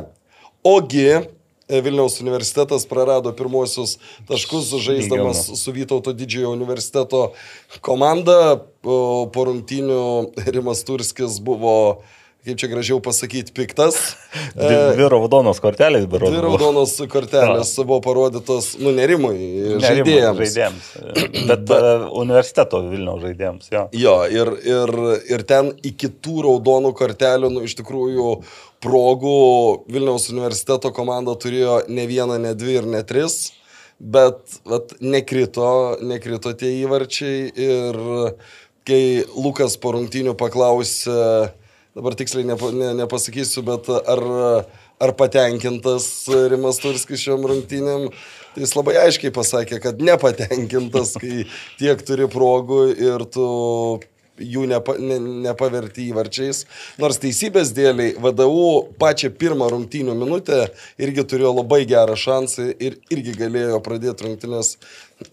[0.64, 1.22] Ogi e,
[1.70, 7.30] Vilniaus universitetas prarado pirmosius taškus, žaisdamas su Vytauto didžiojo universiteto
[7.82, 8.60] komanda.
[8.84, 10.04] Po rungtynių
[10.52, 12.04] Rimas Turskis buvo
[12.44, 13.98] kaip čia gražiau pasakyti, piktas.
[14.56, 16.34] Dvi, raudonos kortelės, berodo.
[16.34, 17.86] Dvi raudonos kortelės A.
[17.88, 19.38] buvo parodytos, nu, nerimui,
[19.84, 20.42] žaidėjams.
[20.42, 20.90] žaidėjams.
[21.50, 23.86] Bet uh, universiteto Vilniaus žaidėjams, jo.
[23.96, 24.94] Jo, ir, ir,
[25.32, 28.28] ir ten iki tų raudonų kortelių, nu, iš tikrųjų,
[28.84, 29.40] progų.
[29.92, 33.54] Vilniaus universiteto komanda turėjo ne vieną, ne dvi ir ne tris,
[34.00, 38.00] bet vat, nekrito, nekrito tie įvarčiai ir
[38.88, 39.04] kai
[39.40, 41.54] Lukas po rungtynių paklausė,
[41.96, 44.24] dabar tiksliai nepa, ne, nepasakysiu, bet ar,
[45.04, 46.08] ar patenkintas
[46.52, 48.10] Rimas Turskis šiom rungtynėm,
[48.54, 51.46] tai jis labai aiškiai pasakė, kad nepatenkintas, kai
[51.80, 53.48] tiek turi progų ir tu
[54.42, 56.64] jų nepa, ne, nepaverti įvarčiais.
[57.02, 60.66] Nors teisybės dėliai VDU pačią pirmą rungtynių minutę
[61.02, 64.78] irgi turėjo labai gerą šansą ir irgi galėjo pradėti rungtynės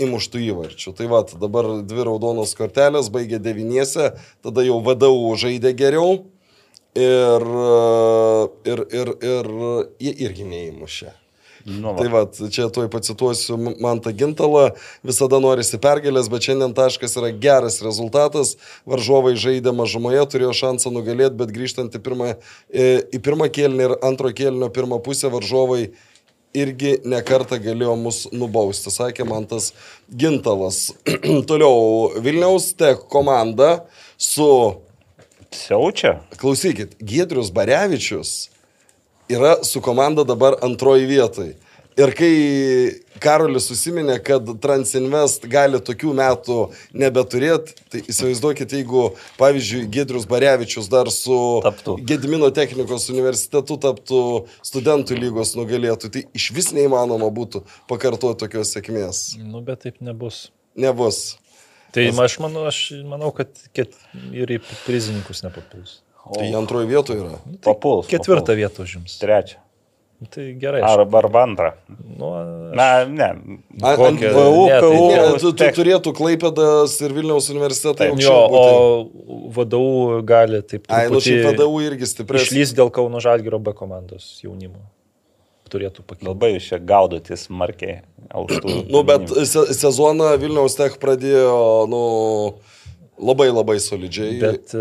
[0.00, 0.94] įmuštų įvarčių.
[0.98, 4.12] Tai va, dabar dvi raudonos kortelės, baigė devyniese,
[4.44, 6.20] tada jau VDU žaidė geriau.
[6.98, 7.44] Ir,
[8.66, 9.50] ir, ir, ir
[10.02, 11.19] jie irgi neįmušė.
[11.64, 11.96] Nu, va.
[11.98, 12.22] tai va,
[12.52, 14.70] čia tuoj pacituosiu Mantą Gintalą,
[15.06, 18.56] visada norisi pergalės, bet šiandien taškas yra geras rezultatas,
[18.88, 22.30] varžovai žaidė mažumoje, turėjo šansą nugalėti, bet grįžtant į pirmą,
[22.72, 25.90] į pirmą kėlinį ir antro kėlinio pirmą pusę varžovai
[26.56, 29.70] irgi nekartą galėjo mus nubausti, sakė Mantas
[30.10, 30.88] Gintalas.
[31.50, 33.84] Toliau Vilniaus Tech komanda
[34.18, 34.48] su
[35.50, 36.20] Siaučia.
[36.38, 38.50] Klausykit, Giedrius Barevičius
[39.30, 41.54] yra su komanda dabar antroji vietoj.
[41.98, 42.34] Ir kai
[43.20, 46.58] Karolis susiminė, kad Transinvest gali tokių metų
[46.96, 49.02] nebeturėti, tai įsivaizduokit, jeigu,
[49.40, 51.36] pavyzdžiui, Gedrius Barevičius dar su
[51.66, 51.98] taptų.
[52.08, 54.22] Gedmino technikos universitetu taptų
[54.64, 59.24] studentų lygos nugalėtų, tai iš vis neįmanoma būtų pakartoti tokios sėkmės.
[59.42, 60.46] Nu, bet taip nebus.
[60.78, 61.34] Nebus.
[61.90, 63.98] Tai aš, manau, aš manau, kad ket,
[64.30, 65.98] ir į prizininkus nepapuls.
[66.30, 66.36] O...
[66.38, 67.40] Tai antroji vietoje yra.
[67.42, 68.06] Nu, tai papuls.
[68.10, 68.60] Ketvirtą papuls.
[68.62, 69.16] vietą užims.
[69.18, 69.58] Trečią.
[70.20, 70.82] Nu, tai gerai.
[70.84, 71.72] Arba arba antrą.
[72.18, 72.48] Nu, aš...
[72.76, 73.30] Na, ne.
[73.80, 74.30] Kokia...
[74.36, 78.12] VU, ne, tai, ne, tu, tu turėtų Klaipėdas ir Vilniaus universitetai.
[78.20, 78.62] Jo, o
[79.56, 80.86] VDU gali taip.
[80.92, 82.52] Ai, nu šiaip VDU irgi stipresnis.
[82.52, 84.84] Išlys dėl Kauno Žalgiro B komandos jaunimo
[85.70, 86.28] turėtų pakilti.
[86.28, 88.00] Labai jūs čia gaudotis markiai
[88.34, 88.76] aukštų.
[88.94, 92.02] nu, bet se sezoną Vilniaus Tech pradėjo, nu,
[93.20, 94.38] labai labai solidžiai.
[94.42, 94.74] Bet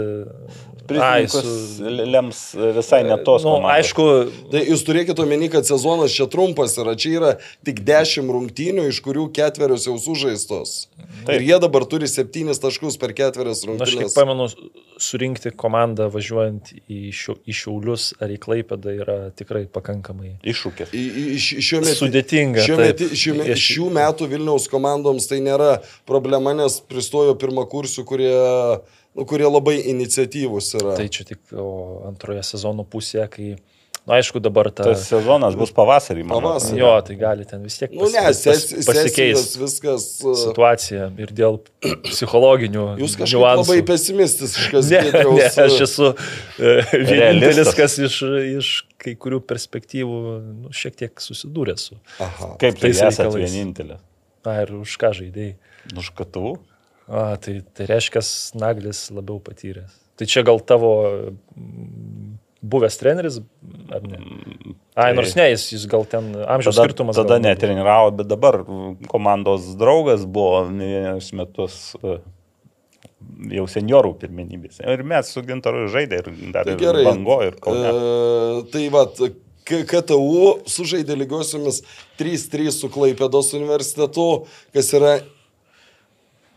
[0.89, 2.41] Prizininkus lems
[2.77, 3.45] visai netos.
[3.45, 3.75] Nu, komandos.
[3.77, 4.07] aišku.
[4.51, 7.31] Tai jūs turėkite omeny, kad sezonas čia trumpas yra, čia yra
[7.67, 10.87] tik 10 rungtynių, iš kurių ketverios jau sužaistos.
[11.23, 11.35] Taip.
[11.37, 13.95] Ir jie dabar turi 7 taškus per ketverias rungtynės.
[13.95, 14.49] Aš kaip pamenu,
[14.99, 20.93] surinkti komandą važiuojant į, šiu, į Šiaulius ar į Klaipėdą yra tikrai pakankamai iššūkis.
[21.39, 22.63] Šiuo metu sudėtinga.
[22.65, 25.77] Šiuo metu, šiuo metu, šių metų Vilniaus komandoms tai nėra
[26.09, 28.35] problema, nes pristojo pirmakursių, kurie
[29.17, 30.95] nu, kurie labai iniciatyvūs yra.
[30.99, 31.57] Tai čia tik
[32.09, 33.51] antroje sezono pusėje, kai
[34.09, 34.83] Na, nu, aišku, dabar ta...
[34.87, 36.55] tas sezonas bus pavasarį, manau.
[36.55, 36.79] Pavasarį.
[36.79, 40.05] Jo, tai gali ten vis tiek pas, nu, ne, ses, pas, pasikeis viskas.
[40.23, 41.59] Uh, situacija ir dėl
[42.07, 42.85] psichologinių.
[43.03, 43.65] Jūs kažkaip niuansų.
[43.67, 44.89] labai pesimistiškas.
[44.95, 48.17] Ne, ne, aš esu uh, vienintelis, kas iš,
[48.55, 48.71] iš
[49.03, 50.23] kai kurių perspektyvų
[50.63, 51.99] nu, šiek tiek susidūrė su.
[52.23, 52.55] Aha.
[52.65, 54.01] Kaip tai esate vienintelis?
[54.47, 55.57] Na ir už ką žaidėjai?
[55.99, 56.55] Už katų?
[57.09, 58.21] A, tai, tai reiškia,
[58.61, 59.95] Naglis labiau patyręs.
[60.19, 62.35] Tai čia gal tavo mm,
[62.69, 63.39] buvęs treneris,
[63.89, 64.19] ar ne?
[64.19, 67.17] Mm, Ai, nors tai ne, jis, jis gal ten amžiaus tada, skirtumas.
[67.17, 68.59] Tada netreniravo, bet dabar
[69.09, 72.19] komandos draugas buvo ne vienus metus e,
[73.55, 74.83] jau seniorų pirmenybės.
[74.83, 77.89] Ir mes su Gintaru žaidė ir dar tai gerai, bango ir kaune.
[77.89, 79.07] E, tai va,
[79.69, 81.83] KTU sužaidė lygiosiomis
[82.21, 84.29] 3-3 su Klaipėdos universitetu,
[84.75, 85.17] kas yra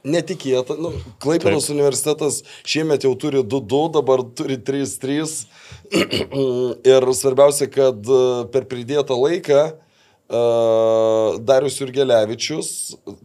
[0.05, 0.77] netikėta.
[0.81, 5.47] Nu, Klaipėdos universitetas šiemet jau turi 2-2, dabar turi 3-3.
[6.93, 8.21] ir svarbiausia, kad e,
[8.53, 9.63] per pridėtą laiką
[10.33, 12.71] uh, Darius Jurgelevičius,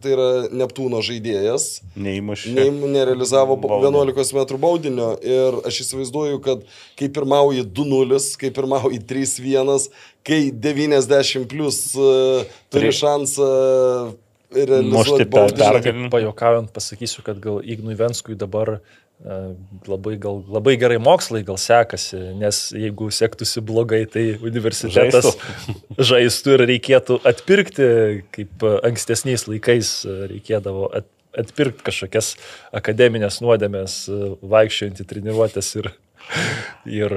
[0.02, 1.66] tai yra Neptūno žaidėjas,
[1.96, 2.52] neįmušė.
[2.58, 4.04] Ne, nerealizavo baudinio.
[4.12, 5.10] 11 m baudinio.
[5.24, 6.64] Ir aš įsivaizduoju, kad
[7.00, 9.90] kai pirmauji 2-0, kai pirmauji 3-1,
[10.28, 14.16] kai 90 plus uh, turi šansą uh,
[14.54, 16.08] realizuoti pergalę.
[16.10, 19.36] Pajokaujant pasakysiu, kad gal Ignui Venskui dabar e,
[19.88, 25.76] labai, gal, labai gerai mokslai gal sekasi, nes jeigu sektųsi blogai, tai universitetas žaistų,
[26.12, 27.92] žaistų ir reikėtų atpirkti,
[28.34, 29.94] kaip ankstesniais laikais
[30.32, 32.34] reikėdavo at, atpirkti kažkokias
[32.74, 34.00] akademinės nuodėmės,
[34.42, 35.92] vaikščiojant į treniruotės ir,
[37.00, 37.14] ir,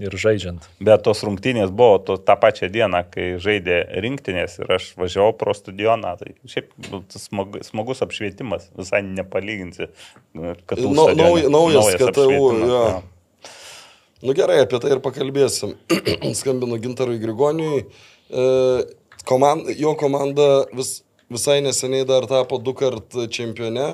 [0.00, 0.64] ir žaidžiant.
[0.82, 5.54] Bet tos rungtynės buvo to, tą pačią dieną, kai žaidė rinktinės ir aš važiavau pro
[5.56, 6.14] stadioną.
[6.20, 9.90] Tai šiaip nu, smag, smagus apšvietimas, visai nepalyginsi.
[10.66, 12.42] Kad Na, nauj, naujas KTU.
[12.62, 12.84] Ja.
[14.22, 15.74] Nu gerai, apie tai ir pakalbėsim.
[16.38, 17.86] Skambinu Gintarui Grigoniui.
[18.30, 18.44] E,
[19.26, 21.00] komand, jo komanda vis,
[21.32, 23.88] visai neseniai dar tapo du kart čempione,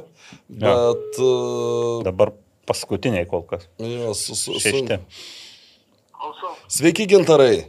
[0.52, 1.16] bet...
[1.16, 1.30] Ja.
[1.30, 2.34] E, Dabar
[2.68, 3.66] paskutiniai kol kas.
[3.80, 5.00] Jo, su, su, Šešti.
[5.00, 6.54] Su...
[6.78, 7.64] Sveiki, gintarai.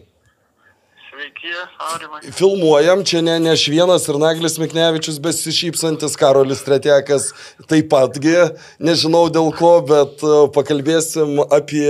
[1.19, 1.51] Sveiki,
[1.83, 2.31] Aurimai.
[2.31, 7.25] Filmuojam, čia ne, ne aš vienas ir Naglis Miknevičius besišypsantis, Karolis Tretekas
[7.67, 8.37] taip patgi,
[8.79, 11.89] nežinau dėl ko, bet e, pakalbėsim apie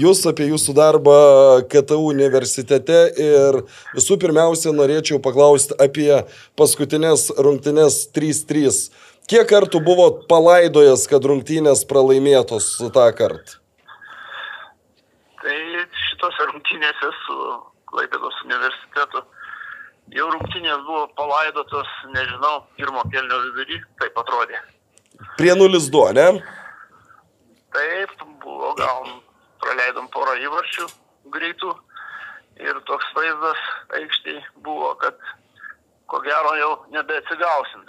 [0.00, 1.16] jūs, apie jūsų darbą
[1.68, 3.60] KTU universitete ir
[3.92, 6.10] visų pirmiausia norėčiau paklausti apie
[6.56, 8.88] paskutinės rungtynės 3-3
[9.26, 13.56] Kiek kartų buvot palaidojęs, kad rungtynės pralaimėtos tą kartą?
[15.42, 15.56] Tai
[16.08, 17.38] šitose rungtynėse su
[17.90, 19.24] Klaipėdos universitetu
[20.14, 24.60] jau rungtynės buvo palaidotos, nežinau, pirmo kelnio vidury, taip atrodė.
[25.40, 26.26] Prie 0-2, ne?
[27.74, 28.14] Taip,
[28.44, 29.10] buvo, gal
[29.64, 30.86] praleidom porą įvarčių
[31.34, 31.72] greitų
[32.62, 33.62] ir toks vaizdas
[33.98, 35.18] aikštai buvo, kad
[36.06, 37.82] ko gero jau nebeatsigausim.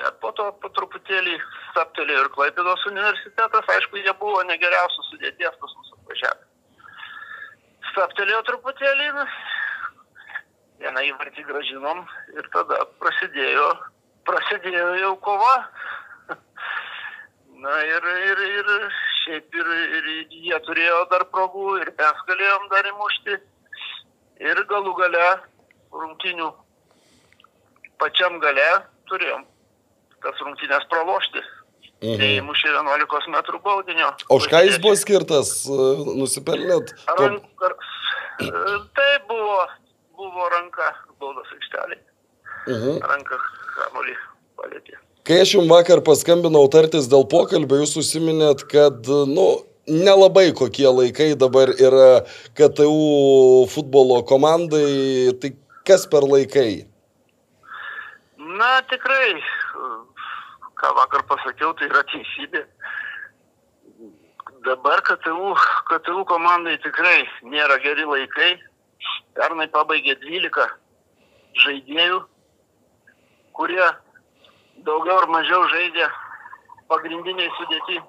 [0.00, 1.34] Bet po to po truputėlį
[1.70, 6.46] staptelėjo ir Klaipėdos universitetas, aišku, jie buvo negeriausios sudėties pas mus atvažiavę.
[7.90, 9.10] Staptelėjo truputėlį,
[10.80, 12.00] vieną įvartį gražinom
[12.32, 13.68] ir tada prasidėjo,
[14.30, 15.52] prasidėjo jau kova.
[17.60, 18.72] Na ir, ir, ir
[19.20, 19.70] šiaip ir,
[20.00, 23.40] ir jie turėjo dar progų ir mes galėjom dar įmušti.
[24.48, 25.30] Ir galų gale
[25.92, 26.52] rungtinių
[28.00, 28.70] pačiam gale
[29.10, 29.44] turėjom
[30.40, 31.42] tas rungtynės pralošti.
[32.00, 32.16] Mhm.
[32.16, 34.14] Tai mušė 11 metrų baudinio.
[34.28, 36.94] O už ką jis buvo skirtas, e, nusipelnėt?
[37.18, 37.44] Rank,
[38.96, 39.66] tai buvo,
[40.16, 41.98] buvo ranka baudos aikštelė.
[42.66, 43.00] Mhm.
[43.04, 43.36] Ranka
[43.76, 44.16] kamuolį
[44.56, 44.96] palėtė.
[45.24, 51.34] Kai aš jums vakar paskambinau tartis dėl pokalbio, jūs užsiminėt, kad, nu, nelabai kokie laikai
[51.36, 52.24] dabar yra
[52.56, 55.52] KTU futbolo komandai, tai
[55.84, 56.86] kas per laikai?
[58.40, 59.36] Na, tikrai,
[60.80, 62.64] ką vakar pasakiau, tai yra teisybė.
[64.64, 65.54] Dabar KTU,
[65.88, 68.50] KTU komandai tikrai nėra geri laikai.
[69.36, 70.66] Pernai pabaigė 12
[71.64, 72.18] žaidėjų,
[73.56, 73.86] kurie
[74.84, 76.08] daugiau ar mažiau žaidė
[76.90, 78.00] pagrindiniai sudėti.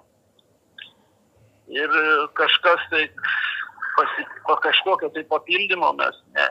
[1.72, 1.96] Ir
[2.36, 3.06] kažkas tai,
[3.96, 6.48] pasi, pa kažkokio tai papildymo mes ne.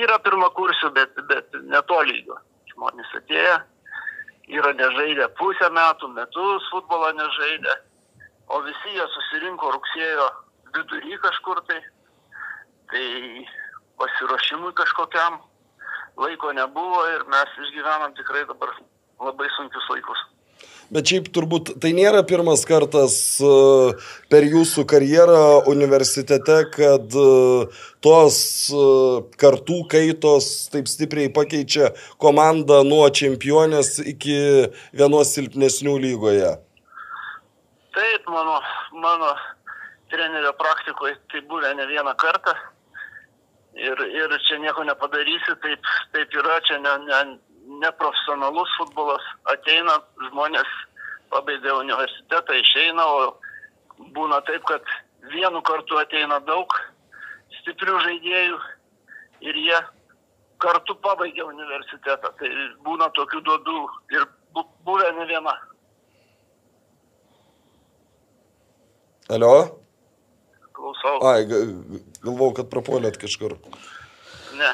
[0.00, 2.38] Yra pirmą kursų, bet, bet netolygio.
[2.72, 3.58] Žmonės atėjo,
[4.58, 7.74] yra nežaidę pusę metų, metus futbolą nežaidę,
[8.48, 10.28] o visi jie susirinko rugsėjo
[10.74, 11.80] vidury kažkur tai.
[12.90, 13.06] Tai
[14.00, 15.36] pasiruošimui kažkokiam
[16.18, 18.72] laiko nebuvo ir mes išgyvenam tikrai dabar
[19.20, 20.22] labai sunkius laikus.
[20.90, 23.50] Bet šiaip turbūt tai nėra pirmas kartas e,
[24.32, 27.26] per jūsų karjerą universitete, kad e,
[28.02, 28.38] tos
[28.74, 28.80] e,
[29.38, 34.34] kartų kaitos taip stipriai pakeičia komandą nuo čempionės iki
[34.90, 36.50] vienos silpnesnių lygoje.
[37.94, 38.58] Taip, mano,
[38.98, 39.30] mano
[40.10, 42.56] trenerio praktikoje tai buvę ne vieną kartą.
[43.78, 47.20] Ir, ir čia nieko nepadarysi, taip, taip yra, čia ne, ne,
[47.80, 50.68] neprofesionalus futbolas, ateina žmonės,
[51.32, 54.84] pabaigia universitetą, išeina, o būna taip, kad
[55.32, 56.74] vienu kartu ateina daug
[57.60, 58.60] stiprių žaidėjų
[59.48, 59.80] ir jie
[60.60, 62.32] kartu pabaigia universitetą.
[62.38, 62.52] Tai
[62.86, 63.82] būna tokių duodų
[64.16, 64.26] ir
[64.84, 65.54] buvę ne viena.
[69.30, 69.54] Alio?
[70.74, 71.20] Klausau.
[71.28, 73.54] Ai, galvau, kad prapuolėt kažkur.
[74.58, 74.70] Ne.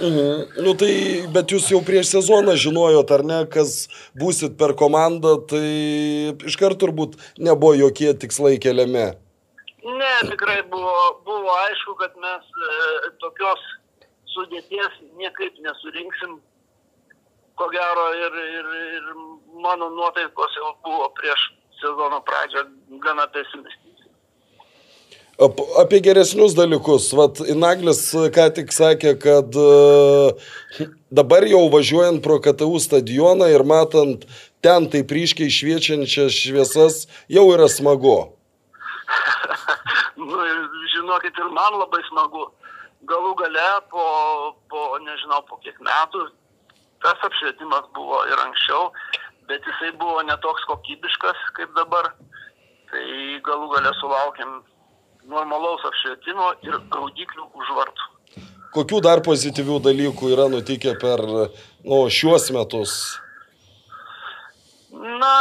[0.00, 0.62] Mhm.
[0.62, 0.92] Nu tai,
[1.34, 5.64] bet jūs jau prieš sezoną žinojot, ar ne, kas būsit per komandą, tai
[6.50, 9.08] iškart turbūt nebuvo jokie tikslai keliami.
[9.88, 10.94] Ne, tikrai buvo,
[11.26, 13.64] buvo aišku, kad mes e, tokios
[14.34, 16.38] sudėties niekaip nesurinksim.
[17.58, 19.12] Ko gero ir, ir, ir
[19.64, 21.48] mano nuotaikos jau buvo prieš
[21.80, 22.68] sezono pradžią
[23.02, 23.87] gana pesimistinės.
[25.38, 27.12] Apie geresnius dalykus.
[27.14, 28.00] Vat Inaglis
[28.34, 34.24] ką tik sakė, kad e, dabar jau važiuojant pro KTU stadioną ir matant
[34.66, 36.96] ten taip ryškiai šviečiančias šviesas,
[37.30, 38.16] jau yra smagu.
[40.18, 40.40] nu,
[40.94, 42.48] žinokit, ir man labai smagu.
[43.06, 44.06] Galų gale po,
[44.66, 46.24] po nežinau, po kiek metų,
[47.04, 48.90] tas apšvietimas buvo ir anksčiau,
[49.46, 52.10] bet jisai buvo netoks kokybiškas kaip dabar.
[52.90, 53.06] Tai
[53.46, 54.58] galų galę sulaukėm
[55.28, 58.06] normalaus apšvietimo ir gaudiklių už vartų.
[58.74, 62.94] Kokių dar pozityvių dalykų yra nutikę per nu, šiuos metus?
[64.92, 65.34] Na,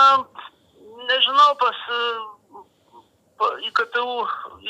[1.09, 1.81] nežinau, pas
[3.39, 4.17] pa, į KTU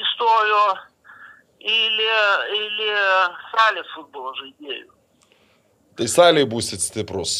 [0.02, 0.64] įstojo
[1.62, 2.18] eilė,
[2.58, 2.92] eilė
[3.52, 4.90] salės futbolo žaidėjų.
[5.98, 7.38] Tai saliai būsit stiprus.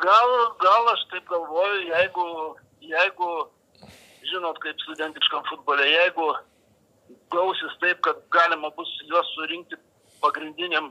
[0.00, 2.26] Gal, gal aš taip galvoju, jeigu,
[2.84, 3.30] jeigu,
[4.28, 6.32] žinot, kaip studentiškam futbole, jeigu
[7.32, 9.76] gausis taip, kad galima bus juos surinkti
[10.22, 10.90] pagrindiniam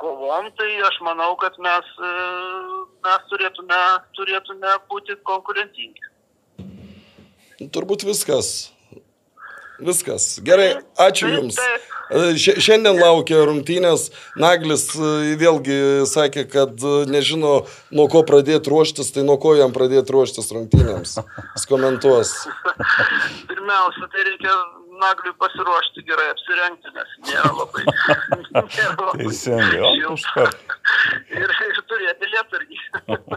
[0.00, 2.12] kovom, tai aš manau, kad mes, e,
[3.06, 3.80] mes turėtume,
[4.18, 6.10] turėtume būti konkurencingi.
[7.74, 8.70] Turbūt viskas.
[9.84, 10.38] Viskas.
[10.46, 11.56] Gerai, ačiū Taip, Jums.
[11.58, 11.90] taip.
[12.38, 14.10] Šia- Šiandien laukia rungtynės.
[14.38, 19.72] Naglis e, vėlgi sakė, kad e, nežino, nuo ko pradėti ruoštis, tai nuo ko jam
[19.74, 21.16] pradėti ruoštis rungtynėms.
[21.56, 22.34] Jis komentuos.
[23.50, 24.54] Pirmiausia, tai reikia
[25.02, 27.84] nagliui pasiruošti gerai apsirengti, nes nėra labai.
[28.76, 29.92] nėra labai Teisingai.
[31.34, 32.82] Ir, ir turėti lietargį.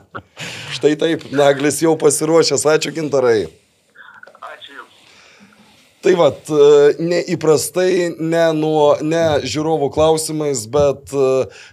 [0.78, 2.68] Štai taip, Naglis jau pasiruošęs.
[2.76, 3.48] Ačiū, gintarai.
[6.06, 6.50] Tai vad,
[7.02, 11.30] neįprastai, ne, nuo, ne žiūrovų klausimais, bet e,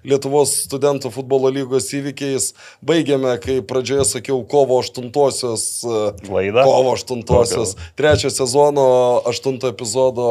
[0.09, 2.47] Lietuvos studentų futbolo lygos įvykiais
[2.81, 5.67] baigėme, kai pradžioje sakiau, kovo 8-osios.
[5.85, 6.65] e, Laidą?
[6.65, 7.75] Kovo 8-osios.
[8.01, 8.87] Trečio sezono
[9.29, 10.31] 8 epizodo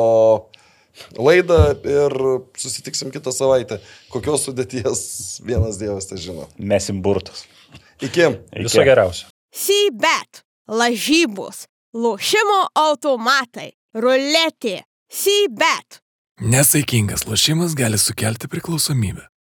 [1.17, 2.17] laidą ir
[2.57, 3.77] susitiksim kitą savaitę.
[4.13, 5.05] Kokios sudėties
[5.49, 6.49] vienas dievas tai žino.
[6.57, 7.45] Mesim burtus.
[8.01, 8.25] Iki.
[8.57, 8.65] Iki.
[8.65, 9.29] Viso geriausio.
[9.53, 14.81] Sybet, lažybos, lošimo automatai, ruletė,
[15.13, 16.01] Sybet.
[16.41, 19.27] Nesaikingas lošimas gali sukelti priklausomybę.